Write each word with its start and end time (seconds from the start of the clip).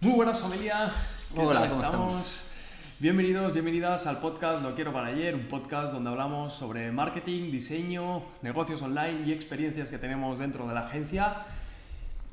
Muy 0.00 0.14
buenas 0.14 0.40
familia. 0.40 0.90
¿Qué 1.34 1.38
Hola, 1.38 1.60
tal 1.60 1.68
¿cómo 1.68 1.84
estamos? 1.84 2.44
Bienvenidos, 3.00 3.52
bienvenidas 3.52 4.06
al 4.06 4.18
podcast 4.18 4.62
Lo 4.62 4.74
Quiero 4.74 4.94
para 4.94 5.08
Ayer, 5.08 5.34
un 5.34 5.46
podcast 5.46 5.92
donde 5.92 6.08
hablamos 6.08 6.54
sobre 6.54 6.90
marketing, 6.90 7.50
diseño, 7.50 8.22
negocios 8.40 8.80
online 8.80 9.24
y 9.26 9.32
experiencias 9.32 9.90
que 9.90 9.98
tenemos 9.98 10.38
dentro 10.38 10.66
de 10.66 10.72
la 10.72 10.86
agencia. 10.86 11.44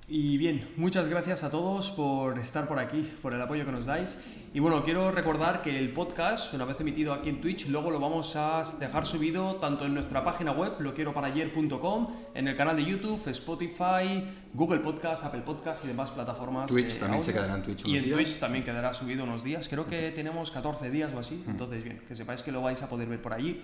Y 0.09 0.37
bien, 0.37 0.69
muchas 0.77 1.09
gracias 1.09 1.43
a 1.43 1.49
todos 1.49 1.91
por 1.91 2.39
estar 2.39 2.65
por 2.65 2.79
aquí, 2.79 3.11
por 3.21 3.33
el 3.33 3.41
apoyo 3.41 3.65
que 3.65 3.73
nos 3.73 3.87
dais. 3.87 4.23
Y 4.53 4.61
bueno, 4.61 4.81
quiero 4.81 5.11
recordar 5.11 5.61
que 5.61 5.77
el 5.77 5.91
podcast, 5.91 6.53
una 6.53 6.63
vez 6.63 6.79
emitido 6.79 7.13
aquí 7.13 7.27
en 7.27 7.41
Twitch, 7.41 7.67
luego 7.67 7.91
lo 7.91 7.99
vamos 7.99 8.33
a 8.37 8.63
dejar 8.79 9.05
subido 9.05 9.57
tanto 9.57 9.85
en 9.85 9.93
nuestra 9.93 10.23
página 10.23 10.53
web, 10.53 10.79
loquieroparayer.com, 10.79 12.07
en 12.33 12.47
el 12.47 12.55
canal 12.55 12.77
de 12.77 12.85
YouTube, 12.85 13.21
Spotify, 13.27 14.23
Google 14.53 14.79
Podcast, 14.79 15.25
Apple 15.25 15.41
Podcast 15.41 15.83
y 15.83 15.89
demás 15.89 16.11
plataformas. 16.11 16.67
Twitch 16.67 16.99
también 16.99 17.25
se 17.25 17.33
quedará 17.33 17.55
en 17.55 17.63
Twitch 17.63 17.85
Y 17.85 17.89
unos 17.89 17.97
en 17.97 18.05
días. 18.05 18.15
Twitch 18.15 18.39
también 18.39 18.63
quedará 18.63 18.93
subido 18.93 19.25
unos 19.25 19.43
días. 19.43 19.67
Creo 19.67 19.87
que 19.87 20.11
tenemos 20.11 20.51
14 20.51 20.89
días 20.89 21.11
o 21.13 21.19
así. 21.19 21.43
Entonces, 21.49 21.83
bien, 21.83 22.01
que 22.07 22.15
sepáis 22.15 22.41
que 22.43 22.53
lo 22.53 22.61
vais 22.61 22.81
a 22.81 22.87
poder 22.87 23.09
ver 23.09 23.21
por 23.21 23.33
allí. 23.33 23.61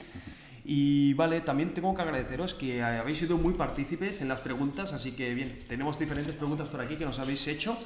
Y 0.65 1.13
vale, 1.15 1.41
también 1.41 1.73
tengo 1.73 1.93
que 1.93 2.01
agradeceros 2.01 2.53
que 2.53 2.81
habéis 2.81 3.17
sido 3.17 3.37
muy 3.37 3.53
partícipes 3.53 4.21
en 4.21 4.29
las 4.29 4.39
preguntas, 4.39 4.93
así 4.93 5.11
que 5.11 5.33
bien, 5.33 5.59
tenemos 5.67 5.99
diferentes 5.99 6.35
preguntas 6.35 6.69
por 6.69 6.79
aquí 6.79 6.95
que 6.95 7.03
nos 7.03 7.19
habéis 7.19 7.45
hecho, 7.47 7.77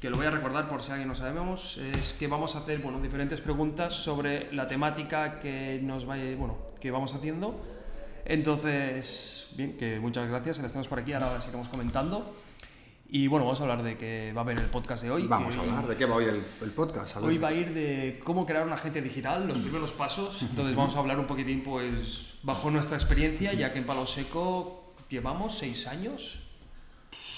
que 0.00 0.08
lo 0.08 0.16
voy 0.16 0.26
a 0.26 0.30
recordar 0.30 0.66
por 0.66 0.82
si 0.82 0.92
alguien 0.92 1.08
no 1.08 1.14
sabemos, 1.14 1.76
es 1.76 2.14
que 2.14 2.26
vamos 2.28 2.56
a 2.56 2.60
hacer, 2.60 2.78
bueno, 2.78 3.00
diferentes 3.00 3.42
preguntas 3.42 3.94
sobre 3.94 4.50
la 4.52 4.66
temática 4.66 5.38
que 5.40 5.78
nos 5.82 6.06
vaya, 6.06 6.34
bueno, 6.36 6.56
que 6.80 6.90
vamos 6.90 7.14
haciendo. 7.14 7.60
Entonces, 8.24 9.52
bien, 9.56 9.76
que 9.76 10.00
muchas 10.00 10.28
gracias, 10.28 10.58
las 10.60 10.72
tenemos 10.72 10.88
por 10.88 11.00
aquí, 11.00 11.12
ahora 11.12 11.34
las 11.34 11.46
iremos 11.46 11.68
comentando. 11.68 12.34
Y 13.14 13.26
bueno, 13.26 13.44
vamos 13.44 13.60
a 13.60 13.64
hablar 13.64 13.82
de 13.82 13.98
que 13.98 14.32
va 14.32 14.40
a 14.40 14.44
haber 14.44 14.58
el 14.58 14.70
podcast 14.70 15.02
de 15.02 15.10
hoy. 15.10 15.26
Vamos 15.26 15.54
que 15.54 15.60
a 15.60 15.64
hablar 15.64 15.86
de 15.86 15.96
qué 15.96 16.06
va 16.06 16.16
hoy 16.16 16.24
el, 16.24 16.42
el 16.62 16.70
podcast. 16.70 17.18
Hoy 17.18 17.36
va 17.36 17.48
a 17.48 17.52
ir 17.52 17.74
de 17.74 18.18
cómo 18.24 18.46
crear 18.46 18.64
una 18.64 18.76
agencia 18.76 19.02
digital, 19.02 19.46
los 19.46 19.58
primeros 19.58 19.92
pasos. 19.92 20.40
Entonces 20.40 20.74
vamos 20.74 20.96
a 20.96 20.98
hablar 21.00 21.18
un 21.18 21.26
poquitín, 21.26 21.62
pues, 21.62 22.32
bajo 22.42 22.70
nuestra 22.70 22.96
experiencia, 22.96 23.52
ya 23.52 23.70
que 23.70 23.80
en 23.80 23.84
Palo 23.84 24.06
Seco 24.06 24.94
llevamos 25.10 25.58
seis 25.58 25.86
años. 25.88 26.38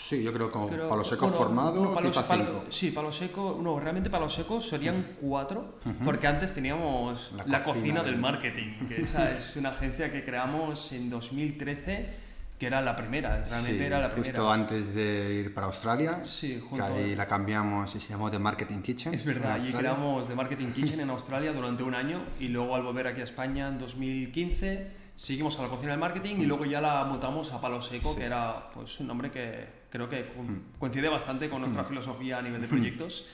Sí, 0.08 0.22
yo 0.22 0.32
creo 0.32 0.48
como 0.52 0.68
Creo- 0.68 0.88
Palo 0.88 1.02
Seco 1.02 1.22
bueno, 1.22 1.36
formado, 1.38 1.82
no, 1.82 1.92
Palo- 1.94 2.12
Palo- 2.12 2.44
cinco. 2.46 2.64
sí, 2.68 2.90
Palo 2.92 3.10
Seco, 3.10 3.58
no, 3.60 3.80
realmente 3.80 4.10
Palo 4.10 4.28
Seco 4.30 4.60
serían 4.60 5.16
cuatro, 5.20 5.80
porque 6.04 6.28
antes 6.28 6.54
teníamos 6.54 7.32
la, 7.32 7.44
La 7.46 7.64
cocina, 7.64 7.74
cocina 7.80 8.02
del- 8.04 8.18
marketing, 8.18 8.86
que 8.86 9.00
esa 9.02 9.32
es 9.32 9.56
una 9.56 9.70
agencia 9.70 10.12
que 10.12 10.22
creamos 10.22 10.92
en 10.92 11.10
2013, 11.10 12.22
que 12.58 12.66
era 12.66 12.80
la 12.80 12.94
primera, 12.94 13.42
realmente 13.42 13.78
Sí, 13.78 13.84
era 13.84 13.98
la 13.98 14.08
justo 14.10 14.22
primera. 14.22 14.52
antes 14.54 14.94
de 14.94 15.34
ir 15.34 15.52
para 15.54 15.66
Australia. 15.66 16.22
Sí, 16.24 16.54
que 16.54 16.60
junto 16.60 16.84
ahí 16.84 17.12
a- 17.12 17.16
la 17.16 17.26
cambiamos 17.26 17.94
y 17.96 18.00
se 18.00 18.08
llamó 18.10 18.30
The 18.30 18.38
Marketing 18.38 18.80
Kitchen. 18.80 19.12
Es 19.12 19.24
verdad, 19.24 19.52
Australia. 19.54 19.78
creamos 19.78 20.28
The 20.28 20.34
Marketing 20.34 20.68
Kitchen 20.72 21.00
en 21.00 21.10
Australia 21.10 21.52
durante 21.52 21.82
un 21.82 21.94
año 21.94 22.22
y 22.38 22.48
luego 22.48 22.76
al 22.76 22.82
volver 22.82 23.08
aquí 23.08 23.20
a 23.20 23.24
España 23.24 23.68
en 23.68 23.78
2015 23.78 25.04
seguimos 25.16 25.58
a 25.58 25.62
la 25.62 25.68
cocina 25.68 25.92
del 25.92 26.00
marketing 26.00 26.36
y 26.38 26.46
luego 26.46 26.64
ya 26.64 26.80
la 26.80 27.04
mutamos 27.04 27.52
a 27.52 27.60
Palo 27.60 27.80
Seco, 27.82 28.16
que 28.16 28.24
era 28.24 28.70
pues 28.72 28.98
un 29.00 29.06
nombre 29.08 29.30
que 29.30 29.84
creo 29.90 30.08
que 30.08 30.26
co- 30.26 30.44
coincide 30.78 31.08
bastante 31.08 31.48
con 31.48 31.60
nuestra 31.60 31.84
filosofía 31.84 32.38
a 32.38 32.42
nivel 32.42 32.60
de 32.60 32.66
proyectos. 32.68 33.26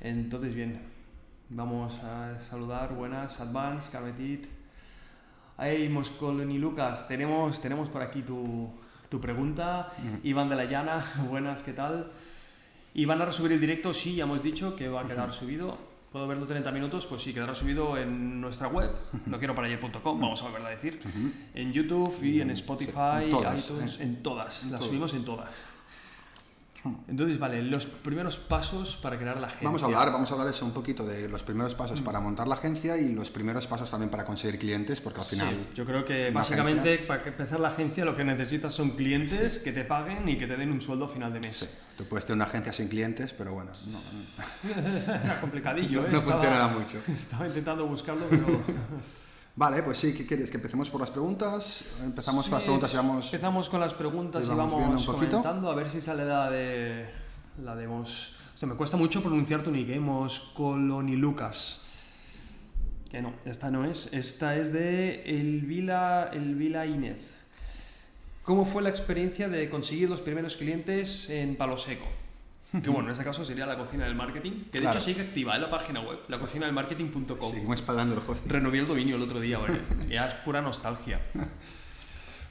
Entonces, 0.00 0.54
bien, 0.54 0.80
vamos 1.50 1.98
a 2.02 2.38
saludar. 2.48 2.94
Buenas, 2.94 3.40
Advance, 3.40 3.90
Cabetit. 3.90 4.46
Hey, 5.62 5.90
Moscoloni 5.90 6.56
Lucas, 6.56 7.06
tenemos, 7.06 7.60
tenemos 7.60 7.90
por 7.90 8.00
aquí 8.00 8.22
tu, 8.22 8.70
tu 9.10 9.20
pregunta. 9.20 9.92
Iván 10.22 10.48
de 10.48 10.56
la 10.56 10.64
Llana, 10.64 11.04
buenas, 11.28 11.62
¿qué 11.62 11.74
tal? 11.74 12.10
¿Y 12.94 13.04
van 13.04 13.20
a 13.20 13.26
resubir 13.26 13.52
el 13.52 13.60
directo? 13.60 13.92
Sí, 13.92 14.14
ya 14.14 14.24
hemos 14.24 14.42
dicho 14.42 14.74
que 14.74 14.88
va 14.88 15.02
a 15.02 15.04
quedar 15.04 15.34
subido. 15.34 15.76
¿Puedo 16.10 16.26
verlo 16.26 16.46
30 16.46 16.72
minutos? 16.72 17.04
Pues 17.04 17.20
sí, 17.20 17.34
quedará 17.34 17.54
subido 17.54 17.98
en 17.98 18.40
nuestra 18.40 18.68
web, 18.68 18.90
no 19.26 19.38
quiero 19.38 19.54
para 19.54 19.68
ayer.com, 19.68 20.18
vamos 20.18 20.40
a 20.40 20.46
volverlo 20.46 20.68
a 20.68 20.70
decir. 20.70 20.98
En 21.54 21.72
YouTube 21.74 22.18
y 22.22 22.40
en 22.40 22.52
Spotify, 22.52 23.24
en 23.24 23.30
todas, 23.30 23.62
iTunes, 23.62 24.00
¿eh? 24.00 24.02
en 24.04 24.22
todas. 24.22 24.62
En 24.64 24.72
las 24.72 24.80
todas. 24.80 24.86
subimos 24.86 25.12
en 25.12 25.24
todas. 25.26 25.79
Entonces, 27.08 27.38
vale, 27.38 27.62
los 27.62 27.84
primeros 27.84 28.38
pasos 28.38 28.96
para 29.02 29.18
crear 29.18 29.38
la 29.38 29.48
agencia. 29.48 29.68
Vamos 29.68 29.82
a 29.82 29.86
hablar, 29.86 30.10
vamos 30.12 30.30
a 30.30 30.34
hablar 30.34 30.48
eso 30.48 30.64
un 30.64 30.72
poquito 30.72 31.04
de 31.04 31.28
los 31.28 31.42
primeros 31.42 31.74
pasos 31.74 32.00
para 32.00 32.20
montar 32.20 32.48
la 32.48 32.54
agencia 32.54 32.96
y 32.96 33.12
los 33.12 33.30
primeros 33.30 33.66
pasos 33.66 33.90
también 33.90 34.10
para 34.10 34.24
conseguir 34.24 34.58
clientes, 34.58 35.00
porque 35.00 35.20
al 35.20 35.26
Sí, 35.26 35.36
final 35.36 35.54
yo 35.74 35.84
creo 35.84 36.04
que 36.06 36.30
básicamente 36.30 36.98
para 36.98 37.22
que 37.22 37.28
empezar 37.28 37.60
la 37.60 37.68
agencia 37.68 38.04
lo 38.06 38.16
que 38.16 38.24
necesitas 38.24 38.72
son 38.72 38.92
clientes 38.92 39.58
que 39.58 39.72
te 39.72 39.84
paguen 39.84 40.26
y 40.28 40.38
que 40.38 40.46
te 40.46 40.56
den 40.56 40.72
un 40.72 40.80
sueldo 40.80 41.04
a 41.04 41.08
final 41.08 41.32
de 41.32 41.40
mes. 41.40 41.68
tú 41.98 42.04
puedes 42.04 42.24
tener 42.24 42.36
una 42.36 42.44
agencia 42.46 42.72
sin 42.72 42.88
clientes, 42.88 43.34
pero 43.34 43.52
bueno, 43.52 43.72
no, 43.88 44.00
Era 45.04 45.38
complicadillo, 45.40 46.00
¿eh? 46.06 46.08
no 46.10 46.18
Estaba- 46.18 46.36
funcionará 46.40 46.68
mucho. 46.68 46.98
Estaba 47.08 47.46
intentando 47.46 47.86
buscarlo, 47.86 48.24
pero... 48.30 48.46
Vale, 49.60 49.82
pues 49.82 49.98
sí, 49.98 50.14
¿qué 50.14 50.24
quieres? 50.24 50.50
¿Que 50.50 50.56
empecemos 50.56 50.88
por 50.88 51.02
las 51.02 51.10
preguntas? 51.10 51.92
Empezamos 52.02 52.46
con 52.46 52.54
las 52.54 52.62
preguntas 52.62 52.94
y 52.94 52.96
vamos... 52.96 53.24
Empezamos 53.26 53.68
con 53.68 53.80
las 53.80 53.92
preguntas 53.92 54.46
y 54.48 54.50
y 54.50 54.54
vamos 54.54 55.04
comentando 55.04 55.70
a 55.70 55.74
ver 55.74 55.90
si 55.90 56.00
sale 56.00 56.24
la 56.24 56.50
de... 56.50 57.06
La 57.62 57.76
de 57.76 57.86
Mos... 57.86 58.36
O 58.54 58.56
sea, 58.56 58.66
me 58.66 58.74
cuesta 58.74 58.96
mucho 58.96 59.20
pronunciar 59.20 59.62
tu 59.62 59.70
nick, 59.70 59.90
¿eh? 59.90 60.00
Moscolonilucas. 60.00 61.82
Que 63.10 63.20
no, 63.20 63.34
esta 63.44 63.70
no 63.70 63.84
es. 63.84 64.14
Esta 64.14 64.56
es 64.56 64.72
de 64.72 65.24
Elvila, 65.24 66.30
Elvila 66.32 66.86
Inez. 66.86 67.18
¿Cómo 68.44 68.64
fue 68.64 68.80
la 68.80 68.88
experiencia 68.88 69.50
de 69.50 69.68
conseguir 69.68 70.08
los 70.08 70.22
primeros 70.22 70.56
clientes 70.56 71.28
en 71.28 71.56
Palo 71.56 71.76
Seco? 71.76 72.06
Que 72.72 72.88
bueno, 72.88 73.08
en 73.08 73.12
este 73.12 73.24
caso 73.24 73.44
sería 73.44 73.66
la 73.66 73.76
cocina 73.76 74.04
del 74.04 74.14
marketing, 74.14 74.64
que 74.70 74.78
de 74.78 74.80
Claro. 74.80 74.96
hecho 74.96 75.04
sigue 75.04 75.22
activa 75.22 75.56
en 75.56 75.62
la 75.62 75.70
página 75.70 76.00
web, 76.00 76.20
la 76.28 76.38
cocina 76.38 76.66
del 76.66 76.74
marketing.com. 76.74 77.50
Seguimos 77.52 77.82
pagando 77.82 78.14
el 78.14 78.20
hosting. 78.26 78.48
Renové 78.50 78.78
el 78.78 78.86
dominio 78.86 79.16
el 79.16 79.22
otro 79.22 79.40
día, 79.40 79.58
¿vale? 79.58 79.80
Ya 80.08 80.26
es 80.28 80.34
pura 80.34 80.62
nostalgia. 80.62 81.20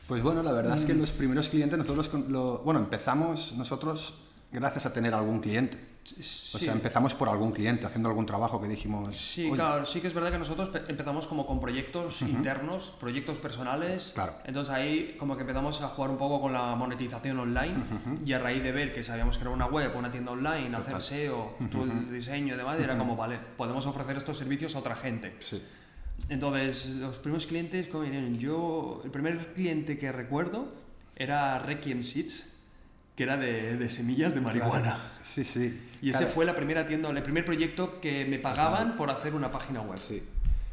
Pues 0.07 0.21
bueno, 0.23 0.43
la 0.43 0.51
verdad 0.51 0.75
es 0.75 0.83
Mm. 0.83 0.87
que 0.87 0.93
los 0.95 1.11
primeros 1.11 1.49
clientes 1.49 1.77
nosotros 1.77 1.97
los 1.97 2.09
con- 2.09 2.31
lo- 2.33 2.59
bueno, 2.59 2.79
empezamos 2.79 3.53
nosotros 3.57 4.15
gracias 4.51 4.85
a 4.87 4.93
tener 4.93 5.13
algún 5.13 5.39
cliente. 5.39 5.77
O 6.19 6.23
Sí. 6.23 6.65
sea, 6.65 6.73
empezamos 6.73 7.13
por 7.13 7.29
algún 7.29 7.51
cliente, 7.51 7.85
haciendo 7.85 8.09
algún 8.09 8.25
trabajo 8.25 8.59
que 8.61 8.67
dijimos. 8.67 9.15
Sí, 9.17 9.45
"Oye, 9.45 9.55
claro, 9.55 9.85
sí 9.85 10.01
que 10.01 10.07
es 10.07 10.13
verdad 10.13 10.31
que 10.31 10.37
nosotros 10.39 10.69
pe- 10.69 10.83
empezamos 10.87 11.27
como 11.27 11.45
con 11.45 11.59
proyectos 11.59 12.21
internos, 12.21 12.93
proyectos 12.99 13.37
personales. 13.37 14.11
Claro. 14.13 14.33
Entonces 14.45 14.73
ahí 14.73 15.15
como 15.19 15.35
que 15.35 15.41
empezamos 15.41 15.81
a 15.81 15.87
jugar 15.89 16.11
un 16.11 16.17
poco 16.17 16.41
con 16.41 16.53
la 16.53 16.75
monetización 16.75 17.39
online 17.39 17.75
y 18.25 18.33
a 18.33 18.39
raíz 18.39 18.63
de 18.63 18.71
ver 18.71 18.93
que 18.93 19.03
sabíamos 19.03 19.37
crear 19.37 19.53
una 19.53 19.67
web, 19.67 19.95
una 19.95 20.09
tienda 20.11 20.31
online, 20.31 20.75
hacer 20.75 20.95
SEO, 21.01 21.55
todo 21.71 21.83
el 21.83 22.11
diseño 22.11 22.55
y 22.55 22.57
demás, 22.57 22.79
era 22.79 22.97
como, 22.97 23.15
vale, 23.15 23.39
podemos 23.57 23.85
ofrecer 23.85 24.17
estos 24.17 24.37
servicios 24.37 24.75
a 24.75 24.79
otra 24.79 24.95
gente. 24.95 25.35
Sí. 25.39 25.61
Entonces, 26.29 26.87
los 26.97 27.15
primeros 27.17 27.45
clientes, 27.45 27.87
¿cómo 27.87 28.03
vinieron? 28.03 28.37
Yo, 28.37 29.01
el 29.05 29.11
primer 29.11 29.53
cliente 29.53 29.97
que 29.97 30.11
recuerdo 30.11 30.73
era 31.15 31.59
Requiem 31.59 32.03
Seeds, 32.03 32.53
que 33.15 33.23
era 33.23 33.37
de, 33.37 33.77
de 33.77 33.89
semillas 33.89 34.33
de 34.35 34.41
marihuana. 34.41 34.97
Sí, 35.23 35.43
sí. 35.43 35.79
Y 36.01 36.09
ese 36.11 36.19
Claro. 36.19 36.33
fue 36.33 36.45
la 36.45 36.55
primera 36.55 36.85
tienda, 36.85 37.09
el 37.09 37.21
primer 37.23 37.43
proyecto 37.45 37.99
que 37.99 38.25
me 38.25 38.39
pagaban 38.39 38.95
por 38.95 39.09
hacer 39.11 39.33
una 39.35 39.51
página 39.51 39.81
web. 39.81 39.99
Sí. 39.99 40.23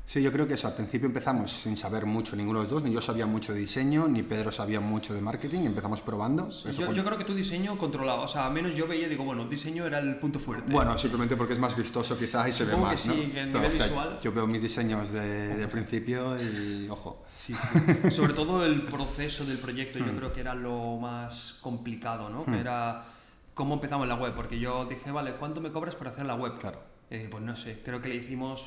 Sí, 0.08 0.22
yo 0.22 0.30
creo 0.30 0.46
que 0.46 0.54
eso, 0.54 0.68
al 0.68 0.74
principio 0.76 1.06
empezamos 1.08 1.50
sin 1.50 1.76
saber 1.76 2.06
mucho 2.06 2.36
ninguno 2.36 2.60
de 2.60 2.66
los 2.66 2.72
dos, 2.74 2.82
ni 2.84 2.92
yo 2.94 3.00
sabía 3.02 3.26
mucho 3.26 3.52
de 3.52 3.58
diseño, 3.58 4.06
ni 4.06 4.22
Pedro 4.22 4.52
sabía 4.52 4.78
mucho 4.78 5.12
de 5.12 5.20
marketing, 5.20 5.62
y 5.62 5.66
empezamos 5.66 6.00
probando. 6.00 6.46
Eso 6.48 6.70
Yo, 6.70 6.92
yo 6.92 7.04
creo 7.04 7.18
que 7.18 7.24
tu 7.24 7.34
diseño 7.34 7.76
controlaba, 7.76 8.22
o 8.22 8.28
sea, 8.28 8.46
al 8.46 8.52
menos 8.52 8.72
yo 8.76 8.86
veía, 8.86 9.08
digo, 9.08 9.24
bueno, 9.24 9.46
diseño 9.46 9.84
era 9.84 9.98
el 9.98 10.14
punto 10.20 10.38
fuerte. 10.38 10.72
Bueno, 10.72 10.96
simplemente 10.96 11.34
porque 11.34 11.54
es 11.54 11.58
más 11.58 11.76
vistoso 11.76 12.16
quizás 12.16 12.48
y 12.48 12.52
se 12.52 12.64
ve 12.66 12.70
que 12.70 12.76
más, 12.76 13.04
¿no? 13.04 13.14
sí, 13.14 13.18
que 13.18 13.40
a 13.40 13.44
Pero, 13.46 13.46
nivel 13.46 13.66
hostia, 13.66 13.86
visual- 13.86 14.20
Yo 14.22 14.30
veo 14.32 14.46
mis 14.46 14.62
diseños 14.62 15.10
de, 15.10 15.56
de 15.56 15.66
principio 15.66 16.36
y, 16.40 16.88
ojo, 16.88 17.24
Sí, 17.36 17.52
sí. 17.54 18.10
Sobre 18.12 18.32
todo 18.32 18.64
el 18.64 18.82
proceso 18.86 19.44
del 19.44 19.58
proyecto, 19.58 19.98
Hmm. 19.98 20.06
yo 20.06 20.16
creo 20.16 20.32
que 20.32 20.40
era 20.40 20.54
lo 20.54 20.98
más 20.98 21.58
complicado, 21.60 22.28
¿no? 22.30 22.44
Que 22.44 22.60
era 22.60 23.02
cómo 23.56 23.72
empezamos 23.74 24.06
la 24.06 24.16
web, 24.16 24.34
porque 24.34 24.58
yo 24.58 24.84
dije, 24.84 25.10
vale, 25.10 25.32
¿cuánto 25.36 25.62
me 25.62 25.72
cobras 25.72 25.94
por 25.94 26.06
hacer 26.08 26.26
la 26.26 26.34
web? 26.34 26.58
Claro. 26.58 26.78
Eh, 27.08 27.26
pues 27.30 27.42
no 27.42 27.56
sé, 27.56 27.80
creo 27.82 28.02
que 28.02 28.10
le 28.10 28.16
hicimos 28.16 28.66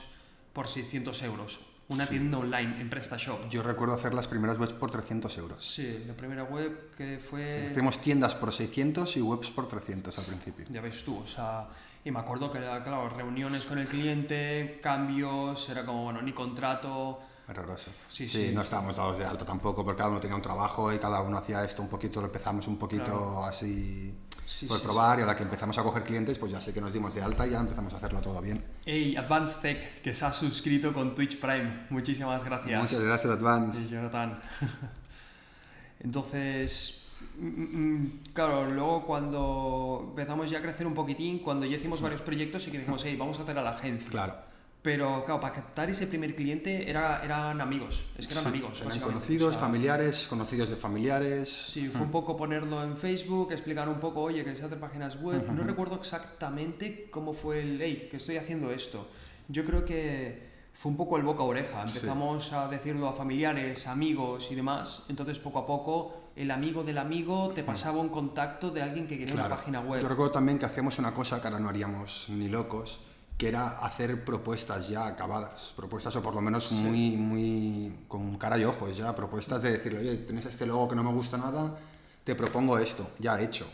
por 0.51 0.67
600 0.67 1.21
euros. 1.23 1.59
Una 1.89 2.07
tienda 2.07 2.37
online 2.39 2.81
en 2.81 2.89
PrestaShop. 2.89 3.49
yo 3.49 3.63
recuerdo 3.63 3.95
hacer 3.95 4.13
las 4.13 4.27
primeras 4.27 4.59
webs 4.59 4.73
por 4.73 4.91
300 4.91 5.37
euros. 5.37 5.63
Sí, 5.63 6.03
la 6.07 6.13
primera 6.13 6.43
web 6.43 6.91
que 6.97 7.19
fue... 7.19 7.67
Hacemos 7.69 7.99
tiendas 7.99 8.33
por 8.35 8.51
600 8.51 9.17
y 9.17 9.21
webs 9.21 9.51
por 9.51 9.67
300 9.67 10.17
al 10.17 10.25
principio. 10.25 10.65
Ya 10.69 10.81
ves 10.81 11.03
tú, 11.03 11.19
o 11.19 11.25
sea, 11.25 11.67
y 12.03 12.09
me 12.09 12.19
acuerdo 12.19 12.51
que, 12.51 12.59
claro, 12.59 13.09
reuniones 13.09 13.65
con 13.65 13.77
el 13.77 13.87
cliente, 13.87 14.79
cambios, 14.81 15.69
era 15.69 15.85
como, 15.85 16.05
bueno, 16.05 16.21
ni 16.21 16.33
contrato. 16.33 17.19
Horroroso. 17.47 17.91
Sí, 18.09 18.27
sí. 18.27 18.51
no 18.53 18.61
estábamos 18.63 18.95
dados 18.95 19.17
de 19.19 19.25
alta 19.25 19.45
tampoco, 19.45 19.83
porque 19.83 19.99
cada 19.99 20.09
uno 20.11 20.19
tenía 20.19 20.35
un 20.35 20.41
trabajo 20.41 20.91
y 20.93 20.97
cada 20.97 21.21
uno 21.21 21.37
hacía 21.37 21.63
esto 21.63 21.81
un 21.83 21.89
poquito, 21.89 22.21
lo 22.21 22.27
empezamos 22.27 22.67
un 22.67 22.77
poquito 22.77 23.05
Claro. 23.05 23.45
así 23.45 24.15
Sí, 24.49 24.65
por 24.65 24.79
sí, 24.79 24.83
probar 24.83 25.19
y 25.19 25.21
a 25.21 25.25
la 25.25 25.35
que 25.35 25.43
empezamos 25.43 25.77
a 25.77 25.83
coger 25.83 26.03
clientes, 26.03 26.39
pues 26.39 26.51
ya 26.51 26.59
sé 26.59 26.73
que 26.73 26.81
nos 26.81 26.91
dimos 26.91 27.13
de 27.13 27.21
alta 27.21 27.45
y 27.45 27.51
ya 27.51 27.59
empezamos 27.59 27.93
a 27.93 27.97
hacerlo 27.97 28.19
todo 28.19 28.41
bien. 28.41 28.63
Hey, 28.85 29.15
Advanced 29.15 29.61
Tech, 29.61 30.01
que 30.01 30.13
se 30.13 30.25
ha 30.25 30.33
suscrito 30.33 30.91
con 30.91 31.13
Twitch 31.13 31.39
Prime. 31.39 31.85
Muchísimas 31.89 32.43
gracias. 32.43 32.81
Muchas 32.81 33.01
gracias, 33.01 33.31
Advance. 33.33 33.79
Sí, 33.79 33.87
Jonathan. 33.89 34.39
Entonces, 36.01 36.99
Mm, 37.37 38.03
mm, 38.03 38.19
Claro, 38.33 38.69
luego 38.69 39.05
cuando 39.05 40.07
empezamos 40.09 40.49
ya 40.49 40.59
a 40.59 40.61
crecer 40.61 40.87
un 40.87 40.93
poquitín, 40.93 41.39
cuando 41.39 41.65
ya 41.65 41.77
hicimos 41.77 42.01
varios 42.01 42.21
proyectos 42.21 42.67
y 42.67 42.71
que 42.71 42.79
dijimos, 42.79 43.01
hey, 43.05 43.15
vamos 43.17 43.39
a 43.39 43.43
hacer 43.43 43.57
a 43.57 43.61
la 43.61 43.71
agencia. 43.71 44.09
Claro. 44.09 44.35
Pero 44.81 45.25
claro, 45.25 45.41
para 45.41 45.53
captar 45.53 45.89
ese 45.89 46.07
primer 46.07 46.33
cliente 46.35 46.89
era, 46.89 47.21
eran 47.21 47.59
amigos, 47.59 48.05
es 48.17 48.25
que 48.27 48.33
eran 48.33 48.45
Sí, 48.45 48.49
amigos. 48.49 48.81
Eran 48.81 48.99
conocidos, 48.99 49.49
O 49.49 49.51
sea, 49.51 49.59
familiares, 49.59 50.25
conocidos 50.29 50.69
de 50.69 50.75
familiares. 50.77 51.49
Sí, 51.73 51.89
fue 51.89 52.01
un 52.01 52.11
poco 52.11 52.37
ponerlo 52.37 52.81
en 52.83 52.95
Facebook, 52.95 53.51
explicar 53.51 53.89
un 53.89 53.99
poco, 53.99 54.21
oye, 54.21 54.43
que 54.43 54.55
se 54.55 54.63
hacer 54.63 54.79
páginas 54.79 55.21
web. 55.21 55.51
No 55.51 55.63
recuerdo 55.63 55.95
exactamente 55.95 57.09
cómo 57.11 57.33
fue 57.33 57.59
el, 57.61 57.81
hey, 57.81 58.07
que 58.09 58.17
estoy 58.17 58.37
haciendo 58.37 58.71
esto. 58.71 59.09
Yo 59.49 59.65
creo 59.65 59.83
que 59.83 60.47
fue 60.73 60.91
un 60.91 60.97
poco 60.97 61.17
el 61.17 61.23
boca 61.23 61.41
a 61.43 61.45
oreja. 61.45 61.81
Empezamos 61.81 62.53
a 62.53 62.69
decirlo 62.69 63.09
a 63.09 63.13
familiares, 63.13 63.85
amigos 63.85 64.47
y 64.49 64.55
demás. 64.55 65.03
Entonces, 65.09 65.39
poco 65.39 65.59
a 65.59 65.65
poco, 65.67 66.31
el 66.37 66.51
amigo 66.51 66.85
del 66.85 66.99
amigo 66.99 67.49
te 67.53 67.63
pasaba 67.65 67.99
un 67.99 68.07
contacto 68.07 68.71
de 68.71 68.81
alguien 68.81 69.05
que 69.07 69.17
quería 69.17 69.33
Claro. 69.33 69.47
una 69.47 69.55
página 69.57 69.81
web. 69.81 70.01
Yo 70.01 70.07
recuerdo 70.07 70.31
también 70.31 70.57
que 70.57 70.65
hacíamos 70.65 70.97
una 70.99 71.13
cosa 71.13 71.41
que 71.41 71.47
ahora 71.47 71.59
no 71.59 71.67
haríamos 71.67 72.27
ni 72.29 72.47
locos, 72.47 73.01
que 73.39 73.47
era 73.47 73.79
hacer 73.79 74.25
propuestas 74.25 74.89
ya 74.89 75.07
acabadas, 75.07 75.71
propuestas 75.73 76.13
o 76.17 76.21
por 76.21 76.35
lo 76.35 76.41
menos 76.41 76.73
muy, 76.73 77.11
muy 77.15 77.93
con 78.09 78.37
cara 78.37 78.57
y 78.57 78.65
ojos 78.65 78.97
ya, 78.97 79.15
propuestas 79.15 79.61
de 79.63 79.71
decirle, 79.71 79.99
oye, 79.99 80.15
tienes 80.17 80.45
este 80.45 80.65
logo 80.65 80.89
que 80.89 80.95
no 80.97 81.05
me 81.05 81.11
gusta 81.13 81.37
nada, 81.37 81.79
te 82.25 82.35
propongo 82.35 82.77
esto, 82.77 83.09
ya 83.17 83.39
hecho. 83.39 83.65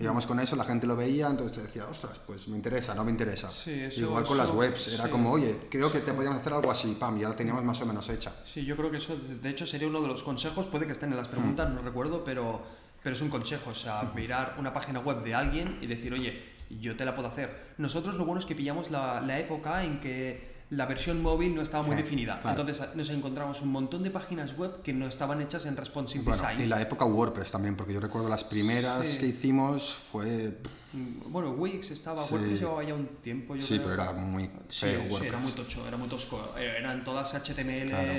Íbamos 0.00 0.24
con 0.26 0.40
eso, 0.40 0.56
la 0.56 0.64
gente 0.64 0.86
lo 0.86 0.96
veía, 0.96 1.28
entonces 1.28 1.54
te 1.58 1.62
decía, 1.64 1.84
ostras, 1.86 2.18
pues 2.26 2.48
me 2.48 2.56
interesa, 2.56 2.94
no 2.94 3.04
me 3.04 3.10
interesa. 3.10 3.48
Sí, 3.50 3.72
eso- 3.72 4.00
Igual 4.00 4.24
con 4.24 4.38
las 4.38 4.46
eso- 4.48 4.56
webs, 4.56 4.88
era 4.94 5.04
sí. 5.04 5.10
como, 5.10 5.30
oye, 5.32 5.54
creo 5.70 5.92
que 5.92 6.00
te 6.00 6.12
podíamos 6.14 6.40
hacer 6.40 6.54
algo 6.54 6.70
así, 6.70 6.96
pam, 6.98 7.18
ya 7.20 7.28
la 7.28 7.36
teníamos 7.36 7.62
más 7.62 7.80
o 7.82 7.86
menos 7.86 8.08
hecha. 8.08 8.32
Sí, 8.42 8.64
yo 8.64 8.74
creo 8.74 8.90
que 8.90 8.96
eso, 8.96 9.16
de 9.16 9.50
hecho, 9.50 9.66
sería 9.66 9.86
uno 9.86 10.00
de 10.00 10.08
los 10.08 10.22
consejos. 10.22 10.64
Puede 10.66 10.86
que 10.86 10.92
estén 10.92 11.10
en 11.10 11.18
las 11.18 11.28
preguntas, 11.28 11.68
no 11.70 11.82
recuerdo, 11.82 12.24
pero, 12.24 12.62
pero 13.02 13.14
es 13.14 13.20
un 13.20 13.28
consejo. 13.28 13.70
O 13.70 13.74
sea, 13.74 14.10
mirar 14.16 14.56
una 14.58 14.72
página 14.72 14.98
web 15.00 15.22
de 15.22 15.34
alguien 15.34 15.78
y 15.82 15.86
decir, 15.86 16.12
oye, 16.14 16.53
yo 16.70 16.96
te 16.96 17.04
la 17.04 17.14
puedo 17.14 17.28
hacer. 17.28 17.74
Nosotros 17.78 18.14
lo 18.16 18.24
bueno 18.24 18.40
es 18.40 18.46
que 18.46 18.54
pillamos 18.54 18.90
la, 18.90 19.20
la 19.20 19.38
época 19.38 19.84
en 19.84 20.00
que 20.00 20.54
la 20.70 20.86
versión 20.86 21.22
móvil 21.22 21.54
no 21.54 21.60
estaba 21.62 21.84
muy 21.84 21.94
Sí, 21.94 22.02
definida. 22.02 22.40
claro. 22.40 22.58
Entonces 22.62 22.88
nos 22.96 23.08
encontramos 23.10 23.60
un 23.60 23.68
montón 23.70 24.02
de 24.02 24.10
páginas 24.10 24.56
web 24.56 24.82
que 24.82 24.92
no 24.92 25.06
estaban 25.06 25.40
hechas 25.42 25.66
en 25.66 25.76
responsive 25.76 26.24
Bueno, 26.24 26.40
design. 26.42 26.62
y 26.62 26.66
la 26.66 26.80
época 26.80 27.04
WordPress 27.04 27.50
también, 27.50 27.76
porque 27.76 27.92
yo 27.92 28.00
recuerdo 28.00 28.28
las 28.28 28.42
primeras 28.44 29.06
Sí. 29.06 29.20
que 29.20 29.26
hicimos 29.26 29.94
fue... 30.10 30.58
Mm, 30.94 31.30
Bueno, 31.32 31.50
Wix 31.50 31.90
estaba, 31.90 32.26
Sí. 32.26 32.32
WordPress 32.34 32.60
llevaba 32.60 32.82
ya 32.82 32.94
un 32.94 33.06
tiempo. 33.22 33.54
Yo 33.54 33.62
sí, 33.62 33.74
creo. 33.78 33.90
pero 33.90 34.02
era 34.02 34.12
muy 34.12 34.50
feo 34.68 35.00
WordPress. 35.02 35.28
era 35.28 35.38
muy 35.38 35.52
tocho, 35.52 35.86
era 35.86 35.96
muy 35.96 36.08
tosco. 36.08 36.54
Eran 36.58 37.04
todas 37.04 37.34
HTML 37.34 37.90
Claro. 37.90 38.12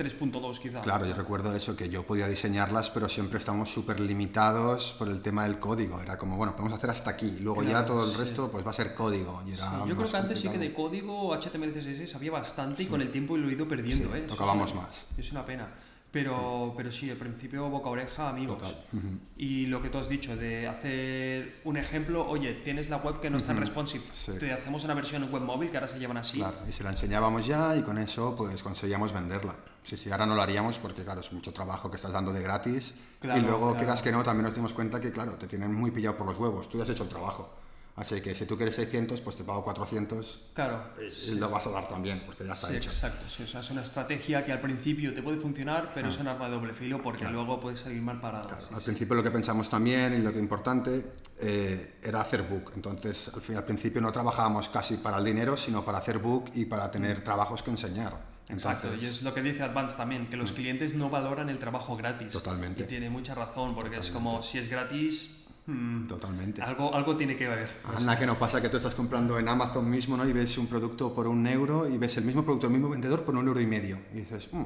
3.2 0.00 0.58
quizá. 0.58 0.80
Claro, 0.80 1.04
yo 1.06 1.14
recuerdo 1.14 1.54
eso, 1.54 1.76
que 1.76 1.88
yo 1.88 2.04
podía 2.06 2.26
diseñarlas, 2.26 2.88
pero 2.90 3.08
siempre 3.08 3.38
estamos 3.38 3.68
súper 3.70 4.00
limitados 4.00 4.94
por 4.98 5.08
el 5.08 5.20
tema 5.20 5.44
del 5.44 5.58
código. 5.58 6.00
Era 6.00 6.16
como, 6.16 6.36
bueno, 6.36 6.56
podemos 6.56 6.78
hacer 6.78 6.90
hasta 6.90 7.10
aquí, 7.10 7.38
luego 7.40 7.62
ya 7.62 7.68
Claro, 7.70 7.86
todo 7.86 8.04
el 8.06 8.12
sí. 8.12 8.16
resto 8.18 8.50
pues 8.50 8.64
va 8.64 8.70
a 8.70 8.74
ser 8.74 8.94
código. 8.94 9.42
Y 9.46 9.52
era 9.52 9.70
Sí, 9.70 9.76
yo 9.88 9.96
creo 9.96 10.10
que 10.10 10.16
antes 10.16 10.38
sí 10.40 10.48
que 10.48 10.58
de 10.58 10.72
complicado. 10.72 10.88
código 10.88 11.34
HTML 11.34 11.72
CSS 11.72 12.10
sabía 12.10 12.30
bastante 12.32 12.82
y 12.82 12.86
con 12.86 13.00
el 13.02 13.10
tiempo 13.10 13.36
lo 13.36 13.48
he 13.48 13.52
ido 13.52 13.68
perdiendo. 13.68 14.10
Sí, 14.12 14.18
¿eh? 14.18 14.24
Tocábamos 14.26 14.70
sí, 14.70 14.76
más. 14.76 15.06
Es 15.18 15.30
una 15.32 15.44
pena. 15.44 15.68
Pero, 16.12 16.74
pero 16.76 16.90
sí, 16.90 17.08
al 17.08 17.16
principio 17.18 17.68
boca 17.68 17.88
a 17.88 17.92
oreja, 17.92 18.28
amigos. 18.30 18.58
Ujú. 18.92 19.06
Y 19.36 19.66
lo 19.66 19.80
que 19.80 19.90
tú 19.90 19.98
has 19.98 20.08
dicho, 20.08 20.34
de 20.36 20.66
hacer 20.66 21.60
un 21.62 21.76
ejemplo, 21.76 22.28
oye, 22.28 22.52
tienes 22.64 22.90
la 22.90 22.96
web 22.96 23.20
que 23.20 23.30
no 23.30 23.36
está 23.38 23.52
en 23.52 23.60
responsive, 23.60 24.02
Sí. 24.16 24.32
te 24.40 24.52
hacemos 24.52 24.82
una 24.82 24.94
versión 24.94 25.22
web 25.30 25.42
móvil 25.42 25.70
que 25.70 25.76
ahora 25.76 25.86
se 25.86 26.00
llevan 26.00 26.16
así. 26.16 26.38
Claro, 26.38 26.56
y 26.68 26.72
se 26.72 26.82
la 26.82 26.90
enseñábamos 26.90 27.46
ya 27.46 27.76
y 27.76 27.82
con 27.82 27.96
eso 27.96 28.34
pues 28.36 28.60
conseguíamos 28.60 29.12
venderla. 29.12 29.54
Sí, 29.90 29.96
sí, 29.96 30.08
ahora 30.12 30.24
no 30.24 30.36
lo 30.36 30.42
haríamos 30.42 30.78
porque 30.78 31.02
claro, 31.02 31.20
es 31.20 31.32
mucho 31.32 31.52
trabajo 31.52 31.90
que 31.90 31.96
estás 31.96 32.12
dando 32.12 32.32
de 32.32 32.40
gratis 32.40 32.94
Claro, 33.18 33.40
y 33.40 33.42
luego 33.42 33.58
claro. 33.70 33.76
quieras 33.76 34.02
que 34.02 34.12
no, 34.12 34.22
también 34.22 34.44
nos 34.44 34.54
dimos 34.54 34.72
cuenta 34.72 35.00
que 35.00 35.10
claro, 35.10 35.32
te 35.32 35.48
tienen 35.48 35.74
muy 35.74 35.90
pillado 35.90 36.16
por 36.16 36.28
los 36.28 36.38
huevos, 36.38 36.68
tú 36.68 36.78
ya 36.78 36.84
has 36.84 36.90
hecho 36.90 37.02
el 37.02 37.08
trabajo. 37.08 37.52
Así 37.96 38.20
que 38.20 38.36
si 38.36 38.46
tú 38.46 38.56
quieres 38.56 38.76
600, 38.76 39.20
pues 39.20 39.34
te 39.36 39.42
pago 39.42 39.64
400 39.64 40.50
Claro. 40.54 40.80
y 41.26 41.34
lo 41.34 41.50
vas 41.50 41.66
a 41.66 41.70
dar 41.70 41.88
también 41.88 42.22
porque 42.24 42.46
ya 42.46 42.52
está 42.52 42.68
Sí, 42.68 42.76
hecho. 42.76 42.88
exacto. 42.88 43.26
sí, 43.28 43.42
o 43.42 43.46
sea, 43.48 43.60
es 43.62 43.70
una 43.72 43.82
estrategia 43.82 44.44
que 44.44 44.52
al 44.52 44.60
principio 44.60 45.12
te 45.12 45.22
puede 45.24 45.38
funcionar, 45.38 45.90
pero 45.92 46.08
es 46.08 46.16
un 46.18 46.28
arma 46.28 46.48
de 46.48 46.54
doble 46.54 46.72
filo 46.72 47.02
porque 47.02 47.24
luego 47.24 47.58
puedes 47.58 47.80
salir 47.80 48.00
mal 48.00 48.20
parado. 48.20 48.46
Claro, 48.46 48.62
Sí, 48.62 48.68
al 48.72 48.78
sí. 48.80 48.84
principio 48.86 49.16
lo 49.16 49.24
que 49.24 49.32
pensamos 49.32 49.68
también 49.68 50.14
y 50.14 50.18
lo 50.18 50.32
que 50.32 50.38
importante 50.38 51.04
eh, 51.40 51.96
era 52.00 52.20
hacer 52.20 52.44
book. 52.44 52.72
Entonces, 52.76 53.32
al, 53.34 53.40
fin, 53.40 53.56
al 53.56 53.64
principio 53.64 54.00
no 54.00 54.12
trabajábamos 54.12 54.68
casi 54.68 54.96
para 54.98 55.18
el 55.18 55.24
dinero, 55.24 55.56
sino 55.56 55.84
para 55.84 55.98
hacer 55.98 56.18
book 56.18 56.52
y 56.54 56.66
para 56.66 56.90
tener 56.92 57.24
trabajos 57.24 57.60
que 57.64 57.70
enseñar. 57.72 58.29
Exacto, 58.52 58.88
Entonces, 58.88 59.08
y 59.08 59.12
es 59.12 59.22
lo 59.22 59.32
que 59.34 59.42
dice 59.42 59.62
Advance 59.62 59.96
también, 59.96 60.26
que 60.28 60.36
los 60.36 60.52
clientes 60.52 60.94
no 60.94 61.08
valoran 61.10 61.48
el 61.48 61.58
trabajo 61.58 61.96
gratis. 61.96 62.32
Totalmente. 62.32 62.82
Y 62.82 62.86
tiene 62.86 63.08
mucha 63.10 63.34
razón, 63.34 63.74
porque 63.74 63.96
es 63.98 64.10
como 64.10 64.42
si 64.42 64.58
es 64.58 64.68
gratis, 64.68 65.30
mm, 65.66 66.06
Totalmente. 66.08 66.62
algo, 66.62 66.94
algo 66.94 67.16
tiene 67.16 67.36
que 67.36 67.46
haber. 67.46 67.68
Anda 67.96 68.18
que 68.18 68.26
no 68.26 68.38
pasa 68.38 68.60
que 68.60 68.68
tú 68.68 68.76
estás 68.78 68.94
comprando 68.94 69.38
en 69.38 69.48
Amazon 69.48 69.88
mismo 69.88 70.16
¿no? 70.16 70.28
y 70.28 70.32
ves 70.32 70.58
un 70.58 70.66
producto 70.66 71.14
por 71.14 71.26
un 71.28 71.46
euro 71.46 71.88
y 71.88 71.96
ves 71.98 72.16
el 72.16 72.24
mismo 72.24 72.44
producto, 72.44 72.66
el 72.66 72.72
mismo 72.72 72.88
vendedor 72.88 73.22
por 73.22 73.34
un 73.36 73.46
euro 73.46 73.60
y 73.60 73.66
medio. 73.66 73.98
Y 74.12 74.18
dices, 74.20 74.48
"Mm, 74.52 74.64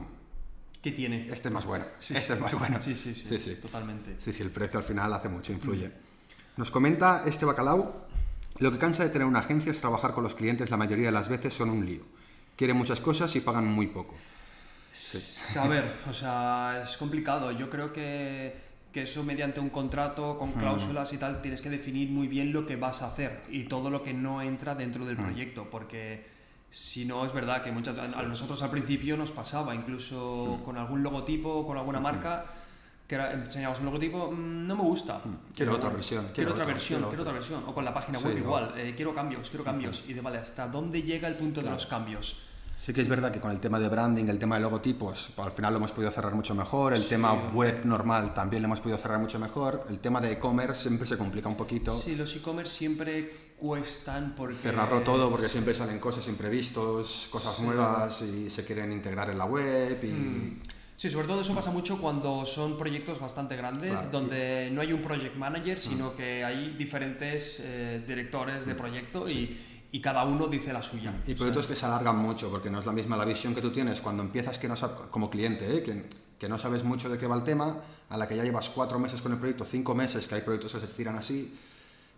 ¿Qué 0.82 0.92
tiene? 0.92 1.26
este 1.32 1.48
es 1.48 1.54
más 1.54 1.64
bueno, 1.64 1.84
Sí, 1.98 2.14
este 2.14 2.26
sí. 2.28 2.32
es 2.34 2.40
más 2.40 2.54
bueno. 2.58 2.82
Sí, 2.82 2.94
sí, 2.94 3.14
sí, 3.14 3.26
sí, 3.28 3.38
sí. 3.38 3.54
totalmente. 3.56 4.16
Sí, 4.18 4.32
sí, 4.32 4.42
el 4.42 4.50
precio 4.50 4.78
al 4.78 4.84
final 4.84 5.12
hace 5.14 5.28
mucho, 5.28 5.52
influye. 5.52 5.90
Nos 6.56 6.70
comenta 6.70 7.22
este 7.26 7.44
bacalao, 7.46 8.06
lo 8.58 8.70
que 8.70 8.78
cansa 8.78 9.02
de 9.02 9.10
tener 9.10 9.26
una 9.26 9.40
agencia 9.40 9.72
es 9.72 9.80
trabajar 9.80 10.12
con 10.14 10.22
los 10.24 10.34
clientes, 10.34 10.70
la 10.70 10.76
mayoría 10.76 11.06
de 11.06 11.12
las 11.12 11.28
veces 11.28 11.52
son 11.54 11.70
un 11.70 11.84
lío. 11.86 12.02
Quieren 12.56 12.76
muchas 12.76 13.00
cosas 13.00 13.34
y 13.36 13.40
pagan 13.40 13.66
muy 13.66 13.88
poco. 13.88 14.14
A 15.58 15.66
ver, 15.66 15.96
o 16.08 16.12
sea, 16.12 16.82
es 16.84 16.96
complicado. 16.96 17.50
Yo 17.50 17.68
creo 17.68 17.92
que, 17.92 18.54
que 18.92 19.02
eso 19.02 19.24
mediante 19.24 19.58
un 19.58 19.70
contrato 19.70 20.38
con 20.38 20.52
cláusulas 20.52 21.12
y 21.12 21.18
tal 21.18 21.40
tienes 21.42 21.60
que 21.60 21.68
definir 21.70 22.08
muy 22.10 22.28
bien 22.28 22.52
lo 22.52 22.64
que 22.64 22.76
vas 22.76 23.02
a 23.02 23.08
hacer 23.08 23.42
y 23.50 23.64
todo 23.64 23.90
lo 23.90 24.02
que 24.04 24.14
no 24.14 24.40
entra 24.40 24.74
dentro 24.76 25.04
del 25.04 25.16
proyecto, 25.16 25.68
porque 25.68 26.32
si 26.70 27.04
no 27.04 27.24
es 27.26 27.32
verdad 27.32 27.62
que 27.64 27.72
muchas 27.72 27.98
a 27.98 28.06
nosotros 28.22 28.62
al 28.62 28.70
principio 28.70 29.16
nos 29.16 29.32
pasaba, 29.32 29.74
incluso 29.74 30.60
con 30.64 30.76
algún 30.76 31.02
logotipo, 31.02 31.66
con 31.66 31.76
alguna 31.76 31.98
marca 32.00 32.44
que 33.08 33.16
era, 33.16 33.32
enseñabas 33.32 33.80
un 33.80 33.86
logotipo, 33.86 34.30
"Mm, 34.30 34.66
no 34.66 34.76
me 34.76 34.82
gusta. 34.82 35.20
Quiero 35.54 35.74
otra 35.74 35.90
versión, 35.90 36.28
Quiero, 36.34 36.52
otra 36.52 36.64
versión, 36.64 37.02
quiero 37.08 37.22
otra 37.22 37.32
versión. 37.34 37.62
O 37.66 37.74
con 37.74 37.84
la 37.84 37.92
página 37.92 38.18
Sí, 38.18 38.24
web 38.26 38.34
o- 38.36 38.38
igual, 38.38 38.72
eh, 38.78 38.94
quiero 38.96 39.12
cambios, 39.14 39.50
quiero 39.50 39.62
cambios. 39.64 40.04
Y 40.08 40.14
de 40.14 40.20
vale, 40.22 40.38
¿hasta 40.38 40.68
dónde 40.68 41.02
llega 41.02 41.28
el 41.28 41.34
punto 41.34 41.60
de 41.62 41.70
los 41.70 41.84
cambios? 41.86 42.43
Sí 42.76 42.92
que 42.92 43.00
es 43.00 43.08
verdad 43.08 43.32
que 43.32 43.40
con 43.40 43.50
el 43.50 43.60
tema 43.60 43.78
de 43.78 43.88
branding, 43.88 44.26
el 44.26 44.38
tema 44.38 44.56
de 44.56 44.62
logotipos, 44.62 45.32
al 45.38 45.52
final 45.52 45.72
lo 45.72 45.78
hemos 45.78 45.92
podido 45.92 46.10
cerrar 46.10 46.34
mucho 46.34 46.54
mejor, 46.54 46.92
el 46.92 47.06
tema 47.08 47.32
web 47.52 47.84
normal 47.84 48.34
también 48.34 48.62
lo 48.62 48.66
hemos 48.66 48.80
podido 48.80 48.98
cerrar 48.98 49.18
mucho 49.18 49.38
mejor, 49.38 49.86
el 49.88 50.00
tema 50.00 50.20
de 50.20 50.32
e-commerce 50.32 50.82
siempre 50.82 51.06
se 51.06 51.16
complica 51.16 51.48
un 51.48 51.56
poquito. 51.56 51.96
Sí, 51.98 52.14
los 52.14 52.34
e-commerce 52.36 52.76
siempre 52.76 53.30
cuestan 53.56 54.34
porque... 54.36 54.56
Cerrarlo 54.56 55.00
todo 55.00 55.30
porque 55.30 55.48
siempre 55.48 55.72
salen 55.72 55.98
cosas 55.98 56.26
imprevistos, 56.28 57.28
cosas 57.30 57.58
nuevas 57.60 58.20
y 58.22 58.50
se 58.50 58.64
quieren 58.64 58.92
integrar 58.92 59.30
en 59.30 59.38
la 59.38 59.46
web 59.46 59.98
y... 60.02 60.06
Mm. 60.08 60.62
Sí, 60.96 61.10
sobre 61.10 61.26
todo 61.26 61.40
eso 61.40 61.54
pasa 61.54 61.72
mucho 61.72 61.98
cuando 61.98 62.46
son 62.46 62.78
proyectos 62.78 63.18
bastante 63.18 63.56
grandes, 63.56 63.90
Claro. 63.90 64.08
donde 64.12 64.70
no 64.70 64.80
hay 64.80 64.92
un 64.92 65.02
project 65.02 65.34
manager, 65.34 65.76
sino 65.76 66.14
que 66.14 66.44
hay 66.44 66.74
diferentes 66.76 67.58
eh, 67.60 68.04
directores 68.06 68.64
de 68.64 68.74
proyecto 68.76 69.28
y, 69.28 69.58
y 69.94 70.00
cada 70.00 70.24
uno 70.24 70.48
dice 70.48 70.72
la 70.72 70.82
suya. 70.82 71.12
Y 71.12 71.22
O 71.22 71.24
sea, 71.24 71.36
proyectos 71.36 71.68
que 71.68 71.76
se 71.76 71.86
alargan 71.86 72.18
mucho, 72.18 72.50
porque 72.50 72.68
no 72.68 72.80
es 72.80 72.84
la 72.84 72.90
misma 72.90 73.16
la 73.16 73.24
visión 73.24 73.54
que 73.54 73.60
tú 73.60 73.70
tienes 73.70 74.00
cuando 74.00 74.24
empiezas 74.24 74.58
que 74.58 74.66
no 74.66 74.74
como 75.08 75.30
cliente, 75.30 75.72
¿eh? 75.72 75.84
que, 75.84 76.10
que 76.36 76.48
no 76.48 76.58
sabes 76.58 76.82
mucho 76.82 77.08
de 77.08 77.16
qué 77.16 77.28
va 77.28 77.36
el 77.36 77.44
tema, 77.44 77.76
a 78.08 78.16
la 78.16 78.26
que 78.26 78.36
ya 78.36 78.42
llevas 78.42 78.70
cuatro 78.70 78.98
meses 78.98 79.22
con 79.22 79.30
el 79.30 79.38
proyecto, 79.38 79.64
cinco 79.64 79.94
meses, 79.94 80.26
que 80.26 80.34
hay 80.34 80.40
proyectos 80.40 80.72
que 80.72 80.80
se 80.80 80.86
estiran 80.86 81.14
así, 81.14 81.56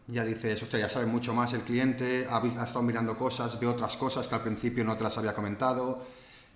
ya 0.07 0.25
dices, 0.25 0.63
hostia, 0.63 0.79
ya 0.79 0.89
sabe 0.89 1.05
mucho 1.05 1.35
más 1.35 1.53
el 1.53 1.61
cliente, 1.61 2.27
ha, 2.31 2.39
estado 2.65 2.83
mirando 2.83 3.15
cosas, 3.19 3.61
ve 3.61 3.67
otras 3.67 3.95
cosas 3.99 4.27
que 4.27 4.35
al 4.35 4.41
principio 4.41 4.83
no 4.83 4.97
te 4.97 5.05
las 5.05 5.19
había 5.19 5.35
comentado. 5.35 6.03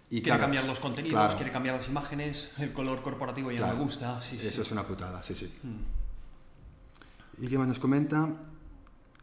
Y 0.08 0.22
quiere 0.22 0.38
claro, 0.38 0.40
cambiar 0.40 0.64
los 0.64 0.80
contenidos, 0.80 1.20
claro, 1.20 1.36
quiere 1.36 1.52
cambiar 1.52 1.76
las 1.76 1.86
imágenes, 1.86 2.50
el 2.56 2.72
color 2.72 3.02
corporativo 3.02 3.50
ya 3.50 3.58
Claro. 3.58 3.74
no 3.74 3.78
me 3.80 3.84
gusta. 3.84 4.22
Sí, 4.22 4.38
sí. 4.40 4.48
Eso 4.48 4.62
es 4.62 4.70
una 4.72 4.84
putada, 4.84 5.22
sí, 5.22 5.34
sí. 5.34 5.52
Mm. 5.62 7.44
¿Y 7.44 7.48
qué 7.48 7.58
más 7.58 7.68
nos 7.68 7.78
comenta? 7.78 8.26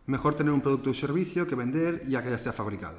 Mejor 0.08 0.36
tener 0.36 0.54
un 0.54 0.62
producto 0.62 0.92
o 0.92 0.94
servicio 0.96 1.46
que 1.46 1.56
vender 1.56 2.08
ya 2.08 2.24
que 2.24 2.30
ya 2.32 2.38
esté 2.40 2.52
fabricado. 2.54 2.96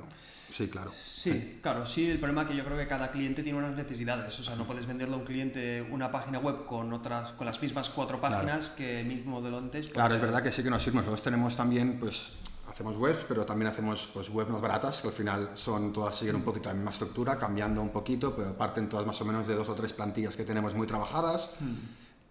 Sí, 0.52 0.68
claro. 0.68 0.90
Sí, 0.92 1.58
claro, 1.62 1.86
sí, 1.86 2.10
el 2.10 2.18
problema 2.18 2.42
es 2.42 2.48
que 2.48 2.56
yo 2.56 2.64
creo 2.64 2.76
que 2.76 2.86
cada 2.86 3.10
cliente 3.10 3.42
tiene 3.42 3.58
unas 3.58 3.74
necesidades, 3.74 4.38
o 4.38 4.42
sea, 4.44 4.56
no 4.56 4.66
puedes 4.66 4.86
venderle 4.86 5.14
a 5.14 5.18
un 5.18 5.24
cliente 5.24 5.80
una 5.90 6.10
página 6.12 6.38
web 6.38 6.66
con 6.66 6.92
otras 6.92 7.32
con 7.32 7.46
las 7.46 7.60
mismas 7.62 7.88
cuatro 7.88 8.18
páginas 8.18 8.70
que 8.70 9.00
el 9.00 9.06
mismo 9.06 9.40
modelo 9.40 9.56
antes. 9.58 9.86
Claro, 9.88 10.14
es 10.14 10.20
porque- 10.20 10.32
verdad 10.32 10.42
que 10.44 10.52
sí 10.52 10.62
que 10.62 10.68
nos 10.70 10.82
sirve. 10.82 10.96
Nosotros 10.98 11.22
tenemos 11.22 11.56
también, 11.56 11.98
pues, 11.98 12.32
hacemos 12.68 12.96
webs, 12.98 13.24
pero 13.26 13.46
también 13.46 13.70
hacemos 13.70 14.08
pues, 14.12 14.28
webs 14.28 14.50
más 14.50 14.60
baratas, 14.60 15.00
que 15.00 15.08
al 15.08 15.14
final 15.14 15.50
son 15.54 15.92
todas 15.94 16.14
siguen 16.14 16.36
un 16.36 16.42
poquito 16.42 16.68
la 16.68 16.74
misma 16.74 16.90
estructura, 16.90 17.38
cambiando 17.38 17.80
un 17.80 17.90
poquito, 17.90 18.34
pero 18.36 18.54
parten 18.54 18.86
todas 18.88 19.06
más 19.06 19.18
o 19.22 19.24
menos 19.24 19.46
de 19.48 19.54
dos 19.54 19.68
o 19.70 19.74
tres 19.74 19.94
plantillas 19.94 20.36
que 20.36 20.44
tenemos 20.44 20.74
muy 20.74 20.86
trabajadas. 20.86 21.52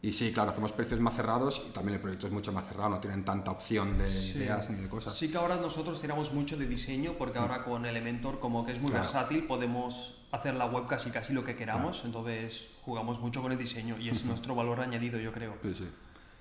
Y 0.01 0.13
sí, 0.13 0.31
claro, 0.31 0.51
hacemos 0.51 0.71
precios 0.73 0.99
más 0.99 1.15
cerrados 1.15 1.61
y 1.67 1.71
también 1.71 1.95
el 1.95 2.01
proyecto 2.01 2.27
es 2.27 2.33
mucho 2.33 2.51
más 2.51 2.67
cerrado, 2.67 2.89
no 2.91 2.99
tienen 2.99 3.25
tanta 3.25 3.49
opción 3.51 3.97
de 3.97 4.07
Sí. 4.07 4.37
ideas 4.37 4.69
ni 4.69 4.79
de 4.79 4.87
cosas. 4.87 5.15
Sí 5.15 5.29
que 5.31 5.37
ahora 5.37 5.55
nosotros 5.55 5.99
tiramos 5.99 6.31
mucho 6.33 6.55
de 6.55 6.67
diseño 6.67 7.13
porque 7.17 7.39
ahora 7.39 7.63
con 7.63 7.83
Elementor 7.85 8.39
como 8.39 8.63
que 8.63 8.73
es 8.73 8.79
muy 8.79 8.91
Claro. 8.91 9.05
versátil 9.05 9.47
podemos 9.47 10.13
hacer 10.31 10.53
la 10.53 10.65
web 10.67 10.85
casi 10.85 11.09
casi 11.09 11.33
lo 11.33 11.43
que 11.43 11.55
queramos, 11.55 12.03
entonces 12.05 12.67
jugamos 12.83 13.19
mucho 13.19 13.41
con 13.41 13.51
el 13.51 13.57
diseño 13.57 13.97
y 13.97 14.09
es 14.09 14.23
nuestro 14.23 14.53
valor 14.53 14.81
añadido 14.81 15.19
yo 15.19 15.31
creo. 15.31 15.55
Sí, 15.63 15.73
sí. 15.75 15.87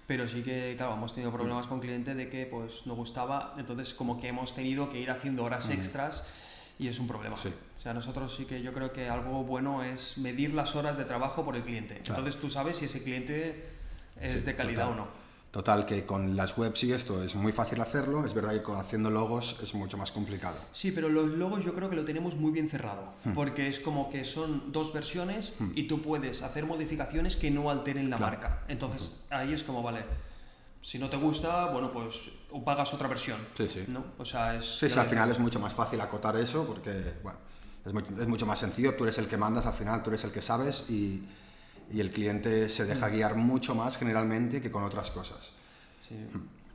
pero 0.07 0.29
sí 0.29 0.43
que, 0.45 0.75
claro, 0.77 0.95
hemos 0.95 1.13
tenido 1.15 1.33
problemas 1.33 1.67
con 1.67 1.81
cliente 1.81 2.15
de 2.15 2.29
que 2.29 2.47
pues 2.47 2.87
no 2.87 2.95
gustaba, 2.95 3.55
entonces 3.57 3.93
como 3.93 4.21
que 4.21 4.29
hemos 4.29 4.55
tenido 4.55 4.89
que 4.89 5.01
ir 5.01 5.11
haciendo 5.11 5.43
horas 5.43 5.69
extras 5.71 6.25
y 6.79 6.89
es 6.89 6.99
un 6.99 7.07
problema. 7.07 7.37
Sí. 7.37 7.49
O 7.49 7.81
sea, 7.81 7.95
nosotros 7.95 8.35
sí 8.35 8.45
que 8.45 8.63
yo 8.63 8.73
creo 8.73 8.93
que 8.93 9.09
algo 9.09 9.45
bueno 9.45 9.83
es 9.83 10.19
medir 10.19 10.53
las 10.55 10.75
horas 10.77 10.97
de 10.99 11.05
trabajo 11.05 11.45
por 11.45 11.57
el 11.57 11.63
cliente. 11.63 11.97
Entonces 12.07 12.37
tú 12.37 12.51
sabes 12.51 12.77
si 12.79 12.85
ese 12.87 13.03
cliente 13.03 13.65
es 14.21 14.33
Sí, 14.41 14.47
de 14.47 14.55
calidad 14.57 14.85
total. 14.87 14.99
o 15.01 15.03
no. 15.05 15.27
Total, 15.53 15.87
que 15.87 16.05
con 16.05 16.37
las 16.37 16.59
webs 16.59 16.85
y 16.85 16.93
esto 16.93 17.23
es 17.23 17.35
muy 17.35 17.51
fácil 17.51 17.81
hacerlo, 17.81 18.27
es 18.27 18.35
verdad 18.35 18.53
que 18.53 18.63
con 18.63 18.77
haciendo 18.79 19.11
logos 19.11 19.59
es 19.63 19.75
mucho 19.75 19.97
más 19.97 20.13
complicado. 20.13 20.57
Sí, 20.73 20.93
pero 20.93 21.09
los 21.09 21.29
logos 21.29 21.65
yo 21.65 21.75
creo 21.75 21.89
que 21.89 21.97
lo 21.97 22.05
tenemos 22.05 22.35
muy 22.37 22.53
bien 22.53 22.69
cerrado, 22.69 23.15
Hmm. 23.25 23.33
porque 23.33 23.67
es 23.69 23.81
como 23.81 24.11
que 24.11 24.27
son 24.27 24.71
dos 24.71 24.93
versiones 24.93 25.55
y 25.75 25.85
tú 25.85 26.03
puedes 26.03 26.43
hacer 26.43 26.67
modificaciones 26.67 27.37
que 27.37 27.51
no 27.51 27.71
alteren 27.71 28.11
la 28.11 28.19
Claro. 28.19 28.33
marca. 28.33 28.63
Entonces 28.69 29.25
ahí 29.31 29.55
es 29.55 29.63
como, 29.63 29.83
vale, 29.83 30.01
si 30.87 31.01
no 31.01 31.11
te 31.11 31.17
gusta, 31.17 31.67
bueno, 31.67 31.91
pues 31.93 32.31
o 32.53 32.63
pagas 32.65 32.95
otra 32.95 33.09
versión. 33.09 33.41
Sí, 33.57 33.69
sí. 33.69 33.85
¿no? 33.89 34.05
O 34.19 34.25
sea, 34.25 34.55
es... 34.55 34.79
Sí, 34.79 34.89
sí, 34.89 34.97
al 34.97 35.09
final 35.09 35.29
es 35.33 35.41
mucho 35.41 35.59
más 35.59 35.75
fácil 35.75 36.01
acotar 36.01 36.37
eso 36.37 36.65
porque, 36.65 36.93
bueno, 37.25 37.39
es, 37.85 37.93
mu- 37.93 38.23
es 38.23 38.29
mucho 38.29 38.47
más 38.47 38.61
sencillo, 38.61 38.95
tú 38.95 39.03
eres 39.03 39.19
el 39.19 39.27
que 39.27 39.37
mandas 39.37 39.67
al 39.67 39.75
final, 39.75 40.05
tú 40.05 40.11
eres 40.11 40.23
el 40.23 40.31
que 40.31 40.41
sabes 40.43 40.89
y, 40.89 41.25
y 41.93 41.99
el 41.99 42.13
cliente 42.13 42.69
se 42.69 42.85
deja 42.85 43.09
guiar 43.09 43.35
mucho 43.35 43.75
más 43.75 43.99
generalmente 43.99 44.63
que 44.63 44.71
con 44.71 44.85
otras 44.85 45.11
cosas. 45.11 45.51
Sí. 46.09 46.15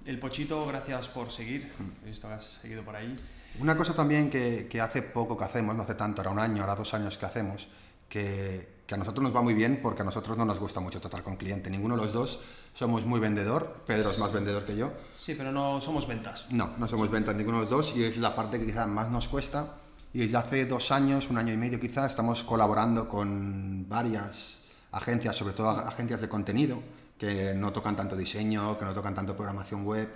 El 0.06 0.20
Pochito, 0.20 0.66
gracias 0.66 1.08
por 1.08 1.32
seguir. 1.32 1.72
He 2.04 2.10
visto 2.10 2.28
que 2.28 2.34
has 2.34 2.44
seguido 2.44 2.84
por 2.84 2.98
ahí. 2.98 3.18
Una 3.60 3.78
cosa 3.78 3.94
también 3.94 4.30
que, 4.30 4.68
que 4.70 4.82
hace 4.82 5.04
poco 5.04 5.38
que 5.38 5.46
hacemos, 5.46 5.74
no 5.74 5.84
hace 5.84 5.96
tanto, 5.96 6.20
ahora 6.22 6.32
un 6.32 6.40
año, 6.40 6.64
ahora 6.64 6.76
dos 6.76 6.94
años 6.94 7.18
que 7.18 7.26
hacemos, 7.28 7.70
que, 8.10 8.82
que 8.86 8.96
a 8.96 8.98
nosotros 8.98 9.24
nos 9.24 9.34
va 9.34 9.42
muy 9.42 9.54
bien 9.54 9.80
porque 9.82 10.02
a 10.02 10.06
nosotros 10.06 10.38
no 10.38 10.44
nos 10.44 10.60
gusta 10.60 10.82
mucho 10.82 11.00
tratar 11.00 11.24
con 11.24 11.38
cliente. 11.38 11.70
Ninguno 11.70 11.96
de 11.96 12.02
los 12.04 12.14
dos 12.14 12.42
somos 12.74 13.06
muy 13.06 13.20
vendedor, 13.20 13.84
Pedro 13.86 14.12
es 14.12 14.20
más 14.20 14.32
vendedor 14.32 14.66
que 14.66 14.76
yo. 14.76 14.92
Sí, 15.16 15.36
pero 15.36 15.52
no 15.52 15.82
somos 15.82 16.08
ventas. 16.08 16.46
No, 16.50 16.72
no 16.78 16.88
somos 16.88 17.10
ventas 17.12 17.36
ninguno 17.36 17.58
de 17.58 17.64
los 17.64 17.70
dos 17.70 17.94
y 17.96 18.04
es 18.04 18.18
la 18.18 18.36
parte 18.36 18.60
que 18.60 18.66
quizás 18.66 18.88
más 18.88 19.10
nos 19.10 19.28
cuesta. 19.28 19.76
Y 20.14 20.20
desde 20.20 20.38
hace 20.38 20.66
dos 20.66 20.92
años, 20.92 21.30
un 21.30 21.38
año 21.38 21.54
y 21.54 21.58
medio 21.58 21.80
quizás, 21.80 22.12
estamos 22.12 22.44
colaborando 22.44 23.08
con 23.08 23.88
varias 23.88 24.64
agencias, 24.92 25.36
sobre 25.36 25.54
todo 25.54 25.70
agencias 25.70 26.22
de 26.22 26.28
contenido, 26.28 26.82
que 27.18 27.54
no 27.54 27.72
tocan 27.72 27.96
tanto 27.96 28.16
diseño, 28.16 28.78
que 28.78 28.86
no 28.86 28.94
tocan 28.94 29.16
tanto 29.16 29.36
programación 29.36 29.86
web 29.86 30.10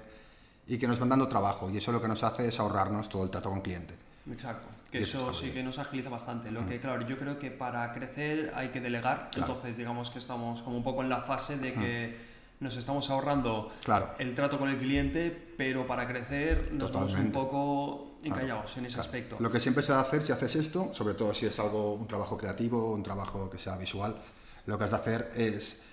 y 0.67 0.77
que 0.77 0.87
nos 0.87 0.99
van 0.99 1.09
dando 1.09 1.27
trabajo. 1.27 1.69
Y 1.69 1.77
eso 1.77 1.91
lo 1.91 2.01
que 2.01 2.07
nos 2.07 2.23
hace 2.23 2.47
es 2.47 2.59
ahorrarnos 2.59 3.07
todo 3.09 3.23
el 3.23 3.29
trato 3.29 3.49
con 3.49 3.61
cliente. 3.61 3.93
Exacto. 4.29 4.67
Que 4.91 4.99
eso 5.01 5.33
sí 5.33 5.51
que 5.51 5.61
nos 5.61 5.77
agiliza 5.77 6.09
bastante. 6.09 6.51
Lo 6.51 6.65
que, 6.67 6.79
claro, 6.79 7.05
yo 7.07 7.17
creo 7.17 7.37
que 7.37 7.51
para 7.51 7.91
crecer 7.93 8.51
hay 8.55 8.69
que 8.69 8.81
delegar. 8.81 9.29
Claro. 9.31 9.51
Entonces, 9.51 9.77
digamos 9.77 10.09
que 10.09 10.19
estamos 10.19 10.61
como 10.61 10.77
un 10.77 10.83
poco 10.83 11.03
en 11.03 11.09
la 11.09 11.21
fase 11.21 11.57
de 11.57 11.73
que 11.73 12.34
nos 12.59 12.75
estamos 12.77 13.09
ahorrando 13.09 13.71
Claro. 13.83 14.11
el 14.19 14.33
trato 14.33 14.57
con 14.57 14.69
el 14.69 14.77
cliente, 14.77 15.53
pero 15.57 15.85
para 15.85 16.07
crecer 16.07 16.71
nos 16.71 16.91
vamos 16.91 17.11
un 17.13 17.31
Totalmente. 17.31 17.37
poco 17.39 18.11
encallados 18.23 18.75
en 18.77 18.85
ese 18.85 18.99
aspecto. 18.99 19.37
Lo 19.39 19.51
que 19.51 19.59
siempre 19.59 19.83
se 19.83 19.91
va 19.91 19.99
a 19.99 20.01
hacer 20.01 20.23
si 20.23 20.31
haces 20.31 20.55
esto, 20.55 20.93
sobre 20.93 21.13
todo 21.13 21.33
si 21.33 21.45
es 21.45 21.59
algo, 21.59 21.93
un 21.93 22.07
trabajo 22.07 22.37
creativo, 22.37 22.91
un 22.91 23.03
trabajo 23.03 23.49
que 23.49 23.59
sea 23.59 23.77
visual, 23.77 24.15
lo 24.65 24.77
que 24.77 24.83
has 24.85 24.89
de 24.89 24.95
hacer 24.95 25.31
es, 25.35 25.83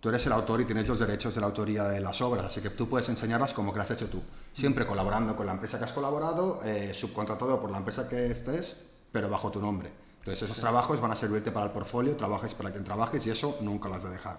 tú 0.00 0.08
eres 0.08 0.26
el 0.26 0.32
autor 0.32 0.60
y 0.60 0.64
tienes 0.64 0.88
los 0.88 0.98
derechos 0.98 1.34
de 1.34 1.40
la 1.40 1.46
autoría 1.46 1.84
de 1.84 2.00
las 2.00 2.20
obras, 2.20 2.46
así 2.46 2.60
que 2.60 2.70
tú 2.70 2.88
puedes 2.88 3.08
enseñarlas 3.08 3.52
como 3.52 3.72
que 3.72 3.78
las 3.78 3.90
has 3.90 3.96
hecho 3.98 4.08
tú, 4.10 4.22
siempre 4.52 4.86
colaborando 4.86 5.36
con 5.36 5.46
la 5.46 5.52
empresa 5.52 5.78
que 5.78 5.84
has 5.84 5.92
colaborado, 5.92 6.60
eh, 6.64 6.92
subcontratado 6.94 7.60
por 7.60 7.70
la 7.70 7.78
empresa 7.78 8.08
que 8.08 8.26
estés, 8.32 8.84
pero 9.12 9.28
bajo 9.28 9.50
tu 9.52 9.60
nombre. 9.60 9.90
Entonces 10.20 10.42
esos 10.50 10.58
trabajos 10.60 11.00
van 11.00 11.12
a 11.12 11.16
servirte 11.16 11.52
para 11.52 11.66
el 11.66 11.72
portfolio, 11.72 12.16
trabajes 12.16 12.54
para 12.54 12.70
quien 12.72 12.84
trabajes 12.84 13.24
y 13.26 13.30
eso 13.30 13.56
nunca 13.60 13.88
lo 13.88 13.94
has 13.94 14.02
de 14.04 14.10
dejar. 14.10 14.38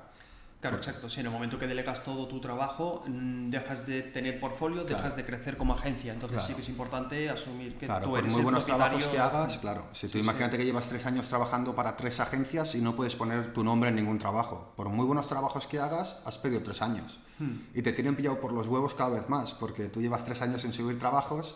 Claro, 0.59 0.75
exacto. 0.75 1.07
Si 1.07 1.21
en 1.21 1.27
el 1.27 1.31
momento 1.31 1.57
que 1.57 1.67
delegas 1.67 2.03
todo 2.03 2.27
tu 2.27 2.41
trabajo, 2.41 3.03
mm, 3.07 3.49
dejas 3.49 3.85
de 3.87 4.01
tener 4.01 4.41
portfolio, 4.41 4.83
dejas 4.83 5.15
de 5.15 5.25
crecer 5.25 5.55
como 5.55 5.73
agencia. 5.73 6.11
Entonces 6.11 6.35
Claro. 6.39 6.47
sí 6.47 6.53
que 6.53 6.61
es 6.61 6.67
importante 6.69 7.29
asumir 7.29 7.77
que 7.77 7.85
Claro, 7.85 8.03
tú 8.03 8.09
por 8.09 8.19
eres 8.19 8.31
muy 8.33 8.39
el 8.39 8.43
buenos 8.43 8.65
trabajos 8.65 9.07
que 9.07 9.19
hagas, 9.19 9.57
claro. 9.59 9.85
Si 9.93 10.07
tú 10.07 10.11
Sí, 10.13 10.17
sí. 10.17 10.19
imagínate 10.19 10.57
que 10.57 10.65
llevas 10.65 10.87
tres 10.89 11.05
años 11.05 11.29
trabajando 11.29 11.73
para 11.75 11.95
tres 11.95 12.19
agencias 12.19 12.75
y 12.75 12.81
no 12.81 12.93
puedes 12.93 13.15
poner 13.15 13.53
tu 13.53 13.63
nombre 13.63 13.89
en 13.89 13.95
ningún 13.95 14.19
trabajo. 14.19 14.73
Por 14.75 14.89
muy 14.89 15.05
buenos 15.05 15.27
trabajos 15.27 15.65
que 15.65 15.79
hagas, 15.79 16.17
has 16.25 16.37
pedido 16.37 16.61
tres 16.61 16.81
años. 16.81 17.21
Hmm. 17.39 17.59
Y 17.73 17.81
te 17.81 17.93
tienen 17.93 18.17
pillado 18.17 18.41
por 18.41 18.51
los 18.51 18.67
huevos 18.67 18.93
cada 18.93 19.11
vez 19.11 19.29
más, 19.29 19.53
porque 19.53 19.87
tú 19.87 20.01
llevas 20.01 20.25
tres 20.25 20.41
años 20.41 20.61
sin 20.61 20.73
subir 20.73 20.99
trabajos 20.99 21.55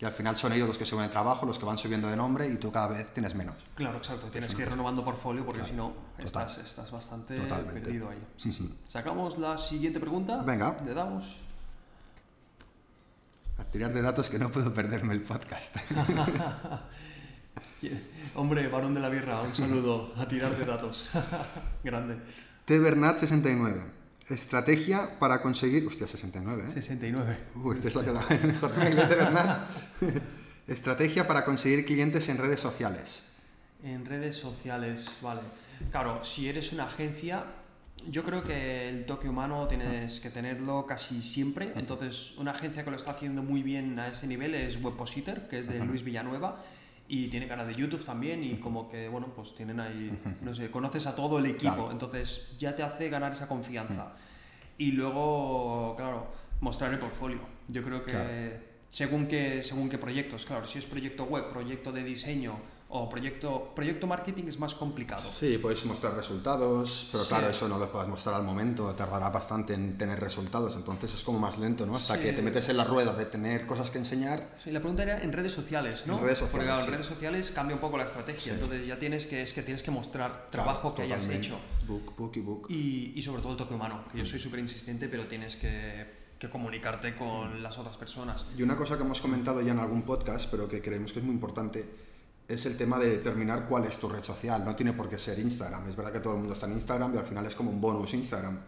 y 0.00 0.04
al 0.04 0.12
final 0.12 0.36
son 0.36 0.52
ellos 0.52 0.68
los 0.68 0.78
que 0.78 0.86
suben 0.86 1.04
el 1.06 1.10
trabajo, 1.10 1.44
los 1.44 1.58
que 1.58 1.64
van 1.64 1.76
subiendo 1.76 2.08
de 2.08 2.16
nombre 2.16 2.46
y 2.46 2.56
tú 2.56 2.70
cada 2.70 2.86
vez 2.88 3.12
tienes 3.12 3.34
menos. 3.34 3.56
Claro, 3.74 3.98
exacto. 3.98 4.28
Tienes 4.28 4.54
que 4.54 4.62
ir 4.62 4.70
renovando 4.70 5.04
portfolio 5.04 5.44
porque 5.44 5.64
si 5.64 5.72
no 5.72 5.92
estás, 6.18 6.58
estás 6.58 6.90
bastante 6.92 7.36
Totalmente. 7.36 7.80
perdido 7.80 8.08
ahí. 8.08 8.24
Sí, 8.36 8.52
sí. 8.52 8.72
Sacamos 8.86 9.38
la 9.38 9.58
siguiente 9.58 9.98
pregunta. 9.98 10.42
Venga. 10.42 10.76
Le 10.84 10.94
damos. 10.94 11.36
A 13.58 13.64
tirar 13.64 13.92
de 13.92 14.00
datos 14.02 14.30
que 14.30 14.38
no 14.38 14.50
puedo 14.50 14.72
perderme 14.72 15.14
el 15.14 15.22
podcast. 15.22 15.76
Hombre, 18.36 18.68
varón 18.68 18.94
de 18.94 19.00
la 19.00 19.08
birra, 19.08 19.40
un 19.40 19.52
saludo 19.52 20.12
a 20.16 20.28
tirar 20.28 20.56
de 20.56 20.64
datos. 20.64 21.10
Grande. 21.82 22.18
T. 22.64 22.78
Bernat 22.78 23.18
69. 23.18 23.97
Estrategia 24.30 25.18
para 25.18 25.40
conseguir... 25.40 25.86
Hostia, 25.86 26.06
69, 26.06 26.64
¿eh? 26.68 26.70
69. 26.72 27.36
Uh, 27.54 27.72
este 27.72 27.88
es 27.88 27.94
la 27.94 28.04
que 28.04 28.12
da 28.12 28.26
el 28.28 28.46
mejor 28.46 28.76
mail 28.76 28.96
de 28.96 29.04
verdad. 29.04 29.68
Estrategia 30.66 31.26
para 31.26 31.44
conseguir 31.44 31.86
clientes 31.86 32.28
en 32.28 32.36
redes 32.36 32.60
sociales. 32.60 33.22
En 33.82 34.04
redes 34.04 34.36
sociales, 34.36 35.08
vale. 35.22 35.40
Claro, 35.90 36.22
si 36.24 36.48
eres 36.48 36.72
una 36.72 36.84
agencia, 36.84 37.44
yo 38.06 38.22
creo 38.22 38.42
que 38.42 38.88
el 38.88 39.06
toque 39.06 39.28
humano 39.28 39.66
tienes 39.66 40.20
que 40.20 40.30
tenerlo 40.30 40.84
casi 40.86 41.22
siempre. 41.22 41.72
Entonces, 41.76 42.34
una 42.36 42.50
agencia 42.50 42.84
que 42.84 42.90
lo 42.90 42.96
está 42.96 43.12
haciendo 43.12 43.42
muy 43.42 43.62
bien 43.62 43.98
a 43.98 44.08
ese 44.08 44.26
nivel 44.26 44.54
es 44.54 44.82
Webpositor, 44.82 45.48
que 45.48 45.60
es 45.60 45.68
de 45.68 45.78
Luis 45.84 46.04
Villanueva. 46.04 46.62
Y 47.10 47.28
tiene 47.28 47.48
canal 47.48 47.66
de 47.66 47.74
YouTube 47.74 48.04
también 48.04 48.44
y 48.44 48.56
como 48.56 48.88
que, 48.88 49.08
bueno, 49.08 49.28
pues 49.34 49.54
tienen 49.54 49.80
ahí, 49.80 50.12
no 50.42 50.54
sé, 50.54 50.70
conoces 50.70 51.06
a 51.06 51.16
todo 51.16 51.38
el 51.38 51.46
equipo, 51.46 51.74
Claro. 51.74 51.90
entonces 51.92 52.54
ya 52.58 52.76
te 52.76 52.82
hace 52.82 53.08
ganar 53.08 53.32
esa 53.32 53.48
confianza. 53.48 54.12
Y 54.76 54.92
luego, 54.92 55.94
claro, 55.96 56.26
mostrar 56.60 56.92
el 56.92 56.98
portfolio. 56.98 57.38
Yo 57.68 57.82
creo 57.82 58.04
que 58.04 58.12
Claro. 58.12 58.28
según, 58.90 59.26
qué, 59.26 59.62
según 59.62 59.88
qué 59.88 59.96
proyectos, 59.96 60.44
claro, 60.44 60.66
si 60.66 60.78
es 60.78 60.84
proyecto 60.84 61.24
web, 61.24 61.50
proyecto 61.50 61.92
de 61.92 62.04
diseño 62.04 62.56
o 62.90 63.06
proyecto, 63.08 63.72
proyecto 63.74 64.06
marketing 64.06 64.44
es 64.48 64.58
más 64.58 64.74
complicado. 64.74 65.28
Sí, 65.30 65.58
puedes 65.58 65.84
mostrar 65.84 66.14
resultados, 66.14 67.08
pero 67.12 67.22
Sí. 67.22 67.28
claro, 67.28 67.48
eso 67.50 67.68
no 67.68 67.78
lo 67.78 67.92
puedes 67.92 68.08
mostrar 68.08 68.34
al 68.36 68.44
momento, 68.44 68.94
tardará 68.94 69.28
bastante 69.28 69.74
en 69.74 69.98
tener 69.98 70.18
resultados, 70.18 70.74
entonces 70.74 71.12
es 71.12 71.22
como 71.22 71.38
más 71.38 71.58
lento, 71.58 71.84
¿no? 71.84 71.96
Hasta 71.96 72.16
Sí. 72.16 72.22
que 72.22 72.32
te 72.32 72.40
metes 72.40 72.66
en 72.70 72.78
la 72.78 72.84
rueda 72.84 73.12
de 73.12 73.26
tener 73.26 73.66
cosas 73.66 73.90
que 73.90 73.98
enseñar. 73.98 74.56
Sí, 74.64 74.70
la 74.70 74.80
pregunta 74.80 75.02
era 75.02 75.18
en 75.22 75.32
redes 75.32 75.52
sociales, 75.52 76.04
¿no? 76.06 76.16
En 76.18 76.24
redes 76.24 76.38
Porque 76.38 76.52
sociales, 76.52 76.66
claro, 76.66 76.80
sí. 76.80 76.86
en 76.86 76.92
redes 76.94 77.06
sociales 77.06 77.50
cambia 77.50 77.74
un 77.74 77.80
poco 77.80 77.98
la 77.98 78.04
estrategia, 78.04 78.54
entonces 78.54 78.86
ya 78.86 78.98
tienes 78.98 79.26
que, 79.26 79.42
es 79.42 79.52
que 79.52 79.62
tienes 79.62 79.82
que 79.82 79.90
mostrar 79.90 80.46
trabajo 80.50 80.94
Claro, 80.94 80.96
que 80.96 81.02
hayas 81.02 81.28
hecho. 81.28 81.58
Book, 81.86 82.14
book 82.16 82.32
y 82.36 82.40
book. 82.40 82.66
Y, 82.70 83.12
y 83.14 83.20
sobre 83.22 83.42
todo 83.42 83.52
el 83.52 83.58
toque 83.58 83.74
humano, 83.74 84.04
que 84.10 84.16
yo 84.18 84.24
Mm. 84.24 84.26
soy 84.26 84.38
súper 84.40 84.60
insistente, 84.60 85.08
pero 85.08 85.26
tienes 85.26 85.56
que, 85.56 86.06
que 86.38 86.48
comunicarte 86.48 87.14
con 87.16 87.62
las 87.62 87.76
otras 87.76 87.96
personas. 87.98 88.46
Y 88.56 88.62
una 88.62 88.76
cosa 88.76 88.96
que 88.96 89.02
hemos 89.02 89.20
comentado 89.20 89.60
ya 89.60 89.72
en 89.72 89.78
algún 89.78 90.02
podcast, 90.04 90.48
pero 90.50 90.68
que 90.68 90.80
creemos 90.80 91.12
que 91.12 91.18
es 91.18 91.24
muy 91.24 91.34
importante, 91.34 92.07
es 92.48 92.64
el 92.64 92.76
tema 92.76 92.98
de 92.98 93.10
determinar 93.10 93.66
cuál 93.68 93.84
es 93.84 93.98
tu 93.98 94.08
red 94.08 94.22
social. 94.22 94.64
No 94.64 94.74
tiene 94.74 94.94
por 94.94 95.08
qué 95.08 95.18
ser 95.18 95.38
Instagram. 95.38 95.86
Es 95.88 95.94
verdad 95.94 96.12
que 96.12 96.20
todo 96.20 96.32
el 96.32 96.40
mundo 96.40 96.54
está 96.54 96.66
en 96.66 96.72
Instagram 96.72 97.14
y 97.14 97.18
al 97.18 97.24
final 97.24 97.44
es 97.46 97.54
como 97.54 97.70
un 97.70 97.80
bonus 97.80 98.14
Instagram. 98.14 98.58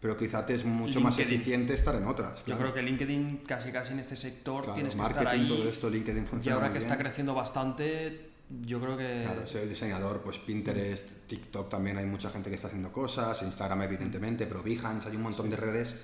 Pero 0.00 0.16
quizá 0.16 0.46
te 0.46 0.54
es 0.54 0.64
mucho 0.64 1.00
más 1.00 1.18
eficiente 1.18 1.74
estar 1.74 1.96
en 1.96 2.04
otras. 2.04 2.44
Yo 2.46 2.56
creo 2.56 2.72
que 2.72 2.82
LinkedIn 2.82 3.38
casi 3.46 3.72
casi 3.72 3.94
en 3.94 3.98
este 3.98 4.14
sector 4.14 4.62
Claro, 4.62 4.74
tienes 4.74 4.94
que 4.94 5.02
estar 5.02 5.26
ahí. 5.26 5.46
todo 5.46 5.68
esto, 5.68 5.90
LinkedIn 5.90 6.22
y 6.22 6.26
funciona 6.26 6.54
ahora 6.54 6.68
muy 6.68 6.74
que 6.74 6.78
está 6.78 6.96
creciendo 6.96 7.34
bastante, 7.34 8.30
yo 8.62 8.80
creo 8.80 8.96
que... 8.96 9.22
Claro, 9.24 9.46
si 9.46 9.56
eres 9.56 9.70
diseñador, 9.70 10.20
pues 10.20 10.38
Pinterest, 10.38 11.26
TikTok 11.26 11.68
también 11.68 11.96
hay 11.98 12.06
mucha 12.06 12.30
gente 12.30 12.50
que 12.50 12.56
está 12.56 12.68
haciendo 12.68 12.92
cosas, 12.92 13.42
Instagram 13.42 13.82
evidentemente, 13.82 14.46
pero 14.46 14.62
Behance, 14.62 15.08
hay 15.08 15.16
un 15.16 15.22
montón 15.22 15.50
de 15.50 15.56
redes 15.56 15.96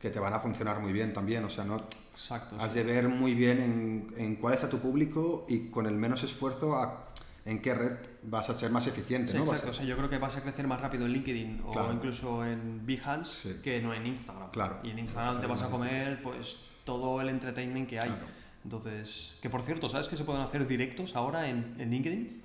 que 0.00 0.10
te 0.10 0.18
van 0.18 0.34
a 0.34 0.40
funcionar 0.40 0.80
muy 0.80 0.92
bien 0.92 1.14
también, 1.14 1.44
o 1.44 1.48
sea, 1.48 1.64
no 1.64 1.86
Exacto. 2.16 2.56
has 2.58 2.72
sí. 2.72 2.78
de 2.78 2.84
ver 2.84 3.08
muy 3.08 3.34
bien 3.34 3.60
en, 3.60 4.14
en 4.16 4.36
cuál 4.36 4.54
está 4.54 4.70
tu 4.70 4.78
público 4.78 5.44
y 5.48 5.68
con 5.68 5.86
el 5.86 5.94
menos 5.94 6.22
esfuerzo 6.22 6.74
a- 6.76 7.02
en 7.44 7.62
qué 7.62 7.74
red 7.74 7.92
vas 8.24 8.50
a 8.50 8.58
ser 8.58 8.72
más 8.72 8.86
eficiente, 8.88 9.30
Sí, 9.30 9.38
¿no? 9.38 9.44
Exacto, 9.44 9.70
o 9.70 9.72
sea, 9.72 9.84
yo 9.84 9.96
creo 9.96 10.08
que 10.08 10.18
vas 10.18 10.36
a 10.36 10.42
crecer 10.42 10.66
más 10.66 10.80
rápido 10.80 11.06
en 11.06 11.12
LinkedIn 11.12 11.62
o 11.66 11.92
incluso 11.92 12.44
en 12.44 12.84
Behance 12.84 13.54
Sí. 13.54 13.60
que 13.62 13.80
no 13.80 13.94
en 13.94 14.04
Instagram. 14.06 14.50
Claro. 14.50 14.80
Y 14.82 14.90
en 14.90 14.98
Instagram 14.98 15.40
te 15.40 15.46
vas 15.46 15.62
a 15.62 15.70
comer 15.70 16.20
pues 16.22 16.56
todo 16.84 17.20
el 17.20 17.28
entertainment 17.28 17.88
que 17.88 18.00
hay. 18.00 18.08
Claro. 18.08 18.26
Entonces, 18.64 19.36
que 19.40 19.48
por 19.48 19.62
cierto, 19.62 19.88
¿sabes 19.88 20.08
que 20.08 20.16
se 20.16 20.24
pueden 20.24 20.42
hacer 20.42 20.66
directos 20.66 21.14
ahora 21.14 21.48
en, 21.48 21.76
en 21.78 21.90
LinkedIn? 21.90 22.42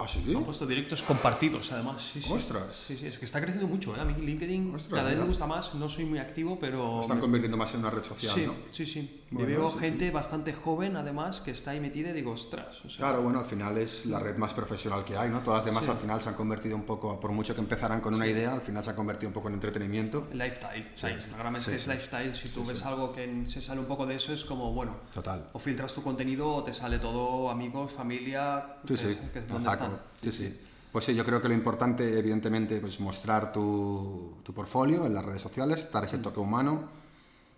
¿Ah, 0.00 0.06
sí? 0.06 0.22
Han 0.34 0.44
puesto 0.44 0.64
directos 0.64 1.02
compartidos, 1.02 1.72
además. 1.72 2.10
Sí, 2.12 2.20
sí. 2.22 2.32
¡Ostras! 2.32 2.76
Sí, 2.86 2.96
sí, 2.96 3.06
es 3.08 3.18
que 3.18 3.24
está 3.24 3.40
creciendo 3.40 3.66
mucho, 3.66 3.96
¿eh? 3.96 4.00
A 4.00 4.04
mí 4.04 4.14
LinkedIn 4.14 4.72
Ostras, 4.74 4.90
cada 4.90 5.02
vez 5.02 5.12
mira. 5.14 5.22
me 5.22 5.28
gusta 5.28 5.46
más. 5.48 5.74
No 5.74 5.88
soy 5.88 6.04
muy 6.04 6.20
activo, 6.20 6.56
pero... 6.60 6.78
Lo 6.96 7.00
están 7.02 7.18
convirtiendo 7.18 7.56
más 7.56 7.74
en 7.74 7.80
una 7.80 7.90
red 7.90 8.04
social, 8.04 8.32
Sí, 8.32 8.46
¿no? 8.46 8.54
sí, 8.70 8.86
sí. 8.86 9.24
Y 9.30 9.34
Bueno, 9.34 9.48
veo 9.48 9.68
sí, 9.68 9.78
gente 9.80 10.10
bastante 10.12 10.52
joven, 10.54 10.96
además, 10.96 11.40
que 11.40 11.50
está 11.50 11.72
ahí 11.72 11.80
metida 11.80 12.10
y 12.10 12.12
digo, 12.12 12.30
ostras. 12.30 12.82
o 12.84 12.88
sea, 12.88 12.98
Claro, 13.08 13.22
bueno, 13.22 13.40
al 13.40 13.44
final 13.44 13.76
es 13.76 14.06
la 14.06 14.20
red 14.20 14.36
más 14.36 14.54
profesional 14.54 15.04
que 15.04 15.16
hay, 15.16 15.28
¿no? 15.30 15.40
Todas 15.40 15.58
las 15.58 15.66
demás 15.66 15.88
al 15.88 15.96
final 15.98 16.20
se 16.22 16.28
han 16.28 16.34
convertido 16.36 16.76
un 16.76 16.84
poco, 16.84 17.18
por 17.18 17.32
mucho 17.32 17.54
que 17.54 17.60
empezaran 17.60 18.00
con 18.00 18.14
una 18.14 18.26
idea, 18.28 18.52
al 18.54 18.60
final 18.62 18.82
se 18.84 18.90
han 18.90 18.96
convertido 18.96 19.28
un 19.28 19.34
poco 19.34 19.48
en 19.48 19.54
entretenimiento. 19.54 20.28
Lifestyle. 20.32 20.92
O 20.94 20.98
sea, 20.98 21.10
Instagram 21.10 21.56
es 21.56 21.66
que 21.66 21.74
es 21.76 21.86
lifestyle. 21.88 22.34
Si 22.36 22.48
tú 22.50 22.64
ves 22.64 22.82
algo 22.84 23.12
que 23.12 23.44
se 23.48 23.60
sale 23.60 23.80
un 23.80 23.86
poco 23.86 24.06
de 24.06 24.14
eso, 24.14 24.32
es 24.32 24.44
como, 24.44 24.72
bueno, 24.72 24.96
Total. 25.12 25.50
o 25.52 25.58
filtras 25.58 25.92
tu 25.92 26.02
contenido 26.04 26.48
o 26.54 26.62
te 26.62 26.72
sale 26.72 26.98
todo 27.00 27.50
amigos, 27.50 27.90
familia, 27.90 28.76
Sí, 28.86 28.94
que, 28.94 28.96
sí. 28.96 29.18
que 29.32 29.38
es 29.40 29.48
donde 29.48 29.68
están. 29.96 30.00
Sí, 30.22 30.32
sí. 30.32 30.60
Pues 30.92 31.04
sí, 31.04 31.14
yo 31.14 31.24
creo 31.24 31.40
que 31.42 31.48
lo 31.48 31.54
importante, 31.54 32.18
evidentemente, 32.18 32.80
pues 32.80 32.98
mostrar 33.00 33.52
tu, 33.52 34.38
tu 34.42 34.52
portfolio 34.54 35.04
en 35.06 35.14
las 35.14 35.24
redes 35.24 35.42
sociales, 35.42 35.88
dar 35.92 36.04
ese 36.04 36.18
toque 36.18 36.40
humano, 36.40 36.88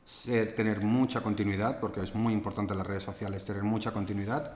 ser- 0.04 0.54
tener 0.56 0.82
mucha 0.82 1.20
continuidad, 1.20 1.78
porque 1.80 2.00
es 2.00 2.14
muy 2.14 2.32
importante 2.32 2.72
en 2.72 2.78
las 2.78 2.87
redes 2.87 3.04
sociales 3.04 3.44
tener 3.44 3.62
mucha 3.62 3.92
continuidad. 3.92 4.52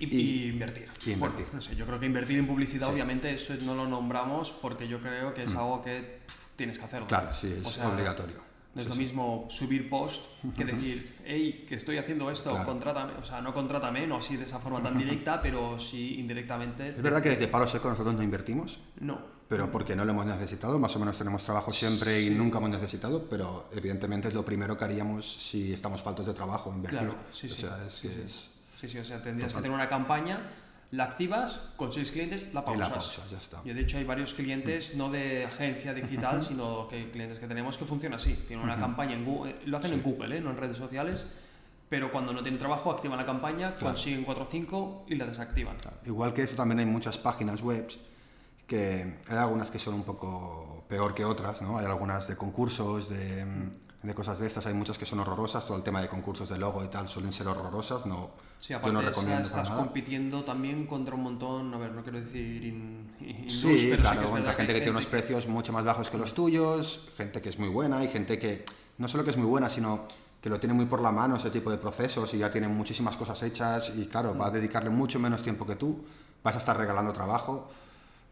Y, 0.00 0.06
Y- 0.06 0.48
invertir. 0.48 0.88
y 1.06 1.12
invertir. 1.12 1.44
Bueno, 1.46 1.50
no 1.54 1.60
sé, 1.62 1.76
yo 1.76 1.86
creo 1.86 2.00
que 2.00 2.06
invertir 2.06 2.38
en 2.38 2.48
publicidad, 2.48 2.88
Sí. 2.88 2.92
obviamente, 2.94 3.32
eso 3.32 3.54
no 3.62 3.74
lo 3.76 3.86
nombramos 3.86 4.50
porque 4.50 4.88
yo 4.88 4.98
creo 5.00 5.32
que 5.32 5.44
es 5.44 5.54
algo 5.54 5.80
que 5.82 6.18
tienes 6.56 6.78
que 6.80 6.84
hacerlo. 6.84 7.06
Mm. 7.06 7.08
Claro, 7.08 7.34
sí, 7.34 7.54
es 7.60 7.66
O 7.66 7.70
sea, 7.70 7.88
obligatorio. 7.90 8.36
No 8.74 8.82
es 8.82 8.88
lo 8.88 8.94
mismo 8.96 9.46
subir 9.50 9.88
post 9.88 10.22
que 10.56 10.64
decir, 10.64 11.16
hey, 11.24 11.64
que 11.68 11.76
estoy 11.76 11.96
haciendo 11.98 12.28
esto, 12.30 12.50
Claro. 12.50 12.66
contrátame. 12.66 13.12
O 13.20 13.24
sea, 13.24 13.40
no 13.40 13.54
contrátame, 13.54 14.06
no 14.06 14.16
así 14.16 14.36
de 14.36 14.44
esa 14.44 14.58
forma 14.58 14.82
tan 14.82 14.98
directa, 14.98 15.40
pero 15.40 15.78
sí 15.78 16.16
indirectamente. 16.18 16.88
Es 16.88 17.00
verdad 17.02 17.22
que 17.22 17.28
desde 17.30 17.46
palo 17.48 17.68
seco 17.68 17.88
nosotros 17.88 18.14
no 18.14 18.22
invertimos, 18.22 18.80
No. 19.00 19.18
pero 19.48 19.70
porque 19.70 19.94
no 19.94 20.04
lo 20.04 20.10
hemos 20.10 20.26
necesitado, 20.26 20.78
más 20.80 20.94
o 20.96 20.98
menos 20.98 21.16
tenemos 21.16 21.44
trabajo 21.44 21.70
siempre 21.72 22.20
y 22.22 22.30
nunca 22.30 22.58
hemos 22.58 22.70
necesitado, 22.70 23.26
pero 23.30 23.68
evidentemente 23.76 24.26
es 24.28 24.34
lo 24.34 24.44
primero 24.44 24.76
que 24.76 24.84
haríamos 24.84 25.24
si 25.34 25.72
estamos 25.72 26.02
faltos 26.02 26.26
de 26.26 26.34
trabajo, 26.34 26.72
invertir. 26.74 26.98
Claro, 26.98 27.14
sí, 27.32 27.46
o 27.46 27.50
sí. 27.50 27.60
sea, 27.62 27.78
es, 27.86 27.92
Sí, 27.92 28.08
sí. 28.08 28.20
es- 28.24 28.50
Sí, 28.80 28.88
sí, 28.88 28.98
o 28.98 29.04
sea, 29.04 29.22
tendrías 29.22 29.48
Total. 29.52 29.62
que 29.62 29.68
tener 29.68 29.74
una 29.76 29.88
campaña, 29.88 30.50
la 30.94 31.04
activas, 31.04 31.60
consigues 31.76 32.10
clientes, 32.12 32.52
la 32.54 32.60
y 32.60 32.64
pausas. 32.64 32.88
la 32.88 32.94
pausa, 32.94 33.22
ya 33.30 33.38
está. 33.38 33.62
Yo, 33.64 33.74
de 33.74 33.80
hecho, 33.80 33.98
hay 33.98 34.04
varios 34.04 34.34
clientes, 34.34 34.94
no 34.96 35.10
de 35.10 35.44
agencia 35.44 35.92
digital, 35.94 36.42
sino 36.42 36.86
que 36.88 37.10
clientes 37.10 37.38
que 37.38 37.46
tenemos 37.48 37.76
que 37.78 37.84
funciona 37.84 38.16
así. 38.16 38.34
Tienen 38.46 38.64
una 38.64 38.78
campaña 38.78 39.14
en 39.14 39.24
Google, 39.24 39.56
lo 39.66 39.76
hacen 39.78 39.92
en 39.92 40.02
Google, 40.02 40.36
¿eh? 40.36 40.40
no 40.40 40.50
en 40.50 40.56
redes 40.56 40.76
sociales, 40.76 41.26
pero 41.88 42.10
cuando 42.12 42.32
no 42.32 42.42
tienen 42.42 42.58
trabajo, 42.58 42.90
activan 42.90 43.18
la 43.18 43.26
campaña, 43.26 43.72
Claro. 43.74 43.94
consiguen 43.94 44.24
4 44.24 44.42
o 44.42 44.46
5 44.46 45.04
y 45.08 45.14
la 45.16 45.26
desactivan. 45.26 45.76
Igual 46.06 46.32
que 46.32 46.42
eso 46.42 46.56
también 46.56 46.78
hay 46.80 46.86
muchas 46.86 47.18
páginas 47.18 47.60
web 47.62 47.88
que 48.66 49.18
hay 49.28 49.36
algunas 49.36 49.70
que 49.70 49.78
son 49.78 49.94
un 49.94 50.04
poco 50.04 50.84
peor 50.88 51.14
que 51.14 51.24
otras, 51.24 51.60
¿no? 51.60 51.78
Hay 51.78 51.84
algunas 51.86 52.26
de 52.28 52.36
concursos, 52.36 53.08
de, 53.10 53.44
de 54.02 54.14
cosas 54.14 54.38
de 54.38 54.46
estas, 54.46 54.64
hay 54.66 54.74
muchas 54.74 54.96
que 54.96 55.04
son 55.06 55.20
horrorosas, 55.20 55.66
todo 55.66 55.76
el 55.76 55.82
tema 55.82 56.00
de 56.00 56.08
concursos 56.08 56.48
de 56.48 56.56
logo 56.58 56.82
y 56.84 56.88
tal 56.88 57.08
suelen 57.08 57.32
ser 57.32 57.46
horrorosas, 57.46 58.06
no, 58.06 58.30
Sí, 58.64 58.70
yo 58.72 58.78
aparte 58.78 58.94
no 58.94 59.00
esa- 59.00 59.08
recomiendo 59.10 59.42
estás 59.44 59.68
nada. 59.68 59.76
compitiendo 59.82 60.42
también 60.42 60.86
contra 60.86 61.14
un 61.14 61.22
montón, 61.22 61.74
a 61.74 61.76
ver, 61.76 61.92
no 61.92 62.02
quiero 62.02 62.18
decir 62.18 62.64
in, 62.64 63.12
in- 63.20 63.50
Sí, 63.50 63.88
pero 63.90 64.00
claro, 64.02 64.20
sí 64.20 64.24
que 64.26 64.30
contra 64.32 64.54
gente 64.54 64.72
que 64.72 64.78
tiene 64.80 64.90
unos 64.92 65.04
precios 65.06 65.46
mucho 65.46 65.70
más 65.74 65.84
bajos 65.84 66.08
que 66.08 66.16
los 66.16 66.32
tuyos, 66.32 67.08
gente 67.18 67.42
que 67.42 67.50
es 67.50 67.58
muy 67.58 67.68
buena 67.68 68.02
y 68.02 68.08
gente 68.08 68.38
que 68.38 68.64
no 68.96 69.06
solo 69.06 69.22
que 69.22 69.30
es 69.30 69.36
muy 69.36 69.46
buena, 69.46 69.68
sino 69.68 70.08
que 70.40 70.48
lo 70.48 70.58
tiene 70.58 70.72
muy 70.72 70.86
por 70.86 71.02
la 71.02 71.12
mano 71.12 71.36
ese 71.36 71.50
tipo 71.50 71.70
de 71.70 71.76
procesos 71.76 72.32
y 72.32 72.38
ya 72.38 72.50
tiene 72.50 72.66
muchísimas 72.68 73.16
cosas 73.16 73.42
hechas 73.42 73.92
y 73.96 74.06
claro, 74.06 74.34
va 74.38 74.46
a 74.46 74.50
dedicarle 74.50 74.88
mucho 74.88 75.18
menos 75.18 75.42
tiempo 75.42 75.66
que 75.66 75.76
tú, 75.76 76.02
vas 76.42 76.54
a 76.54 76.58
estar 76.58 76.74
regalando 76.78 77.12
trabajo. 77.12 77.70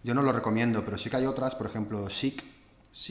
Yo 0.02 0.14
no 0.14 0.22
lo 0.22 0.32
recomiendo, 0.32 0.82
pero 0.82 0.96
sí 0.96 1.10
que 1.10 1.16
hay 1.18 1.26
otras, 1.26 1.54
por 1.54 1.66
ejemplo, 1.66 2.08
Sí, 2.08 2.36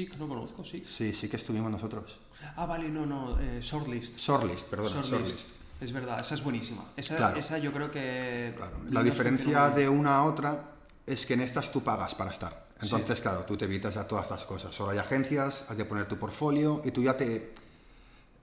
que 0.08 0.18
no 0.18 0.28
conozco, 0.28 0.64
sí. 0.64 0.84
sí, 0.88 1.14
sí 1.14 1.30
que 1.30 1.38
estuvimos 1.38 1.70
nosotros. 1.72 2.20
Ah, 2.56 2.66
vale, 2.66 2.90
no, 2.90 3.06
no, 3.06 3.40
eh, 3.40 3.60
Shortlist. 3.62 4.18
Shortlist, 4.18 4.68
perdona, 4.70 4.90
Shortlist. 5.02 5.12
Shortlist. 5.14 5.61
Es 5.82 5.92
verdad, 5.92 6.20
esa 6.20 6.36
es 6.36 6.44
buenísima. 6.44 6.84
Esa, 6.96 7.18
Claro. 7.18 7.40
esa 7.40 7.58
yo 7.58 7.74
creo 7.74 7.90
que... 7.90 8.54
Claro, 8.56 8.78
La 8.92 9.02
diferencia 9.02 9.70
de 9.72 9.90
una 9.90 10.18
a 10.18 10.24
otra 10.24 10.64
es 11.08 11.26
que 11.26 11.34
en 11.34 11.42
estas 11.42 11.72
tú 11.72 11.82
pagas 11.84 12.14
para 12.14 12.30
estar. 12.30 12.68
Sí. 12.80 12.86
Entonces, 12.86 13.20
claro, 13.20 13.40
tú 13.48 13.58
te 13.58 13.66
evitas 13.66 13.96
ya 13.96 14.08
todas 14.08 14.26
estas 14.26 14.44
cosas. 14.46 14.74
Solo 14.76 14.92
hay 14.92 15.00
agencias, 15.00 15.66
has 15.70 15.78
de 15.78 15.86
poner 15.86 16.08
tu 16.08 16.18
portfolio 16.18 16.82
y 16.86 16.92
tú 16.92 17.02
ya 17.04 17.18
te, 17.18 17.54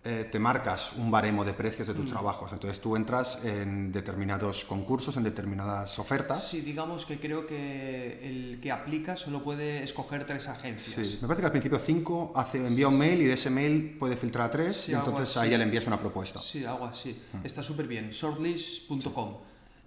eh, 0.04 0.28
te 0.30 0.38
marcas 0.38 0.92
un 0.96 1.10
baremo 1.10 1.44
de 1.44 1.52
precios 1.52 1.86
de 1.88 1.92
tus 1.92 2.06
Mm. 2.06 2.08
trabajos. 2.10 2.50
Entonces 2.52 2.80
tú 2.80 2.94
entras 2.96 3.44
en 3.44 3.92
determinados 3.92 4.64
concursos, 4.64 5.16
en 5.16 5.24
determinadas 5.24 5.98
ofertas. 5.98 6.48
Sí, 6.48 6.60
digamos 6.60 7.04
que 7.04 7.18
creo 7.18 7.46
que 7.46 8.20
el 8.26 8.60
que 8.62 8.70
aplica 8.72 9.16
solo 9.16 9.42
puede 9.42 9.82
escoger 9.82 10.24
tres 10.24 10.48
agencias. 10.48 11.06
Sí, 11.06 11.18
Me 11.20 11.26
parece 11.28 11.40
que 11.42 11.46
al 11.46 11.52
principio 11.52 11.78
5 11.78 12.32
hace, 12.36 12.64
envía 12.66 12.88
un 12.88 12.96
mail 12.96 13.20
y 13.22 13.24
de 13.26 13.34
ese 13.34 13.50
mail 13.50 13.96
puede 13.98 14.16
filtrar 14.16 14.46
a 14.46 14.50
3 14.50 14.74
Sí, 14.74 14.92
y 14.92 14.94
entonces 14.94 15.36
ahí 15.36 15.50
ya 15.50 15.58
le 15.58 15.64
envías 15.64 15.86
una 15.86 15.98
propuesta. 16.00 16.40
Sí, 16.40 16.64
algo 16.64 16.86
así. 16.86 17.20
Mm. 17.32 17.44
Está 17.44 17.62
súper 17.62 17.86
bien. 17.88 18.10
Shortlist.com. 18.10 19.36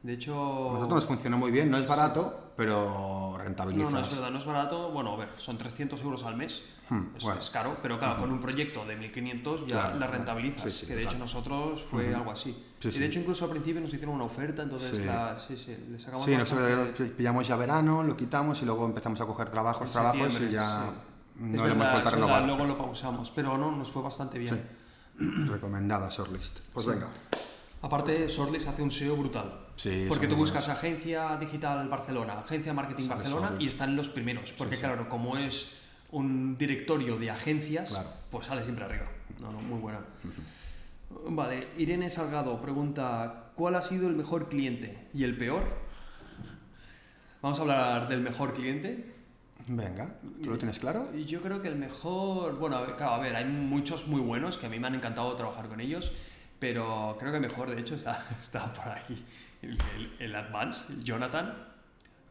De 0.04 0.14
hecho... 0.14 0.34
A 0.72 0.74
nosotros 0.74 0.96
nos 1.02 1.06
funciona 1.06 1.38
muy 1.38 1.52
bien, 1.52 1.70
no 1.70 1.78
es 1.78 1.88
barato, 1.88 2.54
pero 2.58 3.38
rentabilizas. 3.38 3.92
No, 3.92 4.00
no, 4.00 4.06
es 4.06 4.16
verdad, 4.16 4.32
no 4.32 4.38
es 4.40 4.46
barato. 4.46 4.90
Bueno, 4.92 5.14
a 5.14 5.18
ver, 5.18 5.30
son 5.38 5.58
300 5.58 6.02
euros 6.02 6.24
al 6.24 6.36
mes. 6.38 6.64
Hmm, 6.90 7.16
Eso 7.16 7.28
bueno. 7.28 7.40
es 7.40 7.50
caro, 7.52 7.78
pero 7.82 7.98
claro, 8.00 8.20
con 8.20 8.32
un 8.32 8.40
proyecto 8.40 8.84
de 8.86 8.96
1500 8.98 9.62
ya 9.62 9.68
Claro, 9.68 9.90
la 9.92 9.98
claro. 9.98 10.12
rentabilizas. 10.14 10.64
Sí, 10.64 10.72
sí, 10.72 10.86
que 10.88 10.96
de 10.96 11.04
total. 11.04 11.14
hecho 11.16 11.24
nosotros 11.24 11.84
fue 11.90 12.14
algo 12.14 12.32
así. 12.32 12.52
Sí, 12.80 12.90
y 12.90 13.00
de 13.00 13.06
hecho, 13.06 13.20
incluso 13.20 13.46
al 13.46 13.52
principio 13.52 13.80
nos 13.80 13.94
hicieron 13.94 14.16
una 14.16 14.26
oferta, 14.26 14.64
entonces 14.64 14.98
Sí. 14.98 15.06
la, 15.06 15.38
sí, 15.38 15.56
sí, 15.56 15.78
le 15.90 16.00
sacamos 16.00 16.26
Sí, 16.26 16.36
nosotros 16.36 17.00
lo 17.00 17.08
pillamos 17.16 17.48
ya 17.48 17.56
verano, 17.56 18.04
lo 18.04 18.18
quitamos 18.18 18.62
y 18.62 18.66
luego 18.66 18.86
empezamos 18.86 19.22
a 19.22 19.26
coger 19.26 19.50
trabajos, 19.50 19.88
En 19.88 19.94
trabajos 19.94 20.42
y 20.42 20.52
ya 20.52 20.86
no 21.38 21.54
Es 21.56 21.62
lo 21.62 21.68
hemos 21.68 21.90
vuelto 21.92 21.98
a 22.10 22.12
es 22.12 22.12
renovar. 22.16 22.46
luego 22.46 22.66
lo 22.66 22.78
pausamos, 22.78 23.32
pero 23.32 23.58
no, 23.58 23.72
nos 23.72 23.90
fue 23.90 24.02
bastante 24.02 24.38
bien. 24.40 24.62
Recomendada 25.48 26.10
Shortlist. 26.10 26.60
Pues 26.74 26.86
venga. 26.88 27.08
Aparte, 27.82 28.28
Shortlist 28.28 28.68
hace 28.68 28.84
un 28.84 28.92
SEO 28.92 29.16
brutal. 29.16 29.68
Sí, 29.76 30.06
porque 30.08 30.28
tú 30.28 30.36
buscas 30.36 30.70
agencia 30.70 31.36
digital 31.40 31.88
Barcelona, 31.90 32.40
agencia 32.40 32.74
marketing 32.74 33.04
Sale 33.08 33.16
Barcelona 33.16 33.56
y 33.60 33.68
están 33.68 33.96
los 33.96 34.08
primeros. 34.10 34.52
Porque 34.52 34.76
sí. 34.76 34.82
claro, 34.82 35.10
como 35.10 35.38
es 35.38 35.78
un 36.12 36.56
directorio 36.58 37.18
de 37.18 37.32
agencias, 37.32 37.90
Claro. 37.90 38.10
pues 38.30 38.46
sale 38.46 38.64
siempre 38.64 38.86
arriba. 38.86 39.08
No, 39.40 39.52
no, 39.52 39.60
muy 39.62 39.80
buena. 39.80 40.00
Vale, 41.30 41.70
Irene 41.78 42.10
Salgado 42.10 42.62
pregunta, 42.62 43.52
¿cuál 43.56 43.76
ha 43.76 43.82
sido 43.82 44.08
el 44.08 44.16
mejor 44.16 44.48
cliente 44.50 45.08
y 45.14 45.24
el 45.24 45.36
peor? 45.36 45.64
Vamos 47.42 47.58
a 47.58 47.62
hablar 47.64 48.08
del 48.08 48.22
mejor 48.22 48.54
cliente. 48.54 49.12
Venga, 49.68 50.16
¿tú 50.44 50.50
lo 50.50 50.58
tienes 50.58 50.80
claro? 50.80 51.10
Yo 51.26 51.42
creo 51.42 51.62
que 51.62 51.68
el 51.68 51.76
mejor, 51.76 52.58
bueno, 52.58 52.78
a 52.78 52.82
ver, 52.82 52.96
claro, 52.96 53.14
a 53.14 53.20
ver, 53.20 53.36
hay 53.36 53.46
muchos 53.46 54.08
muy 54.08 54.20
buenos 54.22 54.58
que 54.58 54.66
a 54.68 54.70
mí 54.70 54.80
me 54.80 54.88
han 54.88 54.96
encantado 54.96 55.34
trabajar 55.36 55.68
con 55.68 55.80
ellos, 55.80 56.12
pero 56.62 57.18
creo 57.20 57.32
que 57.34 57.40
mejor, 57.40 57.72
de 57.74 57.82
hecho, 57.82 57.96
está, 58.02 58.24
está 58.40 58.72
por 58.72 58.88
ahí, 58.88 59.26
el, 59.64 59.72
el- 59.72 60.12
el 60.20 60.36
Advance, 60.36 60.94
el 60.94 61.04
Jonathan, 61.04 61.56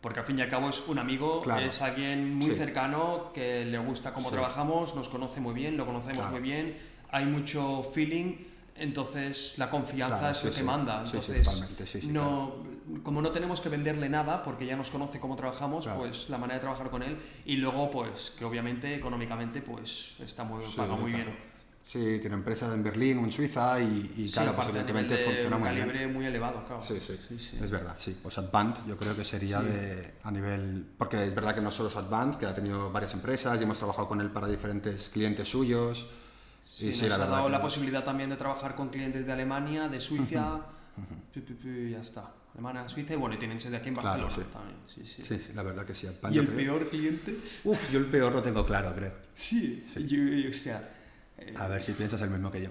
porque 0.00 0.20
al 0.20 0.24
fin 0.24 0.38
y 0.38 0.42
al 0.42 0.48
cabo 0.48 0.68
es 0.68 0.86
un 0.86 0.98
amigo, 1.00 1.42
Claro. 1.42 1.66
es 1.66 1.82
alguien 1.82 2.32
muy 2.36 2.52
Sí. 2.52 2.56
cercano, 2.56 3.32
que 3.34 3.64
le 3.66 3.78
gusta 3.78 4.14
cómo 4.14 4.28
Sí. 4.28 4.34
trabajamos, 4.36 4.94
nos 4.94 5.08
conoce 5.08 5.40
muy 5.40 5.52
bien, 5.52 5.76
lo 5.76 5.84
conocemos 5.84 6.18
Claro. 6.18 6.30
muy 6.30 6.40
bien, 6.40 6.78
hay 7.10 7.26
mucho 7.26 7.82
feeling, 7.92 8.36
entonces 8.76 9.58
la 9.58 9.68
confianza 9.68 10.18
Claro, 10.18 10.32
es 10.32 10.38
sí, 10.38 10.46
lo 10.46 10.54
que 10.54 10.62
manda. 10.62 11.04
Entonces, 11.04 12.04
no, 12.06 12.54
como 13.02 13.20
no 13.20 13.30
tenemos 13.30 13.60
que 13.60 13.68
venderle 13.68 14.08
nada, 14.08 14.42
porque 14.44 14.64
ya 14.64 14.76
nos 14.76 14.90
conoce 14.90 15.18
cómo 15.18 15.34
trabajamos, 15.34 15.88
pues 15.88 16.30
la 16.30 16.38
manera 16.38 16.54
de 16.54 16.60
trabajar 16.60 16.88
con 16.88 17.02
él 17.02 17.18
y 17.44 17.56
luego 17.56 17.90
pues 17.90 18.30
que 18.38 18.44
obviamente 18.44 18.94
económicamente 18.94 19.60
pues 19.60 20.14
está 20.20 20.44
muy 20.44 20.64
paga 20.76 20.94
muy 20.94 21.12
bien 21.12 21.49
Sí, 21.90 22.18
tiene 22.20 22.36
empresas 22.36 22.72
en 22.72 22.84
Berlín 22.84 23.18
o 23.18 23.24
en 23.24 23.32
Suiza 23.32 23.80
y, 23.80 24.12
y 24.16 24.28
Sí, 24.28 24.34
claro, 24.34 24.54
pues 24.54 24.68
evidentemente 24.68 25.16
de 25.16 25.24
funciona 25.24 25.56
un 25.56 25.62
muy 25.62 25.70
bien. 25.72 25.86
calibre 25.88 26.06
muy 26.06 26.24
elevado 26.26 26.64
claro 26.64 26.82
Sí, 26.84 27.00
sí, 27.00 27.18
Sí, 27.28 27.36
sí. 27.38 27.58
es 27.60 27.68
verdad, 27.70 27.94
sí. 27.98 28.16
Pues 28.22 28.38
Advant 28.38 28.86
yo 28.86 28.96
creo 28.96 29.16
que 29.16 29.24
sería 29.24 29.58
Sí. 29.60 29.66
de, 29.66 30.14
a 30.22 30.30
nivel... 30.30 30.86
Porque 30.96 31.24
es 31.24 31.34
verdad 31.34 31.52
que 31.54 31.60
no 31.60 31.72
solo 31.72 31.88
es 31.88 31.96
Advant, 31.96 32.36
que 32.36 32.46
ha 32.46 32.54
tenido 32.54 32.92
varias 32.92 33.12
empresas 33.14 33.58
y 33.60 33.64
hemos 33.64 33.78
trabajado 33.78 34.06
con 34.06 34.20
él 34.20 34.30
para 34.30 34.46
diferentes 34.46 35.08
clientes 35.08 35.48
suyos. 35.48 36.06
Sí, 36.64 36.84
y 36.84 36.88
nos 36.90 36.96
sí, 36.98 37.08
la 37.08 37.14
ha 37.16 37.18
dado 37.18 37.46
que- 37.46 37.50
la 37.52 37.60
posibilidad 37.60 38.04
también 38.04 38.30
de 38.30 38.36
trabajar 38.36 38.76
con 38.76 38.90
clientes 38.90 39.26
de 39.26 39.32
Alemania 39.32 39.88
de 39.88 40.00
Suiza 40.00 40.60
pi, 41.34 41.40
pi, 41.40 41.54
pi, 41.54 41.90
ya 41.90 42.00
está 42.00 42.32
Alemania 42.54 42.88
Suiza 42.88 43.14
y 43.14 43.16
bueno 43.16 43.34
y 43.34 43.38
tienen 43.38 43.60
sede 43.60 43.76
aquí 43.78 43.88
en 43.88 43.94
Claro, 43.96 44.24
Barcelona 44.26 44.36
sí. 44.36 44.52
también 44.52 44.76
sí, 44.86 45.02
sí. 45.16 45.22
Sí, 45.26 45.44
sí, 45.44 45.52
la 45.54 45.62
verdad 45.64 45.84
que 45.84 45.94
sí. 45.96 46.06
Advant, 46.06 46.32
y 46.32 46.36
yo 46.36 46.42
el 46.42 46.48
creo- 46.48 46.56
peor 46.78 46.88
cliente 46.90 47.36
Uf, 47.64 47.90
yo 47.90 47.98
el 47.98 48.06
peor 48.06 48.32
lo 48.32 48.42
tengo 48.42 48.64
claro, 48.64 48.94
creo. 48.94 49.12
sí, 49.34 49.84
Yo, 50.06 50.48
o 50.48 50.52
sea 50.52 50.96
eh, 51.40 51.54
A 51.58 51.66
ver 51.68 51.82
si 51.82 51.92
piensas 51.92 52.20
el 52.22 52.30
mismo 52.30 52.50
que 52.50 52.62
yo. 52.62 52.70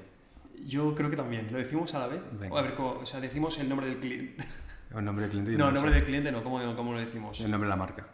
yo 0.65 0.93
creo 0.95 1.09
que 1.09 1.15
también 1.17 1.47
lo 1.51 1.57
decimos 1.57 1.93
a 1.95 1.99
la 1.99 2.07
vez 2.07 2.21
Venga. 2.39 2.53
o 2.53 2.57
a 2.57 2.61
ver 2.61 2.75
cómo- 2.75 2.99
o 3.01 3.05
sea 3.05 3.19
decimos 3.19 3.57
el 3.59 3.69
nombre 3.69 3.87
del 3.87 3.97
cliente 3.99 4.43
El 4.95 5.05
nombre 5.05 5.23
del 5.23 5.31
cliente 5.31 5.51
no 5.57 5.67
el 5.69 5.73
nombre 5.75 5.93
del 5.93 6.03
cliente 6.05 6.31
no 6.31 6.43
cómo, 6.43 6.75
cómo 6.75 6.93
lo 6.93 6.99
decimos 6.99 7.39
El 7.41 7.51
nombre 7.51 7.67
de 7.67 7.69
la 7.69 7.75
marca. 7.75 8.07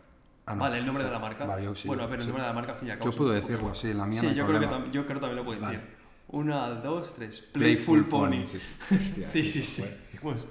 Ah, 0.47 0.53
no. 0.53 0.61
Vale, 0.61 0.77
el 0.77 0.85
nombre 0.85 1.03
de 1.03 1.09
la 1.09 1.17
marca. 1.17 1.43
Vale, 1.45 1.63
yo 1.63 1.73
sí. 1.73 1.87
bueno, 1.87 2.03
pero 2.03 2.15
el 2.17 2.21
sí. 2.21 2.27
nombre 2.27 2.43
de 2.43 2.47
la 2.49 2.53
marca, 2.53 2.73
al 2.73 2.77
fin 2.77 2.87
y 2.89 2.91
al 2.91 2.99
cabo. 2.99 3.09
Yo 3.09 3.17
puedo 3.17 3.31
decirlo, 3.31 3.73
sí, 3.73 3.89
en 3.89 3.97
la 3.97 4.05
mía 4.05 4.19
Sí, 4.21 4.27
no 4.27 4.33
yo, 4.33 4.45
creo 4.45 4.59
que 4.59 4.67
yo 4.91 5.05
creo 5.05 5.15
que 5.15 5.21
también 5.21 5.35
lo 5.37 5.43
puedo 5.45 5.59
decir. 5.59 5.79
Una, 6.27 6.69
dos, 6.69 7.15
tres. 7.15 7.39
Playful 7.39 8.05
Playful 8.05 8.07
Pony. 8.07 8.41
sí. 8.45 8.59
Hostia, 8.91 9.27
Sí, 9.27 9.43
sí, 9.43 9.63
sí. 9.63 9.83
Pues, 10.21 10.45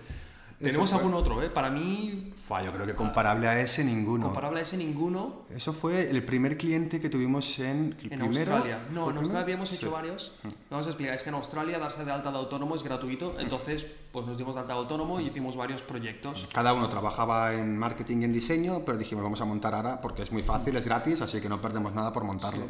Tenemos 0.64 0.90
fue- 0.90 0.98
algún 0.98 1.14
otro, 1.14 1.42
¿eh? 1.42 1.50
Para 1.50 1.70
mí, 1.70 2.32
Fua, 2.46 2.62
yo 2.64 2.72
creo 2.72 2.86
que 2.86 2.94
comparable 2.94 3.46
a 3.48 3.60
ese 3.60 3.84
ninguno. 3.84 4.26
comparable 4.26 4.60
a 4.60 4.62
ese 4.62 4.76
ninguno. 4.76 5.42
Eso 5.54 5.72
fue 5.72 6.10
el 6.10 6.22
primer 6.24 6.56
cliente 6.58 7.00
que 7.00 7.08
tuvimos 7.08 7.58
en... 7.58 7.64
En 7.66 7.96
primero, 7.96 8.26
Australia. 8.26 8.80
¿fue 8.86 8.94
No, 8.94 9.10
en? 9.10 9.16
Australia 9.18 9.42
habíamos 9.42 9.72
hecho 9.72 9.86
Sí. 9.86 9.92
varios. 9.92 10.32
Vamos 10.70 10.86
a 10.86 10.90
explicar. 10.90 11.14
Es 11.14 11.22
que 11.22 11.28
en 11.30 11.34
Australia 11.36 11.78
darse 11.78 12.04
de 12.04 12.10
alta 12.12 12.30
de 12.30 12.36
autónomo 12.38 12.74
es 12.74 12.82
gratuito. 12.82 13.38
Entonces, 13.38 13.86
pues 14.12 14.26
nos 14.26 14.36
dimos 14.36 14.54
de 14.54 14.60
alta 14.60 14.72
de 14.74 14.78
autónomo 14.80 15.20
y 15.20 15.26
hicimos 15.28 15.56
varios 15.56 15.82
proyectos. 15.82 16.48
Cada 16.52 16.72
uno 16.74 16.88
trabajaba 16.88 17.54
en 17.54 17.76
marketing 17.78 18.18
y 18.18 18.24
en 18.24 18.32
diseño, 18.32 18.80
pero 18.84 18.98
dijimos 18.98 19.24
vamos 19.24 19.40
a 19.40 19.44
montar 19.44 19.74
ahora 19.74 20.00
porque 20.00 20.22
es 20.22 20.30
muy 20.32 20.42
fácil, 20.42 20.76
es 20.76 20.84
gratis, 20.84 21.20
así 21.22 21.40
que 21.40 21.48
no 21.48 21.60
perdemos 21.60 21.92
nada 21.94 22.12
por 22.12 22.24
montarlo. 22.24 22.66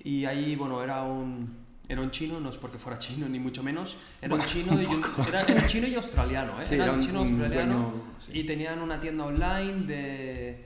Y 0.00 0.24
ahí, 0.24 0.54
bueno, 0.56 0.82
era 0.82 1.02
un, 1.02 1.66
era 1.88 2.00
un 2.02 2.10
chino, 2.10 2.38
no 2.40 2.50
es 2.50 2.56
porque 2.58 2.78
fuera 2.78 2.98
chino 2.98 3.28
ni 3.28 3.38
mucho 3.38 3.62
menos. 3.62 3.96
Era 4.20 4.34
un 4.34 4.42
chino 4.42 4.80
y 4.80 4.84
un- 4.84 5.02
era, 5.26 5.42
era 5.42 5.66
chino 5.66 5.86
y 5.86 5.94
australiano, 5.94 6.60
¿eh? 6.60 6.64
Sí, 6.66 6.74
era, 6.74 6.92
un- 6.92 7.00
chino 7.04 7.20
australiano. 7.20 7.92
sí. 8.18 8.32
Y 8.40 8.44
tenían 8.44 8.80
una 8.80 9.00
tienda 9.00 9.24
online 9.24 9.86
de. 9.86 10.64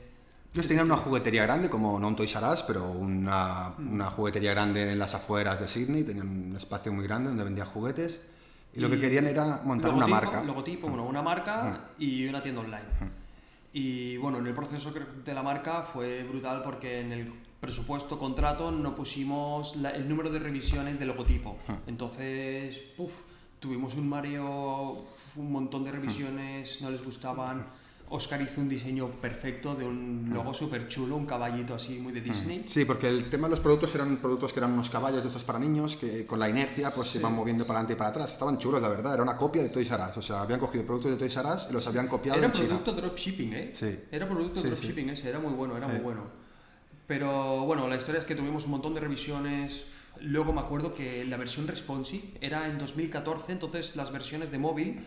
Ellos 0.55 0.67
tenían 0.67 0.87
una 0.87 0.97
juguetería 0.97 1.45
grande, 1.45 1.71
como 1.71 1.99
no 1.99 2.09
un 2.09 2.17
Toys 2.17 2.35
R 2.37 2.47
Us, 2.49 2.63
pero 2.65 2.91
una, 2.91 3.71
Mm. 3.79 3.93
una 3.95 4.07
juguetería 4.11 4.51
grande 4.53 4.93
en 4.93 4.99
las 4.99 5.15
afueras 5.15 5.61
de 5.61 5.69
Sydney, 5.69 6.03
tenían 6.05 6.29
un 6.29 6.57
espacio 6.57 6.93
muy 6.93 7.05
grande 7.05 7.29
donde 7.29 7.45
vendían 7.45 7.69
juguetes. 7.69 8.21
Y, 8.75 8.81
lo 8.81 8.91
que 8.91 8.99
querían 8.99 9.27
era 9.27 9.61
montar 9.65 9.93
una 9.93 10.07
marca. 10.07 10.43
Logotipo, 10.43 10.89
bueno, 10.89 11.05
una 11.07 11.21
marca 11.23 11.89
y 11.99 12.27
una 12.27 12.41
tienda 12.41 12.63
online. 12.63 12.85
Y 13.73 14.17
bueno, 14.19 14.39
en 14.39 14.47
el 14.47 14.53
proceso 14.55 14.93
de 15.25 15.35
la 15.35 15.43
marca 15.43 15.83
fue 15.83 16.23
brutal 16.25 16.63
porque 16.63 17.01
en 17.01 17.13
el 17.13 17.33
presupuesto 17.72 18.18
contrato 18.18 18.72
no 18.72 18.92
pusimos 18.92 19.77
la- 19.77 19.90
el 19.90 20.09
número 20.09 20.31
de 20.31 20.40
revisiones 20.40 20.98
de 20.98 21.07
logotipo. 21.07 21.59
Entonces, 21.87 22.77
puf, 22.96 23.12
tuvimos 23.61 23.94
un 23.94 24.09
mareo, 24.09 25.05
un 25.37 25.53
montón 25.53 25.85
de 25.85 25.92
revisiones, 25.92 26.83
no 26.83 26.90
les 26.90 27.05
gustaban. 27.05 27.64
Oscar 28.09 28.42
hizo 28.42 28.61
un 28.61 28.68
diseño 28.68 29.07
perfecto 29.07 29.75
de 29.77 29.87
un 29.87 30.29
logo 30.35 30.53
súper 30.53 30.88
chulo, 30.88 31.14
un 31.16 31.25
caballito 31.25 31.72
así 31.77 31.98
muy 32.01 32.12
de 32.12 32.20
Disney. 32.20 32.66
Sí, 32.68 32.85
porque 32.85 33.07
el 33.09 33.31
tema 33.31 33.46
de 33.46 33.53
los 33.53 33.61
productos 33.61 33.94
eran 33.94 34.16
productos 34.16 34.53
que 34.53 34.59
eran 34.59 34.72
unos 34.72 34.90
caballos 34.90 35.22
de 35.22 35.29
estos 35.29 35.44
para 35.44 35.59
niños 35.61 35.96
que 35.96 36.27
con 36.27 36.38
la 36.40 36.48
inercia 36.51 36.90
pues 36.94 37.09
se 37.09 37.18
iban 37.20 37.33
moviendo 37.35 37.64
para 37.64 37.79
adelante 37.79 37.94
y 37.94 37.96
para 37.96 38.11
atrás. 38.11 38.33
Estaban 38.33 38.59
chulos, 38.59 38.83
la 38.83 38.88
verdad. 38.88 39.14
Era 39.14 39.22
una 39.22 39.37
copia 39.37 39.62
de 39.62 39.68
Toys 39.70 39.88
R 39.90 40.03
Us. 40.11 40.16
O 40.18 40.22
sea, 40.22 40.42
habían 40.42 40.59
cogido 40.61 40.85
productos 40.85 41.12
de 41.12 41.16
Toys 41.16 41.35
R 41.37 41.48
Us 41.55 41.68
y 41.70 41.72
los 41.72 41.87
habían 41.87 42.09
copiado 42.09 42.37
Era 42.38 42.48
en 42.48 42.53
China. 42.53 42.66
producto 42.68 42.92
dropshipping, 42.92 43.53
¿eh? 43.55 43.70
Sí. 43.72 43.96
Era 44.11 44.29
producto 44.29 44.61
Sí, 44.61 44.66
dropshipping 44.66 45.09
ese, 45.11 45.29
era 45.31 45.38
muy 45.38 45.53
bueno, 45.55 45.77
era 45.77 45.87
muy 45.88 46.01
bueno. 46.01 46.41
Pero 47.12 47.66
bueno, 47.66 47.88
la 47.88 47.96
historia 47.96 48.20
es 48.20 48.25
que 48.25 48.35
tuvimos 48.35 48.64
un 48.64 48.70
montón 48.70 48.94
de 48.94 49.01
revisiones. 49.01 49.85
Luego 50.22 50.55
me 50.55 50.62
acuerdo 50.62 50.94
que 50.94 51.27
la 51.27 51.37
versión 51.37 51.68
responsive 51.68 52.25
era 52.40 52.66
en 52.66 52.79
2014, 52.79 53.53
entonces 53.53 53.96
las 53.96 54.11
versiones 54.11 54.51
de 54.51 54.57
móvil, 54.57 54.98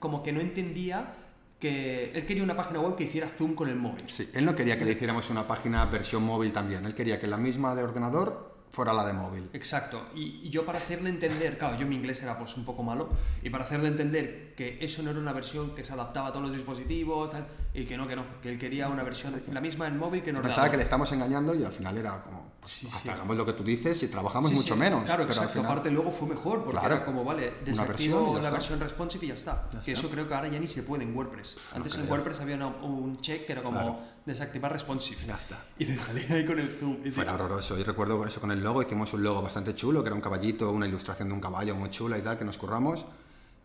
como 0.00 0.24
que 0.24 0.32
no 0.32 0.40
entendía 0.40 1.14
que 1.60 2.10
él 2.12 2.26
quería 2.26 2.42
una 2.42 2.56
página 2.56 2.80
web 2.80 2.96
que 2.96 3.04
hiciera 3.04 3.28
zoom 3.28 3.54
con 3.54 3.68
el 3.68 3.76
móvil. 3.76 4.02
Sí, 4.08 4.28
él 4.34 4.44
no 4.44 4.56
quería 4.56 4.80
que 4.80 4.84
le 4.84 4.94
hiciéramos 4.94 5.30
una 5.30 5.46
página 5.46 5.84
versión 5.84 6.24
móvil 6.24 6.52
también. 6.52 6.84
Él 6.84 6.96
quería 6.96 7.20
que 7.20 7.28
la 7.28 7.36
misma 7.36 7.76
de 7.76 7.84
ordenador 7.84 8.47
fuera 8.70 8.92
la 8.92 9.04
de 9.06 9.12
móvil. 9.12 9.48
Exacto, 9.52 10.08
y 10.14 10.40
y 10.44 10.50
yo 10.50 10.64
para 10.64 10.78
hacerle 10.78 11.10
entender, 11.10 11.58
claro, 11.58 11.76
yo 11.76 11.86
mi 11.86 11.96
inglés 11.96 12.22
era 12.22 12.38
pues 12.38 12.56
un 12.56 12.64
poco 12.64 12.82
malo, 12.82 13.08
y 13.42 13.50
para 13.50 13.64
hacerle 13.64 13.88
entender 13.88 14.54
que 14.56 14.78
eso 14.84 15.02
no 15.02 15.10
era 15.10 15.18
una 15.18 15.32
versión 15.32 15.74
que 15.74 15.84
se 15.84 15.92
adaptaba 15.92 16.28
a 16.28 16.32
todos 16.32 16.46
los 16.48 16.56
dispositivos, 16.56 17.30
tal, 17.30 17.46
y 17.74 17.84
que 17.84 17.96
no, 17.96 18.06
que 18.06 18.16
no, 18.16 18.24
que 18.42 18.50
él 18.50 18.58
quería 18.58 18.88
una 18.88 19.02
versión, 19.02 19.40
la 19.52 19.60
misma 19.60 19.86
en 19.88 19.98
móvil 19.98 20.22
que 20.22 20.30
en 20.30 20.36
ordenador. 20.36 20.54
pensaba 20.56 20.70
que 20.70 20.76
le 20.76 20.82
estamos 20.82 21.10
engañando 21.12 21.54
y 21.54 21.64
al 21.64 21.72
final 21.72 21.96
era 21.96 22.22
como, 22.22 22.48
pues, 22.60 22.72
Sí, 22.72 22.88
hagamos 23.08 23.36
lo 23.36 23.46
que 23.46 23.52
tú 23.54 23.62
dices 23.64 24.02
y 24.02 24.08
trabajamos 24.08 24.52
mucho 24.52 24.76
menos. 24.76 25.04
Claro, 25.04 25.22
pero 25.26 25.32
al 25.32 25.36
exacto. 25.38 25.52
final- 25.60 25.70
Aparte 25.72 25.90
luego 25.90 26.10
fue 26.10 26.28
mejor 26.28 26.64
porque 26.64 26.80
Claro. 26.80 26.96
era 26.96 27.04
como, 27.04 27.24
vale, 27.24 27.48
Una 27.48 27.64
desactivo 27.64 28.18
versión 28.18 28.34
ya 28.36 28.42
la 28.42 28.50
versión 28.50 28.80
responsive 28.80 29.24
y 29.26 29.28
ya 29.28 29.34
está. 29.34 29.68
que 29.84 29.92
eso 29.92 30.10
creo 30.10 30.26
que 30.28 30.34
ahora 30.34 30.48
ya 30.48 30.58
ni 30.58 30.66
se 30.68 30.82
puede 30.82 31.04
en 31.04 31.16
WordPress. 31.16 31.56
Antes 31.74 31.94
en 31.94 32.02
creo. 32.02 32.14
WordPress 32.14 32.40
había 32.40 32.56
una- 32.56 32.66
un 32.68 33.16
check 33.20 33.46
que 33.46 33.52
era 33.52 33.62
como 33.62 33.78
Claro. 33.78 33.98
Desactivar 34.28 34.72
responsive. 34.72 35.20
Ya 35.26 35.34
está. 35.34 35.64
Y 35.78 35.86
te 35.86 35.98
salía 35.98 36.26
ahí 36.30 36.46
con 36.46 36.58
el 36.58 36.70
zoom. 36.70 36.98
Y 37.04 37.10
digo, 37.10 37.22
horroroso. 37.22 37.78
Y 37.78 37.82
recuerdo 37.82 38.16
por 38.16 38.28
eso 38.28 38.40
con 38.40 38.52
el 38.52 38.62
logo, 38.62 38.82
hicimos 38.82 39.12
un 39.12 39.22
logo 39.22 39.42
bastante 39.42 39.74
chulo, 39.74 40.02
que 40.02 40.08
era 40.08 40.14
un 40.14 40.20
caballito, 40.20 40.70
una 40.70 40.86
ilustración 40.86 41.28
de 41.28 41.34
un 41.34 41.40
caballo 41.40 41.74
muy 41.74 41.90
chula 41.90 42.16
y 42.18 42.22
tal, 42.22 42.38
que 42.38 42.44
nos 42.44 42.56
curramos. 42.56 43.04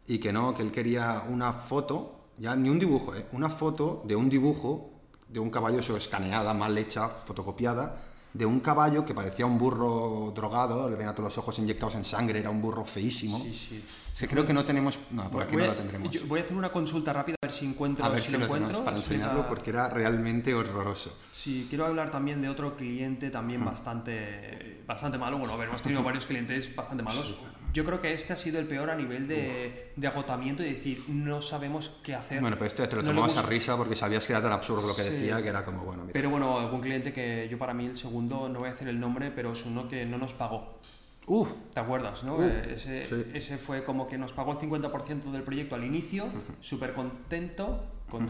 Y 0.08 0.17
que 0.17 0.34
no, 0.34 0.56
que 0.56 0.63
él 0.63 0.71
quería 0.71 1.23
una 1.30 1.54
foto, 1.54 2.30
ya 2.38 2.56
ni 2.56 2.69
un 2.69 2.80
dibujo, 2.80 3.15
¿eh? 3.15 3.26
una 3.32 3.49
foto 3.49 4.04
de 4.06 4.15
un 4.15 4.30
dibujo 4.30 4.89
de 5.30 5.39
un 5.39 5.49
caballo 5.49 5.80
eso, 5.80 5.97
escaneada, 5.97 6.54
mal 6.54 6.78
hecha, 6.78 7.10
fotocopiada, 7.10 7.97
de 8.34 8.46
un 8.48 8.60
caballo 8.62 9.06
que 9.06 9.13
parecía 9.13 9.46
un 9.46 9.58
burro 9.60 10.32
drogado, 10.36 10.89
le 10.89 10.96
venían 10.96 11.13
todos 11.13 11.30
los 11.30 11.38
ojos 11.38 11.60
inyectados 11.60 11.93
en 11.96 12.04
sangre, 12.04 12.39
era 12.39 12.50
un 12.50 12.62
burro 12.62 12.84
feísimo. 12.84 13.38
Sí, 13.39 13.54
sí. 13.54 13.86
Que 14.19 14.28
creo 14.28 14.46
que 14.46 14.54
no 14.54 14.65
tenemos, 14.65 14.98
no, 15.12 15.30
por 15.30 15.43
aquí 15.43 15.54
Voy 15.54 15.62
no 15.63 15.69
a- 15.69 15.74
lo 15.74 15.76
tendremos. 15.80 16.12
yo 16.12 16.26
voy 16.28 16.39
a 16.39 16.43
hacer 16.43 16.56
una 16.58 16.72
consulta 16.72 17.13
rápida 17.13 17.36
a 17.41 17.46
ver 17.46 17.52
si 17.52 17.65
encuentro, 17.65 18.04
A 18.06 18.10
ver 18.10 18.22
si, 18.22 18.32
lo 18.32 18.39
lo 18.39 18.46
encuentro. 18.46 18.67
tenemos 18.69 18.86
para 18.86 18.98
Explica- 18.98 19.24
enseñarlo 19.26 19.48
porque 19.50 19.69
era 19.69 19.89
realmente 19.89 20.54
horroroso. 20.54 21.15
Sí, 21.32 21.67
quiero 21.69 21.86
hablar 21.86 22.10
también 22.10 22.41
de 22.41 22.50
otro 22.50 22.76
cliente 22.76 23.30
también 23.30 23.63
bastante, 23.63 24.82
bastante 24.88 25.17
malo. 25.17 25.38
Bueno, 25.38 25.54
a 25.54 25.58
ver, 25.58 25.69
hemos 25.69 25.82
tenido 25.82 26.02
varios 26.04 26.26
clientes 26.26 26.76
bastante 26.76 27.04
malos. 27.04 27.38
Yo 27.73 27.83
creo 27.83 27.99
que 27.99 28.13
este 28.13 28.33
ha 28.33 28.36
sido 28.38 28.59
el 28.59 28.67
peor 28.67 28.89
a 28.91 28.95
nivel 28.95 29.27
de, 29.27 29.91
de 29.95 30.07
agotamiento 30.07 30.62
y 30.63 30.73
decir, 30.73 31.03
no 31.07 31.41
sabemos 31.41 31.91
qué 32.03 32.13
hacer. 32.13 32.39
Bueno, 32.39 32.55
pero 32.55 32.67
este 32.67 32.88
te 32.88 32.95
lo 32.95 33.01
No 33.01 33.09
tomabas 33.09 33.36
a 33.38 33.41
risa 33.41 33.75
porque 33.75 33.95
sabías 33.95 34.25
que 34.27 34.33
era 34.33 34.41
tan 34.43 34.51
absurdo 34.51 34.88
lo 34.88 34.95
que 34.95 35.01
Sí. 35.03 35.09
decía 35.09 35.41
que 35.41 35.49
era 35.49 35.65
como, 35.65 35.83
bueno, 35.83 36.03
mira. 36.03 36.13
Pero 36.13 36.29
bueno, 36.29 36.59
algún 36.59 36.81
cliente 36.81 37.12
que 37.12 37.47
yo 37.49 37.57
para 37.57 37.73
mí 37.73 37.88
el 37.88 37.97
segundo, 37.97 38.47
no 38.47 38.59
voy 38.59 38.69
a 38.69 38.71
decir 38.73 38.88
el 38.88 38.99
nombre, 38.99 39.31
pero 39.31 39.53
es 39.53 39.65
uno 39.65 39.88
que 39.89 40.05
no 40.05 40.17
nos 40.19 40.33
pagó. 40.33 40.77
Uf, 41.25 41.49
¿Te 41.73 41.79
acuerdas, 41.79 42.23
no? 42.23 42.43
Eh, 42.43 42.73
ese, 42.75 43.05
sí. 43.07 43.25
ese 43.33 43.57
fue 43.57 43.83
como 43.83 44.07
que 44.07 44.17
nos 44.17 44.33
pagó 44.33 44.51
el 44.51 44.57
50% 44.59 45.31
del 45.31 45.41
proyecto 45.41 45.73
al 45.75 45.83
inicio, 45.83 46.25
súper 46.62 46.93
contento. 46.93 47.83
con- 48.09 48.29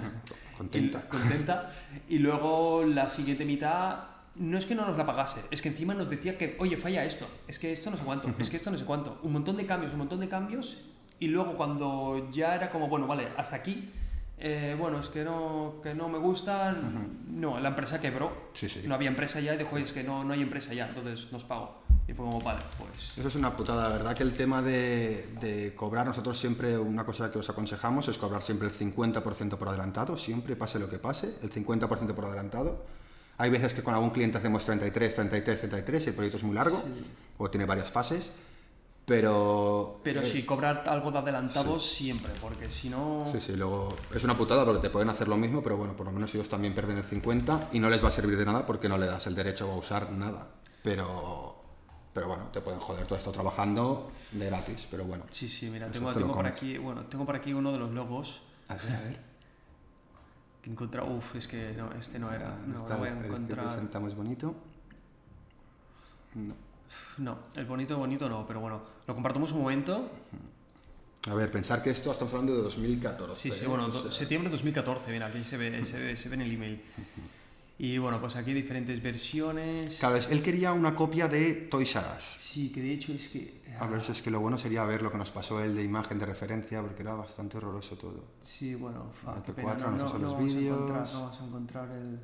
contenta. 0.58 1.03
Y, 1.06 1.08
contenta. 1.10 1.69
Y 2.08 2.19
luego 2.19 2.84
la 2.86 3.10
siguiente 3.10 3.43
mitad, 3.45 3.97
no 4.36 4.58
es 4.58 4.65
que 4.65 4.76
no 4.76 4.86
nos 4.86 4.98
la 4.98 5.06
pagase, 5.06 5.41
es 5.52 5.62
que 5.62 5.69
encima 5.69 5.93
nos 5.93 6.10
decía 6.10 6.38
que, 6.38 6.56
oye, 6.60 6.76
falla 6.78 7.06
esto, 7.06 7.28
es 7.48 7.60
que 7.60 7.72
esto 7.72 7.91
no 7.91 7.98
sé 7.98 8.04
cuánto, 8.04 8.30
es 8.39 8.50
que 8.50 8.58
esto 8.58 8.72
no 8.72 8.78
sé 8.78 8.86
cuánto. 8.86 9.19
Un 9.24 9.34
montón 9.34 9.58
de 9.58 9.65
cambios, 9.65 9.91
un 9.93 10.00
montón 10.00 10.19
de 10.19 10.28
cambios. 10.30 10.78
Y 11.19 11.28
luego 11.28 11.56
cuando 11.56 12.30
ya 12.32 12.56
era 12.56 12.69
como, 12.69 12.88
bueno, 12.89 13.08
vale, 13.08 13.28
hasta 13.38 13.56
aquí. 13.58 13.91
eh, 14.39 14.76
bueno, 14.78 15.00
es 15.00 15.08
que 15.08 15.24
no, 15.24 15.76
que 15.82 15.93
no 15.93 16.10
me 16.10 16.17
gustan. 16.17 17.22
No, 17.30 17.60
la 17.60 17.69
empresa 17.69 18.02
quebró. 18.02 18.50
Sí, 18.54 18.67
sí. 18.67 18.82
No 18.86 18.96
había 18.96 19.08
empresa 19.08 19.39
ya 19.39 19.54
y 19.54 19.58
dijo, 19.58 19.76
"Oye, 19.76 19.86
es 19.86 19.93
que 19.93 20.04
no, 20.04 20.24
no 20.26 20.34
hay 20.34 20.41
empresa 20.41 20.74
ya, 20.74 20.88
entonces 20.88 21.32
nos 21.32 21.46
pago. 21.46 21.82
Y 22.10 22.13
fue 22.13 22.26
como, 22.26 22.41
vale, 22.41 22.60
pues. 22.78 23.17
Eso 23.17 23.28
es 23.30 23.36
una 23.36 23.56
putada, 23.56 23.88
la 23.88 23.96
verdad 23.96 24.13
que 24.17 24.24
el 24.24 24.34
tema 24.34 24.62
de, 24.62 25.28
de 25.39 25.74
cobrar, 25.76 26.06
nosotros 26.08 26.38
siempre, 26.38 26.78
una 26.78 27.06
cosa 27.06 27.32
que 27.32 27.39
os 27.39 27.50
aconsejamos 27.50 28.10
es 28.10 28.17
cobrar 28.17 28.41
siempre 28.41 28.67
el 28.67 28.74
50% 28.74 29.56
por 29.58 29.69
adelantado, 29.69 30.17
siempre 30.17 30.58
pase 30.58 30.78
lo 30.80 30.89
que 30.89 31.00
pase, 31.00 31.38
el 31.41 31.50
50% 31.54 32.13
por 32.13 32.26
adelantado. 32.26 32.84
Hay 33.38 33.50
veces 33.50 33.74
que 33.74 33.82
con 33.82 33.93
algún 33.93 34.12
cliente 34.12 34.38
hacemos 34.38 34.63
33, 34.63 35.15
33, 35.15 35.60
33 35.60 36.06
y 36.06 36.10
el 36.10 36.15
proyecto 36.15 36.38
es 36.38 36.43
muy 36.43 36.56
largo 36.56 36.84
o 37.38 37.50
tiene 37.50 37.65
varias 37.65 37.91
fases, 37.91 38.32
pero... 39.06 40.00
Pero 40.04 40.22
eh, 40.22 40.26
sí, 40.26 40.43
cobrar 40.43 40.84
algo 40.88 41.12
de 41.12 41.17
adelantado 41.19 41.80
siempre, 41.80 42.32
porque 42.39 42.72
si 42.72 42.89
no. 42.89 43.28
Sí, 43.32 43.41
sí, 43.41 43.56
luego 43.56 43.96
es 44.13 44.24
una 44.24 44.38
putada 44.38 44.63
porque 44.63 44.82
te 44.82 44.89
pueden 44.89 45.10
hacer 45.10 45.28
lo 45.28 45.36
mismo, 45.36 45.62
pero 45.62 45.78
bueno, 45.78 45.96
por 45.96 46.06
lo 46.06 46.12
menos 46.12 46.34
ellos 46.36 46.48
también 46.48 46.74
pierden 46.74 46.98
el 46.98 47.04
50 47.04 47.69
y 47.74 47.80
no 47.80 47.89
les 47.89 48.04
va 48.04 48.08
a 48.08 48.12
servir 48.12 48.38
de 48.38 48.46
nada 48.46 48.65
porque 48.65 48.88
no 48.88 48.98
le 48.98 49.08
das 49.08 49.28
el 49.28 49.36
derecho 49.36 49.69
a 49.72 49.76
usar 49.76 50.12
nada. 50.12 50.48
Pero, 50.84 51.56
pero 52.13 52.28
bueno, 52.28 52.50
te 52.54 52.62
pueden 52.62 52.80
joder 52.80 53.06
todo 53.06 53.17
esto 53.17 53.32
trabajando 53.32 54.12
de 54.32 54.46
gratis, 54.46 54.88
pero 54.89 55.06
bueno. 55.06 55.26
Sí, 55.32 55.50
sí, 55.50 55.69
mira, 55.69 55.89
tengo, 55.89 56.13
te 56.13 56.19
tengo 56.19 56.34
por 56.34 56.46
aquí, 56.46 56.78
bueno, 56.78 57.06
tengo 57.08 57.26
por 57.26 57.36
aquí 57.36 57.54
uno 57.54 57.72
de 57.72 57.80
los 57.80 57.91
logos 57.91 58.41
A 58.69 58.76
ver, 58.76 58.96
a 58.96 59.02
ver. 59.02 59.33
Que 60.63 60.69
he 60.69 60.73
encontrado. 60.73 61.13
Uf, 61.13 61.36
es 61.36 61.47
que 61.47 61.73
no, 61.73 61.91
este 61.93 62.17
no 62.17 62.32
era. 62.32 62.58
No, 62.65 62.80
Está 62.80 62.93
lo 62.93 62.99
voy 62.99 63.10
a 63.10 63.12
el 63.12 63.19
que 63.19 63.28
encontrar. 63.28 63.67
presentamos 63.67 64.15
bonito. 64.15 64.56
No. 66.36 66.56
No, 67.17 67.39
el 67.56 67.65
bonito, 67.65 67.97
bonito 67.97 68.30
no, 68.30 68.47
pero 68.47 68.60
bueno, 68.60 68.82
lo 69.06 69.13
compartimos 69.13 69.52
un 69.52 69.60
momento. 69.62 70.10
A 71.28 71.34
ver, 71.34 71.52
pensar 71.52 71.82
que 71.82 71.89
esto 71.89 72.12
estamos 72.12 72.34
hablando 72.34 72.56
de 72.56 72.63
2014. 72.63 73.39
Sí, 73.39 73.52
sí, 73.52 73.65
¿eh? 73.65 73.67
bueno, 73.67 73.86
O 73.88 73.91
sea, 73.91 74.12
septiembre 74.12 74.49
de 74.49 74.54
2014, 74.54 75.12
mira, 75.12 75.28
aquí 75.28 75.43
se 75.43 75.58
ve, 75.58 75.84
se 75.86 75.99
ve, 75.99 76.17
se 76.17 76.30
ve 76.30 76.36
en 76.36 76.41
el 76.41 76.52
email. 76.52 76.82
Y 77.80 77.97
bueno, 77.97 78.19
pues 78.19 78.36
aquí 78.36 78.54
diferentes 78.54 79.02
versiones. 79.02 79.97
Claro, 79.97 80.17
él 80.17 80.43
quería 80.43 80.73
una 80.73 80.95
copia 80.95 81.28
de 81.28 81.54
Toys 81.69 81.95
R 81.95 82.06
Us. 82.17 82.23
Sí, 82.38 82.71
que 82.71 82.82
de 82.82 82.93
hecho 82.93 83.12
es 83.13 83.28
que. 83.30 83.62
A 83.79 83.88
ver, 83.88 84.01
es 84.01 84.21
que 84.21 84.29
lo 84.29 84.39
bueno 84.39 84.57
sería 84.57 84.83
ver 84.86 85.01
lo 85.01 85.12
que 85.12 85.17
nos 85.17 85.29
pasó 85.31 85.62
él 85.62 85.75
de 85.75 85.83
imagen 85.83 86.19
de 86.19 86.25
referencia, 86.25 86.81
porque 86.81 87.01
era 87.01 87.13
bastante 87.13 87.57
horroroso 87.57 87.95
todo. 87.95 88.23
Sí, 88.41 88.75
bueno, 88.75 89.12
fa, 89.23 89.41
qué 89.43 89.51
MP4, 89.51 89.55
pena, 89.55 89.73
no, 89.75 89.91
no, 89.91 89.97
no 89.97 90.19
los 90.19 90.33
vamos 90.33 90.53
encontrar, 90.53 91.07
no 91.13 91.21
vamos 91.21 91.41
a 91.41 91.45
encontrar 91.45 91.89
el, 91.91 92.19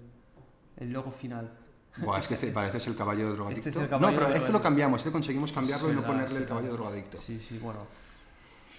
el 0.78 0.92
logo 0.92 1.12
final. 1.12 1.58
Buah, 1.98 2.20
es 2.20 2.28
que 2.28 2.36
este, 2.36 2.52
parece 2.52 2.90
el 2.90 2.96
caballo 2.96 3.34
drogadicto. 3.34 3.60
Este 3.70 3.70
es 3.72 3.76
el 3.78 3.90
caballo 3.90 4.12
no, 4.12 4.18
pero 4.18 4.36
este 4.36 4.52
lo 4.52 4.62
cambiamos, 4.62 5.00
este 5.00 5.12
conseguimos 5.12 5.52
cambiarlo 5.52 5.92
y 5.92 5.96
no 5.96 6.04
ponerle 6.04 6.38
el 6.38 6.44
será. 6.44 6.48
caballo 6.48 6.72
drogadicto. 6.74 7.18
Sí, 7.18 7.40
sí, 7.40 7.58
bueno. 7.58 7.80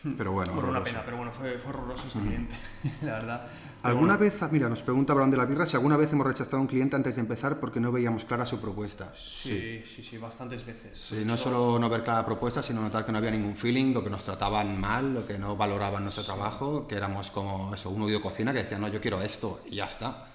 Pero 0.16 0.32
bueno, 0.32 0.52
una 0.52 0.82
pena, 0.82 1.02
pero 1.04 1.18
bueno, 1.18 1.32
fue, 1.32 1.58
fue 1.58 1.70
horroroso 1.70 2.06
este 2.06 2.20
cliente, 2.20 2.54
la 3.02 3.12
verdad. 3.12 3.46
Pero 3.46 3.58
¿Alguna 3.82 4.16
bueno, 4.16 4.32
vez, 4.32 4.52
mira, 4.52 4.68
nos 4.68 4.82
pregunta 4.82 5.12
Abraham 5.12 5.30
de 5.30 5.36
la 5.36 5.44
Birra 5.44 5.66
si 5.66 5.76
alguna 5.76 5.96
vez 5.96 6.12
hemos 6.12 6.26
rechazado 6.26 6.56
a 6.56 6.60
un 6.60 6.66
cliente 6.66 6.96
antes 6.96 7.16
de 7.16 7.20
empezar 7.20 7.60
porque 7.60 7.80
no 7.80 7.92
veíamos 7.92 8.24
clara 8.24 8.46
su 8.46 8.60
propuesta? 8.60 9.12
Sí, 9.14 9.82
sí, 9.84 10.02
sí, 10.02 10.16
bastantes 10.18 10.64
veces. 10.64 10.98
Sí, 11.08 11.22
no 11.26 11.34
hecho, 11.34 11.44
solo 11.44 11.78
no 11.78 11.88
ver 11.88 12.02
clara 12.02 12.24
propuesta, 12.24 12.62
sino 12.62 12.80
notar 12.80 13.04
que 13.04 13.12
no 13.12 13.18
había 13.18 13.30
ningún 13.30 13.56
feeling, 13.56 13.94
o 13.96 14.02
que 14.02 14.10
nos 14.10 14.24
trataban 14.24 14.80
mal, 14.80 15.16
o 15.18 15.26
que 15.26 15.38
no 15.38 15.56
valoraban 15.56 16.02
nuestro 16.02 16.24
trabajo, 16.24 16.86
que 16.86 16.96
éramos 16.96 17.30
como 17.30 17.74
eso, 17.74 17.90
un 17.90 18.02
odio 18.02 18.22
cocina 18.22 18.52
que 18.52 18.62
decía, 18.62 18.78
no, 18.78 18.88
yo 18.88 19.00
quiero 19.00 19.20
esto, 19.20 19.60
y 19.68 19.76
ya 19.76 19.86
está. 19.86 20.29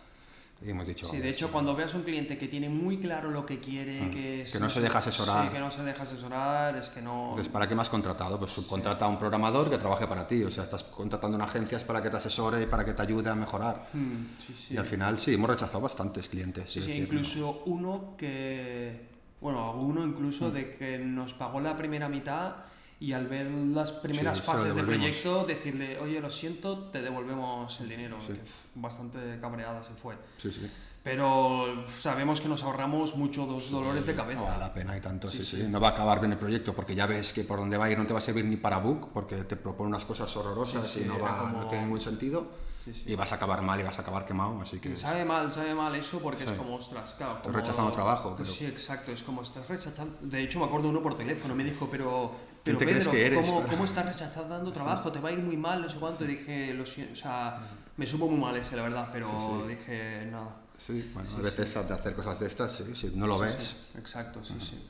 Y 0.64 0.70
hemos 0.70 0.88
dicho, 0.88 1.06
Sí, 1.08 1.14
de 1.14 1.20
"Vale, 1.20 1.32
hecho, 1.32 1.52
cuando 1.52 1.76
veas 1.76 1.94
un 1.94 2.04
cliente 2.04 2.38
que 2.38 2.48
tiene 2.48 2.70
muy 2.70 2.98
claro 2.98 3.30
lo 3.30 3.46
que 3.46 3.60
quiere, 3.60 4.10
que, 4.10 4.42
es- 4.42 4.50
Mm. 4.50 4.52
Que 4.54 4.60
no 4.60 4.70
se 4.70 4.82
deja 4.82 5.00
asesorar. 5.00 5.46
Sí, 5.48 5.52
que 5.54 5.60
no 5.60 5.70
se 5.70 5.84
deja 5.84 6.04
asesorar, 6.04 6.78
es 6.78 6.88
que 6.88 7.02
no. 7.02 7.24
Entonces, 7.32 7.50
¿para 7.50 7.68
qué 7.68 7.76
me 7.76 7.82
has 7.82 7.90
contratado? 7.90 8.40
Pues 8.40 8.54
subcontrata 8.54 9.06
a 9.06 9.08
un 9.10 9.20
programador 9.20 9.70
que 9.70 9.78
trabaje 9.78 10.08
para 10.08 10.26
ti, 10.28 10.44
o 10.44 10.50
sea, 10.50 10.64
estás 10.64 10.84
contratando 10.84 11.36
una 11.36 11.46
agencia 11.46 11.78
para 11.86 12.02
que 12.02 12.10
te 12.10 12.18
asesore 12.18 12.64
y 12.64 12.66
para 12.68 12.86
que 12.86 12.94
te 12.94 13.02
ayude 13.02 13.30
a 13.30 13.36
mejorar. 13.36 13.90
Mm, 13.94 14.26
sí, 14.40 14.54
sí. 14.54 14.74
Y 14.74 14.78
al 14.78 14.86
final 14.86 15.20
sí, 15.20 15.34
hemos 15.34 15.50
rechazado 15.50 15.82
bastantes 15.82 16.30
clientes. 16.30 16.72
Sí, 16.72 16.80
sí, 16.82 16.88
decir, 16.88 17.04
incluso 17.04 17.64
uno 17.66 18.16
que. 18.18 19.14
Bueno, 19.42 19.74
uno 19.74 20.02
Mm. 20.02 20.10
incluso 20.10 20.50
de 20.50 20.74
que 20.76 20.98
nos 20.98 21.34
pagó 21.34 21.60
la 21.60 21.76
primera 21.78 22.08
mitad 22.10 22.56
y 23.00 23.12
al 23.14 23.28
ver 23.28 23.52
las 23.52 23.92
primeras 23.92 24.38
Sí, 24.40 24.44
fases 24.46 24.76
del 24.76 24.86
proyecto 24.86 25.44
decirle, 25.46 26.00
oye, 26.00 26.20
lo 26.20 26.30
siento, 26.30 26.90
te 26.92 27.02
devolvemos 27.02 27.80
el 27.82 27.90
dinero. 27.90 28.18
Sí. 28.26 28.34
que, 28.34 28.42
bastante 28.76 29.38
cabreada 29.42 29.84
se 29.84 29.94
fue. 29.94 30.16
Sí, 30.38 30.52
sí. 30.52 30.70
Pero 31.04 31.86
sabemos 32.00 32.42
que 32.42 32.48
nos 32.48 32.64
ahorramos 32.64 33.16
muchos 33.16 33.70
dolores 33.70 34.06
de 34.08 34.14
No 34.16 34.24
vale 34.24 34.36
cabeza. 34.36 34.58
la 34.58 34.74
pena 34.74 34.98
y 34.98 35.02
tanto, 35.02 35.30
sí, 35.30 35.44
Sí. 35.44 35.64
No 35.70 35.80
va 35.80 35.90
a 35.90 35.92
acabar 35.92 36.20
bien 36.20 36.32
el 36.32 36.38
proyecto 36.40 36.74
porque 36.74 36.96
ya 36.96 37.06
ves 37.06 37.32
que 37.32 37.44
por 37.44 37.60
donde 37.60 37.78
va 37.78 37.86
a 37.86 37.92
ir 37.92 37.98
no 37.98 38.08
te 38.08 38.14
va 38.14 38.20
a 38.20 38.22
servir 38.22 38.44
ni 38.46 38.56
para 38.58 38.80
book 38.80 39.12
porque 39.14 39.36
te 39.44 39.56
propone 39.56 39.90
unas 39.90 40.04
cosas 40.04 40.36
horrorosas 40.36 40.98
y 40.98 41.02
no, 41.02 41.20
va, 41.20 41.40
como- 41.42 41.60
no 41.62 41.68
tiene 41.68 41.84
ningún 41.84 42.02
sentido. 42.02 42.48
Sí, 42.84 42.94
sí. 42.94 43.04
Y 43.12 43.16
vas 43.16 43.32
a 43.32 43.36
acabar 43.36 43.62
mal 43.62 43.80
y 43.80 43.84
vas 43.84 43.98
a 43.98 44.02
acabar 44.02 44.26
quemado, 44.26 44.60
así 44.62 44.80
que... 44.80 44.96
Sabe 44.98 45.26
mal, 45.26 45.52
sabe 45.52 45.74
mal 45.76 45.96
eso 45.96 46.20
porque 46.20 46.44
es 46.44 46.52
Sí. 46.52 46.56
como, 46.56 46.76
ostras, 46.76 47.14
claro. 47.16 47.38
Estás 47.38 47.54
rechazando 47.54 47.92
trabajo, 47.92 48.36
pero- 48.38 48.50
Sí, 48.52 48.66
exacto, 48.66 49.12
es 49.12 49.22
como 49.24 49.42
estás 49.44 49.68
rechazando. 49.68 50.18
De 50.22 50.42
hecho, 50.42 50.60
me 50.60 50.66
acuerdo 50.66 50.90
uno 50.90 51.02
por 51.02 51.16
teléfono, 51.16 51.54
me 51.56 51.64
dijo, 51.64 51.88
pero. 51.92 52.32
Pero 52.66 52.78
te 52.80 52.86
crees 52.86 53.06
Pedro, 53.08 53.12
que 53.12 53.26
eres? 53.28 53.46
¿cómo, 53.50 53.62
¿cómo 53.68 53.86
estás 53.86 54.06
rechazando 54.08 54.72
trabajo? 54.74 55.12
Te 55.12 55.20
va 55.20 55.30
a 55.30 55.32
ir 55.32 55.40
muy 55.40 55.56
mal, 55.56 55.82
no 55.82 55.90
sé 55.90 55.98
cuánto. 55.98 56.24
Y 56.26 56.28
dije, 56.28 56.74
lo 56.74 56.86
siento, 56.86 57.14
o 57.14 57.16
sea, 57.16 57.60
me 57.96 58.08
supo 58.08 58.28
muy 58.28 58.40
mal 58.40 58.56
ese, 58.58 58.76
la 58.76 58.82
verdad, 58.84 59.08
pero 59.14 59.30
Sí, 59.30 59.46
sí. 59.70 59.76
dije, 59.78 60.26
nada. 60.32 60.56
Sí, 60.80 61.12
bueno, 61.14 61.30
a 61.38 61.42
veces 61.42 61.74
de 61.88 61.94
hacer 61.94 62.16
cosas 62.16 62.40
de 62.40 62.48
estas, 62.48 62.72
sí, 62.76 62.96
si 62.96 63.16
no 63.16 63.28
lo 63.28 63.38
ves... 63.38 63.86
Exacto, 63.98 64.44
sí, 64.44 64.56
sí. 64.60 64.84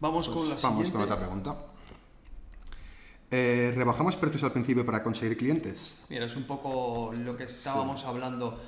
Vamos 0.00 0.26
pues 0.26 0.36
con 0.36 0.48
la 0.48 0.54
vamos 0.56 0.60
siguiente. 0.86 0.92
con 0.92 1.02
otra 1.02 1.16
pregunta. 1.18 1.56
Eh, 3.30 3.72
¿Rebajamos 3.76 4.16
precios 4.16 4.42
al 4.42 4.52
principio 4.52 4.84
para 4.84 5.02
conseguir 5.04 5.38
clientes? 5.38 5.94
Mira, 6.08 6.26
es 6.26 6.34
un 6.34 6.44
poco 6.44 7.12
lo 7.16 7.36
que 7.36 7.44
estábamos 7.44 8.04
hablando. 8.04 8.60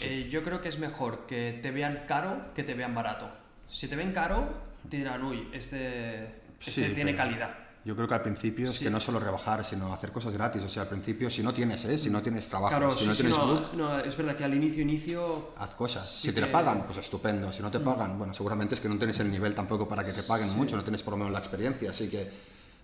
Eh, 0.00 0.28
yo 0.30 0.42
creo 0.42 0.60
que 0.62 0.68
es 0.70 0.78
mejor 0.78 1.26
que 1.26 1.58
te 1.62 1.70
vean 1.70 2.04
caro 2.08 2.52
que 2.54 2.62
te 2.64 2.72
vean 2.74 2.94
barato. 2.94 3.28
Si 3.68 3.88
te 3.88 3.96
ven 3.96 4.12
caro, 4.12 4.48
te 4.88 4.96
dirán, 4.98 5.22
uy, 5.22 5.48
este, 5.52 6.24
este 6.60 6.70
Sí, 6.88 6.94
tiene 6.94 7.12
pero- 7.12 7.16
calidad. 7.28 7.54
Yo 7.86 7.94
creo 7.94 8.08
que 8.08 8.14
al 8.14 8.22
principio 8.22 8.68
es 8.68 8.76
Sí. 8.78 8.84
que 8.84 8.90
no 8.90 8.98
solo 9.00 9.20
rebajar, 9.20 9.64
sino 9.64 9.92
hacer 9.94 10.10
cosas 10.10 10.32
gratis. 10.32 10.60
O 10.62 10.68
sea, 10.68 10.82
al 10.82 10.88
principio, 10.88 11.30
si 11.30 11.40
no 11.44 11.54
tienes, 11.54 11.84
¿eh? 11.84 11.96
Si 11.96 12.10
no 12.10 12.20
tienes 12.20 12.48
trabajo, 12.48 12.70
Claro, 12.76 12.90
si 12.90 12.98
sí, 13.04 13.06
no 13.06 13.14
sí, 13.14 13.22
tienes 13.22 13.38
no, 13.38 13.46
book, 13.46 13.62
no, 13.74 14.00
es 14.00 14.16
verdad 14.16 14.34
que 14.34 14.42
al 14.42 14.54
inicio, 14.54 14.82
inicio, 14.82 15.50
haz 15.56 15.70
cosas. 15.76 16.10
Si 16.20 16.32
te 16.32 16.44
Mm. 16.44 16.50
pagan, 16.50 16.82
pues 16.84 16.98
estupendo. 16.98 17.52
Si 17.52 17.62
no 17.62 17.70
te 17.70 17.78
pagan, 17.78 18.18
bueno, 18.18 18.34
seguramente 18.34 18.74
es 18.74 18.80
que 18.80 18.88
no 18.88 18.96
tienes 18.96 19.20
el 19.20 19.30
nivel 19.30 19.54
tampoco 19.54 19.88
para 19.88 20.04
que 20.04 20.12
te 20.12 20.24
paguen 20.24 20.50
mucho, 20.56 20.74
no 20.76 20.82
tienes 20.82 21.04
por 21.04 21.12
lo 21.12 21.18
menos 21.18 21.32
la 21.32 21.38
experiencia. 21.38 21.90
Así 21.90 22.10
que, 22.10 22.28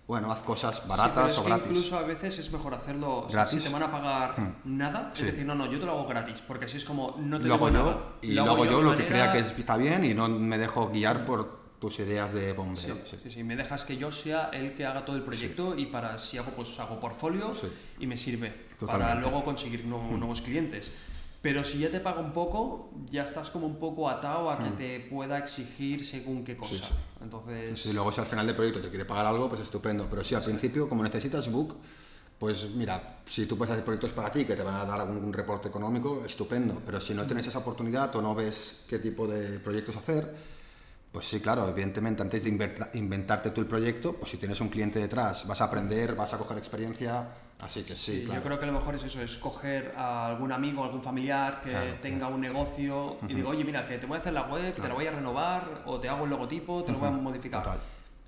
bueno, 0.07 0.31
haz 0.31 0.39
cosas 0.39 0.87
baratas 0.87 1.33
es 1.33 1.37
o 1.39 1.43
gratis. 1.43 1.65
incluso 1.67 1.97
a 1.97 2.03
veces 2.03 2.39
es 2.39 2.49
mejor 2.53 2.73
hacerlo 2.73 3.17
o 3.19 3.29
sea, 3.29 3.41
¿Gratis? 3.41 3.59
si 3.59 3.67
te 3.67 3.73
van 3.73 3.83
a 3.83 3.91
pagar 3.91 4.35
nada, 4.63 5.11
Sí. 5.13 5.23
es 5.23 5.31
decir, 5.33 5.45
no, 5.45 5.53
no, 5.53 5.65
yo 5.69 5.79
te 5.81 5.85
lo 5.85 5.91
hago 5.93 6.07
gratis, 6.07 6.41
porque 6.47 6.63
así 6.63 6.77
es 6.77 6.85
como 6.85 7.17
no 7.19 7.41
te 7.41 7.47
lo 7.49 7.55
hago 7.55 7.67
yo 7.67 7.73
nada. 7.73 7.99
y 8.21 8.31
lo 8.31 8.43
hago 8.43 8.63
yo 8.65 8.79
a 8.79 8.81
lo 8.81 8.91
mi 8.91 8.97
que 8.99 9.03
manera. 9.03 9.31
crea 9.31 9.33
que 9.43 9.49
es- 9.51 9.59
está 9.59 9.75
bien 9.75 10.05
y 10.05 10.13
no 10.13 10.29
me 10.29 10.57
dejo 10.57 10.87
guiar 10.89 11.25
por 11.25 11.62
tus 11.83 11.99
ideas 11.99 12.33
de 12.33 12.53
bombeo. 12.53 12.77
Sí, 12.77 12.93
sí. 13.11 13.17
sí, 13.23 13.29
sí, 13.31 13.43
me 13.43 13.57
dejas 13.57 13.83
que 13.83 13.97
yo 13.97 14.09
sea 14.09 14.49
el 14.53 14.73
que 14.73 14.85
haga 14.85 15.03
todo 15.03 15.17
el 15.17 15.21
proyecto 15.23 15.77
y 15.77 15.87
para 15.87 16.17
si 16.17 16.37
hago 16.37 16.51
pues 16.51 16.79
hago 16.79 16.97
portfolio 16.97 17.53
Sí. 17.53 17.67
y 17.99 18.07
me 18.07 18.15
sirve 18.15 18.53
para 18.79 18.93
Totalmente. 18.93 19.21
luego 19.29 19.43
conseguir 19.43 19.83
nuevo- 19.83 20.15
nuevos 20.15 20.39
clientes. 20.41 20.93
Pero 21.41 21.61
si 21.65 21.79
ya 21.79 21.91
te 21.91 21.99
paga 21.99 22.21
un 22.21 22.31
poco, 22.31 22.89
ya 23.09 23.23
estás 23.23 23.49
como 23.49 23.67
un 23.67 23.75
poco 23.77 24.09
atado 24.09 24.49
a 24.49 24.57
que 24.59 24.69
te 24.69 24.99
pueda 25.09 25.37
exigir 25.37 26.05
según 26.05 26.45
qué 26.45 26.55
cosa. 26.55 26.73
sí. 26.87 26.93
Entonces, 27.21 27.81
Si 27.81 27.91
luego 27.91 28.13
si 28.13 28.21
al 28.21 28.27
final 28.27 28.47
del 28.47 28.55
proyecto 28.55 28.79
te 28.79 28.87
quiere 28.87 29.03
pagar 29.03 29.25
algo, 29.25 29.49
pues 29.49 29.59
estupendo. 29.59 30.07
Pero 30.09 30.23
si 30.23 30.35
al 30.35 30.43
principio, 30.43 30.87
como 30.87 31.03
necesitas 31.03 31.51
book, 31.51 31.75
pues 32.39 32.69
mira, 32.73 33.19
si 33.25 33.45
tú 33.45 33.57
puedes 33.57 33.73
hacer 33.73 33.83
proyectos 33.83 34.11
para 34.13 34.31
ti 34.31 34.45
que 34.45 34.55
te 34.55 34.63
van 34.63 34.75
a 34.75 34.85
dar 34.85 35.01
algún 35.01 35.33
reporte 35.33 35.67
económico, 35.67 36.23
estupendo. 36.25 36.81
Pero 36.85 37.01
si 37.01 37.13
no 37.13 37.25
tienes 37.25 37.45
esa 37.45 37.59
oportunidad 37.59 38.15
o 38.15 38.21
no 38.21 38.33
ves 38.33 38.85
qué 38.89 38.99
tipo 38.99 39.27
de 39.27 39.59
proyectos 39.59 39.97
hacer, 39.97 40.52
pues 41.13 41.27
sí, 41.27 41.39
claro, 41.39 41.69
evidentemente 41.69 42.23
antes 42.23 42.43
de 42.43 42.49
inventarte 42.95 43.51
tú 43.51 43.61
el 43.61 43.67
proyecto, 43.67 44.13
pues 44.13 44.31
si 44.31 44.37
tienes 44.37 44.59
un 44.59 44.69
cliente 44.69 44.97
detrás, 44.97 45.47
vas 45.47 45.61
a 45.61 45.65
aprender, 45.65 46.15
vas 46.15 46.33
a 46.33 46.39
coger 46.39 46.57
experiencia, 46.57 47.27
así 47.59 47.83
que 47.83 47.93
sí, 47.93 48.21
Sí, 48.21 48.25
claro. 48.25 48.39
Yo 48.39 48.45
creo 48.47 48.59
que 48.59 48.65
lo 48.65 48.71
mejor 48.73 48.95
es 48.95 49.03
eso, 49.03 49.21
es 49.21 49.37
coger 49.37 49.93
a 49.95 50.25
algún 50.25 50.51
amigo, 50.51 50.83
algún 50.83 51.03
familiar 51.03 51.61
que 51.61 51.69
Claro, 51.69 51.93
tenga 52.01 52.27
un 52.27 52.41
negocio 52.41 53.17
y 53.27 53.35
digo, 53.35 53.49
oye, 53.49 53.63
mira, 53.63 53.85
que 53.85 53.99
te 53.99 54.07
voy 54.07 54.17
a 54.17 54.21
hacer 54.21 54.33
la 54.33 54.47
web, 54.47 54.73
te 54.73 54.87
la 54.87 54.95
voy 54.95 55.05
a 55.05 55.11
renovar, 55.11 55.83
o 55.85 55.99
te 55.99 56.09
hago 56.09 56.23
el 56.23 56.31
logotipo, 56.31 56.83
te 56.83 56.91
lo 56.91 56.97
voy 56.97 57.09
a 57.09 57.11
modificar. 57.11 57.61
Total. 57.61 57.79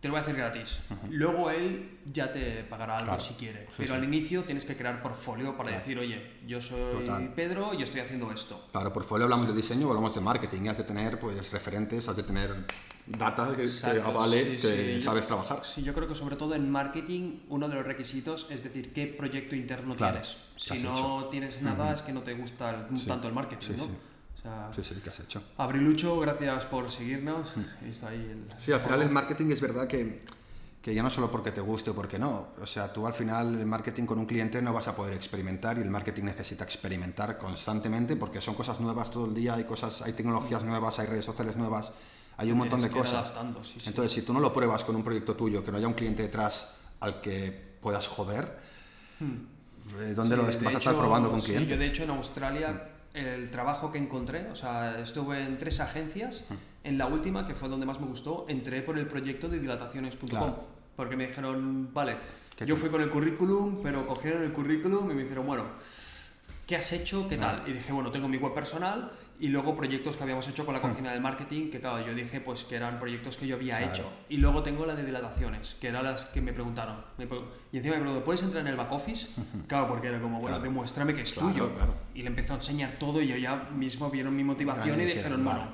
Te 0.06 0.10
lo 0.10 0.14
voy 0.14 0.20
a 0.20 0.22
hacer 0.22 0.36
gratis. 0.36 0.80
Luego 1.10 1.50
él 1.50 1.98
ya 2.06 2.32
te 2.32 2.64
pagará 2.66 2.98
algo 2.98 3.08
Claro, 3.08 3.24
si 3.24 3.34
quiere. 3.34 3.66
Pero 3.76 3.90
sí. 3.90 3.96
al 3.96 4.04
inicio 4.04 4.44
tienes 4.44 4.64
que 4.64 4.78
crear 4.78 5.02
portfolio 5.02 5.58
para 5.58 5.72
decir, 5.72 5.98
oye, 5.98 6.34
yo 6.46 6.62
soy 6.62 6.92
Total. 7.08 7.34
Pedro 7.34 7.74
y 7.74 7.82
estoy 7.82 8.02
haciendo 8.02 8.32
esto. 8.32 8.68
Claro, 8.72 8.94
por 8.94 9.04
fuera 9.04 9.24
hablamos 9.24 9.48
de 9.48 9.56
diseño 9.56 9.88
hablamos 9.88 10.14
de 10.14 10.22
marketing, 10.22 10.62
y 10.66 10.68
has 10.68 10.78
de 10.78 10.84
tener 10.84 11.20
pues 11.20 11.52
referentes, 11.52 12.08
has 12.08 12.16
de 12.16 12.22
tener 12.22 12.68
data 13.08 13.56
que, 13.56 13.64
Exacto, 13.64 14.04
avale 14.06 14.60
sí. 14.60 15.02
sabes 15.02 15.26
trabajar. 15.26 15.66
Sí, 15.66 15.82
yo 15.82 15.92
creo 15.96 16.08
que 16.08 16.14
sobre 16.14 16.36
todo 16.36 16.54
en 16.54 16.70
marketing 16.70 17.40
uno 17.50 17.68
de 17.68 17.74
los 17.74 17.84
requisitos 17.88 18.46
es 18.52 18.64
decir 18.64 18.94
qué 18.94 19.08
proyecto 19.08 19.56
interno 19.56 19.96
Claro, 19.96 20.20
tienes. 20.22 20.38
¿qué 20.56 20.78
Si 20.78 20.84
no 20.84 20.92
hecho? 20.94 21.28
tienes 21.32 21.64
nada 21.64 21.92
es 21.96 22.04
que 22.04 22.14
no 22.14 22.22
te 22.22 22.36
gusta 22.36 22.70
el- 22.92 23.06
tanto 23.08 23.28
el 23.28 23.34
marketing, 23.34 23.74
¿no? 23.78 23.88
Sí. 24.46 24.76
Sea, 24.76 24.84
Sí, 24.84 24.94
sí, 24.96 25.02
¿qué 25.04 25.10
has 25.10 25.20
hecho? 25.20 25.42
Abrilucho, 25.58 26.20
gracias 26.20 26.66
por 26.66 26.92
seguirnos. 26.92 27.54
He 27.82 27.86
visto 27.86 28.08
ahí 28.08 28.16
el... 28.16 28.38
Hmm. 28.38 28.60
Sí, 28.60 28.72
al 28.72 28.80
final 28.80 29.02
el 29.02 29.10
marketing 29.10 29.52
es 29.52 29.62
verdad 29.62 29.88
que, 29.88 30.24
que 30.82 30.94
ya 30.94 31.02
no 31.02 31.10
solo 31.10 31.32
porque 31.32 31.52
te 31.52 31.62
guste 31.62 31.90
o 31.90 31.96
porque 31.96 32.20
no. 32.20 32.50
O 32.62 32.68
sea, 32.68 32.94
tú 32.94 33.08
al 33.08 33.14
final 33.14 33.60
el 33.60 33.66
marketing 33.66 34.06
con 34.06 34.20
un 34.20 34.26
cliente 34.26 34.62
no 34.62 34.72
vas 34.74 34.88
a 34.88 34.96
poder 34.96 35.14
experimentar 35.14 35.78
y 35.78 35.82
el 35.82 35.90
marketing 35.90 36.24
necesita 36.26 36.64
experimentar 36.64 37.38
constantemente 37.38 38.16
porque 38.16 38.42
son 38.42 38.56
cosas 38.56 38.80
nuevas 38.80 39.10
todo 39.10 39.26
el 39.26 39.34
día, 39.34 39.56
hay 39.56 39.64
cosas, 39.64 40.02
hay 40.04 40.14
tecnologías 40.14 40.64
nuevas, 40.64 41.00
hay 41.00 41.08
redes 41.08 41.26
sociales 41.26 41.56
nuevas, 41.56 41.92
hay 42.38 42.52
un 42.52 42.58
montón 42.60 42.82
de 42.82 42.90
que 42.90 43.00
cosas. 43.00 43.32
sí, 43.64 43.80
sí. 43.80 43.90
Entonces, 43.90 44.12
si 44.12 44.22
tú 44.22 44.34
no 44.34 44.40
lo 44.40 44.54
pruebas 44.54 44.84
con 44.84 44.96
un 44.96 45.04
proyecto 45.04 45.36
tuyo, 45.36 45.64
que 45.64 45.72
no 45.72 45.78
haya 45.78 45.88
un 45.88 45.94
cliente 45.94 46.22
detrás 46.24 46.78
al 47.00 47.20
que 47.22 47.78
puedas 47.82 48.08
joder, 48.08 48.44
eh, 50.00 50.14
¿dónde 50.16 50.36
Hmm. 50.36 50.40
Sí, 50.52 50.58
lo 50.60 50.66
vas 50.66 50.76
a 50.76 50.78
estar 50.78 50.94
hecho, 50.94 51.00
probando 51.00 51.32
con 51.32 51.42
sí, 51.42 51.48
clientes. 51.48 51.70
yo 51.70 51.78
de 51.80 51.86
hecho 51.88 52.04
en 52.04 52.10
Australia 52.12 52.90
el 53.16 53.50
trabajo 53.50 53.92
que 53.92 53.98
encontré, 53.98 54.48
o 54.52 54.56
sea, 54.56 55.00
estuve 55.00 55.42
en 55.44 55.58
tres 55.58 55.80
agencias, 55.80 56.48
en 56.84 56.98
la 56.98 57.08
última, 57.08 57.48
que 57.48 57.56
fue 57.56 57.70
donde 57.70 57.86
más 57.86 58.00
me 58.00 58.08
gustó, 58.08 58.46
entré 58.50 58.82
por 58.82 58.98
el 58.98 59.08
proyecto 59.08 59.48
de 59.50 59.60
dilataciones.com, 59.60 60.30
Claro. 60.30 60.64
porque 60.96 61.16
me 61.16 61.28
dijeron, 61.28 61.90
vale, 61.94 62.18
¿Qué 62.56 62.66
yo 62.66 62.76
fui 62.76 62.90
con 62.90 63.02
el 63.02 63.10
currículum, 63.10 63.82
pero 63.82 64.06
cogieron 64.06 64.44
el 64.44 64.52
currículum 64.52 65.10
y 65.12 65.14
me 65.14 65.24
dijeron, 65.24 65.46
bueno, 65.46 65.64
¿qué 66.68 66.76
has 66.76 66.92
hecho? 66.94 67.28
¿Qué 67.28 67.38
tal? 67.38 67.64
Y 67.68 67.74
dije, 67.74 67.92
bueno, 67.92 68.12
tengo 68.12 68.28
mi 68.28 68.38
web 68.38 68.54
personal 68.54 69.12
y 69.40 69.48
luego 69.50 69.76
proyectos 69.76 70.16
que 70.16 70.24
habíamos 70.24 70.48
hecho 70.48 70.66
con 70.66 70.74
la 70.74 70.82
cocina 70.82 71.12
del 71.12 71.22
marketing, 71.22 71.70
que 71.70 71.80
claro, 71.80 72.06
yo 72.06 72.14
dije 72.14 72.40
pues 72.42 72.64
que 72.64 72.76
eran 72.76 73.00
proyectos 73.00 73.36
que 73.38 73.46
yo 73.48 73.56
había 73.56 73.76
Hmm. 73.76 73.80
Claro. 73.80 73.94
hecho. 73.94 74.10
Y 74.30 74.38
luego 74.38 74.64
tengo 74.64 74.86
la 74.86 74.96
de 74.96 75.04
dilataciones, 75.06 75.76
que 75.82 75.88
eran 75.90 76.04
las 76.06 76.26
que 76.26 76.42
me 76.42 76.54
preguntaron. 76.54 76.98
Me 77.18 77.28
pre- 77.28 77.42
y 77.72 77.78
encima 77.78 77.96
me 77.96 78.02
preguntó, 78.02 78.24
¿puedes 78.26 78.44
entrar 78.44 78.62
en 78.62 78.68
el 78.68 78.76
back 78.76 78.92
office? 78.92 79.28
Claro, 79.68 79.88
porque 79.90 80.08
era 80.08 80.20
como, 80.20 80.36
bueno, 80.38 80.48
Claro. 80.58 80.64
demuéstrame 80.64 81.14
que 81.14 81.22
es 81.22 81.34
Claro, 81.34 81.50
tuyo. 81.50 81.72
Y 82.14 82.22
le 82.22 82.28
empezó 82.28 82.54
a 82.54 82.56
enseñar 82.58 82.92
todo 83.00 83.22
y 83.22 83.28
yo 83.28 83.36
ya 83.38 83.56
mismo 83.76 84.10
vieron 84.10 84.36
mi 84.36 84.44
motivación 84.44 85.00
y 85.02 85.06
dijeron, 85.06 85.44
bueno, 85.44 85.60
vale. 85.60 85.72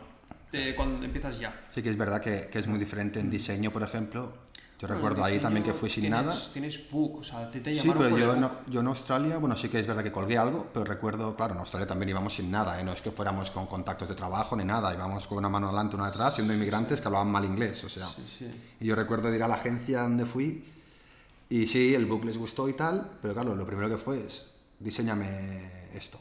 te- 0.52 0.76
cuando 0.76 1.06
empiezas 1.06 1.40
ya. 1.40 1.68
Sí 1.76 1.82
que 1.84 1.90
es 1.90 1.98
verdad 1.98 2.20
que, 2.22 2.48
que 2.52 2.60
es 2.60 2.68
muy 2.68 2.80
diferente 2.80 3.20
en 3.20 3.30
diseño, 3.30 3.72
por 3.72 3.84
ejemplo. 3.84 4.34
Yo 4.82 4.88
recuerdo 4.88 5.24
ahí 5.24 5.38
también 5.38 5.64
que 5.64 5.74
fui 5.74 5.92
sin 5.92 6.02
tienes- 6.06 6.24
nada. 6.26 6.36
Tienes 6.52 6.90
book, 6.90 7.20
o 7.20 7.24
sea, 7.24 7.52
te, 7.52 7.60
te 7.60 7.76
Sí, 7.76 7.88
pero 7.94 8.10
por 8.10 8.20
yo, 8.20 8.34
el 8.34 8.42
no- 8.42 8.52
yo 8.68 8.80
en 8.80 8.88
Australia, 8.88 9.38
bueno, 9.38 9.56
sí 9.56 9.70
que 9.70 9.80
es 9.80 9.86
verdad 9.86 10.02
que 10.04 10.12
colgué 10.12 10.40
algo, 10.40 10.70
pero 10.74 10.84
recuerdo, 10.86 11.36
claro, 11.36 11.54
en 11.54 11.60
Australia 11.60 11.86
también 11.88 12.10
íbamos 12.10 12.34
sin 12.34 12.50
nada, 12.50 12.80
¿eh? 12.82 12.84
no 12.84 12.92
es 12.92 13.00
que 13.02 13.12
fuéramos 13.12 13.52
con 13.52 13.68
contactos 13.68 14.10
de 14.10 14.16
trabajo 14.16 14.56
ni 14.56 14.64
nada, 14.66 14.92
íbamos 14.92 15.28
con 15.28 15.38
una 15.38 15.50
mano 15.50 15.68
adelante, 15.68 15.96
una 15.96 16.08
detrás, 16.08 16.34
siendo 16.34 16.52
inmigrantes 16.52 17.00
que 17.00 17.08
hablaban 17.08 17.30
mal 17.32 17.46
inglés, 17.46 17.84
o 17.84 17.90
sea. 17.90 18.08
Y 18.80 18.86
yo 18.86 18.96
recuerdo 18.96 19.30
de 19.30 19.38
ir 19.38 19.44
a 19.44 19.48
la 19.48 19.54
agencia 19.56 20.02
donde 20.02 20.26
fui 20.26 20.66
y 21.48 21.68
sí, 21.68 21.94
el 21.94 22.08
book 22.08 22.26
les 22.26 22.38
gustó 22.40 22.68
y 22.68 22.74
tal, 22.74 23.08
pero 23.22 23.36
claro, 23.36 23.56
lo 23.56 23.68
primero 23.68 23.88
que 23.88 23.98
fue 23.98 24.18
es, 24.26 24.48
diseñame 24.80 25.90
esto. 25.94 26.18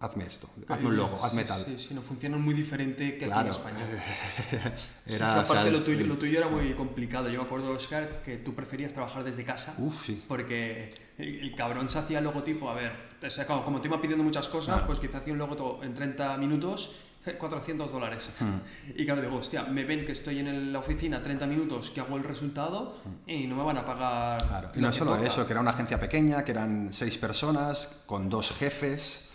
Hazme 0.00 0.24
esto, 0.24 0.48
hazme 0.68 0.86
un 0.88 0.96
logo, 0.96 1.22
hazme 1.24 1.44
tal. 1.44 1.62
Sí, 1.64 1.76
sí, 1.78 1.94
no 1.94 2.00
funcionan 2.00 2.40
muy 2.40 2.54
diferente 2.54 3.18
que 3.18 3.26
Claro. 3.26 3.40
aquí 3.40 3.48
en 3.48 3.54
España. 3.54 3.86
era, 4.52 4.76
Sí, 4.78 4.84
sí, 5.06 5.14
o 5.14 5.18
sea, 5.18 5.40
aparte 5.40 5.70
lo, 5.70 5.82
tuyo, 5.84 6.00
el- 6.00 6.08
lo 6.08 6.16
tuyo 6.18 6.38
era 6.38 6.48
muy 6.48 6.72
complicado. 6.72 7.28
Yo 7.28 7.38
me 7.40 7.44
acuerdo, 7.46 7.70
Oscar, 7.72 8.22
que 8.24 8.38
tú 8.38 8.54
preferías 8.54 8.92
trabajar 8.94 9.22
desde 9.24 9.44
casa. 9.44 9.74
Uf, 9.78 10.04
sí. 10.06 10.22
Porque 10.26 10.90
el, 11.18 11.40
el 11.40 11.54
cabrón 11.54 11.88
se 11.90 11.98
hacía 11.98 12.18
el 12.18 12.24
logotipo, 12.24 12.70
a 12.70 12.74
ver, 12.74 12.92
o 13.22 13.30
sea, 13.30 13.46
como, 13.46 13.62
como 13.64 13.80
te 13.80 13.88
iba 13.88 14.00
pidiendo 14.00 14.24
muchas 14.24 14.48
cosas, 14.48 14.74
Claro. 14.76 14.86
pues 14.86 15.00
quizá 15.00 15.18
hacía 15.18 15.32
un 15.34 15.38
logotipo 15.38 15.80
en 15.82 15.92
30 15.92 16.36
minutos, 16.38 16.96
eh, 17.26 17.32
400 17.36 17.92
dólares. 17.92 18.30
Hmm. 18.40 18.56
Y 18.96 19.04
claro, 19.04 19.20
digo, 19.20 19.36
hostia, 19.36 19.64
me 19.64 19.84
ven 19.84 20.06
que 20.06 20.12
estoy 20.12 20.38
en 20.38 20.72
la 20.72 20.78
oficina 20.78 21.22
30 21.22 21.46
minutos, 21.46 21.90
que 21.90 22.00
hago 22.00 22.16
el 22.16 22.24
resultado 22.24 22.96
y 23.26 23.46
no 23.46 23.54
me 23.56 23.64
van 23.64 23.76
a 23.76 23.84
pagar. 23.84 24.42
Hmm. 24.42 24.48
Claro, 24.48 24.70
y 24.74 24.80
no 24.80 24.90
solo 24.94 25.14
toca. 25.16 25.26
eso, 25.26 25.46
que 25.46 25.52
era 25.52 25.60
una 25.60 25.72
agencia 25.72 26.00
pequeña, 26.00 26.42
que 26.42 26.52
eran 26.52 26.90
seis 26.94 27.18
personas, 27.18 28.00
con 28.06 28.30
dos 28.30 28.50
jefes, 28.52 29.26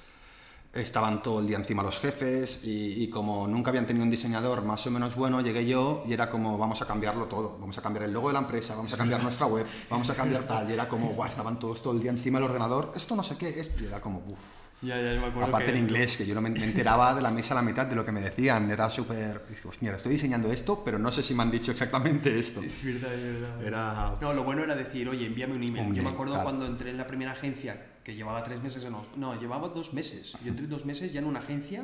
estaban 0.75 1.23
todo 1.23 1.39
el 1.39 1.47
día 1.47 1.57
encima 1.57 1.81
los 1.83 1.97
jefes, 1.99 2.59
y, 2.63 3.03
y 3.03 3.09
como 3.09 3.47
nunca 3.47 3.69
habían 3.69 3.87
tenido 3.87 4.03
un 4.03 4.11
diseñador 4.11 4.63
más 4.63 4.85
o 4.85 4.91
menos 4.91 5.15
bueno, 5.15 5.41
llegué 5.41 5.65
yo 5.65 6.03
y 6.07 6.13
era 6.13 6.29
como, 6.29 6.57
vamos 6.57 6.81
a 6.81 6.85
cambiarlo 6.87 7.25
todo, 7.25 7.57
vamos 7.59 7.77
a 7.77 7.81
cambiar 7.81 8.03
el 8.05 8.11
logo 8.13 8.27
de 8.27 8.33
la 8.33 8.39
empresa, 8.39 8.75
vamos 8.75 8.93
a 8.93 8.97
cambiar 8.97 9.23
nuestra 9.23 9.45
web, 9.47 9.65
vamos 9.89 10.09
a 10.09 10.15
cambiar 10.15 10.43
tal, 10.47 10.69
y 10.69 10.73
era 10.73 10.87
como, 10.89 11.07
guau, 11.13 11.27
estaban 11.27 11.59
todos 11.59 11.81
todo 11.81 11.93
el 11.93 12.01
día 12.01 12.11
encima 12.11 12.39
del 12.39 12.49
ordenador, 12.49 12.91
esto 12.95 13.15
no 13.15 13.23
sé 13.23 13.37
qué, 13.37 13.47
esto, 13.59 13.83
y 13.83 13.87
era 13.87 14.01
como, 14.01 14.19
uff. 14.27 14.39
Ya, 14.81 14.97
ya, 14.97 15.19
me 15.19 15.27
acuerdo 15.27 15.45
Aparte 15.47 15.71
que- 15.71 15.77
en 15.79 15.83
inglés, 15.85 16.17
que 16.17 16.25
yo 16.27 16.35
no 16.35 16.41
me, 16.41 16.49
enteraba 16.49 17.13
de 17.15 17.21
la 17.21 17.31
mesa 17.31 17.53
a 17.53 17.55
la 17.55 17.61
mitad 17.63 17.85
de 17.85 17.95
lo 17.95 18.05
que 18.05 18.11
me 18.11 18.19
decían, 18.19 18.69
era 18.69 18.89
súper, 18.89 19.41
"Pues 19.63 19.81
mira, 19.81 19.95
estoy 19.95 20.11
diseñando 20.11 20.51
esto, 20.51 20.83
pero 20.83 20.99
no 20.99 21.11
sé 21.11 21.23
si 21.23 21.33
me 21.33 21.43
han 21.43 21.49
dicho 21.49 21.71
exactamente 21.71 22.37
esto. 22.37 22.61
Es 22.61 22.83
verdad, 22.83 23.13
es 23.13 23.23
verdad. 23.41 23.63
Era... 23.63 24.15
No, 24.21 24.33
lo 24.33 24.43
bueno 24.43 24.63
era 24.63 24.75
decir, 24.75 25.07
oye, 25.07 25.25
envíame 25.25 25.55
un 25.55 25.63
email. 25.63 25.87
Un 25.87 25.95
Yo 25.95 26.03
me 26.03 26.09
acuerdo 26.09 26.33
claro. 26.33 26.43
cuando 26.43 26.65
entré 26.65 26.89
en 26.91 26.97
la 26.97 27.07
primera 27.07 27.31
agencia, 27.31 27.81
que 28.05 28.13
llevaba 28.15 28.43
tres 28.43 28.61
meses 28.61 28.85
en... 28.85 28.93
Os- 28.93 29.17
No, 29.17 29.33
llevaba 29.37 29.67
dos 29.69 29.91
meses. 29.93 30.37
Yo 30.43 30.49
entré 30.51 30.67
dos 30.67 30.85
meses 30.85 31.11
ya 31.11 31.19
en 31.19 31.25
una 31.25 31.39
agencia 31.39 31.83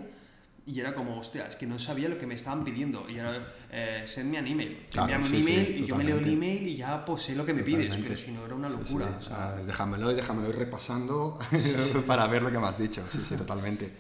y 0.68 0.80
era 0.80 0.94
como, 0.94 1.18
hostia, 1.18 1.48
es 1.48 1.56
que 1.56 1.66
no 1.66 1.80
sabía 1.80 2.08
lo 2.08 2.20
que 2.20 2.28
me 2.28 2.36
estaban 2.36 2.64
pidiendo. 2.64 3.10
Y 3.10 3.18
era, 3.18 3.44
eh, 3.72 4.04
sendme 4.06 4.40
un 4.40 4.46
email. 4.46 4.86
Claro, 4.92 5.12
Envíame 5.12 5.26
un 5.26 5.32
sí, 5.32 5.44
sí, 5.44 5.52
email 5.52 5.84
y 5.84 5.88
yo 5.88 5.96
me 5.96 6.04
leo 6.04 6.20
el 6.20 6.30
email 6.32 6.68
y 6.68 6.76
ya 6.78 7.04
pues 7.04 7.24
sé 7.24 7.36
lo 7.36 7.44
que 7.44 7.56
me 7.56 7.64
pides. 7.64 7.88
Totalmente. 7.90 8.10
Pero 8.10 8.22
si 8.28 8.32
no, 8.32 8.46
era 8.46 8.54
una 8.56 8.68
Sí, 8.70 8.76
locura. 8.78 9.08
sí. 9.08 9.14
o 9.20 9.22
sea, 9.24 9.50
Ah, 9.50 9.56
déjamelo 9.64 10.12
y 10.12 10.16
déjamelo 10.16 10.50
ir 10.50 10.56
repasando 10.56 11.40
para 12.06 12.28
ver 12.28 12.44
lo 12.44 12.52
que 12.52 12.60
me 12.60 12.68
has 12.68 12.78
dicho. 12.78 13.04
Sí, 13.12 13.22
sí, 13.28 13.36
totalmente. 13.36 13.92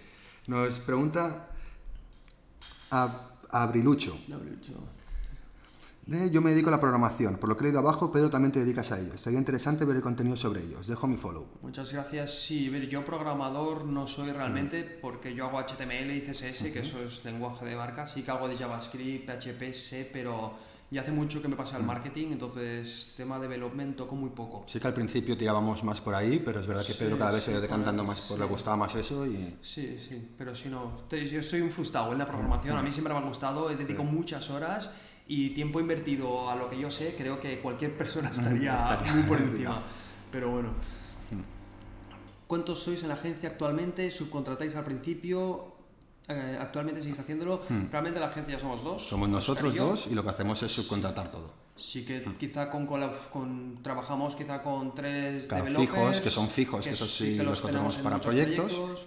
Nos 0.45 0.79
pregunta 0.79 1.47
a 2.91 3.31
no, 3.51 4.37
Eh, 4.37 5.00
Yo 6.11 6.41
me 6.41 6.49
dedico 6.51 6.67
a 6.67 6.71
la 6.71 6.79
programación, 6.81 7.37
por 7.37 7.47
lo 7.47 7.55
que 7.55 7.61
he 7.63 7.67
leído 7.67 7.79
abajo, 7.79 8.11
Pedro 8.11 8.29
también 8.29 8.51
te 8.51 8.59
dedicas 8.59 8.91
a 8.91 8.99
ello. 8.99 9.13
Estaría 9.13 9.39
interesante 9.39 9.85
ver 9.85 9.95
el 9.95 10.01
contenido 10.01 10.35
sobre 10.35 10.59
ello. 10.61 10.79
Os 10.81 10.87
dejo 10.87 11.07
mi 11.07 11.15
follow. 11.15 11.45
Muchas 11.61 11.93
gracias. 11.93 12.33
Sí, 12.43 12.67
ver, 12.67 12.89
yo 12.89 13.05
programador 13.05 13.85
no 13.85 14.07
soy 14.07 14.31
realmente 14.33 14.83
Mm. 14.83 15.01
porque 15.01 15.33
yo 15.33 15.45
hago 15.45 15.57
HTML 15.59 16.13
y 16.13 16.19
CSS, 16.19 16.73
que 16.73 16.79
eso 16.79 17.01
es 17.01 17.23
lenguaje 17.23 17.63
de 17.65 17.77
marca. 17.77 18.05
Sí 18.07 18.23
que 18.23 18.31
hago 18.31 18.49
de 18.49 18.57
JavaScript, 18.57 19.25
PHP, 19.25 19.73
sé, 19.73 20.09
pero 20.11 20.51
ya 20.91 20.99
hace 20.99 21.13
mucho 21.13 21.41
que 21.41 21.47
me 21.47 21.55
Mm. 21.55 21.57
pasa 21.57 21.77
al 21.77 21.83
marketing, 21.83 22.27
entonces 22.33 23.13
tema 23.15 23.37
de 23.39 23.43
development 23.47 23.95
toco 23.95 24.13
muy 24.13 24.31
poco. 24.31 24.65
Sí 24.67 24.81
que 24.81 24.87
al 24.87 24.93
principio 24.93 25.37
tirábamos 25.37 25.81
más 25.85 26.01
por 26.01 26.13
ahí, 26.13 26.41
pero 26.43 26.59
es 26.59 26.67
verdad 26.67 26.85
que 26.85 26.91
Sí, 26.91 26.99
Pedro 26.99 27.17
cada 27.17 27.31
vez 27.31 27.43
se 27.45 27.51
sí, 27.51 27.55
va 27.55 27.61
decantando 27.61 28.03
por- 28.03 28.09
más, 28.09 28.19
por 28.19 28.35
sí. 28.37 28.43
le 28.43 28.49
gustaba 28.49 28.75
más 28.75 28.93
eso 28.95 29.25
y... 29.25 29.55
Sí, 29.61 29.97
sí, 29.97 30.29
pero 30.37 30.53
si 30.57 30.67
no, 30.67 31.07
yo 31.09 31.39
estoy 31.39 31.61
un 31.61 31.71
frustrado 31.71 32.11
en 32.11 32.17
la 32.17 32.25
programación, 32.25 32.75
a 32.75 32.81
mí 32.81 32.91
siempre 32.91 33.13
me 33.13 33.21
ha 33.21 33.23
gustado, 33.23 33.69
he 33.69 33.77
dedicado 33.77 34.03
muchas 34.03 34.49
horas 34.49 34.91
y 35.33 35.51
tiempo 35.51 35.79
invertido 35.79 36.49
a 36.49 36.55
lo 36.57 36.69
que 36.69 36.77
yo 36.77 36.91
sé, 36.91 37.15
creo 37.17 37.39
que 37.39 37.59
cualquier 37.59 37.95
persona 37.97 38.29
estaría, 38.35 38.73
Estaría 38.75 39.13
muy 39.13 39.23
por 39.23 39.39
encima. 39.47 39.81
Pero 40.29 40.49
bueno. 40.51 40.69
¿Cuántos 42.47 42.83
sois 42.83 43.01
en 43.03 43.07
la 43.07 43.15
agencia 43.15 43.47
actualmente? 43.47 44.11
¿Subcontratáis 44.11 44.75
al 44.75 44.83
principio? 44.83 45.71
Eh, 46.27 46.57
¿Actualmente 46.59 47.01
seguís 47.01 47.17
haciéndolo? 47.17 47.61
Realmente 47.89 48.19
en 48.19 48.25
la 48.25 48.27
agencia 48.27 48.55
ya 48.55 48.59
somos 48.59 48.83
dos. 48.83 49.07
Somos 49.07 49.29
nosotros 49.29 49.73
yo. 49.73 49.85
dos 49.87 50.07
y 50.11 50.15
lo 50.15 50.21
que 50.23 50.31
hacemos 50.31 50.61
es 50.63 50.71
subcontratar 50.73 51.31
todo. 51.31 51.53
Sí 51.77 52.03
que 52.05 52.25
quizá 52.37 52.69
con, 52.69 52.85
con 52.85 53.79
trabajamos 53.81 54.35
quizá 54.35 54.61
con 54.61 54.93
tres 54.93 55.47
Claro, 55.47 55.65
fijos, 55.67 56.19
que 56.19 56.29
son 56.29 56.49
fijos, 56.49 56.83
que 56.85 56.91
esos 56.91 57.09
sí 57.09 57.37
los 57.37 57.61
tenemos 57.61 57.95
contratamos 57.95 57.97
en 57.97 58.03
para 58.03 58.15
muchos 58.17 58.27
proyectos. 58.33 59.05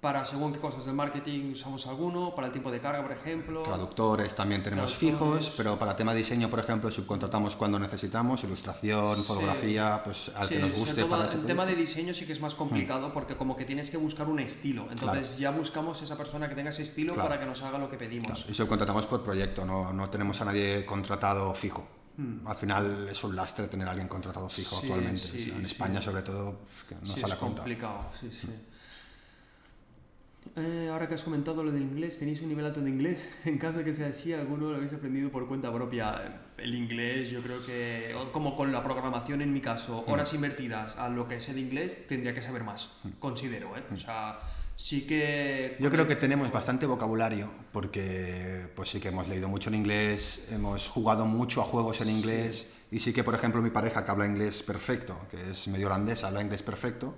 Para 0.00 0.24
según 0.24 0.52
qué 0.52 0.60
cosas 0.60 0.84
del 0.84 0.94
marketing 0.94 1.50
usamos 1.54 1.84
alguno, 1.88 2.32
para 2.32 2.46
el 2.46 2.52
tiempo 2.52 2.70
de 2.70 2.78
carga, 2.80 3.02
por 3.02 3.10
ejemplo. 3.10 3.64
Traductores 3.64 4.32
también 4.36 4.62
tenemos 4.62 4.96
Traductores. 4.96 5.46
fijos, 5.46 5.54
pero 5.56 5.76
para 5.76 5.96
tema 5.96 6.14
diseño, 6.14 6.48
por 6.48 6.60
ejemplo, 6.60 6.88
subcontratamos 6.92 7.56
cuando 7.56 7.80
necesitamos, 7.80 8.44
ilustración, 8.44 9.16
Sí. 9.16 9.22
fotografía, 9.24 10.00
pues 10.04 10.30
al 10.36 10.46
Sí, 10.46 10.54
que 10.54 10.60
nos 10.60 10.72
guste 10.72 10.94
todo 10.94 11.08
para 11.10 11.26
ese 11.26 11.38
el 11.38 11.46
tema 11.46 11.66
de 11.66 11.74
diseño 11.74 12.14
sí 12.14 12.26
que 12.26 12.32
es 12.32 12.40
más 12.40 12.54
complicado 12.54 13.12
porque 13.12 13.36
como 13.36 13.56
que 13.56 13.64
tienes 13.64 13.90
que 13.90 13.96
buscar 13.96 14.28
un 14.28 14.38
estilo. 14.38 14.86
Entonces 14.88 15.36
ya 15.36 15.50
buscamos 15.50 16.00
esa 16.00 16.16
persona 16.16 16.48
que 16.48 16.54
tenga 16.54 16.70
ese 16.70 16.84
estilo 16.84 17.14
Claro. 17.14 17.28
para 17.30 17.40
que 17.40 17.46
nos 17.46 17.60
haga 17.62 17.78
lo 17.78 17.90
que 17.90 17.96
pedimos. 17.96 18.46
Y 18.48 18.54
subcontratamos 18.54 19.04
por 19.06 19.24
proyecto, 19.24 19.64
no, 19.66 19.92
no 19.92 20.08
tenemos 20.10 20.40
a 20.40 20.44
nadie 20.44 20.86
contratado 20.86 21.52
fijo. 21.54 21.84
Al 22.46 22.56
final 22.56 23.08
es 23.08 23.22
un 23.22 23.36
lastre 23.36 23.68
tener 23.68 23.86
a 23.86 23.92
alguien 23.92 24.08
contratado 24.08 24.48
fijo 24.48 24.76
Hmm. 24.76 24.80
Sí, 24.80 24.86
actualmente. 24.86 25.20
sí, 25.20 25.50
en 25.50 25.60
sí. 25.60 25.66
España, 25.66 26.02
sobre 26.02 26.22
todo, 26.22 26.58
pues, 26.58 26.84
que 26.88 26.94
no 27.06 27.06
sale 27.12 27.26
es 27.26 27.32
a 27.32 27.36
cuenta. 27.36 27.56
complicado. 27.58 28.00
Sí, 28.20 28.28
sí. 28.32 28.48
Eh, 30.58 30.88
ahora 30.90 31.06
que 31.06 31.14
has 31.14 31.22
comentado 31.22 31.62
lo 31.62 31.70
del 31.70 31.82
inglés, 31.82 32.18
¿tenéis 32.18 32.42
un 32.42 32.48
nivel 32.48 32.66
alto 32.66 32.80
de 32.80 32.90
inglés? 32.90 33.28
En 33.44 33.58
caso 33.58 33.78
de 33.78 33.84
que 33.84 33.92
sea 33.92 34.08
así, 34.08 34.32
¿alguno 34.32 34.70
lo 34.70 34.76
habéis 34.76 34.92
aprendido 34.92 35.30
por 35.30 35.46
cuenta 35.46 35.72
propia? 35.72 36.40
El 36.56 36.74
inglés, 36.74 37.30
yo 37.30 37.40
creo 37.42 37.64
que, 37.64 38.12
como 38.32 38.56
con 38.56 38.72
la 38.72 38.82
programación 38.82 39.40
en 39.40 39.52
mi 39.52 39.60
caso, 39.60 40.04
Hmm. 40.06 40.10
horas 40.10 40.34
invertidas 40.34 40.96
a 40.96 41.08
lo 41.08 41.28
que 41.28 41.36
es 41.36 41.48
el 41.48 41.58
inglés, 41.58 42.06
tendría 42.08 42.34
que 42.34 42.42
saber 42.42 42.64
más, 42.64 42.90
considero, 43.20 43.76
¿eh? 43.76 43.84
O 43.94 43.96
sea, 43.96 44.40
sí 44.74 45.06
que... 45.06 45.76
Yo 45.78 45.90
creo 45.90 46.08
que 46.08 46.16
tenemos 46.16 46.50
bastante 46.50 46.86
vocabulario 46.86 47.50
porque 47.72 48.66
pues 48.74 48.88
sí 48.88 48.98
que 49.00 49.08
hemos 49.08 49.28
leído 49.28 49.48
mucho 49.48 49.68
en 49.70 49.76
inglés, 49.76 50.48
hemos 50.50 50.88
jugado 50.88 51.24
mucho 51.26 51.60
a 51.60 51.64
juegos 51.64 52.00
en 52.00 52.10
inglés 52.10 52.74
y 52.90 52.98
sí 52.98 53.12
que 53.12 53.22
por 53.22 53.34
ejemplo 53.34 53.62
mi 53.62 53.70
pareja 53.70 54.04
que 54.04 54.10
habla 54.10 54.26
inglés 54.26 54.62
perfecto, 54.62 55.16
que 55.30 55.52
es 55.52 55.68
medio 55.68 55.86
holandesa, 55.86 56.28
habla 56.28 56.42
inglés 56.42 56.62
perfecto, 56.62 57.14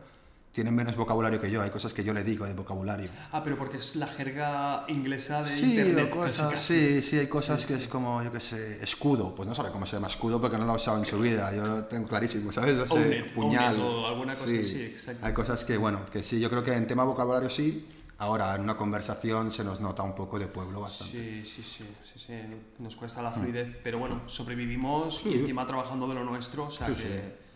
tiene 0.53 0.71
menos 0.73 0.97
vocabulario 0.97 1.41
que 1.41 1.49
yo, 1.51 1.63
hay 1.63 1.71
cosas 1.71 1.93
que 1.95 2.03
yo 2.03 2.13
le 2.13 2.25
digo 2.25 2.45
de 2.45 2.55
vocabulario. 2.55 3.09
Ah, 3.31 3.43
pero 3.45 3.57
porque 3.57 3.77
es 3.77 3.95
la 3.95 4.09
jerga 4.09 4.85
inglesa 4.89 5.43
de 5.45 5.51
Sí, 5.57 5.65
internet. 5.79 6.13
o 6.13 6.19
casi, 6.19 6.29
cosas, 6.39 6.51
casi. 6.53 6.75
sí, 6.75 7.03
sí, 7.03 7.19
hay 7.19 7.27
cosas 7.29 7.65
que 7.67 7.75
es 7.75 7.87
como, 7.87 8.21
yo 8.23 8.33
qué 8.33 8.41
sé, 8.41 8.83
escudo, 8.83 9.33
pues 9.35 9.49
no 9.49 9.55
sabe 9.55 9.71
cómo 9.71 9.87
se 9.87 9.95
llama 9.97 10.09
escudo 10.09 10.41
porque 10.41 10.59
no 10.59 10.65
lo 10.65 10.73
ha 10.73 10.77
usado 10.77 10.99
en 10.99 11.05
su 11.05 11.21
vida, 11.21 11.55
yo 11.55 11.65
lo 11.65 11.85
tengo 11.85 12.09
clarísimo, 12.09 12.51
¿sabes? 12.51 12.77
Yo 12.77 12.87
sé, 12.87 13.19
it, 13.27 13.33
puñal. 13.33 13.79
o 13.81 14.07
alguna 14.09 14.35
cosa 14.35 14.47
así, 14.51 14.83
exacto. 14.83 15.25
Hay 15.25 15.33
cosas 15.33 15.65
que, 15.65 15.77
bueno, 15.77 16.01
que 16.13 16.23
sí, 16.25 16.41
yo 16.41 16.51
creo 16.51 16.65
que 16.65 16.73
en 16.73 16.87
tema 16.89 17.05
vocabulario 17.05 17.49
sí, 17.49 17.89
ahora 18.19 18.55
en 18.57 18.63
una 18.63 18.77
conversación 18.77 19.53
se 19.53 19.63
nos 19.63 19.81
nota 19.81 20.03
un 20.03 20.15
poco 20.17 20.37
de 20.39 20.49
pueblo 20.49 20.81
bastante. 20.81 21.13
Sí, 21.13 21.43
sí, 21.47 21.63
sí, 21.63 21.85
sí, 22.13 22.19
sí, 22.27 22.35
nos 22.81 22.97
cuesta 22.97 23.23
la 23.23 23.31
fluidez, 23.31 23.79
pero 23.85 23.99
bueno, 24.01 24.23
sobrevivimos 24.27 25.23
y 25.25 25.29
Mm. 25.29 25.33
Sí. 25.33 25.39
encima 25.39 25.65
trabajando 25.65 26.09
de 26.09 26.15
lo 26.17 26.25
nuestro, 26.25 26.65
o 26.67 26.71
sea 26.73 26.89
Sí, 26.89 26.95
que 26.95 27.03
sí, 27.03 27.09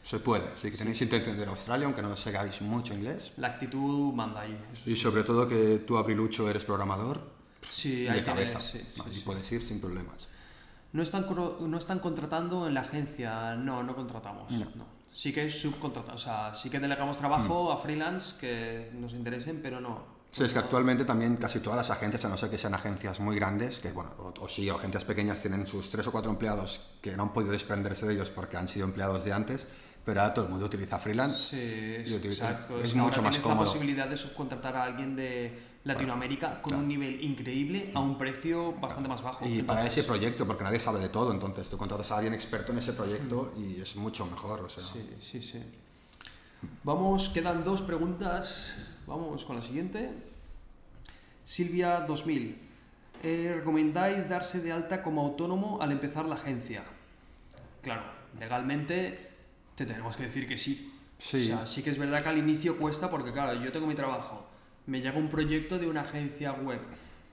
se 0.05 0.19
puede, 0.21 0.45
sí 0.61 0.71
que 0.71 0.77
tenéis 0.77 1.01
intención 1.03 1.35
de 1.37 1.43
ir 1.43 1.49
a 1.49 1.53
Australia, 1.53 1.87
aunque 1.87 2.03
no 2.03 2.15
segáis 2.17 2.61
mucho 2.63 2.93
inglés. 2.95 3.33
la 3.39 3.49
actitud 3.49 4.13
manda 4.13 4.43
ahí. 4.43 4.57
eso 4.73 4.83
Y 4.91 4.95
sí. 4.95 5.03
sobre 5.03 5.25
todo 5.25 5.49
que 5.49 5.79
tú, 5.87 5.97
Abrilucho, 5.97 6.49
eres 6.49 6.65
programador 6.65 7.33
Sí, 7.71 8.03
de 8.03 8.11
ahí 8.11 8.23
cabeza, 8.23 8.59
tienes, 8.59 8.65
sí, 8.67 8.79
sí, 8.95 9.03
ahí 9.05 9.15
sí. 9.15 9.23
puedes 9.25 9.51
ir 9.51 9.63
sin 9.63 9.81
problemas. 9.81 10.29
No 10.93 11.03
están, 11.03 11.27
no 11.35 11.77
están 11.79 11.99
contratando 11.99 12.69
en 12.69 12.75
la 12.75 12.83
agencia, 12.83 13.57
no, 13.57 13.83
no 13.83 13.97
contratamos. 13.97 14.53
No. 14.53 14.67
No. 14.77 14.85
Sí 15.13 15.33
que 15.33 15.47
es 15.47 15.61
subcontratado, 15.61 16.15
o 16.15 16.19
sea, 16.19 16.55
sí 16.55 16.69
que 16.71 16.79
delegamos 16.79 17.17
trabajo 17.19 17.71
Mm. 17.71 17.73
a 17.73 17.77
freelance 17.79 18.35
que 18.39 18.91
nos 18.95 19.13
interesen, 19.13 19.61
pero 19.63 19.81
no. 19.81 20.13
Sí, 20.31 20.43
es 20.45 20.53
que 20.53 20.59
actualmente 20.59 21.05
también 21.05 21.37
casi 21.37 21.61
todas 21.61 21.77
las 21.77 21.91
agencias, 21.91 22.25
a 22.25 22.29
no 22.29 22.37
ser 22.37 22.51
que 22.51 22.59
sean 22.59 22.75
agencias 22.75 23.21
muy 23.21 23.37
grandes, 23.37 23.79
que 23.79 23.93
bueno, 23.93 24.11
o, 24.19 24.35
o 24.41 24.49
sí, 24.49 24.69
agencias 24.69 25.05
pequeñas 25.05 25.41
tienen 25.41 25.67
sus 25.67 25.89
tres 25.91 26.07
o 26.09 26.13
cuatro 26.13 26.31
empleados 26.31 26.81
que 27.01 27.17
no 27.17 27.23
han 27.25 27.33
podido 27.33 27.53
desprenderse 27.53 28.07
de 28.07 28.15
ellos 28.15 28.31
porque 28.31 28.57
han 28.57 28.67
sido 28.69 28.85
empleados 28.85 29.25
de 29.25 29.33
antes, 29.33 29.69
pero 30.05 30.21
ahora 30.21 30.35
todo 30.35 30.45
el 30.47 30.51
mundo 30.51 30.67
utiliza 30.67 30.99
freelance. 30.99 32.05
Sí, 32.05 32.11
Y 32.11 32.15
utiliza- 32.15 32.51
exacto. 32.51 32.79
es 32.81 32.91
ahora 32.93 33.03
mucho 33.05 33.23
más 33.23 33.31
tienes 33.33 33.43
cómodo. 33.43 33.65
la 33.65 33.71
posibilidad 33.73 34.09
de 34.09 34.17
subcontratar 34.17 34.77
a 34.77 34.85
alguien 34.85 35.17
de 35.17 35.59
Latinoamérica 35.85 36.61
con 36.63 36.75
un 36.77 36.89
nivel 36.89 37.23
increíble 37.23 37.91
a 37.95 38.01
un 38.01 38.17
precio 38.19 38.73
bastante 38.73 39.09
más 39.09 39.23
bajo. 39.23 39.47
Y 39.47 39.63
para 39.63 39.87
ese 39.87 40.03
proyecto, 40.05 40.47
porque 40.47 40.65
nadie 40.65 40.79
sabe 40.81 40.99
de 41.01 41.09
todo, 41.09 41.33
entonces 41.33 41.69
tú 41.69 41.77
contratas 41.79 42.11
a 42.11 42.17
alguien 42.17 42.35
experto 42.35 42.73
en 42.73 42.79
ese 42.79 42.93
proyecto 42.93 43.53
y 43.59 43.81
es 43.81 43.97
mucho 43.97 44.27
mejor, 44.27 44.61
o 44.61 44.69
sea. 44.69 44.83
Sí, 44.85 45.09
sí, 45.21 45.43
sí. 45.43 45.63
Vamos, 46.83 47.29
quedan 47.29 47.63
dos 47.65 47.83
preguntas. 47.83 48.77
Vamos 49.07 49.45
con 49.45 49.57
la 49.57 49.63
siguiente. 49.63 50.11
Silvia 51.45 52.01
2000. 52.01 52.59
Eh, 53.23 53.53
¿Recomendáis 53.57 54.29
darse 54.29 54.61
de 54.61 54.73
alta 54.73 55.03
como 55.03 55.23
autónomo 55.23 55.81
al 55.83 55.93
empezar 55.93 56.25
la 56.27 56.35
agencia? 56.37 56.83
Claro, 57.83 58.03
legalmente 58.39 59.31
te 59.75 59.87
tenemos 59.87 60.17
que 60.17 60.25
decir 60.25 60.47
que 60.49 60.57
sí. 60.59 60.93
Sí. 61.19 61.37
O 61.53 61.57
sea, 61.57 61.67
sí 61.67 61.83
que 61.83 61.91
es 61.91 61.99
verdad 61.99 62.23
que 62.23 62.29
al 62.29 62.39
inicio 62.39 62.77
cuesta 62.77 63.09
porque, 63.11 63.33
claro, 63.33 63.63
yo 63.63 63.71
tengo 63.73 63.87
mi 63.87 63.95
trabajo, 63.95 64.47
me 64.87 65.01
llega 65.01 65.17
un 65.19 65.29
proyecto 65.29 65.79
de 65.79 65.87
una 65.87 66.03
agencia 66.03 66.53
web, 66.53 66.81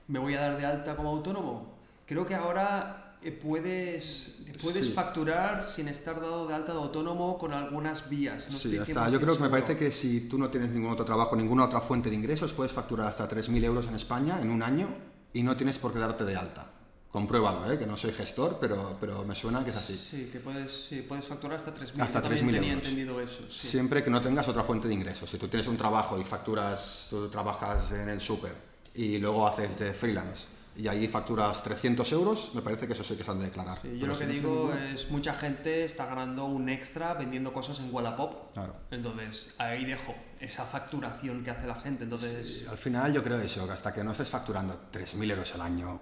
¿me 0.08 0.18
voy 0.18 0.34
a 0.34 0.40
dar 0.40 0.56
de 0.58 0.64
alta 0.66 0.96
como 0.96 1.10
autónomo? 1.10 1.74
Creo 2.06 2.24
que 2.26 2.34
ahora 2.34 3.16
eh, 3.22 3.30
puedes, 3.30 4.38
puedes 4.60 4.86
Sí. 4.88 4.92
facturar 4.92 5.64
sin 5.64 5.86
estar 5.88 6.20
dado 6.20 6.48
de 6.48 6.54
alta 6.54 6.72
de 6.72 6.78
autónomo 6.78 7.38
con 7.38 7.52
algunas 7.52 8.08
vías. 8.08 8.46
No 8.50 8.58
Sí, 8.58 8.68
estoy 8.68 8.72
ya 8.72 8.84
100% 8.84 8.88
está. 8.88 9.10
Yo 9.10 9.20
creo 9.20 9.36
que 9.36 9.42
me 9.44 9.48
parece 9.48 9.76
que 9.76 9.92
si 9.92 10.28
tú 10.28 10.38
no 10.38 10.48
tienes 10.50 10.70
ningún 10.70 10.90
otro 10.90 11.04
trabajo, 11.04 11.36
ninguna 11.36 11.64
otra 11.66 11.80
fuente 11.80 12.10
de 12.10 12.16
ingresos, 12.16 12.52
puedes 12.52 12.72
facturar 12.72 13.06
hasta 13.08 13.28
3.000 13.28 13.62
euros 13.64 13.86
en 13.86 13.94
España 13.94 14.40
en 14.40 14.50
un 14.50 14.62
año 14.62 14.88
y 15.32 15.42
no 15.44 15.56
tienes 15.56 15.78
por 15.78 15.92
qué 15.92 16.00
darte 16.00 16.24
de 16.24 16.34
alta. 16.34 16.71
Compruébalo, 17.12 17.70
¿eh? 17.70 17.78
que 17.78 17.86
no 17.86 17.96
soy 17.98 18.10
gestor, 18.12 18.56
pero, 18.58 18.96
pero 18.98 19.22
me 19.24 19.34
suena 19.34 19.62
que 19.62 19.68
es 19.70 19.76
así. 19.76 19.94
Sí, 19.96 20.30
que 20.32 20.40
puedes, 20.40 20.72
sí, 20.86 21.02
puedes 21.06 21.26
facturar 21.26 21.58
hasta 21.58 21.74
3.000. 21.74 22.00
Hasta 22.02 22.20
Yo 22.20 22.22
también 22.22 22.46
3.000 22.48 22.54
tenía 22.54 22.72
euros. 22.72 22.86
entendido 22.88 23.20
eso. 23.20 23.42
Sí. 23.50 23.68
Siempre 23.68 24.02
que 24.02 24.08
no 24.10 24.22
tengas 24.22 24.48
otra 24.48 24.62
fuente 24.64 24.88
de 24.88 24.94
ingresos. 24.94 25.28
Si 25.28 25.36
tú 25.36 25.46
tienes 25.46 25.68
un 25.68 25.76
trabajo 25.76 26.18
y 26.18 26.24
facturas, 26.24 27.08
tú 27.10 27.28
trabajas 27.28 27.92
en 27.92 28.08
el 28.08 28.20
súper 28.20 28.54
y 28.94 29.18
luego 29.18 29.46
haces 29.46 29.78
de 29.78 29.92
freelance 29.92 30.46
y 30.74 30.88
ahí 30.88 31.06
facturas 31.06 31.62
300 31.62 32.10
euros, 32.12 32.52
me 32.54 32.62
parece 32.62 32.86
que 32.86 32.94
eso 32.94 33.04
sí 33.04 33.14
que 33.14 33.22
se 33.24 33.30
han 33.30 33.38
de 33.40 33.44
declarar. 33.44 33.80
Sí, 33.82 33.98
yo 33.98 34.06
lo 34.06 34.14
que 34.14 34.20
si 34.20 34.24
no 34.24 34.32
digo 34.32 34.48
ninguno- 34.72 34.78
es 34.94 35.10
mucha 35.10 35.34
gente 35.34 35.84
está 35.84 36.06
ganando 36.06 36.46
un 36.46 36.70
extra 36.70 37.12
vendiendo 37.12 37.52
cosas 37.52 37.78
en 37.80 37.92
Wallapop. 37.94 38.54
Claro. 38.54 38.74
Entonces, 38.90 39.50
ahí 39.58 39.84
dejo 39.84 40.14
esa 40.40 40.64
facturación 40.64 41.44
que 41.44 41.50
hace 41.50 41.66
la 41.66 41.74
gente. 41.74 42.04
Entonces, 42.04 42.66
Al 42.70 42.78
final 42.78 43.12
yo 43.12 43.22
creo 43.22 43.38
eso, 43.38 43.66
que 43.66 43.72
hasta 43.72 43.92
que 43.92 44.02
no 44.02 44.12
estés 44.12 44.30
facturando 44.30 44.80
3.000 44.90 45.30
euros 45.30 45.54
al 45.54 45.60
año, 45.60 46.00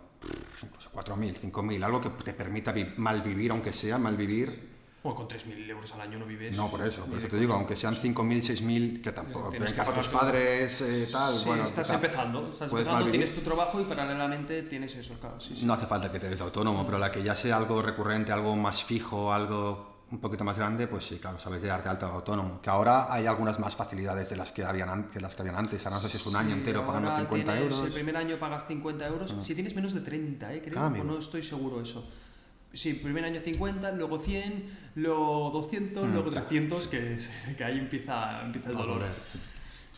incluso 0.63 0.91
4.000, 0.93 1.35
5.000, 1.35 1.83
algo 1.85 2.01
que 2.01 2.11
te 2.11 2.33
permita 2.35 2.73
vi- 2.73 2.93
malvivir, 2.97 3.51
aunque 3.51 3.73
sea 3.73 3.99
malvivir, 3.99 4.71
bueno, 5.03 5.17
con 5.17 5.29
3.000 5.29 5.71
euros 5.71 5.95
al 5.95 6.03
año 6.03 6.19
no 6.19 6.27
vives. 6.27 6.55
no 6.55 6.69
por 6.69 6.83
eso, 6.83 7.07
por 7.07 7.17
eso 7.17 7.27
te 7.29 7.39
digo, 7.39 7.55
aunque 7.55 7.75
sean 7.75 7.97
5.000, 7.97 8.43
6.000, 8.43 9.01
que 9.03 9.13
tampoco, 9.13 9.49
Tienes 9.49 9.71
en 9.71 9.75
que 9.75 9.81
casa 9.81 9.95
tus 9.95 10.09
padres, 10.09 10.81
eh, 10.83 11.09
tal, 11.11 11.35
Sí, 11.35 11.45
bueno, 11.47 11.65
estás 11.65 11.91
empezando, 11.91 12.41
estás 12.53 12.69
puedes 12.69 12.87
empezando, 12.87 12.93
malvivir. 12.93 13.13
tienes 13.13 13.35
tu 13.35 13.41
trabajo 13.41 13.81
y 13.81 13.85
paralelamente 13.85 14.63
tienes 14.65 14.95
eso, 14.97 15.15
claro. 15.19 15.41
Sí, 15.41 15.57
sí. 15.57 15.65
No 15.65 15.73
hace 15.73 15.87
falta 15.87 16.13
que 16.13 16.19
te 16.21 16.29
des 16.29 16.39
de 16.39 16.45
autónomo, 16.45 16.85
pero 16.85 16.99
la 16.99 17.11
que 17.11 17.23
ya 17.23 17.35
sea 17.35 17.57
algo 17.57 17.81
recurrente, 17.81 18.31
algo 18.31 18.55
más 18.57 18.85
fijo, 18.85 19.33
algo 19.33 19.90
un 20.13 20.19
poquito 20.19 20.43
más 20.43 20.59
grande, 20.59 20.89
pues 20.89 21.05
sí, 21.05 21.19
claro, 21.19 21.39
sabes 21.39 21.63
de 21.63 21.69
darte 21.69 21.89
alta 21.89 22.07
autónomo. 22.09 22.61
Que 22.61 22.69
ahora 22.69 23.13
hay 23.13 23.27
algunas 23.27 23.61
más 23.61 23.77
facilidades 23.77 24.29
de 24.31 24.37
las 24.37 24.51
que 24.51 24.65
habían, 24.65 24.89
an- 24.89 25.11
que 25.11 25.21
las 25.21 25.37
que 25.37 25.43
habían 25.43 25.57
antes. 25.57 25.85
Ahora 25.87 25.97
no 25.99 26.03
sé 26.03 26.09
si 26.09 26.17
es 26.17 26.27
un 26.27 26.35
año 26.35 26.51
Sí, 26.51 26.59
entero 26.59 26.85
pagando 26.85 27.11
ahora 27.11 27.23
50 27.23 27.53
tienes- 27.53 27.73
euros. 27.73 27.87
El 27.87 27.93
primer 27.93 28.17
año 28.17 28.37
pagas 28.39 28.67
50 28.67 29.07
euros. 29.07 29.35
Si 29.39 29.55
tienes 29.55 29.75
menos 29.77 29.95
de 29.95 30.01
30, 30.01 30.53
¿eh? 30.53 30.63
creo, 30.63 30.81
Ah, 30.81 30.91
no 30.91 31.19
estoy 31.19 31.43
seguro 31.45 31.81
eso. 31.81 32.05
Sí, 32.73 32.95
primer 32.95 33.25
año 33.25 33.41
50, 33.43 33.93
luego 33.93 34.19
100, 34.19 34.65
luego 34.97 35.51
200, 35.53 36.05
Mm, 36.07 36.13
luego 36.13 36.31
claro. 36.31 36.47
300, 36.47 36.89
que, 36.89 37.15
es- 37.15 37.29
que 37.57 37.65
ahí 37.65 37.79
empieza, 37.79 38.43
empieza 38.45 38.71
el 38.71 38.77
dolor. 38.77 39.03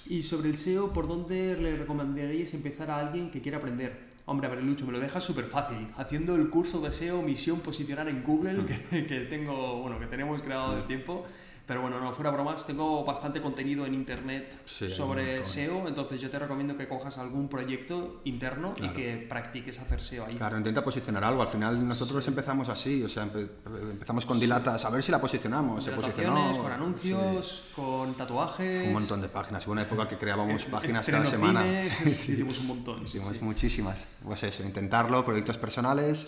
Y 0.09 0.23
sobre 0.23 0.49
el 0.51 0.57
SEO, 0.59 0.93
¿por 0.93 1.07
dónde 1.09 1.57
le 1.57 1.77
recomendaríais 1.77 2.53
empezar 2.55 2.91
a 2.91 2.99
alguien 2.99 3.31
que 3.31 3.41
quiera 3.41 3.59
aprender? 3.59 4.12
Hombre, 4.33 4.47
a 4.47 4.51
ver, 4.51 4.65
Lucho, 4.65 4.87
me 4.87 4.93
lo 4.93 4.99
dejas 4.99 5.23
súper 5.23 5.45
fácil. 5.45 5.89
Haciendo 5.99 6.37
el 6.37 6.49
curso 6.49 6.81
de 6.81 6.91
SEO, 6.91 7.21
misión 7.21 7.61
posicionar 7.61 8.09
en 8.09 8.23
Google, 8.23 8.65
que, 8.91 9.05
que 9.05 9.21
tengo, 9.27 9.83
bueno, 9.83 10.01
que 10.01 10.07
tenemos 10.07 10.41
creado 10.41 10.75
de 10.75 10.83
tiempo. 10.85 11.27
Pero 11.67 11.81
bueno, 11.81 12.01
no, 12.01 12.13
fuera 12.13 12.31
bromas, 12.31 12.67
tengo 12.67 13.05
bastante 13.05 13.41
contenido 13.41 13.87
en 13.87 13.95
internet 13.95 14.59
Sí, 14.67 14.89
sobre. 14.91 15.45
SEO, 15.45 15.87
entonces 15.87 16.21
yo 16.21 16.29
te 16.29 16.39
recomiendo 16.39 16.77
que 16.77 16.89
cojas 16.89 17.19
algún 17.19 17.49
proyecto 17.49 18.21
interno 18.25 18.75
Claro. 18.75 18.93
y 18.93 18.97
que 18.97 19.27
practiques 19.29 19.79
hacer 19.79 20.01
SEO 20.03 20.27
ahí. 20.27 20.35
Claro, 20.35 20.59
intenta 20.59 20.83
posicionar 20.83 21.23
algo. 21.25 21.41
Al 21.41 21.49
final 21.49 21.87
nosotros 21.87 22.27
empezamos 22.27 22.69
así, 22.69 23.03
o 23.05 23.09
sea, 23.09 23.25
empe- 23.27 23.49
empezamos 23.93 24.27
con 24.27 24.41
dilatas, 24.41 24.85
a 24.85 24.91
ver 24.91 25.03
si 25.05 25.13
la 25.13 25.21
posicionamos. 25.21 25.85
Se 25.85 25.93
posicionó. 25.93 26.53
Con 26.53 26.67
sí. 26.67 26.73
anuncios, 26.73 27.63
con 27.77 28.15
tatuajes. 28.15 28.87
Un 28.89 28.93
montón 28.95 29.21
de 29.23 29.29
páginas. 29.29 29.65
Hubo 29.67 29.73
una 29.73 29.83
época 29.83 30.09
que 30.09 30.19
creábamos 30.19 30.65
páginas 30.65 31.01
estreno 31.09 31.21
cada 31.25 31.31
semana. 31.31 31.63
cine, 31.85 31.97
hicimos 32.11 32.59
un 32.59 32.67
montón. 32.67 33.07
sí, 33.07 33.19
Hicimos 33.19 33.37
sí. 33.37 33.45
muchísimas. 33.45 34.07
Pues 34.25 34.43
eso, 34.43 34.65
intentarlo, 34.65 35.25
proyectos 35.25 35.57
personales. 35.59 36.27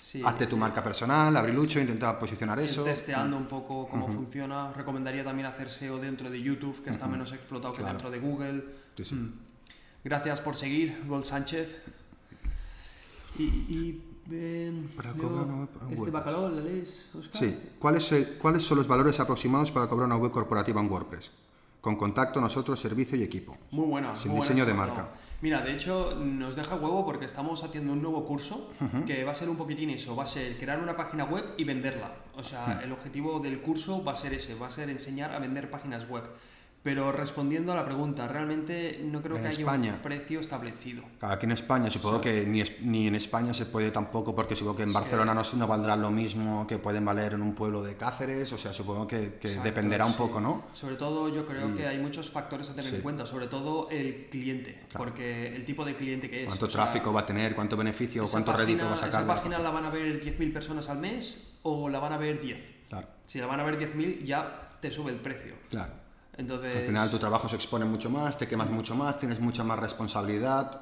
Sí. 0.00 0.22
Hazte 0.24 0.46
tu 0.46 0.56
marca 0.56 0.82
personal, 0.82 1.36
abrilucho, 1.36 1.78
intenta 1.78 2.18
posicionar 2.18 2.58
eso. 2.58 2.82
testeando 2.82 3.36
un 3.36 3.46
poco 3.46 3.86
cómo 3.86 4.08
funciona. 4.08 4.72
Recomendaría 4.72 5.22
también 5.22 5.46
hacer 5.46 5.68
SEO 5.68 5.98
dentro 5.98 6.30
de 6.30 6.40
YouTube, 6.42 6.82
que 6.82 6.90
está 6.90 7.06
menos 7.06 7.32
explotado 7.32 7.74
que 7.74 7.80
Claro. 7.82 7.92
dentro 7.98 8.10
de 8.10 8.18
Google. 8.18 8.64
Sí, 8.96 9.04
sí. 9.04 9.14
Mm. 9.14 9.32
Gracias 10.02 10.40
por 10.40 10.56
seguir, 10.56 11.04
Gol 11.06 11.24
Sánchez. 11.24 11.76
Y, 13.38 13.42
y, 13.44 14.02
eh, 14.30 14.72
Para 14.96 15.12
cobrar 15.12 15.44
una 15.44 15.56
web 15.56 15.68
este 15.90 16.10
bacalao, 16.10 16.48
¿le 16.48 16.62
lees, 16.62 17.08
Óscar? 17.14 17.40
Sí. 17.40 17.58
¿Cuáles, 17.78 18.10
eh, 18.12 18.36
¿Cuáles 18.40 18.62
son 18.62 18.78
los 18.78 18.88
valores 18.88 19.20
aproximados 19.20 19.70
para 19.70 19.86
cobrar 19.86 20.06
una 20.06 20.16
web 20.16 20.30
corporativa 20.32 20.80
en 20.80 20.90
WordPress? 20.90 21.30
Con 21.80 21.96
contacto, 21.96 22.40
nosotros, 22.40 22.80
servicio 22.80 23.16
y 23.18 23.22
equipo. 23.22 23.56
Muy 23.70 23.86
buena. 23.86 24.16
Sin 24.16 24.30
muy 24.32 24.38
buena 24.38 24.54
diseño 24.54 24.66
de 24.66 24.72
esta, 24.72 24.86
marca. 24.86 25.02
¿no? 25.02 25.29
Mira, 25.42 25.62
de 25.62 25.72
hecho, 25.72 26.14
nos 26.16 26.54
deja 26.54 26.74
huevo 26.74 27.04
porque 27.04 27.24
estamos 27.24 27.64
haciendo 27.64 27.94
un 27.94 28.02
nuevo 28.02 28.24
curso 28.26 28.70
que 29.06 29.24
va 29.24 29.32
a 29.32 29.34
ser 29.34 29.48
un 29.48 29.56
poquitín 29.56 29.88
eso, 29.90 30.14
va 30.14 30.24
a 30.24 30.26
ser 30.26 30.58
crear 30.58 30.78
una 30.80 30.96
página 30.96 31.24
web 31.24 31.54
y 31.56 31.64
venderla. 31.64 32.12
O 32.36 32.42
sea, 32.42 32.80
el 32.84 32.92
objetivo 32.92 33.40
del 33.40 33.60
curso 33.62 34.04
va 34.04 34.12
a 34.12 34.16
ser 34.16 34.34
ese, 34.34 34.54
va 34.54 34.66
a 34.66 34.70
ser 34.70 34.90
enseñar 34.90 35.32
a 35.32 35.38
vender 35.38 35.70
páginas 35.70 36.08
web. 36.08 36.24
Pero 36.82 37.12
respondiendo 37.12 37.72
a 37.72 37.76
la 37.76 37.84
pregunta, 37.84 38.26
realmente 38.26 39.00
no 39.04 39.20
creo 39.20 39.36
En 39.36 39.42
que 39.42 39.48
haya 39.48 39.58
España. 39.58 39.92
un 39.96 39.98
precio 40.00 40.40
establecido. 40.40 41.02
Aquí 41.20 41.44
en 41.44 41.52
España, 41.52 41.90
supongo 41.90 42.22
que 42.22 42.46
ni, 42.46 42.62
ni 42.80 43.06
en 43.06 43.14
España 43.16 43.52
se 43.52 43.66
puede 43.66 43.90
tampoco, 43.90 44.34
porque 44.34 44.56
supongo 44.56 44.78
que 44.78 44.84
en 44.84 44.92
Barcelona 44.94 45.34
no, 45.34 45.42
no 45.56 45.66
valdrá 45.66 45.94
lo 45.94 46.10
mismo 46.10 46.66
que 46.66 46.78
pueden 46.78 47.04
valer 47.04 47.34
en 47.34 47.42
un 47.42 47.54
pueblo 47.54 47.82
de 47.82 47.96
Cáceres, 47.96 48.50
o 48.54 48.56
sea, 48.56 48.72
supongo 48.72 49.06
que, 49.06 49.34
que 49.34 49.48
Exacto, 49.48 49.62
dependerá 49.64 50.06
un 50.06 50.14
poco, 50.14 50.40
¿no? 50.40 50.64
Sobre 50.72 50.96
todo 50.96 51.28
yo 51.28 51.44
creo 51.44 51.68
Y- 51.68 51.74
que 51.74 51.86
hay 51.86 51.98
muchos 51.98 52.30
factores 52.30 52.70
a 52.70 52.74
tener 52.74 52.88
Sí. 52.90 52.96
en 52.96 53.02
cuenta, 53.02 53.26
sobre 53.26 53.46
todo 53.48 53.90
el 53.90 54.28
cliente, 54.30 54.80
porque 54.96 55.54
el 55.54 55.66
tipo 55.66 55.84
de 55.84 55.94
cliente 55.96 56.30
que 56.30 56.42
es. 56.44 56.46
¿Cuánto 56.46 56.70
sea, 56.70 56.84
tráfico 56.84 57.12
va 57.12 57.20
a 57.20 57.26
tener? 57.26 57.54
¿Cuánto 57.54 57.76
beneficio 57.76 58.26
cuánto 58.26 58.54
rédito 58.54 58.84
va 58.86 58.92
a 58.92 58.94
página- 58.94 59.10
sacar? 59.12 59.24
Esa 59.24 59.34
página 59.34 59.58
la 59.58 59.68
van 59.70 59.84
a 59.84 59.90
ver 59.90 60.18
10.000 60.18 60.50
personas 60.50 60.88
al 60.88 60.96
mes 60.98 61.42
o 61.62 61.90
la 61.90 61.98
van 61.98 62.14
a 62.14 62.16
ver 62.16 62.40
10. 62.40 62.72
Claro, 62.88 63.06
Si 63.26 63.38
la 63.38 63.44
van 63.46 63.60
a 63.60 63.64
ver 63.64 63.76
10.000 63.78 64.24
ya 64.24 64.78
te 64.80 64.90
sube 64.90 65.10
el 65.12 65.18
precio. 65.18 65.52
claro. 65.68 65.92
Entonces, 66.40 66.74
Al 66.74 66.86
final 66.86 67.10
tu 67.10 67.18
trabajo 67.18 67.48
se 67.50 67.56
expone 67.56 67.84
mucho 67.84 68.08
más, 68.08 68.38
te 68.38 68.48
quemas 68.48 68.70
mucho 68.70 68.94
más, 68.94 69.18
tienes 69.18 69.38
mucha 69.40 69.62
más 69.62 69.78
responsabilidad. 69.78 70.80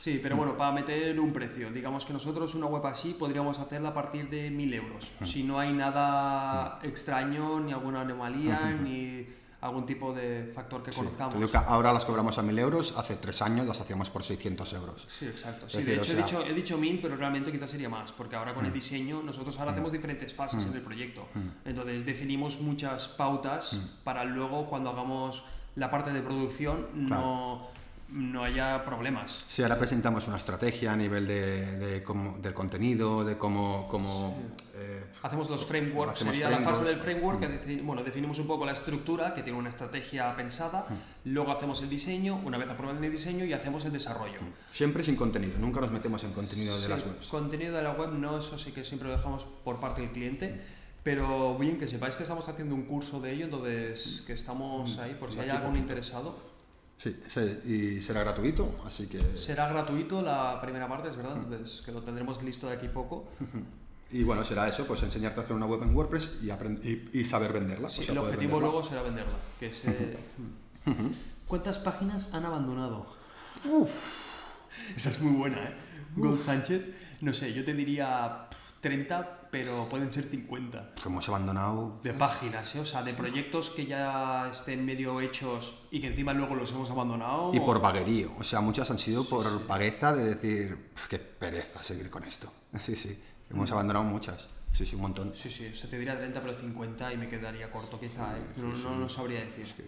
Sí, 0.00 0.18
pero 0.20 0.36
bueno, 0.36 0.56
para 0.56 0.72
meter 0.72 1.18
un 1.20 1.32
precio, 1.32 1.70
digamos 1.70 2.04
que 2.04 2.12
nosotros 2.12 2.54
una 2.56 2.66
web 2.66 2.84
así 2.86 3.14
podríamos 3.14 3.58
hacerla 3.60 3.90
a 3.90 3.94
partir 3.94 4.28
de 4.28 4.50
1.000 4.50 4.74
euros. 4.74 5.12
Si 5.22 5.44
no 5.44 5.60
hay 5.60 5.72
nada 5.72 6.80
extraño, 6.82 7.60
ni 7.60 7.72
alguna 7.72 8.00
anomalía, 8.00 8.76
ni 8.82 9.26
algún 9.66 9.86
tipo 9.86 10.12
de 10.12 10.50
factor 10.54 10.82
que 10.82 10.92
Sí, 10.92 10.98
conozcamos. 10.98 11.34
te 11.34 11.38
digo 11.38 11.50
que 11.50 11.58
ahora 11.58 11.92
las 11.92 12.04
cobramos 12.04 12.38
a 12.38 12.42
1000 12.42 12.58
euros, 12.58 12.94
hace 12.96 13.16
tres 13.16 13.42
años 13.42 13.66
las 13.66 13.80
hacíamos 13.80 14.10
por 14.10 14.24
600 14.24 14.72
euros. 14.72 15.06
Sí, 15.08 15.26
exacto. 15.26 15.68
Sí, 15.68 15.78
decir, 15.78 15.94
de 15.94 16.00
o 16.00 16.02
hecho, 16.02 16.12
he, 16.12 16.16
dicho, 16.16 16.46
he 16.46 16.54
dicho 16.54 16.78
mil, 16.78 16.98
pero 17.00 17.16
realmente 17.16 17.52
quizás 17.52 17.70
sería 17.70 17.88
más, 17.88 18.12
porque 18.12 18.36
ahora 18.36 18.54
con 18.54 18.64
el 18.66 18.72
diseño 18.72 19.22
nosotros 19.22 19.58
ahora 19.58 19.72
hacemos 19.72 19.92
diferentes 19.92 20.32
fases 20.32 20.66
en 20.66 20.74
el 20.74 20.82
proyecto. 20.82 21.26
Entonces 21.64 22.06
definimos 22.06 22.60
muchas 22.60 23.08
pautas 23.08 23.78
para 24.04 24.24
luego 24.24 24.66
cuando 24.66 24.90
hagamos 24.90 25.42
la 25.74 25.90
parte 25.90 26.12
de 26.12 26.20
producción 26.22 26.86
no, 26.94 27.66
no 28.08 28.44
haya 28.44 28.84
problemas. 28.84 29.44
Sí, 29.48 29.62
ahora 29.62 29.78
presentamos 29.78 30.28
una 30.28 30.36
estrategia 30.36 30.92
a 30.92 30.96
nivel 30.96 31.26
de, 31.26 31.76
de 31.76 32.02
cómo- 32.04 32.38
del 32.38 32.54
contenido, 32.54 33.24
de 33.24 33.36
cómo... 33.36 33.88
cómo 33.90 34.36
eh, 34.74 35.04
Hacemos 35.22 35.50
los 35.50 35.64
frameworks, 35.66 36.14
Hacemos 36.14 36.34
sería 36.34 36.48
la 36.50 36.58
fase 36.64 36.84
del 36.84 36.96
framework, 36.96 37.40
que 37.40 37.48
deci- 37.48 37.82
bueno, 37.84 38.04
definimos 38.04 38.38
un 38.38 38.46
poco 38.46 38.64
la 38.64 38.72
estructura, 38.72 39.34
que 39.34 39.42
tiene 39.42 39.58
una 39.58 39.70
estrategia 39.70 40.34
pensada, 40.36 40.86
luego 41.24 41.50
hacemos 41.50 41.82
el 41.82 41.88
diseño, 41.88 42.36
una 42.44 42.58
vez 42.58 42.70
aprobado 42.70 43.02
el 43.02 43.10
diseño 43.10 43.44
y 43.44 43.52
hacemos 43.52 43.84
el 43.84 43.92
desarrollo. 43.92 44.38
siempre 44.70 45.02
sin 45.02 45.16
contenido, 45.16 45.58
nunca 45.58 45.80
nos 45.80 45.90
metemos 45.90 46.22
en 46.22 46.32
contenido 46.32 46.78
de 46.80 46.88
las 46.88 47.04
webs. 47.04 47.26
Contenido 47.26 47.74
de 47.76 47.82
la 47.82 47.92
web 47.92 48.10
no, 48.12 48.38
eso 48.38 48.56
sí 48.56 48.70
que 48.70 48.84
siempre 48.84 49.08
lo 49.08 49.16
dejamos 49.16 49.44
por 49.64 49.80
parte 49.80 50.02
del 50.02 50.10
cliente. 50.12 50.60
Pero 51.02 51.56
bien, 51.56 51.78
que 51.78 51.86
sepáis 51.86 52.16
que 52.16 52.24
estamos 52.24 52.48
haciendo 52.48 52.74
un 52.74 52.82
curso 52.82 53.20
de 53.20 53.32
ello, 53.32 53.44
entonces 53.44 54.22
que 54.26 54.32
estamos 54.32 54.98
ahí 54.98 55.14
por 55.18 55.30
si 55.32 55.38
hay 55.38 55.50
algún 55.50 55.76
interesado. 55.76 56.55
Sí, 56.98 57.14
y 57.66 58.00
será 58.02 58.20
gratuito, 58.20 58.80
así 58.86 59.06
que... 59.06 59.20
Será 59.36 59.68
gratuito 59.68 60.22
la 60.22 60.58
primera 60.60 60.88
parte, 60.88 61.08
es 61.08 61.16
verdad, 61.16 61.36
entonces 61.36 61.82
que 61.82 61.92
lo 61.92 62.02
tendremos 62.02 62.42
listo 62.42 62.66
de 62.68 62.74
aquí 62.74 62.88
poco. 62.88 63.28
Y 64.08 64.22
bueno, 64.22 64.44
será 64.44 64.68
eso, 64.68 64.86
pues 64.86 65.02
enseñarte 65.02 65.40
a 65.40 65.42
hacer 65.42 65.56
una 65.56 65.66
web 65.66 65.82
en 65.82 65.92
WordPress 65.92 66.38
y, 66.40 66.46
aprend- 66.46 66.78
y, 67.12 67.18
y 67.18 67.24
saber 67.24 67.52
venderla. 67.52 67.90
Sí, 67.90 68.02
o 68.02 68.04
sea, 68.04 68.12
el 68.12 68.18
objetivo 68.18 68.52
venderla. 68.52 68.66
luego 68.68 68.84
será 68.84 69.02
venderla. 69.02 69.32
Que 69.58 69.72
se... 69.74 70.16
¿Cuántas 71.48 71.78
páginas 71.80 72.32
han 72.32 72.44
abandonado? 72.44 73.04
Esa 74.94 75.10
es 75.10 75.20
muy 75.20 75.36
buena, 75.36 75.58
¿eh? 75.70 75.74
Gold 76.14 76.38
Sánchez, 76.38 76.88
no 77.20 77.34
sé, 77.34 77.52
yo 77.52 77.64
te 77.64 77.74
diría 77.74 78.46
pff, 78.48 78.80
30, 78.80 79.35
pero 79.50 79.88
pueden 79.88 80.12
ser 80.12 80.24
50. 80.24 80.94
Pues 80.94 81.06
hemos 81.06 81.28
abandonado... 81.28 82.00
De 82.02 82.12
páginas, 82.12 82.74
¿eh? 82.74 82.80
o 82.80 82.84
sea, 82.86 83.02
de 83.02 83.14
proyectos 83.14 83.70
que 83.70 83.86
ya 83.86 84.48
estén 84.50 84.84
medio 84.84 85.20
hechos 85.20 85.86
y 85.90 86.00
que 86.00 86.08
encima 86.08 86.32
luego 86.32 86.54
los 86.54 86.70
hemos 86.72 86.90
abandonado. 86.90 87.52
Y 87.54 87.60
por 87.60 87.80
vaguerío, 87.80 88.32
o 88.38 88.44
sea, 88.44 88.60
muchas 88.60 88.90
han 88.90 88.98
sido 88.98 89.24
por 89.28 89.66
vagueza 89.66 90.12
de 90.14 90.34
decir, 90.34 90.90
"Pf, 90.94 91.08
qué 91.08 91.18
pereza 91.18 91.82
seguir 91.82 92.10
con 92.10 92.24
esto. 92.24 92.52
Sí, 92.84 92.94
sí, 92.94 93.18
hemos 93.50 93.70
abandonado 93.72 94.04
muchas. 94.04 94.48
Sí, 94.76 94.84
sí, 94.84 94.94
un 94.94 95.02
montón. 95.02 95.32
Sí, 95.34 95.48
sí, 95.48 95.74
se 95.74 95.88
te 95.88 95.98
diría 95.98 96.18
30, 96.18 96.38
pero 96.42 96.58
50 96.58 97.12
y 97.14 97.16
me 97.16 97.28
quedaría 97.28 97.70
corto 97.70 97.98
quizá, 97.98 98.36
¿eh? 98.36 98.42
Sí, 98.54 98.60
no, 98.60 98.76
sí, 98.76 98.82
no, 98.82 98.90
sí. 98.90 98.96
no 98.98 99.08
sabría 99.08 99.40
decir. 99.40 99.64
Es 99.64 99.72
que, 99.72 99.84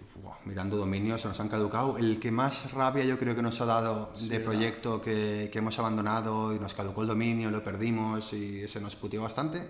mirando 0.47 0.78
dominios, 0.78 1.20
se 1.20 1.28
nos 1.28 1.39
han 1.41 1.49
caducado. 1.51 1.99
El 1.99 2.18
que 2.18 2.30
más 2.30 2.72
rabia 2.72 3.05
yo 3.05 3.18
creo 3.18 3.36
que 3.36 3.43
nos 3.43 3.61
ha 3.61 3.66
dado 3.66 4.11
de 4.28 4.41
proyecto 4.41 5.03
que, 5.03 5.51
que 5.53 5.59
hemos 5.59 5.78
abandonado 5.78 6.55
y 6.55 6.59
nos 6.59 6.72
caducó 6.72 7.03
el 7.03 7.09
dominio, 7.09 7.51
lo 7.51 7.62
perdimos 7.62 8.32
y 8.32 8.66
se 8.66 8.80
nos 8.80 8.97
puteó 8.97 9.20
bastante, 9.22 9.68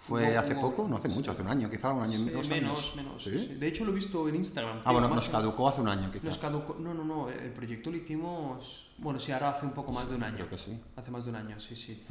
fue 0.00 0.34
Hubo- 0.34 0.38
hace 0.40 0.54
poco, 0.56 0.86
no 0.88 0.96
hace 0.96 1.08
mucho, 1.08 1.30
hace 1.30 1.42
un 1.42 1.48
año, 1.48 1.70
quizá 1.70 1.92
un 1.92 2.02
año 2.02 2.18
y 2.18 2.22
menos, 2.24 2.48
menos. 2.96 3.22
Sí. 3.22 3.54
De 3.58 3.68
hecho, 3.68 3.84
lo 3.84 3.92
he 3.92 3.94
visto 3.94 4.28
en 4.28 4.34
Instagram. 4.34 4.80
Ah, 4.84 4.90
bueno, 4.90 5.08
nos 5.08 5.28
caducó 5.28 5.68
hace 5.68 5.80
un 5.80 5.88
año, 5.88 6.10
quizá. 6.12 6.26
Nos 6.26 6.38
caducó. 6.38 6.76
No, 6.80 6.92
no, 6.92 7.04
no. 7.04 7.30
El 7.30 7.52
proyecto 7.52 7.90
lo 7.90 7.96
hicimos. 7.96 8.88
Bueno, 8.98 9.18
sí, 9.20 9.30
ahora 9.32 9.50
hace 9.50 9.64
un 9.64 9.72
poco 9.72 9.92
más 9.92 10.08
de 10.08 10.16
un 10.16 10.24
año. 10.24 10.34
Creo 10.38 10.48
que 10.50 10.58
sí. 10.58 10.78
Hace 10.96 11.10
más 11.12 11.24
de 11.24 11.30
un 11.30 11.36
año, 11.36 11.58
sí, 11.60 11.74
sí. 11.76 12.02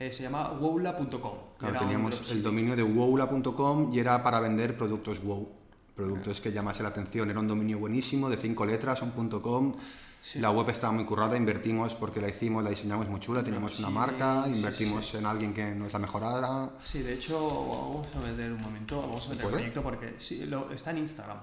Eh, 0.00 0.10
se 0.10 0.22
llama 0.22 0.50
wowla.com. 0.52 1.34
Claro, 1.58 1.78
teníamos 1.78 2.30
el 2.32 2.42
dominio 2.42 2.74
de 2.74 2.82
wowla.com 2.82 3.92
y 3.92 3.98
era 3.98 4.22
para 4.22 4.40
vender 4.40 4.76
productos 4.76 5.22
wow. 5.22 5.46
Productos 5.94 6.40
que 6.40 6.50
llamase 6.50 6.82
la 6.82 6.88
atención. 6.88 7.28
Era 7.28 7.38
un 7.38 7.46
dominio 7.46 7.78
buenísimo, 7.78 8.30
de 8.30 8.38
cinco 8.38 8.64
letras, 8.64 9.02
un 9.02 9.10
punto 9.10 9.42
.com. 9.42 9.74
Sí. 10.22 10.38
La 10.38 10.50
web 10.50 10.68
estaba 10.70 10.92
muy 10.94 11.04
currada, 11.04 11.36
invertimos 11.36 11.94
porque 11.94 12.18
la 12.20 12.28
hicimos, 12.30 12.64
la 12.64 12.70
diseñamos 12.70 13.08
muy 13.08 13.20
chula, 13.20 13.42
teníamos 13.42 13.78
una 13.78 13.90
marca, 13.90 14.44
invertimos 14.48 15.06
sí. 15.06 15.18
en 15.18 15.26
alguien 15.26 15.52
que 15.52 15.74
nos 15.74 15.92
la 15.92 15.98
mejorara. 15.98 16.70
Sí, 16.84 17.00
de 17.02 17.14
hecho, 17.14 17.38
vamos 17.68 18.06
a 18.16 18.20
meter 18.20 18.52
un 18.52 18.60
momento, 18.62 19.00
vamos 19.02 19.26
a 19.26 19.30
meter 19.30 19.44
el 19.46 19.50
proyecto 19.50 19.82
porque 19.82 20.14
sí, 20.18 20.44
lo- 20.46 20.70
está 20.72 20.90
en 20.92 20.98
Instagram. 20.98 21.38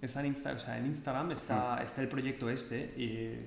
Está 0.00 0.20
en 0.20 0.26
Instagram, 0.26 0.56
o 0.56 0.64
sea, 0.64 0.78
en 0.78 0.86
Instagram 0.86 1.30
está, 1.32 1.76
Mm. 1.80 1.84
está 1.84 2.02
el 2.02 2.08
proyecto 2.08 2.48
este 2.50 2.80
y, 2.96 3.38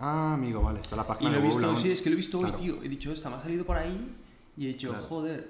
Ah, 0.00 0.34
amigo, 0.34 0.62
vale, 0.62 0.80
está 0.80 0.96
la 0.96 1.02
y 1.02 1.06
página 1.06 1.30
lo 1.30 1.38
he 1.38 1.42
visto, 1.42 1.76
sí, 1.76 1.90
es 1.92 2.00
que 2.02 2.08
lo 2.10 2.14
he 2.14 2.16
visto 2.16 2.38
hoy, 2.38 2.50
tío. 2.52 2.82
He 2.82 2.88
dicho, 2.88 3.12
esta 3.12 3.28
me 3.28 3.36
ha 3.36 3.40
salido 3.40 3.64
por 3.66 3.76
ahí 3.76 4.16
y 4.56 4.64
he 4.64 4.68
dicho, 4.68 4.88
Claro. 4.88 5.06
joder, 5.06 5.48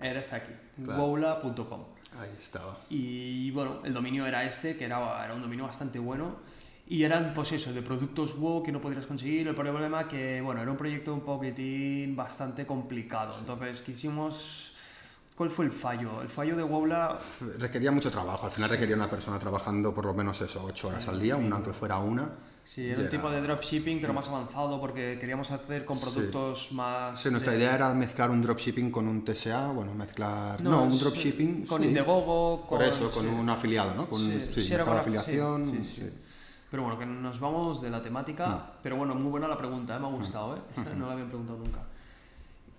era 0.00 0.20
esta 0.20 0.36
aquí, 0.36 0.52
Claro. 0.84 1.02
wowla.com. 1.04 1.80
Ahí 2.20 2.30
estaba. 2.40 2.78
Y 2.90 3.50
bueno, 3.52 3.80
el 3.84 3.92
dominio 3.92 4.26
era 4.26 4.44
este, 4.44 4.76
que 4.76 4.84
era, 4.84 5.24
era 5.24 5.34
un 5.34 5.42
dominio 5.42 5.64
bastante 5.66 5.98
bueno. 5.98 6.36
Y 6.86 7.02
eran, 7.02 7.32
pues 7.32 7.50
eso, 7.52 7.72
de 7.72 7.80
productos 7.80 8.36
WoW 8.38 8.62
que 8.62 8.70
no 8.70 8.80
podrías 8.80 9.06
conseguir. 9.06 9.48
El 9.48 9.54
problema 9.54 10.06
que, 10.06 10.40
bueno, 10.42 10.60
era 10.60 10.70
un 10.70 10.76
proyecto 10.76 11.14
un 11.14 11.20
poquitín 11.22 12.14
bastante 12.14 12.66
complicado. 12.66 13.34
Entonces 13.38 13.80
quisimos... 13.80 14.73
¿Cuál 15.36 15.50
fue 15.50 15.64
el 15.64 15.72
fallo? 15.72 16.22
El 16.22 16.28
fallo 16.28 16.56
de 16.56 16.62
Wowla... 16.62 17.18
Requería 17.58 17.90
mucho 17.90 18.10
trabajo, 18.10 18.46
al 18.46 18.52
final 18.52 18.70
requería 18.70 18.94
una 18.94 19.10
persona 19.10 19.38
trabajando 19.38 19.92
por 19.92 20.04
lo 20.04 20.14
menos 20.14 20.40
eso, 20.40 20.62
ocho 20.64 20.88
horas 20.88 21.08
al 21.08 21.18
día, 21.20 21.34
una 21.36 21.56
aunque 21.56 21.72
fuera 21.72 21.98
una. 21.98 22.30
Sí, 22.62 22.88
era 22.88 23.00
un 23.02 23.08
tipo 23.10 23.28
de 23.30 23.42
dropshipping, 23.42 24.00
pero 24.00 24.12
más 24.14 24.28
avanzado 24.28 24.80
porque 24.80 25.18
queríamos 25.20 25.50
hacer 25.50 25.84
con 25.84 25.98
productos 26.00 26.70
más... 26.72 27.20
Sí, 27.20 27.30
nuestra 27.30 27.52
de- 27.52 27.58
idea 27.58 27.74
era 27.74 27.92
mezclar 27.94 28.30
un 28.30 28.40
dropshipping 28.40 28.90
con 28.92 29.06
un 29.08 29.24
TSA, 29.24 29.72
bueno, 29.72 29.92
mezclar... 29.92 30.62
No, 30.62 30.84
un 30.84 30.90
es- 30.92 31.00
dropshipping... 31.00 31.66
Con 31.66 31.82
sí. 31.82 31.88
Indiegogo, 31.88 32.66
con... 32.66 32.78
Por 32.78 32.86
eso, 32.86 33.10
con 33.10 33.24
sí. 33.24 33.28
un 33.34 33.50
afiliado, 33.50 33.94
¿no? 33.94 34.06
Con 34.08 34.20
Sí, 34.20 34.26
un 34.26 34.54
sí, 34.54 34.62
sí, 34.62 34.70
mercado 34.70 34.92
sí, 34.94 35.00
afiliación. 35.00 35.64
sí, 35.64 35.84
sí. 35.84 35.94
sí. 35.96 36.12
Pero 36.70 36.84
bueno, 36.84 36.98
que 36.98 37.06
nos 37.06 37.38
vamos 37.38 37.82
de 37.82 37.90
la 37.90 38.00
temática. 38.00 38.48
Mm. 38.48 38.62
Pero 38.82 38.96
bueno, 38.96 39.14
muy 39.14 39.30
buena 39.30 39.46
la 39.48 39.58
pregunta, 39.58 39.96
¿eh? 39.96 40.00
me 40.00 40.06
ha 40.06 40.10
gustado, 40.10 40.56
¿eh? 40.56 40.60
No 40.96 41.06
la 41.08 41.12
habían 41.12 41.28
preguntado 41.28 41.58
nunca. 41.58 41.80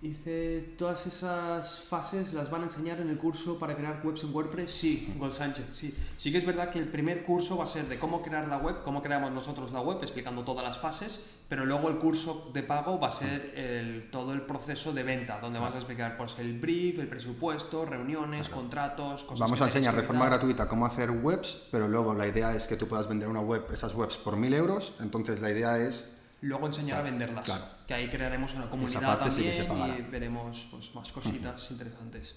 Dice, 0.06 0.74
¿todas 0.78 1.04
esas 1.08 1.80
fases 1.80 2.32
las 2.32 2.48
van 2.48 2.60
a 2.60 2.64
enseñar 2.66 3.00
en 3.00 3.10
el 3.10 3.18
curso 3.18 3.58
para 3.58 3.74
crear 3.74 4.00
webs 4.04 4.22
en 4.22 4.32
WordPress? 4.32 4.70
Sí, 4.70 5.12
Gol 5.18 5.32
Sánchez, 5.32 5.64
sí. 5.70 5.92
Sí 6.16 6.30
que 6.30 6.38
es 6.38 6.46
verdad 6.46 6.70
que 6.70 6.78
el 6.78 6.86
primer 6.86 7.24
curso 7.24 7.56
va 7.56 7.64
a 7.64 7.66
ser 7.66 7.88
de 7.88 7.98
cómo 7.98 8.22
crear 8.22 8.46
la 8.46 8.56
web, 8.58 8.76
cómo 8.84 9.02
creamos 9.02 9.32
nosotros 9.32 9.72
la 9.72 9.80
web, 9.80 9.98
explicando 10.02 10.44
todas 10.44 10.62
las 10.64 10.78
fases, 10.78 11.26
pero 11.48 11.66
luego 11.66 11.88
el 11.88 11.98
curso 11.98 12.50
de 12.54 12.62
pago 12.62 13.00
va 13.00 13.08
a 13.08 13.10
ser 13.10 13.52
el- 13.56 14.08
todo 14.12 14.32
el 14.32 14.42
proceso 14.42 14.92
de 14.92 15.02
venta, 15.02 15.40
donde 15.40 15.58
vas 15.58 15.74
a 15.74 15.78
explicar 15.78 16.16
pues, 16.16 16.34
el 16.38 16.56
brief, 16.60 17.00
el 17.00 17.08
presupuesto, 17.08 17.84
reuniones, 17.84 18.48
contratos, 18.48 19.24
cosas 19.24 19.40
Vamos 19.40 19.58
que 19.58 19.64
a 19.64 19.66
enseñar 19.66 19.96
de 19.96 20.02
forma 20.02 20.26
gratuita 20.26 20.68
cómo 20.68 20.86
hacer 20.86 21.10
webs, 21.10 21.64
pero 21.72 21.88
luego 21.88 22.14
la 22.14 22.28
idea 22.28 22.54
es 22.54 22.64
que 22.68 22.76
tú 22.76 22.86
puedas 22.86 23.08
vender 23.08 23.28
una 23.28 23.40
web, 23.40 23.64
esas 23.72 23.92
webs 23.94 24.16
por 24.18 24.36
1000 24.36 24.54
euros. 24.54 24.94
Entonces 25.00 25.40
la 25.40 25.50
idea 25.50 25.78
es 25.78 26.12
luego 26.46 26.66
enseñar 26.66 26.96
Claro, 26.96 27.06
a 27.08 27.10
venderlas. 27.10 27.44
claro. 27.44 27.64
Que 27.86 27.94
ahí 27.94 28.08
crearemos 28.08 28.54
una 28.54 28.68
comunidad 28.70 29.18
sí 29.30 29.42
también 29.44 29.68
pagará. 29.68 29.98
y 29.98 30.02
veremos 30.02 30.68
pues, 30.70 30.94
más 30.94 31.12
cositas 31.12 31.70
interesantes. 31.70 32.34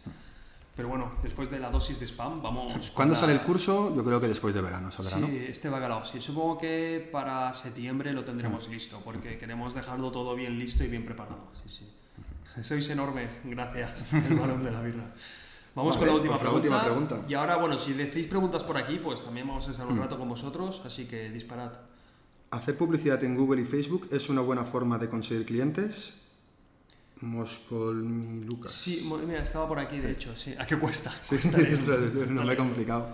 Pero 0.75 0.87
bueno, 0.87 1.11
después 1.21 1.49
de 1.51 1.59
la 1.59 1.69
dosis 1.69 1.99
de 1.99 2.05
spam, 2.07 2.41
vamos. 2.41 2.91
¿Cuándo 2.91 3.13
la- 3.13 3.19
sale 3.19 3.33
el 3.33 3.41
curso? 3.41 3.93
Yo 3.95 4.03
creo 4.05 4.21
que 4.21 4.27
después 4.29 4.53
de 4.53 4.61
verano 4.61 4.89
saldrá, 4.91 5.17
Sí, 5.17 5.21
¿no? 5.21 5.27
este 5.27 5.67
bacalao. 5.67 6.05
Sí, 6.05 6.21
supongo 6.21 6.57
que 6.57 7.09
para 7.11 7.53
septiembre 7.53 8.13
lo 8.13 8.23
tendremos 8.23 8.69
listo, 8.69 9.01
porque 9.03 9.37
queremos 9.37 9.73
dejarlo 9.75 10.09
todo 10.11 10.35
bien 10.35 10.57
listo 10.57 10.83
y 10.83 10.87
bien 10.87 11.03
preparado. 11.05 11.47
Sí, 11.65 11.79
sí. 11.79 12.63
Sois 12.63 12.89
enormes, 12.89 13.39
gracias, 13.43 14.05
el 14.29 14.35
balón 14.37 14.63
de 14.63 14.71
la 14.71 14.81
birra. 14.81 15.03
Vamos 15.75 15.95
Vale, 15.95 15.99
con 15.99 16.07
la 16.07 16.13
última, 16.15 16.33
pues 16.35 16.43
la 16.43 16.49
pregunta. 16.49 16.75
última 16.77 16.83
pregunta. 16.83 17.25
Y 17.29 17.33
ahora, 17.35 17.57
bueno, 17.57 17.77
si 17.77 17.93
decís 17.93 18.27
preguntas 18.27 18.63
por 18.63 18.77
aquí, 18.77 18.99
pues 19.03 19.21
también 19.21 19.47
vamos 19.47 19.67
a 19.67 19.71
estar 19.71 19.85
un 19.85 19.99
rato 19.99 20.17
con 20.17 20.27
vosotros, 20.29 20.81
así 20.85 21.05
que 21.05 21.29
disparad. 21.29 21.71
¿Hacer 22.51 22.75
publicidad 22.75 23.23
en 23.23 23.35
Google 23.35 23.61
y 23.61 23.65
Facebook 23.65 24.07
es 24.11 24.27
una 24.27 24.41
buena 24.41 24.63
forma 24.63 24.97
de 24.97 25.07
conseguir 25.07 25.45
clientes? 25.45 26.15
Moscolmi 27.21 28.43
Lucas. 28.43 28.71
Sí, 28.71 29.07
mira, 29.27 29.43
estaba 29.43 29.67
por 29.67 29.77
aquí, 29.77 29.99
de 29.99 30.11
hecho, 30.11 30.35
sí. 30.35 30.55
¿A 30.57 30.65
qué 30.65 30.77
cuesta? 30.77 31.11
Sí, 31.21 31.35
Cuesta 31.35 31.61
es 32.23 32.29
un 32.29 32.35
nombre 32.35 32.57
complicado. 32.57 33.13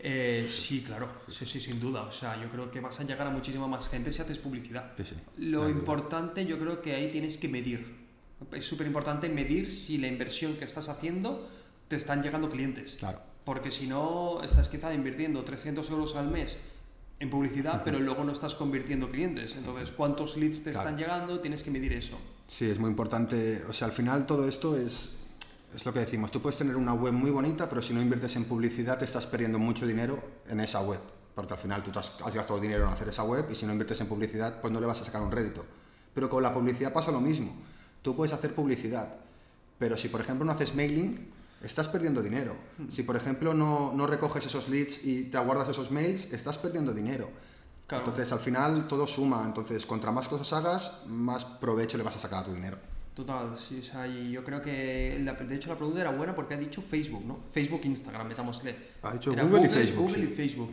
Eh, 0.00 0.48
sí, 0.50 0.82
claro, 0.82 1.08
sí, 1.28 1.46
sí, 1.46 1.60
sin 1.60 1.78
duda. 1.78 2.02
O 2.02 2.10
sea, 2.10 2.40
yo 2.42 2.50
creo 2.50 2.68
que 2.70 2.80
vas 2.80 2.98
a 2.98 3.04
llegar 3.04 3.28
a 3.28 3.30
muchísima 3.30 3.68
más 3.68 3.88
gente 3.88 4.10
si 4.10 4.22
haces 4.22 4.38
publicidad. 4.38 4.92
Sí, 4.96 5.04
sí. 5.04 5.14
Lo 5.38 5.60
duda. 5.60 5.70
importante, 5.70 6.44
yo 6.44 6.58
creo 6.58 6.82
que 6.82 6.94
ahí 6.94 7.12
tienes 7.12 7.36
que 7.36 7.48
medir. 7.48 8.04
Es 8.50 8.66
súper 8.66 8.88
importante 8.88 9.28
medir 9.28 9.70
si 9.70 9.98
la 9.98 10.08
inversión 10.08 10.56
que 10.56 10.64
estás 10.64 10.88
haciendo 10.88 11.48
te 11.86 11.94
están 11.94 12.24
llegando 12.24 12.50
clientes. 12.50 12.96
Claro. 12.98 13.20
Porque 13.44 13.70
si 13.70 13.86
no, 13.86 14.42
estás 14.42 14.68
quizá 14.68 14.92
invirtiendo 14.92 15.44
300 15.44 15.88
euros 15.90 16.16
al 16.16 16.28
mes 16.28 16.58
en 17.20 17.30
publicidad, 17.30 17.82
pero 17.84 17.98
luego 18.00 18.24
no 18.24 18.32
estás 18.32 18.54
convirtiendo 18.54 19.10
clientes. 19.10 19.54
Entonces, 19.56 19.90
¿cuántos 19.90 20.36
leads 20.36 20.62
te 20.64 20.72
Claro. 20.72 20.88
están 20.88 20.98
llegando? 21.00 21.40
Tienes 21.40 21.62
que 21.62 21.70
medir 21.70 21.92
eso. 21.92 22.18
Sí, 22.48 22.66
es 22.68 22.78
muy 22.78 22.90
importante. 22.90 23.64
O 23.68 23.72
sea, 23.72 23.86
al 23.86 23.92
final 23.92 24.26
todo 24.26 24.46
esto 24.48 24.76
es, 24.76 25.16
es 25.74 25.86
lo 25.86 25.92
que 25.92 26.00
decimos. 26.00 26.30
Tú 26.30 26.42
puedes 26.42 26.58
tener 26.58 26.76
una 26.76 26.92
web 26.92 27.12
muy 27.12 27.30
bonita, 27.30 27.68
pero 27.68 27.82
si 27.82 27.94
no 27.94 28.02
inviertes 28.02 28.36
en 28.36 28.44
publicidad 28.44 28.98
te 28.98 29.04
estás 29.04 29.26
perdiendo 29.26 29.58
mucho 29.58 29.86
dinero 29.86 30.22
en 30.48 30.60
esa 30.60 30.80
web. 30.82 31.00
Porque 31.34 31.54
al 31.54 31.58
final 31.58 31.82
tú 31.82 31.90
te 31.90 31.98
has, 31.98 32.12
has 32.24 32.34
gastado 32.34 32.60
dinero 32.60 32.84
en 32.86 32.92
hacer 32.92 33.08
esa 33.08 33.24
web 33.24 33.46
y 33.50 33.54
si 33.54 33.64
no 33.66 33.72
inviertes 33.72 34.00
en 34.00 34.06
publicidad, 34.06 34.60
pues 34.60 34.72
no 34.72 34.80
le 34.80 34.86
vas 34.86 35.00
a 35.00 35.04
sacar 35.04 35.22
un 35.22 35.32
rédito. 35.32 35.64
Pero 36.14 36.28
con 36.30 36.42
la 36.42 36.52
publicidad 36.54 36.92
pasa 36.92 37.10
lo 37.10 37.20
mismo. 37.20 37.52
Tú 38.02 38.14
puedes 38.14 38.32
hacer 38.32 38.54
publicidad, 38.54 39.16
pero 39.78 39.96
si 39.96 40.08
por 40.08 40.20
ejemplo 40.20 40.44
no 40.44 40.52
haces 40.52 40.74
mailing, 40.74 41.32
estás 41.64 41.88
perdiendo 41.88 42.22
dinero. 42.22 42.54
Si 42.90 43.02
por 43.02 43.16
ejemplo 43.16 43.54
no, 43.54 43.92
no 43.94 44.06
recoges 44.06 44.46
esos 44.46 44.68
leads 44.68 45.04
y 45.04 45.24
te 45.24 45.36
aguardas 45.36 45.68
esos 45.68 45.90
mails, 45.90 46.32
estás 46.32 46.58
perdiendo 46.58 46.92
dinero. 46.92 47.28
Claro. 47.86 48.04
Entonces 48.06 48.32
al 48.32 48.38
final 48.40 48.88
todo 48.88 49.06
suma. 49.06 49.42
Entonces, 49.46 49.84
contra 49.84 50.10
más 50.10 50.26
cosas 50.28 50.52
hagas, 50.54 51.04
más 51.08 51.44
provecho 51.44 51.96
le 51.98 52.02
vas 52.04 52.16
a 52.16 52.20
sacar 52.20 52.40
a 52.40 52.44
tu 52.44 52.52
dinero. 52.54 52.78
Total, 53.14 53.56
sí, 53.58 53.78
o 53.78 53.82
sea, 53.82 54.08
y 54.08 54.32
yo 54.32 54.42
creo 54.42 54.60
que, 54.60 55.20
la- 55.22 55.34
de 55.34 55.54
hecho, 55.54 55.68
la 55.68 55.76
pregunta 55.76 56.00
era 56.00 56.10
buena 56.10 56.34
porque 56.34 56.54
ha 56.54 56.56
dicho 56.56 56.82
Facebook, 56.82 57.24
¿no? 57.24 57.38
Facebook, 57.52 57.82
Instagram, 57.84 58.26
metámosle. 58.26 58.74
Ha 59.02 59.12
dicho 59.12 59.32
Google 59.32 59.66
y 59.66 59.68
Facebook, 59.68 60.08
Google 60.08 60.26
sí. 60.26 60.32
y 60.32 60.34
Facebook. 60.34 60.70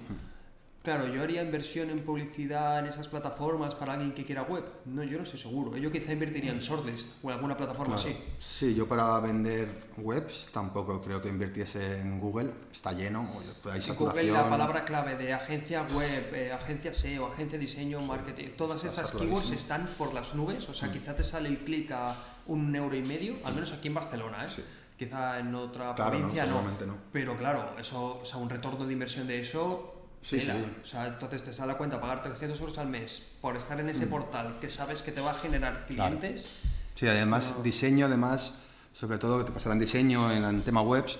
Claro, 0.83 1.05
yo 1.07 1.21
haría 1.21 1.43
inversión 1.43 1.91
en 1.91 1.99
publicidad 1.99 2.79
en 2.79 2.87
esas 2.87 3.07
plataformas 3.07 3.75
para 3.75 3.93
alguien 3.93 4.13
que 4.13 4.25
quiera 4.25 4.41
web. 4.41 4.63
No, 4.85 5.03
yo 5.03 5.17
no 5.17 5.23
estoy 5.23 5.37
seguro. 5.39 5.77
Yo 5.77 5.91
quizá 5.91 6.11
invertiría 6.11 6.51
en 6.51 6.57
Shortlist 6.59 7.07
o 7.23 7.27
en 7.29 7.35
alguna 7.35 7.55
plataforma 7.55 7.95
Claro. 7.97 8.09
así. 8.09 8.17
Sí, 8.39 8.73
yo 8.73 8.87
para 8.87 9.19
vender 9.19 9.67
webs 9.97 10.49
tampoco 10.51 10.99
creo 10.99 11.21
que 11.21 11.29
invirtiese 11.29 11.99
en 11.99 12.19
Google. 12.19 12.49
Está 12.73 12.93
lleno, 12.93 13.29
hay 13.65 13.75
En 13.75 13.81
saturación. 13.83 14.25
Google 14.25 14.31
la 14.31 14.49
palabra 14.49 14.83
clave 14.83 15.15
de 15.17 15.33
agencia 15.33 15.83
web, 15.93 16.33
eh, 16.33 16.51
agencia 16.51 16.91
SEO, 16.95 17.27
agencia 17.27 17.59
de 17.59 17.65
diseño, 17.65 17.99
marketing, 18.01 18.47
todas 18.57 18.83
Está 18.83 19.03
estas 19.03 19.21
keywords 19.21 19.51
están 19.51 19.87
por 19.99 20.15
las 20.15 20.33
nubes, 20.33 20.67
o 20.67 20.73
sea, 20.73 20.89
Mm. 20.89 20.93
quizá 20.93 21.15
te 21.15 21.23
sale 21.23 21.49
el 21.49 21.59
clic 21.59 21.91
a 21.91 22.15
un 22.47 22.75
euro 22.75 22.95
y 22.95 23.03
medio, 23.03 23.35
al 23.43 23.53
menos 23.53 23.71
aquí 23.71 23.87
en 23.89 23.93
Barcelona, 23.93 24.45
¿eh? 24.45 24.49
Sí. 24.49 24.63
Quizá 24.97 25.39
en 25.39 25.53
otra 25.55 25.95
Claro, 25.95 26.11
no, 26.11 26.17
provincia 26.19 26.43
no, 26.43 26.49
seguramente 26.53 26.85
no. 26.87 26.95
Pero 27.11 27.35
claro, 27.37 27.75
eso, 27.79 28.19
o 28.21 28.25
sea, 28.25 28.37
un 28.37 28.49
retorno 28.49 28.85
de 28.85 28.93
inversión 28.93 29.25
de 29.27 29.39
eso, 29.39 29.90
Sí, 30.21 30.39
tela. 30.39 30.53
sí. 30.55 30.65
O 30.83 30.85
sea, 30.85 31.07
entonces 31.07 31.43
te 31.43 31.51
sale 31.53 31.71
a 31.73 31.77
cuenta 31.77 31.99
pagar 31.99 32.21
300 32.23 32.59
euros 32.59 32.77
al 32.77 32.87
mes 32.87 33.23
por 33.41 33.55
estar 33.57 33.79
en 33.79 33.87
Mm. 33.87 33.89
ese 33.89 34.07
portal 34.07 34.57
que 34.59 34.69
sabes 34.69 35.01
que 35.01 35.11
te 35.11 35.21
va 35.21 35.31
a 35.31 35.35
generar 35.35 35.85
clientes. 35.87 36.47
Sí, 36.95 37.07
además 37.07 37.53
No. 37.57 37.63
diseño, 37.63 38.05
además, 38.05 38.63
sobre 38.93 39.17
todo 39.17 39.39
que 39.39 39.45
te 39.45 39.51
pasará 39.51 39.73
en 39.73 39.79
diseño, 39.79 40.31
en 40.31 40.43
el 40.43 40.61
tema 40.63 40.81
webs, 40.81 41.17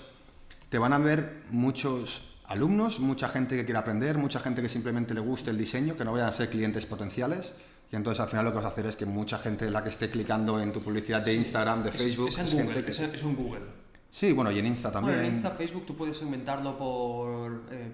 te 0.69 0.77
van 0.77 0.93
a 0.93 0.99
ver 0.99 1.41
muchos 1.49 2.27
alumnos, 2.45 2.99
mucha 2.99 3.29
gente 3.29 3.55
que 3.55 3.65
quiere 3.65 3.79
aprender, 3.79 4.17
mucha 4.17 4.39
gente 4.39 4.61
que 4.61 4.69
simplemente 4.69 5.13
le 5.13 5.21
guste 5.21 5.49
el 5.51 5.57
diseño, 5.57 5.97
que 5.97 6.03
no 6.05 6.11
vayan 6.11 6.27
a 6.29 6.31
ser 6.31 6.49
clientes 6.49 6.85
potenciales. 6.85 7.53
Y 7.91 7.95
entonces 7.95 8.21
al 8.21 8.29
final 8.29 8.45
lo 8.45 8.51
que 8.51 8.57
vas 8.57 8.65
a 8.65 8.69
hacer 8.69 8.85
es 8.85 8.95
que 8.95 9.05
mucha 9.05 9.37
gente 9.37 9.69
la 9.71 9.83
que 9.83 9.89
esté 9.89 10.09
clicando 10.09 10.61
en 10.61 10.71
tu 10.71 10.81
publicidad 10.81 11.23
de 11.25 11.33
Instagram, 11.33 11.83
de 11.83 11.89
Es- 11.89 11.95
Facebook, 11.97 12.29
es, 12.29 12.37
en 12.37 12.45
es 12.45 12.51
Google, 12.53 12.65
gente 12.73 12.85
que... 12.85 12.91
es, 12.91 12.99
es 12.99 13.23
un 13.23 13.35
Google. 13.35 13.61
Sí, 14.12 14.34
bueno, 14.34 14.51
y 14.51 14.59
en 14.59 14.66
Insta 14.66 14.91
también. 14.91 15.16
Bueno, 15.16 15.28
en 15.30 15.34
Insta, 15.36 15.51
Facebook 15.51 15.86
tú 15.86 15.95
puedes 15.95 16.18
segmentarlo 16.18 16.78
por, 16.78 17.64
eh, 17.72 17.91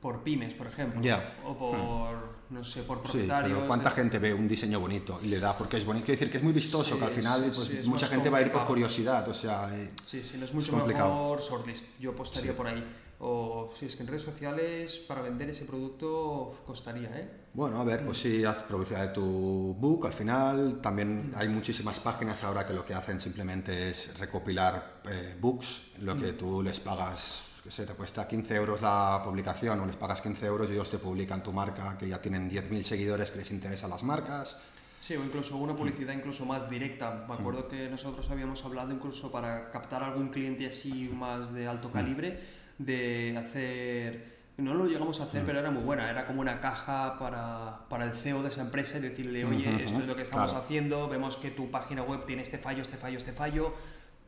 por 0.00 0.22
pymes, 0.22 0.54
por 0.54 0.68
ejemplo. 0.68 1.00
Ya. 1.02 1.34
O 1.44 1.58
por, 1.58 2.34
no 2.50 2.62
sé, 2.62 2.82
por 2.84 2.98
Sí, 2.98 3.02
propietarios. 3.04 3.56
pero 3.56 3.66
¿cuánta 3.66 3.90
de- 3.90 3.96
gente 3.96 4.18
ve 4.20 4.32
un 4.32 4.46
diseño 4.46 4.78
bonito 4.78 5.18
y 5.24 5.26
le 5.26 5.40
da? 5.40 5.58
Porque 5.58 5.78
es 5.78 5.84
bonito, 5.84 6.06
quiere 6.06 6.18
decir 6.20 6.30
que 6.30 6.36
es 6.38 6.42
muy 6.44 6.52
vistoso, 6.52 6.92
Sí, 6.94 6.98
que 7.00 7.04
al 7.06 7.10
final 7.10 7.42
sí, 7.46 7.50
pues, 7.52 7.68
sí, 7.68 7.76
es 7.78 7.86
mucha 7.88 8.06
gente 8.06 8.30
va 8.30 8.38
a 8.38 8.42
ir 8.42 8.52
por 8.52 8.64
curiosidad, 8.64 9.28
o 9.28 9.34
sea... 9.34 9.74
eh, 9.76 9.90
Sí, 10.04 10.22
sí, 10.22 10.36
no 10.38 10.44
es 10.44 10.54
mucho 10.54 10.70
complicado. 10.72 11.08
mejor 11.08 11.40
shortlist. 11.42 11.86
Yo 11.98 12.12
apostaría 12.12 12.56
por 12.56 12.68
ahí. 12.68 12.84
O 13.26 13.70
si 13.74 13.86
es 13.86 13.96
que 13.96 14.02
en 14.02 14.08
redes 14.08 14.22
sociales 14.22 14.96
para 14.98 15.22
vender 15.22 15.48
ese 15.48 15.64
producto 15.64 16.52
costaría, 16.66 17.08
¿eh? 17.08 17.26
Bueno, 17.54 17.80
a 17.80 17.84
ver, 17.84 18.04
pues 18.04 18.18
sí, 18.18 18.44
haz 18.44 18.64
publicidad 18.64 19.00
de 19.00 19.14
tu 19.14 19.74
book. 19.78 20.06
Al 20.06 20.12
final 20.12 20.80
también 20.82 21.32
hay 21.34 21.48
muchísimas 21.48 21.98
páginas 22.00 22.44
ahora 22.44 22.66
que 22.66 22.74
lo 22.74 22.84
que 22.84 22.92
hacen 22.92 23.18
simplemente 23.18 23.88
es 23.88 24.18
recopilar 24.18 25.00
eh, 25.08 25.36
books, 25.40 25.92
lo 26.00 26.18
que 26.18 26.34
tú 26.34 26.62
les 26.62 26.78
pagas, 26.80 27.44
que 27.62 27.70
sé, 27.70 27.86
te 27.86 27.94
cuesta 27.94 28.28
15 28.28 28.54
euros 28.56 28.82
la 28.82 29.22
publicación 29.24 29.80
o 29.80 29.86
les 29.86 29.96
pagas 29.96 30.20
15 30.20 30.44
euros 30.44 30.68
y 30.68 30.74
ellos 30.74 30.90
te 30.90 30.98
publican 30.98 31.42
tu 31.42 31.50
marca, 31.50 31.96
que 31.96 32.06
ya 32.06 32.20
tienen 32.20 32.50
10.000 32.50 32.82
seguidores 32.82 33.30
que 33.30 33.38
les 33.38 33.50
interesan 33.52 33.88
las 33.88 34.02
marcas. 34.02 34.58
Sí, 35.00 35.14
o 35.16 35.24
incluso 35.24 35.56
una 35.56 35.74
publicidad 35.74 36.12
incluso 36.12 36.44
más 36.44 36.68
directa. 36.68 37.24
Me 37.26 37.34
acuerdo 37.34 37.68
que 37.68 37.88
nosotros 37.88 38.30
habíamos 38.30 38.64
hablado 38.64 38.92
incluso 38.92 39.32
para 39.32 39.70
captar 39.70 40.02
algún 40.02 40.28
cliente 40.28 40.66
así 40.66 41.10
más 41.14 41.54
de 41.54 41.66
alto 41.66 41.90
calibre, 41.90 42.40
de 42.78 43.36
hacer... 43.38 44.34
No 44.56 44.72
lo 44.74 44.86
llegamos 44.86 45.20
a 45.20 45.24
hacer, 45.24 45.44
pero 45.44 45.58
era 45.58 45.72
muy 45.72 45.82
buena. 45.82 46.08
Era 46.08 46.26
como 46.26 46.40
una 46.40 46.60
caja 46.60 47.18
para, 47.18 47.88
para 47.88 48.04
el 48.04 48.14
CEO 48.14 48.42
de 48.42 48.50
esa 48.50 48.60
empresa 48.60 48.98
y 48.98 49.00
decirle, 49.00 49.44
oye, 49.44 49.84
esto 49.84 49.98
es 49.98 50.06
lo 50.06 50.14
que 50.14 50.22
estamos 50.22 50.52
claro. 50.52 50.64
haciendo, 50.64 51.08
vemos 51.08 51.36
que 51.36 51.50
tu 51.50 51.72
página 51.72 52.04
web 52.04 52.24
tiene 52.24 52.42
este 52.42 52.58
fallo, 52.58 52.82
este 52.82 52.96
fallo, 52.96 53.18
este 53.18 53.32
fallo, 53.32 53.74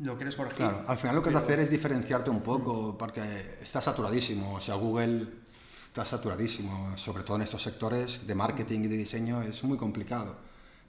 ¿lo 0.01 0.17
quieres 0.17 0.35
corregir? 0.35 0.59
Claro, 0.59 0.85
al 0.89 0.97
final 0.97 1.15
lo 1.15 1.23
que 1.23 1.29
has 1.29 1.35
de 1.35 1.41
Pero- 1.41 1.53
hacer 1.53 1.61
es 1.61 1.71
diferenciarte 1.71 2.31
un 2.31 2.41
poco, 2.41 2.99
porque 2.99 3.21
está 3.63 3.81
saturadísimo. 3.81 4.55
O 4.55 4.61
sea, 4.61 4.75
Google 4.75 5.29
está 5.87 6.05
saturadísimo, 6.05 6.99
sobre 6.99 7.23
todo 7.23 7.37
en 7.37 7.43
estos 7.43 7.63
sectores 7.63 8.27
de 8.27 8.35
marketing 8.35 8.81
y 8.81 8.89
de 8.89 8.97
diseño, 8.97 9.43
es 9.43 9.63
muy 9.63 9.79
complicado. 9.79 10.37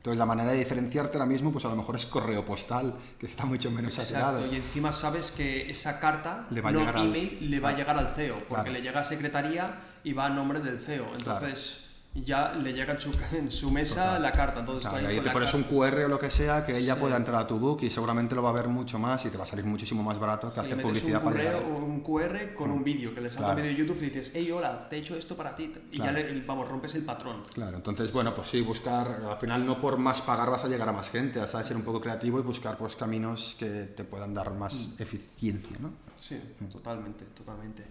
Entonces, 0.07 0.19
la 0.19 0.25
manera 0.25 0.51
de 0.53 0.57
diferenciarte 0.59 1.17
ahora 1.17 1.25
mismo, 1.25 1.51
pues 1.51 1.65
a 1.65 1.67
lo 1.67 1.75
mejor 1.75 1.97
es 1.97 2.05
correo 2.05 2.45
postal, 2.45 2.93
que 3.19 3.25
está 3.25 3.43
mucho 3.45 3.69
menos 3.71 3.93
saturado. 3.93 4.37
Exacto, 4.37 4.55
y 4.55 4.57
encima 4.57 4.93
sabes 4.93 5.31
que 5.31 5.69
esa 5.69 5.99
carta, 5.99 6.45
Le 6.49 6.61
va 6.61 6.69
a 6.69 6.71
no 6.71 6.79
llegar 6.79 6.95
al- 6.95 7.07
email, 7.09 7.51
le 7.51 7.59
va 7.59 7.69
a 7.71 7.75
llegar 7.75 7.97
al 7.97 8.07
CEO, 8.07 8.35
porque 8.35 8.53
Claro. 8.53 8.71
le 8.71 8.81
llega 8.81 9.01
a 9.01 9.03
secretaría 9.03 9.75
y 10.05 10.13
va 10.13 10.27
a 10.27 10.29
nombre 10.29 10.61
del 10.61 10.79
CEO. 10.79 11.07
Entonces 11.17 11.86
ya 12.15 12.53
le 12.53 12.73
llega 12.73 12.93
en 12.93 12.99
su, 12.99 13.11
en 13.35 13.51
su 13.51 13.71
mesa 13.71 14.03
Total. 14.05 14.21
la 14.23 14.31
carta. 14.31 14.59
Entonces 14.61 14.87
Claro, 14.89 15.03
y 15.03 15.05
ahí 15.07 15.19
te 15.21 15.29
pones 15.29 15.51
carta- 15.51 15.57
un 15.69 15.77
QR 15.77 16.05
o 16.05 16.07
lo 16.07 16.19
que 16.19 16.29
sea 16.31 16.65
que 16.65 16.75
ella 16.77 16.95
Sí. 16.95 16.99
pueda 17.01 17.15
entrar 17.17 17.41
a 17.41 17.47
tu 17.47 17.59
book 17.59 17.79
y 17.83 17.89
seguramente 17.91 18.33
lo 18.33 18.41
va 18.41 18.49
a 18.49 18.53
ver 18.53 18.67
mucho 18.67 18.97
más 18.97 19.23
y 19.25 19.29
te 19.29 19.37
va 19.37 19.43
a 19.43 19.47
salir 19.47 19.65
muchísimo 19.65 20.01
más 20.01 20.17
barato 20.19 20.51
que 20.51 20.59
y 20.61 20.63
hacer 20.65 20.81
publicidad 20.81 21.19
un, 21.23 21.31
para 21.31 21.37
llegar. 21.43 21.55
a- 21.63 21.67
un 21.67 22.01
QR 22.01 22.53
con 22.55 22.71
un 22.71 22.83
vídeo 22.83 23.13
que 23.13 23.21
le 23.21 23.29
salta 23.29 23.47
Claro. 23.53 23.57
un 23.61 23.63
vídeo 23.67 23.77
de 23.77 23.79
YouTube 23.87 24.03
y 24.03 24.09
dices, 24.09 24.31
hey, 24.33 24.51
hola, 24.51 24.87
te 24.89 24.95
he 24.95 24.99
hecho 24.99 25.15
esto 25.15 25.35
para 25.35 25.55
ti. 25.55 25.71
Y 25.91 25.97
Claro. 25.99 26.17
ya, 26.19 26.23
le, 26.25 26.41
vamos, 26.45 26.67
rompes 26.67 26.95
el 26.95 27.03
patrón. 27.05 27.43
Claro, 27.53 27.77
entonces, 27.77 28.11
bueno, 28.11 28.33
pues 28.33 28.47
sí, 28.49 28.61
buscar, 28.61 29.21
al 29.29 29.37
final 29.37 29.65
no 29.65 29.79
por 29.79 29.97
más 29.97 30.21
pagar 30.21 30.49
vas 30.49 30.63
a 30.63 30.67
llegar 30.67 30.89
a 30.89 30.93
más 30.93 31.09
gente, 31.11 31.39
has 31.39 31.53
de 31.55 31.63
ser 31.63 31.75
un 31.77 31.83
poco 31.83 32.01
creativo 32.01 32.39
y 32.39 32.41
buscar 32.41 32.77
pues 32.77 32.95
caminos 32.95 33.55
que 33.59 33.67
te 33.95 34.03
puedan 34.03 34.33
dar 34.33 34.51
más 34.53 34.73
Mm. 34.97 35.01
eficiencia, 35.03 35.77
¿no? 35.79 35.91
Sí, 36.19 36.39
totalmente, 36.71 37.25
totalmente. 37.25 37.83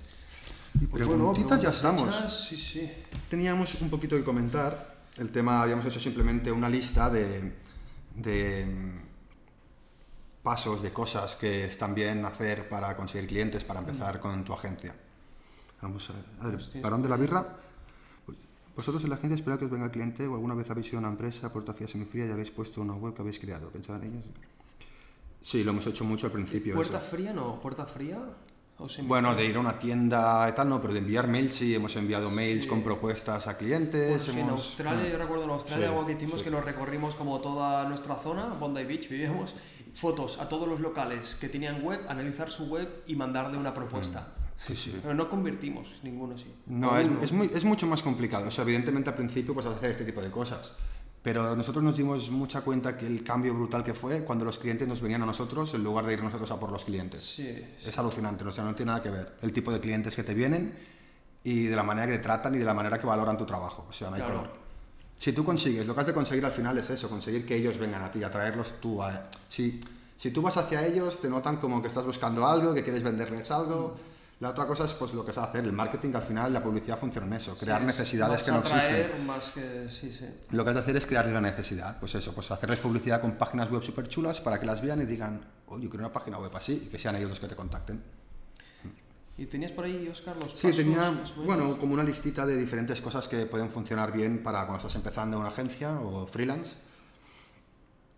Y 0.81 0.87
Pues 0.87 1.07
preguntitas 1.07 1.63
ya 1.63 1.71
estamos. 1.71 2.15
Sí, 2.33 2.57
sí. 2.57 2.91
Teníamos 3.31 3.81
un 3.81 3.91
poquito 3.91 4.17
que 4.17 4.25
comentar. 4.25 4.97
El 5.17 5.31
tema, 5.31 5.63
habíamos 5.63 5.87
hecho 5.87 5.99
simplemente 5.99 6.53
una 6.53 6.69
lista 6.69 7.09
de, 7.09 7.55
de, 8.15 8.67
mm, 8.67 10.43
pasos, 10.43 10.83
de 10.83 10.93
cosas 10.93 11.37
que 11.37 11.65
están 11.65 11.95
bien 11.95 12.25
hacer 12.25 12.69
para 12.69 12.95
conseguir 12.97 13.27
clientes, 13.27 13.65
para 13.65 13.81
empezar 13.81 14.21
con 14.21 14.45
tu 14.45 14.53
agencia. 14.53 14.95
Vamos 15.81 16.11
a 16.11 16.13
ver. 16.13 16.25
A 16.41 16.49
ver, 16.49 16.83
¿Parón 16.83 17.03
de 17.03 17.09
la 17.09 17.17
birra? 17.17 17.57
Vosotros 18.77 19.03
en 19.05 19.09
la 19.11 19.17
agencia 19.17 19.37
esperáis 19.37 19.59
que 19.59 19.65
os 19.65 19.71
venga 19.71 19.87
el 19.87 19.91
cliente 19.91 20.27
o 20.27 20.35
alguna 20.35 20.55
vez 20.55 20.69
habéis 20.69 20.89
ido 20.89 20.99
a 20.99 21.01
una 21.01 21.09
empresa, 21.09 21.51
puerta 21.51 21.73
fría, 21.73 21.89
semifría 21.89 22.27
y 22.27 22.31
habéis 22.31 22.51
puesto 22.51 22.83
una 22.83 22.93
web 22.93 23.15
que 23.15 23.23
habéis 23.23 23.39
creado. 23.39 23.71
¿Pensaban 23.71 24.05
ellos? 24.05 24.27
Sí, 25.41 25.65
lo 25.65 25.71
hemos 25.71 25.87
hecho 25.87 26.05
mucho 26.05 26.27
al 26.27 26.33
principio. 26.33 26.75
¿Puerta 26.75 26.99
eso. 26.99 27.07
fría 27.07 27.33
no? 27.33 27.59
¿Puerta 27.59 27.87
fría? 27.87 28.19
¿O 28.79 28.89
semi- 28.89 29.09
Bueno, 29.09 29.35
de 29.35 29.47
ir 29.47 29.57
a 29.57 29.61
una 29.61 29.79
tienda 29.79 30.47
y 30.51 30.53
tal, 30.55 30.69
no, 30.69 30.81
pero 30.83 30.93
de 30.93 30.99
enviar 31.01 31.29
mails 31.29 31.55
sí, 31.55 31.75
hemos 31.75 31.97
enviado 31.97 32.31
mails 32.31 32.67
con 32.67 32.83
propuestas 32.83 33.47
a 33.47 33.57
clientes. 33.57 34.09
Bueno, 34.09 34.23
sí, 34.23 34.31
en 34.33 34.39
hemos- 34.41 34.61
Australia, 34.67 35.09
yo 35.11 35.17
recuerdo 35.19 35.45
en 35.45 35.51
Australia 35.51 35.87
Sí, 35.89 35.93
algo 35.95 36.07
que 36.07 36.13
hicimos 36.13 36.41
sí. 36.41 36.45
que 36.45 36.51
nos 36.51 36.65
recorrimos 36.65 37.15
como 37.15 37.41
toda 37.41 37.89
nuestra 37.89 38.17
zona, 38.17 38.47
Bondi 38.61 38.85
Beach, 38.85 39.09
vivíamos, 39.09 39.55
fotos 39.95 40.39
a 40.41 40.49
todos 40.49 40.69
los 40.69 40.81
locales 40.81 41.37
que 41.37 41.49
tenían 41.49 41.83
web, 41.83 42.01
analizar 42.09 42.51
su 42.51 42.67
web 42.67 43.03
y 43.07 43.17
mandarle 43.17 43.57
una 43.57 43.73
propuesta. 43.73 44.29
Sí, 44.59 44.77
sí. 44.77 44.99
Pero 45.03 45.15
no 45.15 45.29
convertimos 45.31 45.89
ninguno 46.03 46.37
sí. 46.37 46.47
No, 46.67 46.99
es, 46.99 47.09
es 47.23 47.33
muy- 47.33 47.51
es 47.55 47.65
mucho 47.65 47.87
más 47.87 48.03
complicado. 48.03 48.49
O 48.49 48.51
sea, 48.51 48.65
evidentemente 48.65 49.09
al 49.09 49.17
principio 49.17 49.55
pues 49.55 49.65
hacer 49.67 49.91
este 49.91 50.05
tipo 50.05 50.21
de 50.21 50.31
cosas. 50.31 50.73
Pero 51.27 51.57
nosotros 51.57 51.83
nos 51.83 51.97
dimos 51.97 52.31
mucha 52.31 52.61
cuenta 52.61 52.97
que 52.97 53.05
el 53.05 53.25
cambio 53.25 53.53
brutal 53.53 53.83
que 53.83 53.95
fue 53.95 54.23
cuando 54.23 54.45
los 54.45 54.59
clientes 54.59 54.87
nos 54.87 55.01
venían 55.01 55.25
a 55.25 55.27
nosotros 55.27 55.75
en 55.75 55.83
lugar 55.83 56.07
de 56.07 56.13
ir 56.13 56.23
nosotros 56.23 56.49
a 56.53 56.61
por 56.61 56.71
los 56.71 56.85
clientes. 56.85 57.21
Sí, 57.21 57.67
Es 57.85 57.99
alucinante, 57.99 58.45
o 58.45 58.53
sea, 58.53 58.63
no 58.63 58.77
tiene 58.77 58.93
nada 58.93 59.03
que 59.03 59.11
ver 59.11 59.33
el 59.43 59.53
tipo 59.53 59.73
de 59.73 59.81
clientes 59.81 60.15
que 60.15 60.23
te 60.23 60.35
vienen 60.35 60.73
y 61.43 61.65
de 61.65 61.75
la 61.75 61.83
manera 61.83 62.07
que 62.07 62.19
te 62.19 62.23
tratan 62.23 62.55
y 62.55 62.59
de 62.59 62.65
la 62.65 62.75
manera 62.75 63.01
que 63.01 63.09
valoran 63.09 63.37
tu 63.37 63.45
trabajo. 63.45 63.89
O 63.91 63.93
sea, 63.93 64.09
no 64.09 64.15
hay 64.15 64.23
Claro. 64.23 64.37
color. 64.43 64.53
Si 65.19 65.33
tú 65.33 65.45
consigues, 65.45 65.85
lo 65.85 65.97
que 65.97 66.01
has 66.03 66.07
de 66.07 66.15
conseguir 66.15 66.45
al 66.47 66.53
final 66.53 66.79
es 66.79 66.91
eso, 66.91 67.09
conseguir 67.09 67.45
que 67.45 67.57
ellos 67.57 67.77
vengan 67.77 68.03
a 68.03 68.13
ti, 68.13 68.23
atraerlos 68.23 68.75
tú 68.81 69.03
a... 69.03 69.29
Si, 69.49 69.81
si 70.17 70.31
tú 70.31 70.43
vas 70.43 70.57
hacia 70.59 70.87
ellos, 70.87 71.21
te 71.21 71.29
notan 71.29 71.57
como 71.57 71.83
que 71.83 71.89
estás 71.89 72.07
buscando 72.07 72.47
algo, 72.47 72.73
que 72.73 72.85
quieres 72.85 73.03
venderles 73.03 73.51
algo. 73.51 73.97
La 74.39 74.51
otra 74.51 74.67
cosa 74.67 74.85
es 74.85 74.93
pues 74.93 75.15
lo 75.15 75.25
que 75.25 75.33
se 75.33 75.41
hacer. 75.41 75.65
El 75.65 75.73
marketing 75.73 76.13
al 76.15 76.23
final, 76.23 76.53
la 76.53 76.63
publicidad 76.63 76.99
funciona 76.99 77.27
en 77.27 77.33
eso, 77.35 77.57
crear 77.57 77.81
Sí, 77.81 77.87
es 77.89 77.99
necesidades 77.99 78.43
que 78.43 78.51
no 78.51 78.59
existen. 78.59 79.27
Más 79.27 79.51
que, 79.51 79.89
sí, 79.89 80.13
sí. 80.13 80.27
Lo 80.51 80.63
que 80.63 80.71
has 80.71 80.75
de 80.77 80.81
hacer 80.83 80.97
es 80.97 81.07
crearles 81.07 81.33
la 81.33 81.41
necesidad. 81.41 81.99
Pues 81.99 82.15
eso, 82.17 82.35
pues 82.35 82.51
hacerles 82.51 82.79
publicidad 82.81 83.23
con 83.23 83.33
páginas 83.39 83.71
web 83.71 83.83
súper 83.83 84.09
chulas 84.09 84.41
para 84.43 84.61
que 84.61 84.67
las 84.67 84.83
vean 84.83 85.01
y 85.01 85.07
digan, 85.07 85.41
oh, 85.69 85.79
yo 85.79 85.89
quiero 85.89 86.05
una 86.05 86.13
página 86.13 86.39
web 86.39 86.55
así 86.55 86.83
y 86.87 86.91
que 86.91 86.99
sean 86.99 87.17
ellos 87.17 87.31
los 87.31 87.41
que 87.41 87.49
te 87.49 87.57
contacten. 87.57 88.03
¿Y 89.39 89.47
tenías 89.47 89.73
por 89.73 89.85
ahí, 89.87 90.07
Oscar, 90.09 90.37
los 90.37 90.53
Sí, 90.53 90.69
pasos? 90.69 90.77
tenía, 90.77 91.09
o 91.09 91.13
menos? 91.13 91.35
bueno, 91.37 91.79
como 91.79 91.95
una 91.95 92.03
listita 92.05 92.45
de 92.45 92.57
diferentes 92.57 93.01
cosas 93.01 93.29
que 93.29 93.47
pueden 93.47 93.71
funcionar 93.71 94.13
bien 94.13 94.43
para 94.43 94.61
cuando 94.67 94.79
estás 94.79 94.95
empezando 94.97 95.39
una 95.39 95.49
agencia 95.49 95.93
o 96.01 96.27
freelance. 96.27 96.73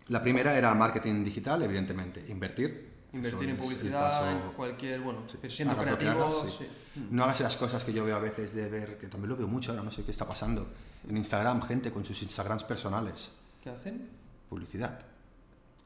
La 0.09 0.21
primera 0.21 0.57
era 0.57 0.73
marketing 0.73 1.23
digital, 1.23 1.61
evidentemente, 1.63 2.25
invertir. 2.29 2.88
Invertir 3.11 3.49
en 3.49 3.55
es 3.55 3.61
publicidad, 3.61 4.31
en 4.31 4.39
cualquier, 4.51 5.01
bueno, 5.01 5.21
siendo 5.47 5.73
lo 5.73 5.79
que 5.79 5.95
creativo, 5.97 6.43
sí. 6.45 6.55
sí. 6.59 7.07
No 7.09 7.23
hagas 7.23 7.39
esas 7.39 7.55
cosas 7.55 7.83
que 7.83 7.91
yo 7.91 8.05
veo 8.05 8.15
a 8.15 8.19
veces 8.19 8.53
de 8.53 8.69
ver, 8.69 8.97
que 8.99 9.07
también 9.07 9.29
lo 9.29 9.37
veo 9.37 9.47
mucho 9.47 9.71
ahora, 9.71 9.83
no 9.83 9.91
sé 9.91 10.03
qué 10.03 10.11
está 10.11 10.27
pasando. 10.27 10.67
En 11.07 11.17
Instagram, 11.17 11.61
gente 11.63 11.91
con 11.91 12.05
sus 12.05 12.21
Instagrams 12.21 12.63
personales. 12.65 13.31
¿Qué 13.63 13.69
hacen? 13.71 14.09
Publicidad. 14.49 14.99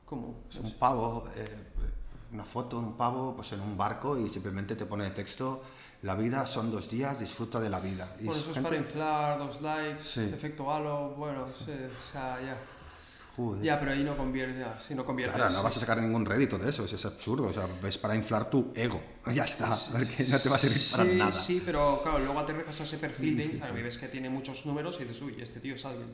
¿Cómo? 0.06 0.36
Es 0.50 0.58
un 0.58 0.74
pavo, 0.78 1.26
eh, 1.36 1.58
una 2.34 2.44
foto, 2.44 2.78
un 2.80 2.98
pavo, 2.98 3.36
pues 3.36 3.52
en 3.54 3.62
un 3.62 3.78
barco 3.78 4.18
y 4.20 4.30
simplemente 4.30 4.76
te 4.76 4.86
pone 4.86 5.06
de 5.06 5.12
texto, 5.12 5.64
la 6.02 6.16
vida 6.16 6.46
son 6.46 6.72
dos 6.72 6.90
días, 6.90 7.18
disfruta 7.20 7.60
de 7.60 7.70
la 7.70 7.80
vida. 7.80 8.16
Y 8.20 8.26
Bueno, 8.26 8.34
es 8.34 8.40
eso 8.42 8.50
es 8.50 8.54
gente- 8.56 8.70
para 8.70 8.82
inflar, 8.82 9.38
dos 9.40 9.62
likes, 9.62 10.04
Sí. 10.04 10.22
efecto 10.34 10.70
halo, 10.72 11.12
bueno, 11.12 11.46
sí, 11.48 11.72
o 11.72 12.12
sea, 12.12 12.38
ya. 12.42 12.58
Joder. 13.36 13.64
Ya, 13.64 13.80
pero 13.80 13.94
ahí 13.94 14.04
no 14.04 14.16
convierte, 14.16 14.60
ya, 14.60 14.80
si 14.80 14.94
no 14.94 15.04
conviertes. 15.04 15.36
Claro, 15.36 15.52
no 15.54 15.64
vas 15.64 15.76
a 15.76 15.80
sacar 15.80 16.00
ningún 16.00 16.24
rédito 16.24 16.60
de 16.60 16.70
eso, 16.70 16.86
es 16.86 17.06
absurdo, 17.06 17.48
o 17.48 17.54
sea, 17.54 17.68
es 17.88 17.98
para 17.98 18.16
inflar 18.16 18.50
tu 18.50 18.72
ego. 18.76 19.02
Ya 19.34 19.46
está, 19.46 19.70
porque 19.92 20.26
no 20.30 20.38
te 20.40 20.50
va 20.50 20.56
a 20.58 20.60
servir 20.60 20.82
para 20.92 21.04
sí, 21.04 21.16
nada. 21.16 21.32
sí, 21.32 21.64
pero 21.66 22.02
claro, 22.04 22.20
luego 22.20 22.40
aterrizas 22.40 22.82
a 22.82 22.84
ese 22.84 22.98
perfil 22.98 23.38
de 23.38 23.46
Instagram 23.46 23.80
y 23.80 23.82
ves 23.82 23.98
que 23.98 24.08
tiene 24.08 24.30
muchos 24.30 24.66
números 24.66 24.98
y 25.00 25.06
dices, 25.06 25.22
uy, 25.22 25.38
este 25.42 25.60
tío 25.60 25.74
es 25.76 25.84
alguien. 25.86 26.10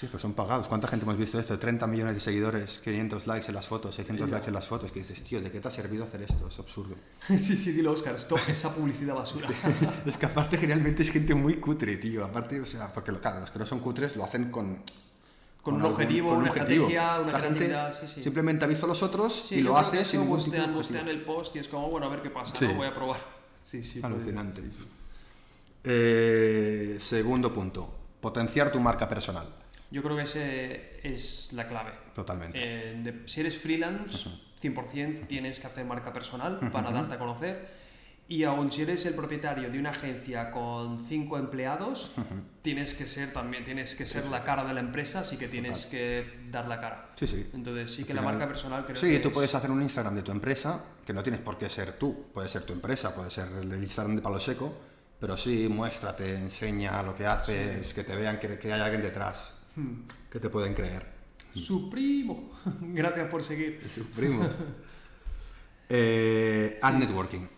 Sí, 0.00 0.08
pues 0.10 0.22
son 0.22 0.32
pagados. 0.32 0.66
¿Cuánta 0.66 0.88
gente 0.88 1.04
hemos 1.04 1.18
visto 1.18 1.38
esto? 1.38 1.58
30 1.58 1.86
millones 1.86 2.14
de 2.14 2.20
seguidores, 2.22 2.78
500 2.82 3.26
likes 3.26 3.48
en 3.48 3.54
las 3.54 3.66
fotos, 3.68 3.94
600 3.96 4.28
Ya. 4.28 4.32
likes 4.32 4.48
en 4.48 4.54
las 4.54 4.66
fotos, 4.66 4.90
que 4.92 5.00
dices, 5.00 5.22
tío, 5.22 5.42
¿de 5.42 5.50
qué 5.50 5.60
te 5.60 5.68
ha 5.68 5.70
servido 5.70 6.04
hacer 6.04 6.22
esto? 6.22 6.48
Es 6.48 6.58
absurdo. 6.58 6.94
sí, 7.28 7.54
sí, 7.54 7.72
dilo, 7.72 7.92
Oscar, 7.92 8.14
stop 8.14 8.40
esa 8.48 8.74
publicidad 8.74 9.14
basura. 9.14 9.50
es 10.06 10.16
que 10.16 10.24
aparte 10.24 10.56
generalmente 10.56 11.02
es 11.02 11.10
gente 11.10 11.34
muy 11.34 11.56
cutre, 11.56 11.98
tío. 11.98 12.24
Aparte, 12.24 12.58
o 12.62 12.64
sea, 12.64 12.90
porque 12.90 13.12
claro, 13.12 13.40
los 13.40 13.50
que 13.50 13.58
no 13.58 13.66
son 13.66 13.80
cutres 13.80 14.16
lo 14.16 14.24
hacen 14.24 14.50
con... 14.50 14.82
Con 15.62 15.74
un 15.74 15.82
objetivo, 15.84 16.28
con 16.28 16.36
un 16.38 16.42
una 16.44 16.50
objetivo. 16.50 16.88
estrategia, 16.88 17.20
una 17.20 17.32
creatividad, 17.38 17.92
sí, 17.92 18.06
sí. 18.06 18.22
Simplemente 18.22 18.64
ha 18.64 18.68
visto 18.68 18.86
a 18.86 18.88
los 18.88 19.02
otros 19.02 19.34
Sí, 19.46 19.56
y 19.56 19.60
lo 19.60 19.72
creo 19.74 19.86
hace 19.88 19.98
que 19.98 20.04
sin 20.06 20.20
ningún 20.20 20.38
tipo 20.38 20.50
de 20.52 20.58
bustean, 20.58 20.74
objetivo. 20.76 20.78
bustean 20.78 21.08
el 21.08 21.22
post 21.22 21.56
y 21.56 21.58
es 21.58 21.68
como, 21.68 21.90
bueno, 21.90 22.06
a 22.06 22.10
ver 22.10 22.22
qué 22.22 22.30
pasa, 22.30 22.54
Sí. 22.56 22.66
¿no? 22.66 22.74
Voy 22.74 22.86
a 22.86 22.94
probar. 22.94 23.20
Sí, 23.62 23.84
sí. 23.84 24.00
Alucinante. 24.02 24.62
sí, 24.62 24.70
sí. 24.70 24.86
Eh, 25.84 26.96
segundo 26.98 27.52
punto, 27.54 27.88
potenciar 28.20 28.70
tu 28.72 28.80
marca 28.80 29.08
personal. 29.08 29.46
Yo 29.90 30.02
creo 30.02 30.16
que 30.16 30.22
ese 30.22 31.00
es 31.02 31.52
la 31.52 31.66
clave. 31.66 31.92
Totalmente. 32.14 32.58
Eh, 32.60 33.00
de- 33.02 33.22
si 33.28 33.40
eres 33.40 33.56
freelance, 33.58 34.28
100% 34.60 35.26
tienes 35.26 35.58
que 35.58 35.66
hacer 35.66 35.84
marca 35.84 36.12
personal 36.12 36.58
para 36.72 36.90
darte 36.90 37.14
a 37.14 37.18
conocer. 37.18 37.79
Y 38.30 38.44
aún 38.44 38.70
si 38.70 38.82
eres 38.82 39.04
el 39.06 39.14
propietario 39.14 39.68
de 39.72 39.76
una 39.80 39.90
agencia 39.90 40.52
con 40.52 41.00
cinco 41.00 41.36
empleados, 41.36 42.12
tienes 42.62 42.94
que 42.94 43.04
ser 43.04 43.32
también, 43.32 43.64
tienes 43.64 43.96
que 43.96 44.06
ser 44.06 44.24
la 44.26 44.44
cara 44.44 44.62
de 44.64 44.72
la 44.72 44.78
empresa, 44.78 45.20
así 45.20 45.36
que 45.36 45.48
tienes 45.48 45.86
que 45.86 46.38
dar 46.48 46.68
la 46.68 46.78
cara. 46.78 47.10
Sí, 47.16 47.26
sí. 47.26 47.50
Entonces 47.52 47.92
sí 47.92 48.02
Al 48.02 48.06
que 48.06 48.14
la 48.14 48.22
marca 48.22 48.46
personal 48.46 48.84
creo 48.86 48.96
Sí, 49.00 49.08
que 49.10 49.18
tú 49.18 49.28
es- 49.28 49.34
puedes 49.34 49.52
hacer 49.56 49.68
un 49.72 49.82
Instagram 49.82 50.14
de 50.14 50.22
tu 50.22 50.30
empresa, 50.30 50.84
que 51.04 51.12
no 51.12 51.24
tienes 51.24 51.40
por 51.40 51.58
qué 51.58 51.68
ser 51.68 51.94
tú, 51.98 52.26
puede 52.32 52.48
ser 52.48 52.62
tu 52.62 52.72
empresa, 52.72 53.12
puede 53.16 53.32
ser 53.32 53.48
el 53.62 53.74
Instagram 53.82 54.14
de 54.14 54.22
Palo 54.22 54.38
Seco, 54.38 54.78
pero 55.18 55.36
sí, 55.36 55.66
muéstrate, 55.68 56.36
enseña 56.36 57.02
lo 57.02 57.16
que 57.16 57.26
haces, 57.26 57.92
que 57.92 58.04
te 58.04 58.14
vean 58.14 58.38
que, 58.38 58.60
que 58.60 58.72
hay 58.72 58.80
alguien 58.80 59.02
detrás, 59.02 59.54
Hmm. 59.74 60.02
que 60.30 60.38
te 60.38 60.48
pueden 60.50 60.74
creer. 60.74 61.04
Su 61.56 61.90
primo. 61.90 62.52
Gracias 62.80 63.28
por 63.28 63.42
seguir. 63.42 63.80
Su 63.92 64.08
primo. 64.12 64.48
Eh, 65.92 66.78
ad 66.82 66.94
networking. 66.94 67.48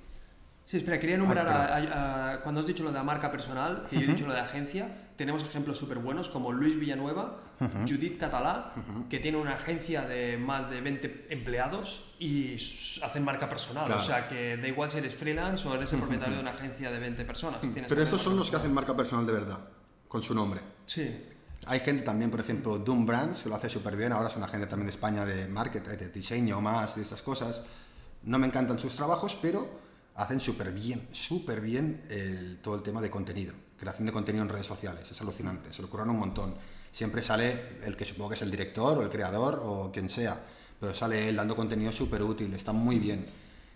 Sí, 0.73 0.79
espera, 0.79 0.99
quería 0.99 1.17
enumerar 1.17 1.47
Ay, 1.71 1.87
a- 1.87 1.93
a- 1.93 2.33
a- 2.33 2.41
cuando 2.41 2.63
has 2.63 2.67
dicho 2.67 2.83
lo 2.83 2.89
de 2.91 2.97
la 2.97 3.03
marca 3.05 3.31
personal, 3.31 3.83
y 3.91 3.97
yo 3.97 4.01
he 4.01 4.07
dicho 4.07 4.27
lo 4.27 4.33
de 4.33 4.41
agencia, 4.41 5.11
tenemos 5.17 5.45
ejemplos 5.45 5.77
súper 5.77 5.99
buenos 5.99 6.31
como 6.31 6.51
Luis 6.51 6.81
Villanueva, 6.81 7.41
Judith 7.87 8.19
Catalá, 8.19 8.73
que 9.11 9.19
tiene 9.21 9.37
una 9.37 9.53
agencia 9.53 10.01
de 10.07 10.39
más 10.39 10.71
de 10.71 10.81
20 10.81 11.27
empleados 11.29 12.15
y 12.19 12.55
hacen 13.03 13.23
marca 13.23 13.51
personal. 13.51 13.85
Claro. 13.85 14.01
O 14.01 14.03
sea 14.03 14.27
que 14.29 14.57
da 14.57 14.67
igual 14.67 14.91
si 14.91 14.97
eres 14.97 15.15
freelance 15.15 15.69
o 15.69 15.75
eres 15.75 15.93
el 15.93 15.99
propietario 15.99 16.37
de 16.37 16.41
una 16.41 16.53
agencia 16.53 16.91
de 16.91 16.99
20 16.99 17.23
personas. 17.27 17.61
tienes 17.61 17.91
Pero 17.91 17.97
que 18.01 18.05
estos 18.05 18.23
son 18.23 18.39
los 18.39 18.49
que 18.51 18.57
hacen 18.57 18.73
marca 18.73 18.97
personal 18.97 19.27
de 19.27 19.33
verdad, 19.35 19.59
con 20.09 20.23
su 20.23 20.35
nombre. 20.35 20.61
Sí. 20.87 21.23
Hay 21.67 21.81
gente 21.81 22.03
también, 22.03 22.31
por 22.31 22.41
ejemplo, 22.41 22.79
Doom 22.79 23.05
Brands, 23.05 23.43
que 23.43 23.51
lo 23.51 23.57
hace 23.57 23.69
súper 23.69 23.95
bien. 23.95 24.11
Ahora 24.13 24.31
es 24.31 24.37
una 24.37 24.49
gente 24.49 24.67
también 24.67 24.87
de 24.87 24.93
España 24.95 25.27
de 25.27 25.49
marketing, 25.49 25.99
de 25.99 26.09
diseño 26.09 26.63
más, 26.63 26.97
de 26.97 27.03
estas 27.03 27.21
cosas. 27.21 27.61
No 28.23 28.39
me 28.39 28.47
encantan 28.47 28.79
sus 28.79 28.97
trabajos, 28.97 29.39
pero 29.43 29.83
hacen 30.15 30.41
súper 30.41 30.73
bien, 30.73 31.09
súper 31.13 31.61
bien 31.61 32.59
todo 32.63 32.77
el 32.77 32.83
tema 32.83 33.01
de 33.01 33.11
contenido. 33.11 33.55
Creación 33.79 34.07
de 34.07 34.13
contenido 34.13 34.45
en 34.45 34.49
redes 34.49 34.67
sociales. 34.67 35.11
Es 35.11 35.21
alucinante, 35.21 35.73
se 35.73 35.83
lo 35.83 35.91
curran 35.91 36.11
un 36.11 36.19
montón. 36.19 36.55
Siempre 36.93 37.23
sale 37.23 37.79
el 37.85 37.97
que 37.97 38.05
supongo 38.05 38.31
que 38.31 38.35
es 38.35 38.43
el 38.43 38.51
director 38.51 38.99
o 38.99 39.03
el 39.03 39.09
creador 39.11 39.61
o 39.65 39.91
quien 39.91 40.09
sea, 40.09 40.39
pero 40.79 40.95
sale 40.95 41.29
él 41.29 41.37
dando 41.37 41.57
contenido 41.57 41.91
súper 41.91 42.23
útil, 42.23 42.53
está 42.55 42.73
muy 42.73 42.99
bien. 42.99 43.27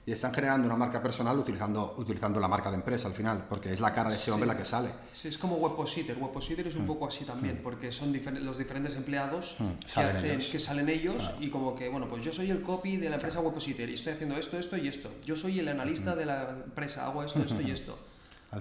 Y 0.09 0.13
están 0.13 0.33
generando 0.33 0.69
una 0.69 0.77
marca 0.77 1.03
personal 1.03 1.37
utilizando, 1.37 1.97
utilizando 1.99 2.39
la 2.39 2.47
marca 2.47 2.71
de 2.71 2.77
empresa 2.77 3.09
al 3.09 3.15
final, 3.15 3.45
porque 3.51 3.73
es 3.73 3.81
la 3.81 3.93
cara 3.93 4.09
de 4.09 4.15
ese 4.15 4.27
Sí. 4.27 4.31
hombre 4.31 4.47
la 4.47 4.57
que 4.57 4.65
sale. 4.65 4.89
Sí, 5.13 5.27
es 5.27 5.37
como 5.37 5.57
Webpositor. 5.57 6.17
Webpositor 6.17 6.65
es 6.69 6.77
un 6.77 6.87
poco 6.87 7.09
así 7.09 7.25
también, 7.25 7.59
porque 7.61 7.91
son 7.91 8.15
difer- 8.15 8.39
los 8.39 8.57
diferentes 8.57 8.95
empleados 8.95 9.57
Mm, 9.59 9.69
que, 9.83 9.89
salen 9.89 10.17
hacen, 10.17 10.31
ellos. 10.31 10.49
que 10.53 10.61
salen 10.61 10.89
ellos 10.89 11.33
y 11.41 11.51
como 11.51 11.75
que, 11.75 11.89
bueno, 11.89 12.09
pues 12.09 12.23
yo 12.25 12.31
soy 12.33 12.53
el 12.53 12.63
copy 12.63 12.99
de 12.99 13.09
la 13.11 13.17
empresa 13.17 13.41
Webpositor 13.41 13.89
y 13.89 13.95
estoy 13.95 14.13
haciendo 14.13 14.37
esto, 14.37 14.57
esto 14.57 14.77
y 14.77 14.87
esto. 14.87 15.11
Yo 15.25 15.35
soy 15.35 15.59
el 15.59 15.67
analista 15.67 16.15
de 16.15 16.25
la 16.25 16.51
empresa, 16.51 17.05
hago 17.07 17.25
esto, 17.25 17.41
esto 17.41 17.61
y 17.61 17.71
esto. 17.73 17.99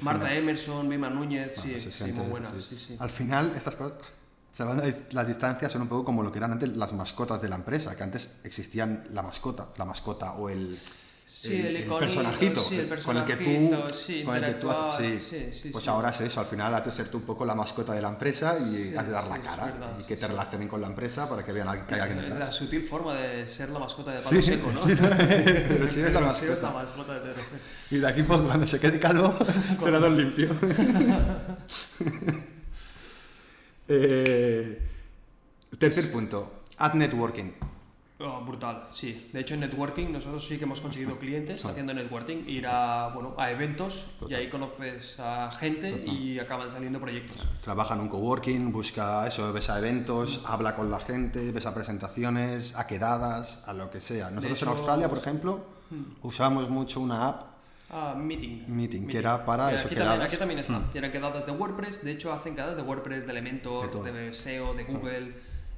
Marta 0.02 0.24
final. 0.26 0.38
Emerson, 0.40 0.90
Bima 0.90 1.12
Núñez, 1.12 1.58
sí, 1.58 1.70
Bueno, 1.70 1.80
sí, 1.84 1.92
siente, 1.92 2.20
muy 2.22 2.30
buena. 2.32 2.50
sí. 2.50 2.66
Sí, 2.72 2.78
sí. 2.88 2.96
Al 3.00 3.12
final, 3.12 3.54
estas 3.56 3.76
cosas, 3.76 4.00
las 5.14 5.28
distancias, 5.28 5.72
son 5.72 5.84
un 5.84 5.90
poco 5.90 6.06
como 6.06 6.24
lo 6.24 6.32
que 6.32 6.40
eran 6.40 6.54
antes 6.54 6.76
las 6.76 6.92
mascotas 6.94 7.40
de 7.40 7.50
la 7.50 7.58
empresa, 7.58 7.96
que 7.96 8.02
antes 8.02 8.40
existían 8.44 9.06
la 9.12 9.22
mascota, 9.22 9.68
la 9.78 9.86
mascota 9.86 10.34
o 10.34 10.50
el, 10.50 10.78
Sí, 11.38 11.54
el 11.58 11.84
personajito, 11.84 12.62
sí, 12.62 12.80
el 12.80 12.88
con 13.04 13.18
el 13.18 13.26
que 13.26 13.36
tú, 13.36 13.44
personajito, 13.44 13.90
sí, 13.90 14.24
con 14.24 14.36
el 14.38 14.46
que 14.46 14.54
tú 14.54 14.72
haces- 14.72 15.64
pues 15.70 15.86
ahora 15.90 16.10
es 16.12 16.22
eso, 16.22 16.40
al 16.40 16.46
final 16.46 16.74
has 16.74 16.86
de 16.86 16.94
ser 16.94 17.10
tú 17.10 17.18
un 17.18 17.24
poco 17.24 17.44
la 17.44 17.54
mascota 17.54 17.92
de 17.92 18.02
la 18.02 18.08
empresa 18.08 18.56
y 18.58 18.96
has 18.96 19.06
de 19.06 19.12
dar 19.12 19.28
la 19.28 19.40
cara 19.40 19.66
verdad, 19.66 20.00
y 20.00 20.04
que 20.06 20.16
te 20.16 20.28
relacionen 20.28 20.70
con 20.70 20.80
la 20.80 20.88
empresa 20.88 21.28
para 21.28 21.44
que 21.44 21.52
vean 21.52 21.86
que 21.86 21.94
hay 21.96 22.00
alguien 22.00 22.22
La 22.30 22.36
detrás. 22.36 22.56
sutil 22.56 22.84
forma 22.86 23.16
de 23.16 23.46
ser 23.48 23.70
la 23.70 23.80
mascota 23.80 24.14
de 24.14 24.22
Palo 24.22 24.42
Seco, 24.42 24.72
¿no? 24.72 24.80
sí, 24.86 24.96
pero 24.98 25.76
eres 25.76 25.78
la 26.14 26.32
sí 26.32 26.46
es 26.46 26.62
la 26.62 26.72
mascota. 26.72 27.20
de. 27.20 27.34
Y 27.92 27.98
de 27.98 28.08
aquí 28.08 28.24
pues, 28.24 28.40
cuando 28.40 28.66
se 28.66 28.80
quede 28.80 28.98
calvo 28.98 29.36
será 29.84 30.00
don 30.00 30.16
limpio. 30.18 30.56
Eh, 33.88 34.80
tercer 35.78 36.12
punto, 36.12 36.64
ad 36.78 36.94
networking. 36.96 37.52
Oh, 38.18 38.40
brutal, 38.46 38.88
sí. 38.92 39.30
De 39.34 39.42
hecho, 39.42 39.56
en 39.56 39.60
networking 39.60 40.10
nosotros 40.10 40.48
sí 40.48 40.58
que 40.58 40.64
hemos 40.64 40.80
conseguido 40.80 41.16
clientes 41.20 41.66
haciendo 41.66 41.94
networking, 41.94 42.48
ir 42.48 42.66
a, 42.66 43.10
bueno, 43.14 43.36
a 43.38 43.52
eventos 43.52 44.06
y 44.30 44.34
ahí 44.34 44.50
conoces 44.50 45.20
a 45.20 45.52
gente 45.52 46.06
y 46.06 46.40
acaban 46.40 46.72
saliendo 46.72 47.00
proyectos. 47.02 47.46
Trabaja 47.62 47.94
en 47.96 48.00
un 48.02 48.08
coworking, 48.08 48.72
busca 48.72 49.28
eso, 49.28 49.52
ves 49.52 49.70
a 49.70 49.80
eventos, 49.80 50.42
habla 50.48 50.76
con 50.76 50.90
la 50.90 51.02
gente, 51.02 51.52
ves 51.52 51.66
a 51.66 51.74
presentaciones, 51.74 52.74
a 52.78 52.88
quedadas, 52.88 53.68
a 53.68 53.74
lo 53.74 53.92
que 53.92 54.00
sea. 54.00 54.30
Nosotros 54.32 54.62
en 54.64 54.70
Australia, 54.70 55.10
por 55.10 55.18
ejemplo, 55.18 55.66
usamos 56.24 56.70
mucho 56.70 57.02
una 57.02 57.28
app 57.28 57.42
Ah, 57.88 58.16
meeting. 58.18 58.64
Meeting, 58.68 59.08
que 59.08 59.20
era 59.20 59.46
para 59.46 59.72
eso, 59.72 59.86
Aquí 59.86 59.94
quedadas. 59.96 60.14
también, 60.14 60.28
aquí 60.28 60.38
también 60.38 60.60
está. 60.60 60.92
que 60.92 60.98
eran 60.98 61.12
quedadas 61.12 61.46
de 61.46 61.52
WordPress. 61.52 62.04
De 62.04 62.12
hecho, 62.14 62.34
hacen 62.34 62.56
quedadas 62.56 62.78
de 62.78 62.82
WordPress, 62.82 63.28
de 63.28 63.34
De 63.34 63.40
Elementor, 63.40 63.92
todo. 63.92 64.04
de, 64.04 64.34
SEO, 64.34 64.74
de 64.74 64.84
Google. 64.86 65.36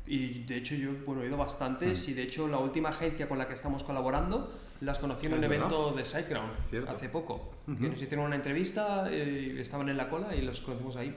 Y 0.08 0.44
de 0.44 0.58
hecho, 0.58 0.76
yo 0.76 0.92
bueno, 1.06 1.22
he 1.24 1.28
ido 1.28 1.38
bastantes. 1.38 2.08
Y 2.08 2.14
de 2.14 2.24
hecho, 2.24 2.48
la 2.48 2.58
última 2.60 2.90
agencia 2.90 3.28
con 3.28 3.38
la 3.38 3.48
que 3.48 3.54
estamos 3.54 3.84
colaborando 3.84 4.52
las 4.82 5.00
conocí 5.00 5.26
en 5.26 5.34
un 5.34 5.42
verdad. 5.42 5.58
evento 5.58 5.92
de 5.92 6.06
SiteGround 6.06 6.52
hace 6.88 7.10
poco. 7.10 7.52
Que 7.66 7.90
nos 7.90 8.02
hicieron 8.02 8.26
una 8.26 8.36
entrevista, 8.36 9.08
eh, 9.12 9.58
estaban 9.60 9.90
en 9.90 9.98
la 9.98 10.10
cola 10.10 10.36
y 10.36 10.42
los 10.42 10.62
conocimos 10.62 10.96
ahí. 10.96 11.16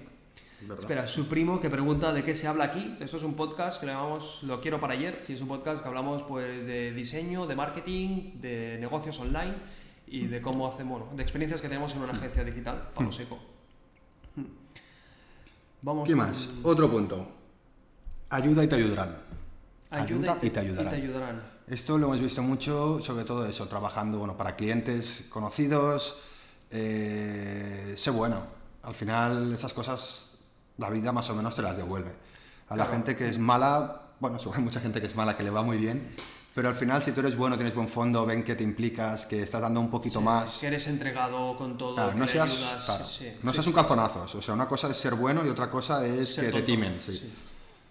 ¿verdad? 0.62 0.80
Espera, 0.80 1.06
su 1.06 1.28
primo 1.28 1.60
que 1.60 1.70
pregunta 1.70 2.12
de 2.12 2.22
qué 2.22 2.34
se 2.34 2.46
habla 2.48 2.64
aquí. 2.64 2.96
Esto 3.00 3.16
es 3.16 3.22
un 3.22 3.34
podcast 3.34 3.80
que 3.80 3.86
le 3.86 3.92
llamamos 3.92 4.42
Lo 4.42 4.60
quiero 4.60 4.80
para 4.80 4.94
ayer. 4.94 5.24
Y 5.28 5.34
es 5.34 5.40
un 5.40 5.48
podcast 5.48 5.82
que 5.82 5.88
hablamos 5.88 6.22
pues 6.22 6.66
de 6.66 6.92
diseño, 6.92 7.46
de 7.46 7.54
marketing, 7.54 8.40
de 8.40 8.76
negocios 8.80 9.18
online 9.20 9.54
y 10.06 10.26
de 10.26 10.42
cómo 10.42 10.66
hacemos, 10.66 11.00
bueno, 11.00 11.16
de 11.16 11.22
experiencias 11.22 11.62
que 11.62 11.68
tenemos 11.68 11.94
en 11.94 12.02
una 12.02 12.12
agencia 12.12 12.42
digital, 12.44 12.90
palo 12.94 13.12
seco. 13.12 13.38
Vamos 15.82 16.06
¿Qué 16.08 16.14
más? 16.14 16.50
Otro 16.62 16.90
punto. 16.90 17.39
Ayuda 18.30 18.64
y 18.64 18.68
te 18.68 18.76
ayudarán. 18.76 19.16
Ayuda, 19.90 20.38
y 20.40 20.50
te 20.50 20.60
ayudarán. 20.60 20.86
Y 20.94 20.96
te 20.96 21.02
ayudarán. 21.02 21.42
Esto 21.66 21.98
lo 21.98 22.06
hemos 22.06 22.20
visto 22.20 22.42
mucho, 22.42 23.00
sobre 23.00 23.24
todo 23.24 23.44
eso, 23.46 23.66
trabajando 23.66 24.18
bueno, 24.18 24.36
para 24.36 24.56
clientes 24.56 25.26
conocidos. 25.30 26.18
eh, 26.70 27.94
sé 27.96 28.10
bueno. 28.10 28.42
Al 28.82 28.94
final 28.94 29.52
esas 29.52 29.72
cosas 29.74 30.38
la 30.78 30.88
vida 30.88 31.10
más 31.12 31.28
o 31.30 31.34
menos 31.34 31.54
te 31.56 31.62
las 31.62 31.76
devuelve. 31.76 32.10
A 32.68 32.76
la 32.76 32.84
Claro. 32.84 32.90
gente 32.92 33.16
que 33.16 33.28
es 33.28 33.38
mala, 33.38 34.02
bueno, 34.20 34.38
hay 34.54 34.62
mucha 34.62 34.80
gente 34.80 35.00
que 35.00 35.06
es 35.08 35.16
mala 35.16 35.36
que 35.36 35.42
le 35.42 35.50
va 35.50 35.62
muy 35.62 35.76
bien, 35.78 36.14
pero 36.54 36.68
al 36.68 36.76
final 36.76 37.02
si 37.02 37.10
tú 37.12 37.20
eres 37.20 37.36
bueno, 37.36 37.56
tienes 37.56 37.74
buen 37.74 37.88
fondo, 37.88 38.24
ven 38.24 38.44
que 38.44 38.54
te 38.54 38.62
implicas, 38.62 39.26
que 39.26 39.42
estás 39.42 39.60
dando 39.60 39.80
un 39.80 39.90
poquito 39.90 40.20
más. 40.20 40.58
Que 40.58 40.68
eres 40.68 40.86
entregado 40.86 41.56
con 41.56 41.76
todo, 41.76 41.96
Claro, 41.96 42.12
que 42.12 42.18
no 42.18 42.28
seas, 42.28 42.50
ayudas, 42.52 42.84
claro, 42.84 43.04
sí, 43.04 43.24
sí. 43.24 43.38
no 43.42 43.50
Sí, 43.50 43.54
seas 43.56 43.64
sí. 43.64 43.70
un 43.70 43.74
calzonazos. 43.76 44.34
O 44.36 44.42
sea, 44.42 44.54
una 44.54 44.68
cosa 44.68 44.88
es 44.88 44.96
ser 44.96 45.16
bueno 45.16 45.44
y 45.44 45.48
otra 45.48 45.68
cosa 45.68 46.06
es 46.06 46.32
Ser 46.34 46.44
que 46.46 46.50
te 46.52 46.52
tonto. 46.58 46.66
timen. 46.66 46.98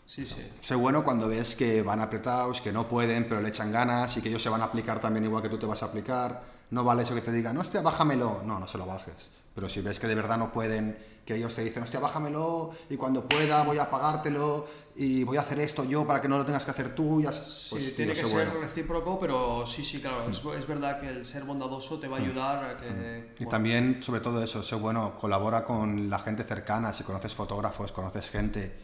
Sí. 0.09 0.25
Sí, 0.25 0.35
sí. 0.35 0.41
sí. 0.41 0.49
Sé 0.61 0.75
bueno 0.75 1.03
cuando 1.03 1.29
ves 1.29 1.55
que 1.55 1.81
van 1.81 2.01
apretados, 2.01 2.61
que 2.61 2.71
no 2.71 2.87
pueden, 2.87 3.27
pero 3.29 3.41
le 3.41 3.49
echan 3.49 3.71
ganas 3.71 4.17
y 4.17 4.21
que 4.21 4.29
ellos 4.29 4.41
se 4.41 4.49
van 4.49 4.61
a 4.61 4.65
aplicar 4.65 4.99
también 4.99 5.23
igual 5.25 5.43
que 5.43 5.49
tú 5.49 5.57
te 5.57 5.65
vas 5.65 5.83
a 5.83 5.85
aplicar. 5.85 6.41
No 6.71 6.83
vale 6.83 7.03
eso 7.03 7.15
que 7.15 7.21
te 7.21 7.31
digan, 7.31 7.57
hostia, 7.57 7.81
bájamelo. 7.81 8.41
No, 8.45 8.59
no 8.59 8.67
se 8.67 8.77
lo 8.77 8.85
bajes. 8.85 9.29
Pero 9.55 9.67
si 9.69 9.81
ves 9.81 9.99
que 9.99 10.07
de 10.07 10.15
verdad 10.15 10.37
no 10.37 10.51
pueden, 10.51 10.97
que 11.25 11.35
ellos 11.35 11.53
te 11.53 11.63
dicen, 11.63 11.83
hostia, 11.83 11.99
bájamelo 11.99 12.73
y 12.89 12.95
cuando 12.95 13.27
pueda 13.27 13.63
voy 13.63 13.77
a 13.77 13.89
pagártelo 13.89 14.67
y 14.95 15.23
voy 15.23 15.37
a 15.37 15.41
hacer 15.41 15.59
esto 15.59 15.83
yo 15.83 16.05
para 16.05 16.21
que 16.21 16.27
no 16.27 16.37
lo 16.37 16.45
tengas 16.45 16.65
que 16.65 16.71
hacer 16.71 16.95
tú. 16.95 17.21
Ya, 17.21 17.31
Sí, 17.31 17.67
pues, 17.71 17.85
tío, 17.87 17.95
tiene 17.95 18.13
que 18.13 18.25
ser 18.25 18.47
bueno. 18.47 18.61
recíproco, 18.61 19.19
pero 19.19 19.65
sí, 19.65 19.83
sí, 19.83 19.99
claro, 19.99 20.29
es, 20.29 20.37
es 20.37 20.67
verdad 20.67 20.99
que 20.99 21.07
el 21.09 21.25
ser 21.25 21.43
bondadoso 21.43 21.99
te 21.99 22.07
va 22.07 22.17
a 22.17 22.19
ayudar 22.21 22.63
a 22.63 22.77
que... 22.77 23.33
Y 23.35 23.37
bueno, 23.37 23.49
también, 23.49 24.01
sobre 24.01 24.21
todo 24.21 24.43
eso, 24.43 24.63
sé 24.63 24.75
bueno, 24.75 25.17
colabora 25.19 25.63
con 25.65 26.09
la 26.09 26.19
gente 26.19 26.43
cercana, 26.43 26.93
si 26.93 27.03
conoces 27.03 27.33
fotógrafos, 27.33 27.91
conoces 27.91 28.29
gente, 28.29 28.75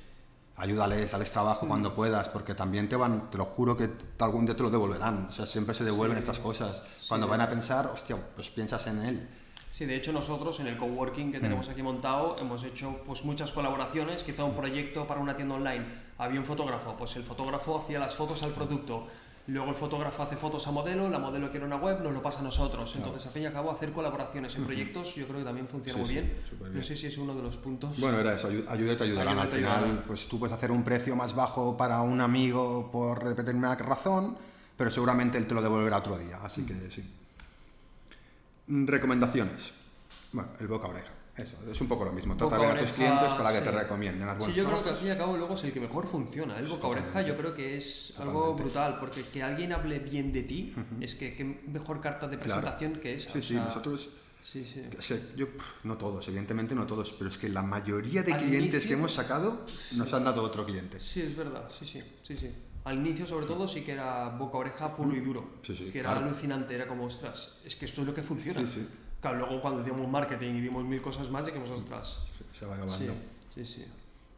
ayúdales, 0.58 1.12
dales 1.12 1.32
trabajo 1.32 1.68
cuando 1.68 1.94
puedas, 1.94 2.30
porque 2.30 2.56
también 2.56 2.88
te 2.88 2.96
van, 2.96 3.30
te 3.30 3.38
lo 3.38 3.46
juro 3.46 3.76
que 3.76 3.90
algún 4.20 4.46
día 4.46 4.56
te 4.56 4.64
lo 4.64 4.70
devolverán, 4.70 5.28
o 5.30 5.32
sea, 5.32 5.46
siempre 5.46 5.76
se 5.76 5.84
devuelven 5.84 6.18
estas 6.18 6.40
cosas. 6.40 6.84
Cuando 7.08 7.28
van 7.28 7.42
a 7.42 7.50
pensar, 7.50 7.88
hostia, 7.88 8.18
pues 8.36 8.50
piensas 8.50 8.88
en 8.88 9.02
él. 9.04 9.30
Sí, 9.76 9.84
de 9.84 9.98
hecho 9.98 10.14
nosotros 10.14 10.62
en 10.62 10.68
el 10.68 10.78
coworking 10.78 11.34
que 11.34 11.42
tenemos 11.42 11.68
aquí 11.68 11.84
montado 11.84 12.38
hemos 12.40 12.64
hecho 12.64 13.02
pues 13.06 13.26
muchas 13.26 13.52
colaboraciones, 13.52 14.24
quizá 14.24 14.46
un 14.46 14.56
proyecto 14.56 15.06
para 15.06 15.20
una 15.20 15.36
tienda 15.36 15.56
online. 15.56 15.86
Había 16.18 16.40
un 16.40 16.46
fotógrafo, 16.46 16.96
pues 16.98 17.18
el 17.18 17.24
fotógrafo 17.24 17.78
hacía 17.78 18.00
las 18.00 18.16
fotos 18.16 18.42
al 18.44 18.52
producto. 18.52 19.06
Luego 19.48 19.70
el 19.70 19.76
fotógrafo 19.76 20.24
hace 20.24 20.36
fotos 20.38 20.66
a 20.68 20.72
modelo, 20.72 21.08
la 21.08 21.20
modelo 21.20 21.52
quiere 21.52 21.68
una 21.68 21.76
web, 21.76 22.02
nos 22.02 22.12
lo 22.14 22.22
pasa 22.22 22.40
a 22.40 22.42
nosotros. 22.44 22.96
Entonces, 22.96 23.28
a 23.28 23.30
fin 23.30 23.44
y 23.44 23.46
a 23.46 23.54
cabo, 23.54 23.72
hacer 23.72 23.92
colaboraciones 23.92 24.56
en 24.56 24.66
proyectos 24.66 25.14
yo 25.14 25.28
creo 25.28 25.40
que 25.40 25.46
también 25.46 25.68
funciona 25.68 26.00
Sí, 26.00 26.04
muy 26.04 26.10
sí, 26.10 26.16
bien. 26.60 26.74
No 26.76 26.82
sé 26.84 26.96
si 26.96 27.06
es 27.08 27.18
uno 27.20 27.36
de 27.36 27.44
los 27.44 27.56
puntos. 27.58 28.00
Bueno, 28.00 28.20
era 28.20 28.34
eso, 28.34 28.50
ayu- 28.50 28.66
ayuda 28.68 28.94
y 28.94 28.98
te 28.98 29.04
ayudarán. 29.04 29.38
Al 29.38 29.48
final, 29.50 29.72
ayudarán. 29.84 30.04
pues 30.08 30.28
tú 30.28 30.40
puedes 30.40 30.56
hacer 30.56 30.72
un 30.72 30.84
precio 30.84 31.16
más 31.16 31.36
bajo 31.36 31.78
para 31.78 32.02
un 32.02 32.22
amigo 32.22 32.90
por 32.92 33.36
determinada 33.36 33.76
razón, 33.76 34.36
pero 34.76 34.90
seguramente 34.90 35.38
él 35.38 35.48
te 35.48 35.54
lo 35.54 35.62
devolverá 35.62 35.98
otro 35.98 36.18
día, 36.18 36.40
así 36.44 36.64
que 36.66 36.74
sí. 36.90 37.08
Mm, 38.68 38.88
Recomendaciones. 38.88 39.74
Bueno, 40.32 40.50
el 40.60 40.68
boca 40.68 40.88
a 40.88 40.90
oreja. 40.90 41.12
Eso, 41.38 41.58
es 41.70 41.82
un 41.82 41.88
poco 41.90 42.06
lo 42.06 42.14
mismo. 42.14 42.36
Trata 42.38 42.58
bien 42.58 42.72
a 42.72 42.78
tus 42.78 42.92
clientes 42.92 43.34
para 43.34 43.52
que 43.52 43.60
te 43.62 43.72
recomienden. 43.72 44.28
haz 44.30 44.38
Sí, 44.46 44.54
yo 44.54 44.66
creo 44.66 44.82
que 44.84 44.90
al 44.90 44.96
fin 44.96 45.08
y 45.08 45.12
al 45.12 45.18
cabo 45.18 45.36
luego 45.36 45.56
es 45.56 45.64
el 45.66 45.74
que 45.74 45.80
mejor 45.82 46.08
funciona. 46.08 46.58
El 46.58 46.66
boca 46.68 46.88
oreja 46.88 47.22
yo 47.24 47.36
creo 47.36 47.54
que 47.54 47.78
es 47.78 48.14
algo 48.18 48.54
brutal, 48.56 48.98
porque 49.00 49.24
que 49.24 49.44
alguien 49.44 49.74
hable 49.74 50.00
bien 50.00 50.32
de 50.32 50.44
ti 50.44 50.74
es 51.02 51.16
que 51.16 51.36
qué 51.36 51.44
mejor 51.44 52.00
carta 52.00 52.28
de 52.28 52.38
Claro. 52.38 52.62
presentación 52.62 53.00
que 53.02 53.16
esa. 53.16 53.32
Sí, 53.34 53.40
o 53.40 53.42
sí, 53.42 53.54
nosotros 53.56 54.10
Sí, 54.46 54.64
sí. 54.64 54.80
O 54.96 55.02
sea, 55.02 55.18
yo, 55.36 55.48
no 55.86 55.98
todos, 55.98 56.28
evidentemente 56.28 56.76
no 56.76 56.86
todos, 56.86 57.12
pero 57.14 57.32
es 57.32 57.38
que 57.40 57.50
la 57.50 57.64
mayoría 57.64 58.22
de 58.22 58.38
clientes 58.38 58.84
inicio- 58.84 58.88
que 58.90 58.94
hemos 58.94 59.12
sacado 59.12 59.66
nos 59.96 60.14
han 60.14 60.24
dado 60.24 60.44
otro 60.44 60.64
cliente. 60.68 61.00
Sí, 61.02 61.24
es 61.24 61.36
verdad, 61.36 61.68
sí, 61.72 61.84
sí, 61.84 62.04
sí, 62.22 62.38
sí. 62.38 62.52
Al 62.84 62.98
inicio, 62.98 63.26
sobre 63.26 63.48
todo, 63.48 63.68
sí 63.68 63.82
que 63.82 63.94
era 63.94 64.30
boca 64.30 64.60
oreja 64.60 64.96
puro 64.96 65.16
y 65.18 65.20
duro. 65.22 65.56
Sí, 65.64 65.76
sí, 65.76 65.86
que 65.92 65.98
era 66.00 66.12
claro. 66.12 66.28
alucinante, 66.28 66.76
era 66.76 66.86
como, 66.86 67.06
ostras, 67.06 67.58
es 67.66 67.76
que 67.76 67.86
esto 67.86 68.02
es 68.02 68.08
lo 68.08 68.14
que 68.14 68.22
funciona. 68.22 68.60
Sí, 68.60 68.68
sí. 68.68 68.88
Claro, 69.22 69.38
luego 69.38 69.62
cuando 69.62 69.82
hicimos 69.82 70.08
marketing 70.08 70.56
y 70.56 70.62
vimos 70.62 70.84
mil 70.86 71.02
cosas 71.02 71.30
más, 71.30 71.46
dijimos, 71.46 71.70
ostras. 71.70 72.20
Se 72.52 72.66
va 72.66 72.76
acabando. 72.76 72.98
Sí, 72.98 73.10
sí, 73.56 73.66
sí. 73.66 73.86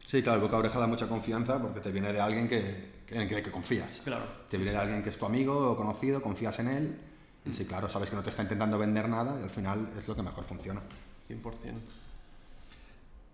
Sí, 0.06 0.22
claro, 0.22 0.36
el 0.36 0.42
boca 0.42 0.56
a 0.56 0.60
oreja 0.60 0.78
da 0.78 0.86
mucha 0.86 1.06
confianza 1.06 1.60
porque 1.60 1.80
te 1.80 1.92
viene 1.92 2.12
de 2.12 2.20
alguien 2.20 2.48
que, 2.48 3.02
en 3.08 3.20
el 3.20 3.42
que 3.42 3.50
confías. 3.50 4.00
Claro. 4.02 4.24
Te 4.48 4.56
viene 4.56 4.72
de 4.72 4.78
alguien 4.78 5.02
que 5.02 5.10
es 5.10 5.18
tu 5.18 5.26
amigo 5.26 5.72
o 5.72 5.76
conocido, 5.76 6.22
confías 6.22 6.58
en 6.60 6.68
él. 6.68 6.98
Y 7.44 7.52
sí, 7.52 7.66
claro, 7.66 7.90
sabes 7.90 8.08
que 8.08 8.16
no 8.16 8.22
te 8.22 8.30
está 8.30 8.42
intentando 8.42 8.78
vender 8.78 9.08
nada 9.08 9.38
y 9.38 9.42
al 9.42 9.50
final 9.50 9.90
es 9.98 10.08
lo 10.08 10.16
que 10.16 10.22
mejor 10.22 10.44
funciona. 10.44 10.80
100%. 11.28 11.74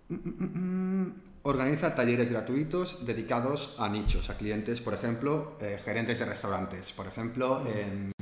Mm, 0.08 1.10
Organiza 1.46 1.94
talleres 1.94 2.30
gratuitos 2.30 3.04
dedicados 3.04 3.76
a 3.78 3.90
nichos, 3.90 4.30
a 4.30 4.38
clientes, 4.38 4.80
por 4.80 4.94
ejemplo, 4.94 5.58
eh, 5.60 5.78
gerentes 5.84 6.18
de 6.18 6.24
restaurantes, 6.24 6.90
por 6.94 7.06
ejemplo, 7.06 7.62
em, 7.66 8.12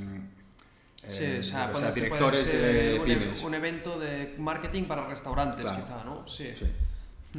Sí, 1.12 1.24
em, 1.24 1.40
o 1.40 1.42
sea, 1.42 1.70
puede 1.72 1.92
directores 1.92 2.46
de 2.46 2.98
un, 3.02 3.10
e- 3.10 3.16
pymes. 3.16 3.42
un 3.44 3.54
evento 3.54 3.98
de 3.98 4.34
marketing 4.38 4.84
para 4.84 5.06
restaurantes, 5.06 5.62
Claro. 5.64 5.82
quizá, 5.84 6.04
¿no? 6.04 6.26
Sí. 6.28 6.52
Sí. 6.58 6.66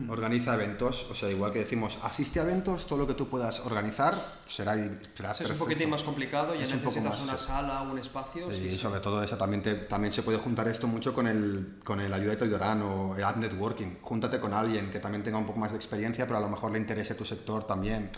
Organiza 0.09 0.55
eventos, 0.55 1.05
o 1.11 1.13
sea, 1.13 1.30
igual 1.30 1.51
que 1.53 1.59
decimos, 1.59 1.99
asiste 2.01 2.39
a 2.39 2.43
eventos, 2.43 2.88
todo 2.88 2.97
lo 2.97 3.05
que 3.07 3.13
tú 3.13 3.30
puedas 3.30 3.59
organizar 3.59 4.15
será, 4.47 4.74
será 5.13 5.36
Sí, 5.36 5.43
es 5.43 5.51
un 5.51 5.57
poquitín 5.59 5.88
más 5.91 6.01
complicado, 6.01 6.55
ya 6.55 6.65
Es 6.65 6.74
un 6.74 6.80
poco 6.80 6.95
necesitas 6.95 7.19
más, 7.19 7.30
una 7.30 7.38
sala, 7.38 7.82
un 7.84 7.99
espacio. 7.99 8.51
Y 8.51 8.71
sí, 8.71 8.78
sobre 8.80 9.01
todo 9.01 9.21
eso 9.21 9.38
también, 9.38 9.61
te- 9.61 9.76
también 9.76 10.11
se 10.11 10.24
puede 10.24 10.39
juntar 10.39 10.67
esto 10.67 10.88
mucho 10.88 11.13
con 11.13 11.28
el, 11.28 11.76
con 11.84 12.01
el 12.01 12.11
ayuda 12.11 12.32
de 12.32 12.38
Toydoran 12.38 12.82
o 12.82 13.15
el 13.15 13.24
ad 13.24 13.36
networking. 13.36 13.97
Júntate 14.01 14.39
con 14.39 14.51
alguien 14.51 14.89
que 14.89 14.99
también 14.99 15.24
tenga 15.24 15.38
un 15.38 15.45
poco 15.45 15.59
más 15.59 15.69
de 15.71 15.78
experiencia, 15.78 16.26
pero 16.26 16.38
a 16.39 16.41
lo 16.41 16.49
mejor 16.49 16.71
le 16.71 16.80
interese 16.80 17.13
tu 17.13 17.24
sector 17.24 17.67
también. 17.67 18.09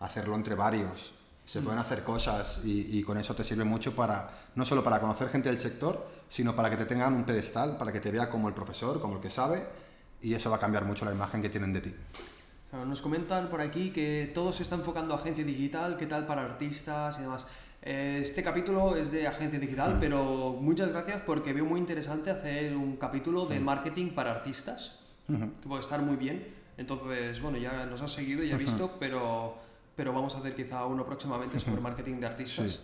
Hacerlo 0.00 0.34
entre 0.34 0.54
varios. 0.54 1.12
Se 1.44 1.60
pueden 1.60 1.78
hacer 1.78 2.04
cosas 2.04 2.60
y, 2.64 2.98
y 2.98 3.02
con 3.02 3.18
eso 3.18 3.34
te 3.34 3.44
sirve 3.44 3.64
mucho 3.64 3.94
para, 3.94 4.30
no 4.58 4.66
solo 4.66 4.82
para 4.82 4.98
conocer 5.00 5.28
gente 5.28 5.48
del 5.48 5.58
sector, 5.58 6.04
sino 6.28 6.56
para 6.56 6.68
que 6.68 6.76
te 6.76 6.84
tengan 6.84 7.14
un 7.14 7.22
pedestal, 7.24 7.76
para 7.78 7.92
que 7.92 8.00
te 8.00 8.10
vea 8.10 8.28
como 8.28 8.48
el 8.48 8.54
profesor, 8.54 9.00
como 9.00 9.14
el 9.14 9.20
que 9.22 9.30
sabe, 9.30 9.64
y 10.20 10.34
eso 10.34 10.50
va 10.50 10.56
a 10.56 10.58
cambiar 10.58 10.84
mucho 10.84 11.04
la 11.04 11.12
imagen 11.12 11.40
que 11.40 11.48
tienen 11.48 11.72
de 11.72 11.80
ti. 11.80 11.94
Claro, 12.68 12.84
nos 12.84 13.00
comentan 13.00 13.48
por 13.50 13.60
aquí 13.60 13.90
que 13.92 14.32
todo 14.34 14.52
se 14.52 14.64
está 14.64 14.74
enfocando 14.74 15.14
a 15.14 15.18
agencia 15.18 15.44
digital, 15.44 15.96
qué 15.96 16.06
tal 16.06 16.26
para 16.26 16.44
artistas 16.44 17.16
y 17.20 17.22
demás. 17.22 17.46
Eh, 17.82 18.18
Este 18.20 18.42
capítulo 18.42 18.96
es 18.96 19.12
de 19.12 19.28
agencia 19.28 19.60
digital, 19.60 19.94
Mm. 19.94 20.00
pero 20.00 20.56
muchas 20.60 20.88
gracias 20.88 21.22
porque 21.24 21.52
veo 21.52 21.64
muy 21.64 21.78
interesante 21.78 22.28
hacer 22.30 22.74
un 22.76 22.96
capítulo 22.96 23.44
Mm. 23.44 23.48
de 23.50 23.60
marketing 23.60 24.10
para 24.10 24.32
artistas, 24.32 24.98
que 25.28 25.68
puede 25.68 25.82
estar 25.82 26.02
muy 26.02 26.16
bien. 26.16 26.48
Entonces, 26.76 27.40
bueno, 27.40 27.58
ya 27.58 27.86
nos 27.86 28.02
has 28.02 28.10
seguido, 28.12 28.42
ya 28.42 28.56
he 28.56 28.58
visto, 28.58 28.96
pero, 28.98 29.54
pero 29.94 30.12
vamos 30.12 30.34
a 30.34 30.38
hacer 30.38 30.56
quizá 30.56 30.84
uno 30.84 31.06
próximamente 31.06 31.60
sobre 31.60 31.80
marketing 31.80 32.16
de 32.18 32.26
artistas. 32.26 32.72
Sí. 32.72 32.80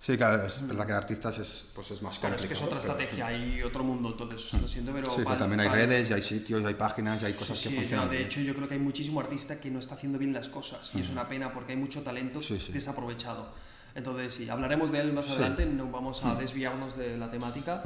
Sí, 0.00 0.16
claro, 0.16 0.46
es 0.46 0.64
verdad 0.66 0.86
que 0.86 0.92
artistas 0.92 1.38
es, 1.40 1.66
pues 1.74 1.90
es 1.90 2.00
más 2.02 2.18
Claro, 2.20 2.36
es 2.36 2.46
que 2.46 2.52
es 2.52 2.62
otra 2.62 2.78
pero- 2.78 2.92
estrategia 2.92 3.36
y 3.36 3.62
otro 3.62 3.82
mundo, 3.82 4.10
entonces 4.10 4.60
lo 4.62 4.68
siento, 4.68 4.92
pero... 4.92 5.08
Sí, 5.10 5.16
pero 5.18 5.30
val- 5.30 5.38
también 5.38 5.60
hay 5.60 5.68
redes, 5.68 6.08
ya 6.08 6.14
hay 6.14 6.22
sitios, 6.22 6.62
ya 6.62 6.68
hay 6.68 6.74
páginas, 6.74 7.20
ya 7.20 7.26
hay 7.26 7.32
Sí, 7.32 7.38
cosas 7.40 7.60
que 7.60 7.68
sí, 7.70 7.74
funcionan. 7.74 8.06
no, 8.06 8.12
de 8.12 8.22
hecho 8.22 8.40
yo 8.40 8.54
creo 8.54 8.68
que 8.68 8.74
hay 8.74 8.80
muchísimo 8.80 9.18
artista 9.18 9.60
que 9.60 9.70
no 9.70 9.80
está 9.80 9.96
haciendo 9.96 10.18
bien 10.18 10.32
las 10.32 10.48
cosas 10.48 10.90
y 10.94 11.00
es 11.00 11.08
una 11.10 11.28
pena 11.28 11.52
porque 11.52 11.72
hay 11.72 11.78
mucho 11.78 12.02
talento 12.02 12.40
desaprovechado. 12.72 13.48
Entonces 13.96 14.34
sí, 14.34 14.48
hablaremos 14.48 14.92
de 14.92 15.00
él 15.00 15.12
más 15.12 15.28
adelante, 15.30 15.66
no 15.66 15.90
vamos 15.90 16.24
a 16.24 16.36
desviarnos 16.36 16.96
de 16.96 17.16
la 17.18 17.28
temática. 17.28 17.82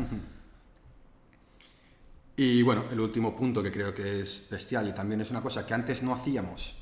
Y 2.36 2.62
bueno, 2.62 2.84
el 2.90 3.00
último 3.00 3.34
punto 3.34 3.62
que 3.62 3.72
creo 3.72 3.94
que 3.94 4.20
es 4.20 4.48
bestial 4.50 4.88
y 4.88 4.92
también 4.92 5.20
es 5.22 5.30
una 5.30 5.40
cosa 5.42 5.66
que 5.66 5.74
antes 5.74 6.02
no 6.02 6.14
hacíamos 6.14 6.74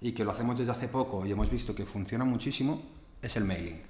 y 0.00 0.12
que 0.12 0.24
lo 0.24 0.32
hacemos 0.32 0.58
desde 0.58 0.70
hace 0.70 0.88
poco 0.88 1.26
y 1.26 1.32
hemos 1.32 1.50
visto 1.50 1.74
que 1.74 1.84
funciona 1.84 2.24
muchísimo, 2.24 2.82
es 3.20 3.36
el 3.36 3.44
mailing. 3.44 3.82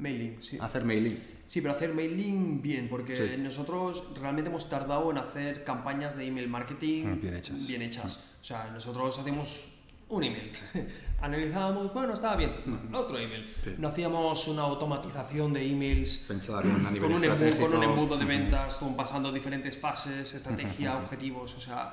Mailing, 0.00 0.42
sí. 0.42 0.58
Hacer 0.60 0.84
mailing. 0.84 1.18
Sí, 1.46 1.60
pero 1.60 1.74
hacer 1.74 1.92
mailing 1.94 2.62
bien, 2.62 2.88
porque 2.88 3.16
Sí. 3.16 3.36
nosotros 3.38 4.04
realmente 4.20 4.50
hemos 4.50 4.68
tardado 4.68 5.10
en 5.10 5.18
hacer 5.18 5.64
campañas 5.64 6.16
de 6.16 6.26
email 6.26 6.48
marketing 6.48 7.04
Mm, 7.06 7.20
bien 7.20 7.34
hechas. 7.34 7.66
bien 7.66 7.82
hechas. 7.82 8.24
O 8.40 8.44
sea, 8.44 8.70
nosotros 8.72 9.18
hacíamos 9.18 9.66
un 10.08 10.24
email, 10.24 10.50
analizábamos, 11.20 11.92
bueno, 11.92 12.14
estaba 12.14 12.36
bien, 12.36 12.52
otro 12.92 13.18
email. 13.18 13.46
Sí. 13.62 13.74
No 13.78 13.88
hacíamos 13.88 14.48
una 14.48 14.62
automatización 14.62 15.52
de 15.52 15.66
emails 15.70 16.24
Pensar 16.26 16.64
en- 16.64 16.86
a 16.86 16.90
nivel 16.90 17.00
con 17.10 17.12
un, 17.12 17.24
embudo, 17.24 17.56
con 17.58 17.74
un 17.74 17.82
embudo 17.84 18.16
de 18.16 18.24
ventas, 18.24 18.76
con 18.76 18.96
pasando 18.96 19.30
diferentes 19.30 19.76
fases, 19.78 20.32
estrategia, 20.34 20.96
objetivos, 20.96 21.54
o 21.56 21.60
sea, 21.60 21.92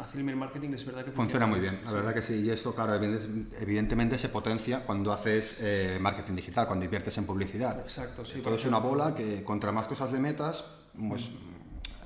hacer 0.00 0.20
email 0.20 0.36
marketing 0.36 0.70
es 0.74 0.84
verdad 0.86 1.04
que 1.04 1.12
Funciona 1.12 1.46
muy 1.46 1.60
bien, 1.60 1.80
la 1.84 1.92
verdad 1.92 2.14
que 2.14 2.22
sí. 2.22 2.34
Y 2.40 2.50
esto, 2.50 2.74
claro, 2.74 2.94
evidente- 2.94 3.56
evidentemente 3.60 4.18
se 4.18 4.28
potencia 4.28 4.84
cuando 4.84 5.12
haces 5.12 5.58
eh, 5.60 5.98
marketing 6.00 6.34
digital, 6.34 6.66
cuando 6.66 6.84
inviertes 6.84 7.16
en 7.18 7.26
publicidad. 7.26 7.78
Exacto, 7.80 8.24
sí. 8.24 8.40
Todo 8.40 8.54
es 8.54 8.64
una 8.64 8.78
bola 8.78 9.14
que 9.14 9.42
contra 9.44 9.70
más 9.72 9.86
cosas 9.86 10.10
le 10.12 10.18
metas, 10.18 10.64
pues 11.08 11.28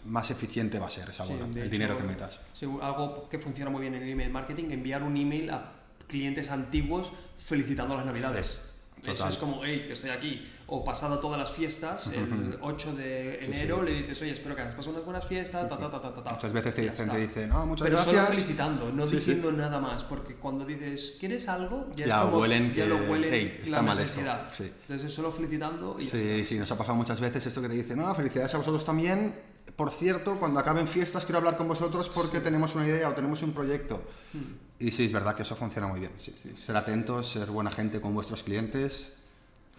más 0.04 0.30
eficiente 0.30 0.78
va 0.78 0.86
a 0.86 0.90
ser 0.90 1.08
esa 1.10 1.24
bola, 1.24 1.46
el 1.46 1.56
hecho, 1.58 1.70
dinero 1.70 1.96
que 1.96 2.04
metas. 2.04 2.38
sí, 2.52 2.64
algo 2.80 3.28
que 3.28 3.38
funciona 3.38 3.70
muy 3.70 3.80
bien 3.80 3.94
en 3.94 4.02
el 4.04 4.10
email 4.10 4.30
marketing, 4.30 4.70
enviar 4.70 5.02
un 5.02 5.16
email 5.16 5.50
a 5.50 5.72
clientes 6.06 6.50
antiguos 6.50 7.10
felicitando 7.44 7.96
las 7.96 8.06
navidades. 8.06 8.60
Eso 9.04 9.28
es 9.28 9.38
como, 9.38 9.62
hey, 9.64 9.84
que 9.86 9.92
estoy 9.92 10.10
aquí. 10.10 10.46
O 10.68 10.82
pasado 10.84 11.20
todas 11.20 11.38
las 11.38 11.52
fiestas, 11.52 12.08
el 12.08 12.58
8 12.60 12.96
de 12.96 13.44
enero 13.44 13.84
le 13.84 13.92
dices, 13.92 14.20
oye, 14.22 14.32
espero 14.32 14.56
que 14.56 14.62
hayas 14.62 14.74
pasado 14.74 14.94
unas 14.94 15.04
buenas 15.04 15.24
fiestas, 15.24 15.68
ta, 15.68 15.78
ta, 15.78 15.88
ta, 15.88 16.00
ta, 16.00 16.24
ta. 16.24 16.30
Muchas 16.34 16.52
veces 16.52 16.74
te 16.74 16.84
Ya 16.86 16.90
dicen, 16.90 17.08
te 17.08 17.18
dicen, 17.18 17.50
ah, 17.52 17.64
muchas 17.64 17.84
Pero 17.86 17.98
solo 17.98 18.12
gracias. 18.14 18.34
felicitando, 18.36 18.90
no 18.92 19.04
Sí, 19.04 19.10
sí. 19.10 19.16
diciendo 19.18 19.52
nada 19.52 19.78
más, 19.78 20.02
porque 20.02 20.34
cuando 20.34 20.64
dices, 20.64 21.14
¿quieres 21.20 21.46
algo? 21.46 21.86
Ya 21.94 22.06
es 22.06 22.12
como- 22.24 22.38
huelen 22.40 22.68
ya 22.74 22.82
que, 22.82 22.86
lo 22.88 22.96
huelen 22.96 23.32
"Hey, 23.32 23.60
está 23.62 23.70
la 23.76 23.82
mal 23.82 23.98
esto". 24.00 24.20
necesidad. 24.22 24.48
Sí. 24.52 24.64
Entonces 24.64 25.06
es 25.06 25.14
solo 25.14 25.30
felicitando 25.30 25.96
y 26.00 26.04
ya 26.06 26.10
Sí, 26.10 26.16
está. 26.28 26.44
sí, 26.48 26.58
nos 26.58 26.72
ha 26.72 26.78
pasado 26.78 26.96
muchas 26.96 27.20
veces 27.20 27.46
esto 27.46 27.62
que 27.62 27.68
te 27.68 27.74
dicen, 27.74 27.98
no, 27.98 28.12
felicidades 28.16 28.52
a 28.54 28.58
vosotros 28.58 28.84
también. 28.84 29.36
Por 29.76 29.90
cierto, 29.92 30.36
cuando 30.40 30.58
acaben 30.58 30.88
fiestas 30.88 31.24
quiero 31.26 31.38
hablar 31.38 31.56
con 31.56 31.68
vosotros 31.68 32.08
porque 32.12 32.40
tenemos 32.40 32.74
una 32.74 32.88
idea 32.88 33.08
o 33.08 33.12
tenemos 33.12 33.40
un 33.42 33.52
proyecto. 33.52 34.02
Hmm. 34.32 34.84
Y 34.84 34.90
sí, 34.90 35.04
es 35.04 35.12
verdad 35.12 35.36
que 35.36 35.42
eso 35.42 35.54
funciona 35.54 35.86
muy 35.86 36.00
bien. 36.00 36.10
Sí, 36.18 36.34
sí. 36.42 36.52
Ser 36.56 36.76
atentos, 36.76 37.30
ser 37.30 37.46
buena 37.52 37.70
gente 37.70 38.00
con 38.00 38.12
vuestros 38.14 38.42
clientes, 38.42 39.12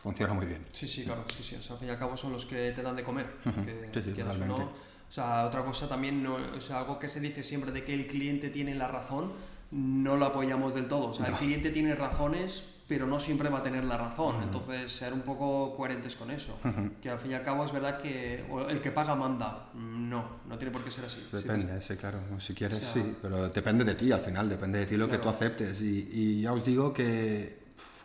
funciona 0.08 0.34
muy 0.34 0.46
bien. 0.46 0.66
Sí, 0.72 0.88
sí, 0.88 1.04
claro, 1.04 1.24
sí, 1.28 1.44
sí. 1.44 1.56
O 1.56 1.62
sea, 1.62 1.74
al 1.74 1.80
fin 1.80 1.88
y 1.90 1.92
al 1.92 1.98
cabo 2.00 2.16
son 2.18 2.34
los 2.34 2.46
que 2.46 2.72
te 2.72 2.82
dan 2.82 2.96
de 2.96 3.04
comer. 3.04 3.28
que, 3.44 3.90
Sí, 3.94 4.02
sí, 4.06 4.14
totalmente. 4.14 4.48
no. 4.64 4.88
O 5.10 5.12
sea, 5.12 5.46
otra 5.46 5.64
cosa 5.64 5.88
también, 5.88 6.22
no, 6.22 6.36
o 6.36 6.62
sea, 6.62 6.80
algo 6.80 7.00
que 7.00 7.08
se 7.08 7.20
dice 7.22 7.42
siempre 7.44 7.72
de 7.72 7.84
que 7.84 7.94
el 7.94 8.08
cliente 8.08 8.50
tiene 8.50 8.76
la 8.76 8.88
razón, 8.88 9.32
no 9.72 10.18
lo 10.18 10.26
apoyamos 10.26 10.74
del 10.74 10.88
todo. 10.88 11.08
O 11.10 11.14
sea, 11.14 11.28
el 11.28 11.34
cliente 11.36 11.70
tiene 11.72 11.96
razones, 11.96 12.64
pero 12.90 13.06
no 13.08 13.20
siempre 13.20 13.50
va 13.50 13.60
a 13.60 13.64
tener 13.64 13.84
la 13.86 13.98
razón. 13.98 14.42
Entonces, 14.44 14.92
ser 14.92 15.12
un 15.14 15.22
poco 15.22 15.76
coherentes 15.78 16.16
con 16.16 16.32
eso. 16.32 16.58
Que 17.02 17.10
al 17.10 17.20
fin 17.20 17.32
y 17.32 17.34
al 17.36 17.44
cabo 17.44 17.64
es 17.66 17.72
verdad 17.72 17.98
que 18.02 18.46
el 18.70 18.82
que 18.82 18.92
paga 18.92 19.14
manda. 19.16 19.70
No, 19.76 20.40
no 20.48 20.58
tiene 20.58 20.72
por 20.72 20.84
qué 20.84 20.92
ser 20.92 21.06
así. 21.06 21.22
Si 21.22 21.32
te 21.32 21.38
Depende, 21.38 21.82
sí, 21.82 21.96
claro. 21.96 22.20
Si 22.40 22.54
quieres, 22.54 22.78
O 22.80 22.82
sea- 22.82 22.94
sí. 22.94 23.16
Pero 23.22 23.50
depende 23.50 23.84
de 23.86 23.96
ti 23.96 24.12
al 24.12 24.22
final, 24.22 24.48
depende 24.50 24.80
de 24.80 24.86
ti 24.86 24.96
lo 24.98 25.08
que 25.08 25.18
tú 25.18 25.24
Claro. 25.24 25.38
aceptes. 25.38 25.82
Y, 25.82 26.10
y 26.12 26.42
ya 26.42 26.52
os 26.54 26.64
digo 26.66 26.94
que, 26.94 27.60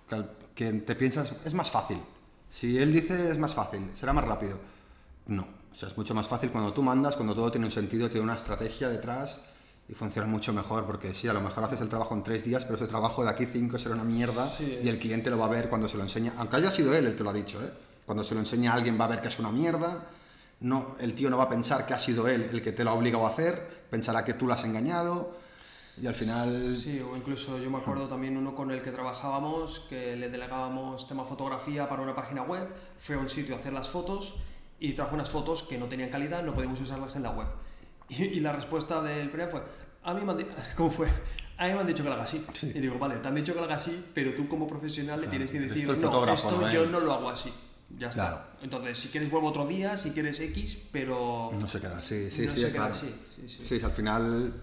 que, 0.08 0.14
al- 0.16 0.30
que 0.54 0.72
te 0.72 0.94
piensas, 0.94 1.32
es 1.44 1.54
más 1.54 1.70
fácil. 1.70 1.98
Si 2.50 2.78
él 2.78 2.92
dice 2.92 3.30
es 3.30 3.38
más 3.38 3.54
fácil, 3.54 3.90
será 3.98 4.12
más 4.12 4.24
rápido. 4.24 4.58
No. 5.26 5.42
O 5.72 5.74
sea, 5.74 5.88
es 5.88 5.96
mucho 5.96 6.14
más 6.14 6.28
fácil 6.28 6.50
cuando 6.50 6.72
tú 6.72 6.82
mandas, 6.82 7.16
cuando 7.16 7.34
todo 7.34 7.50
tiene 7.50 7.66
un 7.66 7.72
sentido, 7.72 8.08
tiene 8.10 8.24
una 8.24 8.34
estrategia 8.34 8.88
detrás 8.90 9.40
y 9.88 9.94
funciona 9.94 10.28
mucho 10.28 10.52
mejor. 10.52 10.84
Porque 10.84 11.14
sí, 11.14 11.28
a 11.28 11.32
lo 11.32 11.40
mejor 11.40 11.64
haces 11.64 11.80
el 11.80 11.88
trabajo 11.88 12.14
en 12.14 12.22
tres 12.22 12.44
días, 12.44 12.64
pero 12.64 12.76
ese 12.76 12.86
trabajo 12.86 13.24
de 13.24 13.30
aquí 13.30 13.46
cinco 13.46 13.78
será 13.78 13.94
una 13.94 14.04
mierda 14.04 14.46
Sí. 14.46 14.80
y 14.82 14.88
el 14.88 14.98
cliente 14.98 15.30
lo 15.30 15.38
va 15.38 15.46
a 15.46 15.48
ver 15.48 15.70
cuando 15.70 15.88
se 15.88 15.96
lo 15.96 16.02
enseña. 16.02 16.34
Aunque 16.36 16.56
haya 16.56 16.70
sido 16.70 16.94
él 16.94 17.06
el 17.06 17.16
que 17.16 17.24
lo 17.24 17.30
ha 17.30 17.34
dicho, 17.34 17.62
¿eh? 17.64 17.72
Cuando 18.04 18.22
se 18.24 18.34
lo 18.34 18.40
enseña 18.40 18.72
a 18.72 18.74
alguien 18.74 19.00
va 19.00 19.06
a 19.06 19.08
ver 19.08 19.22
que 19.22 19.28
es 19.28 19.38
una 19.38 19.50
mierda. 19.50 20.02
No, 20.60 20.96
el 21.00 21.14
tío 21.14 21.30
no 21.30 21.38
va 21.38 21.44
a 21.44 21.48
pensar 21.48 21.86
que 21.86 21.94
ha 21.94 21.98
sido 21.98 22.28
él 22.28 22.48
el 22.52 22.62
que 22.62 22.72
te 22.72 22.84
lo 22.84 22.90
ha 22.90 22.94
obligado 22.94 23.26
a 23.26 23.30
hacer, 23.30 23.84
pensará 23.90 24.24
que 24.24 24.34
tú 24.34 24.46
lo 24.46 24.52
has 24.52 24.64
engañado 24.64 25.36
y 26.00 26.06
al 26.06 26.14
final... 26.14 26.76
Sí, 26.76 27.00
o 27.00 27.16
incluso 27.16 27.58
yo 27.58 27.70
me 27.70 27.78
acuerdo 27.78 28.08
también 28.08 28.36
uno 28.36 28.54
con 28.54 28.70
el 28.70 28.82
que 28.82 28.90
trabajábamos, 28.90 29.80
que 29.88 30.16
le 30.16 30.30
delegábamos 30.30 31.06
tema 31.06 31.24
fotografía 31.24 31.88
para 31.88 32.02
una 32.02 32.14
página 32.14 32.42
web, 32.42 32.68
fue 32.98 33.16
a 33.16 33.18
un 33.18 33.28
sitio 33.28 33.56
a 33.56 33.58
hacer 33.58 33.72
las 33.72 33.88
fotos 33.88 34.34
y 34.80 34.92
trajo 34.94 35.14
unas 35.14 35.30
fotos 35.30 35.62
que 35.62 35.78
no 35.78 35.86
tenían 35.86 36.10
calidad, 36.10 36.42
no 36.42 36.54
podíamos 36.54 36.80
usarlas 36.80 37.14
en 37.16 37.24
la 37.24 37.30
web. 37.30 37.46
Y, 38.08 38.24
y 38.24 38.40
la 38.40 38.52
respuesta 38.52 39.02
del 39.02 39.28
freelance 39.30 39.58
fue, 39.58 39.62
a 40.04 40.14
mí 40.14 40.24
me 40.24 40.32
han 40.32 40.46
¿cómo 40.76 40.90
fue? 40.90 41.08
A 41.58 41.66
mí 41.68 41.74
me 41.74 41.80
han 41.80 41.86
dicho 41.86 42.02
que 42.02 42.08
lo 42.08 42.14
haga 42.14 42.24
así. 42.24 42.44
Y 42.62 42.80
digo, 42.80 42.98
vale, 42.98 43.16
te 43.16 43.28
han 43.28 43.34
dicho 43.34 43.52
que 43.52 43.60
lo 43.60 43.66
haga 43.66 43.76
así, 43.76 44.04
pero 44.14 44.34
tú 44.34 44.48
como 44.48 44.66
profesional 44.66 45.20
le 45.20 45.28
tienes 45.28 45.50
que 45.50 45.60
decir, 45.60 45.86
no, 45.86 45.94
esto 46.32 46.60
no 46.60 46.72
yo 46.72 46.84
él". 46.84 46.92
no 46.92 47.00
lo 47.00 47.12
hago 47.12 47.30
así. 47.30 47.52
Ya 47.98 48.08
está. 48.08 48.28
Claro. 48.28 48.42
Entonces, 48.62 48.98
si 48.98 49.08
quieres 49.08 49.30
vuelvo 49.30 49.48
otro 49.48 49.66
día, 49.66 49.96
si 49.96 50.10
quieres 50.12 50.40
X, 50.40 50.78
pero... 50.90 51.50
No 51.60 51.68
se 51.68 51.78
queda 51.78 51.98
así, 51.98 52.30
sí, 52.30 52.46
No 52.46 52.52
sí, 52.52 52.60
se 52.60 52.66
queda 52.68 52.72
claro. 52.72 52.94
así, 52.94 53.14
sí, 53.36 53.48
sí. 53.48 53.64
Sí, 53.66 53.84
al 53.84 53.92
final, 53.92 54.54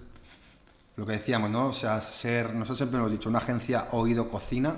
lo 1.00 1.06
que 1.06 1.14
decíamos, 1.14 1.50
¿no? 1.50 1.68
O 1.68 1.74
sea, 1.74 2.02
ser, 2.02 2.54
nosotros 2.54 2.78
siempre 2.80 3.00
hemos 3.00 3.10
dicho, 3.12 3.30
una 3.30 3.40
agencia 3.40 3.88
oído-cocina, 3.92 4.76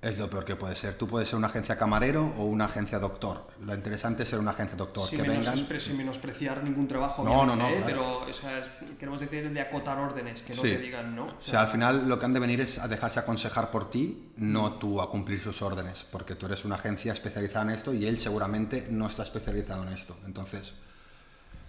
es 0.00 0.16
lo 0.16 0.30
peor 0.30 0.44
que 0.44 0.54
puede 0.54 0.76
ser. 0.76 0.94
Tú 0.94 1.08
puedes 1.08 1.28
ser 1.28 1.36
una 1.36 1.48
agencia 1.48 1.76
camarero 1.76 2.32
o 2.38 2.44
una 2.44 2.66
agencia 2.66 3.00
doctor. 3.00 3.48
Lo 3.64 3.74
interesante 3.74 4.22
es 4.22 4.28
ser 4.28 4.38
una 4.38 4.52
agencia 4.52 4.76
doctor. 4.76 5.08
Sin 5.08 5.20
que 5.20 5.28
menos 5.28 5.46
vengan... 5.52 5.80
sin 5.80 5.96
menospreciar 5.96 6.62
ningún 6.62 6.86
trabajo, 6.86 7.24
No, 7.24 7.44
no, 7.44 7.56
no, 7.56 7.66
¿eh? 7.68 7.82
claro. 7.84 7.86
pero 7.86 8.18
o 8.20 8.32
sea, 8.32 8.62
queremos 8.96 9.18
decir 9.18 9.50
de 9.50 9.60
acotar 9.60 9.98
órdenes, 9.98 10.40
que 10.42 10.54
no 10.54 10.62
Sí. 10.62 10.68
te 10.68 10.78
digan 10.78 11.16
no. 11.16 11.24
O 11.24 11.26
O 11.26 11.42
sea, 11.42 11.62
al 11.62 11.66
final 11.68 12.08
lo 12.08 12.16
que 12.20 12.26
han 12.26 12.32
de 12.32 12.38
venir 12.38 12.60
es 12.60 12.78
a 12.78 12.86
dejarse 12.86 13.18
aconsejar 13.18 13.72
por 13.72 13.90
ti, 13.90 14.30
no 14.36 14.74
tú 14.74 15.00
a 15.02 15.10
cumplir 15.10 15.42
sus 15.42 15.60
órdenes, 15.62 16.06
porque 16.12 16.36
tú 16.36 16.46
eres 16.46 16.64
una 16.64 16.76
agencia 16.76 17.12
especializada 17.12 17.64
en 17.64 17.70
esto 17.70 17.92
y 17.92 18.06
él 18.06 18.18
seguramente 18.18 18.86
no 18.90 19.08
está 19.08 19.24
especializado 19.24 19.82
en 19.82 19.88
esto. 19.88 20.16
Entonces, 20.24 20.74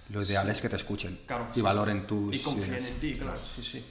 lo 0.10 0.22
ideal 0.24 0.50
es 0.50 0.62
que 0.62 0.70
te 0.70 0.76
escuchen 0.76 1.20
Claro, 1.28 1.48
y 1.52 1.56
sí, 1.56 1.62
valoren 1.62 2.02
sí. 2.02 2.06
tus 2.08 2.36
Y 2.36 2.40
confíen 2.40 2.70
ideas. 2.72 2.86
en 2.88 2.94
ti, 3.00 3.16
claro, 3.16 3.40
sí, 3.56 3.64
sí. 3.64 3.86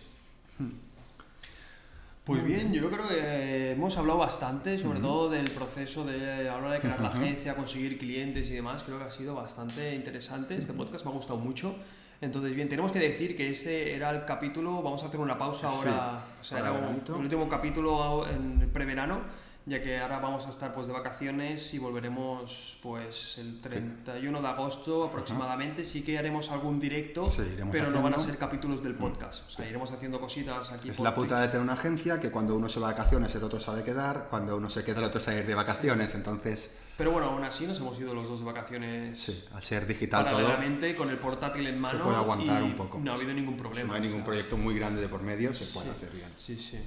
Pues 2.24 2.44
bien, 2.44 2.74
yo 2.74 2.90
creo 2.90 3.08
que 3.08 3.70
hemos 3.72 3.96
hablado 3.96 4.18
bastante, 4.18 4.78
sobre 4.78 5.00
todo 5.00 5.30
del 5.30 5.50
proceso 5.50 6.04
de 6.04 6.50
a 6.50 6.52
la 6.52 6.56
hora 6.58 6.72
de 6.74 6.80
crear 6.80 7.00
la 7.00 7.08
agencia, 7.08 7.56
conseguir 7.56 7.96
clientes 7.96 8.50
y 8.50 8.52
demás. 8.52 8.82
Creo 8.82 8.98
que 8.98 9.04
ha 9.04 9.10
sido 9.10 9.34
bastante 9.34 9.94
interesante. 9.94 10.54
Este 10.58 10.74
podcast 10.74 11.06
me 11.06 11.10
ha 11.10 11.14
gustado 11.14 11.38
mucho. 11.38 11.74
Entonces, 12.20 12.54
bien, 12.54 12.68
tenemos 12.68 12.92
que 12.92 12.98
decir 12.98 13.34
que 13.34 13.48
este 13.48 13.94
era 13.94 14.10
el 14.10 14.26
capítulo. 14.26 14.82
Vamos 14.82 15.02
a 15.04 15.06
hacer 15.06 15.20
una 15.20 15.38
pausa 15.38 15.70
Sí, 15.70 15.76
ahora. 15.78 16.24
o 16.38 16.44
sea, 16.44 16.58
para 16.58 16.76
era 16.78 16.88
el 16.90 17.14
último 17.14 17.48
capítulo 17.48 18.28
en 18.28 18.60
el 18.60 18.68
preverano, 18.68 19.20
ya 19.68 19.82
que 19.82 19.98
ahora 19.98 20.18
vamos 20.18 20.46
a 20.46 20.48
estar 20.50 20.72
pues 20.74 20.86
de 20.86 20.94
vacaciones 20.94 21.74
y 21.74 21.78
volveremos 21.78 22.78
pues 22.82 23.36
el 23.38 23.60
31 23.60 24.40
de 24.40 24.48
agosto 24.48 25.04
aproximadamente. 25.04 25.84
Sí 25.84 26.02
que 26.02 26.18
haremos 26.18 26.50
algún 26.50 26.80
directo, 26.80 27.28
Sí, 27.30 27.42
pero 27.70 27.90
no 27.90 28.02
van 28.02 28.14
a 28.14 28.16
haciendo. 28.16 28.20
ser 28.24 28.38
capítulos 28.38 28.82
del 28.82 28.94
podcast. 28.94 29.46
O 29.46 29.50
sea, 29.50 29.68
iremos 29.68 29.92
haciendo 29.92 30.18
cositas 30.20 30.72
aquí. 30.72 30.90
Es 30.90 30.96
por 30.96 31.04
la 31.04 31.14
puta 31.14 31.40
de 31.40 31.48
tener 31.48 31.62
una 31.62 31.74
agencia 31.74 32.18
que 32.18 32.30
cuando 32.30 32.56
uno 32.56 32.68
se 32.68 32.80
va 32.80 32.88
de 32.88 32.94
vacaciones 32.94 33.34
el 33.34 33.44
otro 33.44 33.60
se 33.60 33.70
ha 33.70 33.74
de 33.74 33.84
quedar, 33.84 34.26
cuando 34.30 34.56
uno 34.56 34.70
se 34.70 34.82
queda 34.84 34.98
el 35.00 35.04
otro 35.04 35.20
se 35.20 35.30
ha 35.30 35.34
de 35.34 35.40
ir 35.40 35.46
de 35.46 35.54
vacaciones. 35.54 36.14
Entonces, 36.14 36.74
Pero 36.96 37.12
bueno, 37.12 37.28
aún 37.28 37.44
así 37.44 37.66
nos 37.66 37.78
hemos 37.78 37.98
ido 38.00 38.14
los 38.14 38.26
dos 38.26 38.40
de 38.40 38.46
vacaciones 38.46 39.18
sí, 39.22 39.44
al 39.54 39.62
ser 39.62 39.86
digital 39.86 40.24
todo, 40.24 40.36
paralelamente 40.36 40.96
con 40.96 41.10
el 41.10 41.18
portátil 41.18 41.66
en 41.66 41.78
mano. 41.78 42.02
puede 42.04 42.16
aguantar 42.16 42.62
y 42.62 42.64
un 42.64 42.74
poco. 42.76 42.98
No 42.98 43.12
ha 43.12 43.14
habido 43.16 43.34
ningún 43.34 43.54
si 43.54 43.60
problema. 43.60 43.88
no 43.88 43.94
hay 43.94 44.00
o 44.00 44.04
ningún 44.04 44.18
sea, 44.20 44.24
proyecto 44.26 44.56
muy 44.56 44.74
grande 44.78 45.00
de 45.02 45.08
por 45.08 45.22
medio, 45.22 45.54
se 45.54 45.66
puede 45.66 45.90
hacer 45.90 46.10
bien. 46.12 46.28
Sí, 46.36 46.56
sí. 46.58 46.78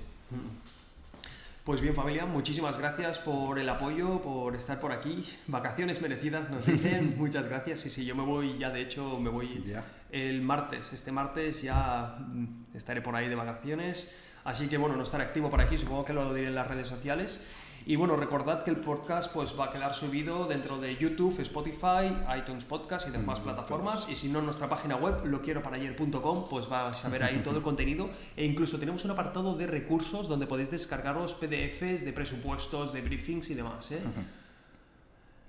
Pues 1.64 1.80
bien, 1.80 1.94
familia, 1.94 2.26
muchísimas 2.26 2.80
gracias 2.80 3.20
por 3.20 3.60
el 3.60 3.70
apoyo, 3.70 4.20
por 4.20 4.56
estar 4.56 4.80
por 4.80 4.92
aquí. 4.92 5.24
Vacaciones 5.46 6.02
merecidas, 6.02 6.50
nos 6.50 6.66
dicen. 6.68 7.14
Muchas 7.20 7.48
gracias. 7.48 7.86
Y 7.86 7.92
sí, 7.92 8.04
yo 8.04 8.16
me 8.16 8.24
voy 8.24 8.58
ya, 8.58 8.72
de 8.72 8.82
hecho, 8.82 9.20
me 9.20 9.30
voy 9.30 9.64
el 10.12 10.42
martes. 10.42 10.92
Este 10.92 11.12
martes 11.12 11.62
ya 11.62 12.18
mm, 12.18 12.64
estaré 12.74 13.02
por 13.02 13.16
ahí 13.16 13.30
de 13.30 13.36
vacaciones. 13.36 14.12
Así 14.44 14.70
que 14.70 14.78
bueno, 14.78 14.96
no 14.96 15.04
estaré 15.04 15.24
activo 15.24 15.52
por 15.52 15.62
aquí, 15.62 15.78
supongo 15.78 16.04
que 16.04 16.14
lo 16.14 16.34
diré 16.34 16.48
en 16.48 16.56
las 16.56 16.68
redes 16.68 16.88
sociales. 16.88 17.48
Y 17.86 17.96
bueno, 17.96 18.16
recordad 18.16 18.64
que 18.64 18.70
el 18.70 18.78
podcast 18.78 19.34
pues, 19.34 19.60
va 19.60 19.66
a 19.66 19.72
quedar 19.72 19.94
subido 19.94 20.46
dentro 20.46 20.78
de 20.80 20.96
YouTube, 20.96 21.40
Spotify, 21.40 22.14
iTunes 22.38 22.64
Podcast 22.64 23.08
y 23.08 23.12
demás 23.12 23.40
plataformas. 23.40 24.08
Y 24.10 24.16
si 24.16 24.30
no, 24.30 24.40
en 24.40 24.46
nuestra 24.46 24.70
página 24.70 24.96
web, 24.96 25.26
loquieroparayer.com, 25.26 26.48
pues 26.50 26.70
vais 26.70 27.04
a 27.04 27.10
ver 27.10 27.24
ahí 27.24 27.42
todo 27.44 27.58
el 27.58 27.62
contenido. 27.64 28.10
E 28.38 28.46
incluso 28.46 28.78
tenemos 28.78 29.04
un 29.04 29.12
apartado 29.12 29.56
de 29.56 29.66
recursos 29.66 30.28
donde 30.28 30.46
podéis 30.46 30.70
descargaros 30.70 31.34
PDFs 31.36 32.06
de 32.06 32.14
presupuestos, 32.14 32.94
de 32.94 33.02
briefings 33.02 33.50
y 33.50 33.56
demás. 33.56 33.92
¿eh? 33.92 34.02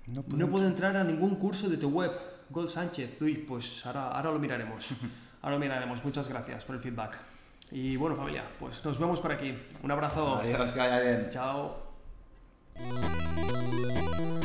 No 0.07 0.23
No 0.27 0.47
puedo 0.49 0.67
entrar 0.67 0.97
a 0.97 1.03
ningún 1.03 1.35
curso 1.35 1.69
de 1.69 1.77
tu 1.77 1.89
web. 1.89 2.11
Gold 2.49 2.69
Sánchez, 2.69 3.21
uy, 3.21 3.35
pues 3.35 3.85
ahora, 3.85 4.09
ahora 4.11 4.31
lo 4.31 4.39
miraremos. 4.39 4.89
Ahora 5.41 5.55
lo 5.55 5.59
miraremos. 5.59 6.03
Muchas 6.03 6.27
gracias 6.27 6.65
por 6.65 6.75
el 6.75 6.81
feedback. 6.81 7.17
Y 7.71 7.95
bueno, 7.95 8.15
familia, 8.15 8.43
pues 8.59 8.83
nos 8.85 8.99
vemos 8.99 9.19
por 9.19 9.31
aquí. 9.31 9.57
Un 9.81 9.91
abrazo. 9.91 10.35
Adiós, 10.35 10.71
que 10.71 10.79
vaya 10.79 10.99
bien. 10.99 11.27
Chao. 11.29 11.82
Thank 12.75 14.33
you. 14.33 14.42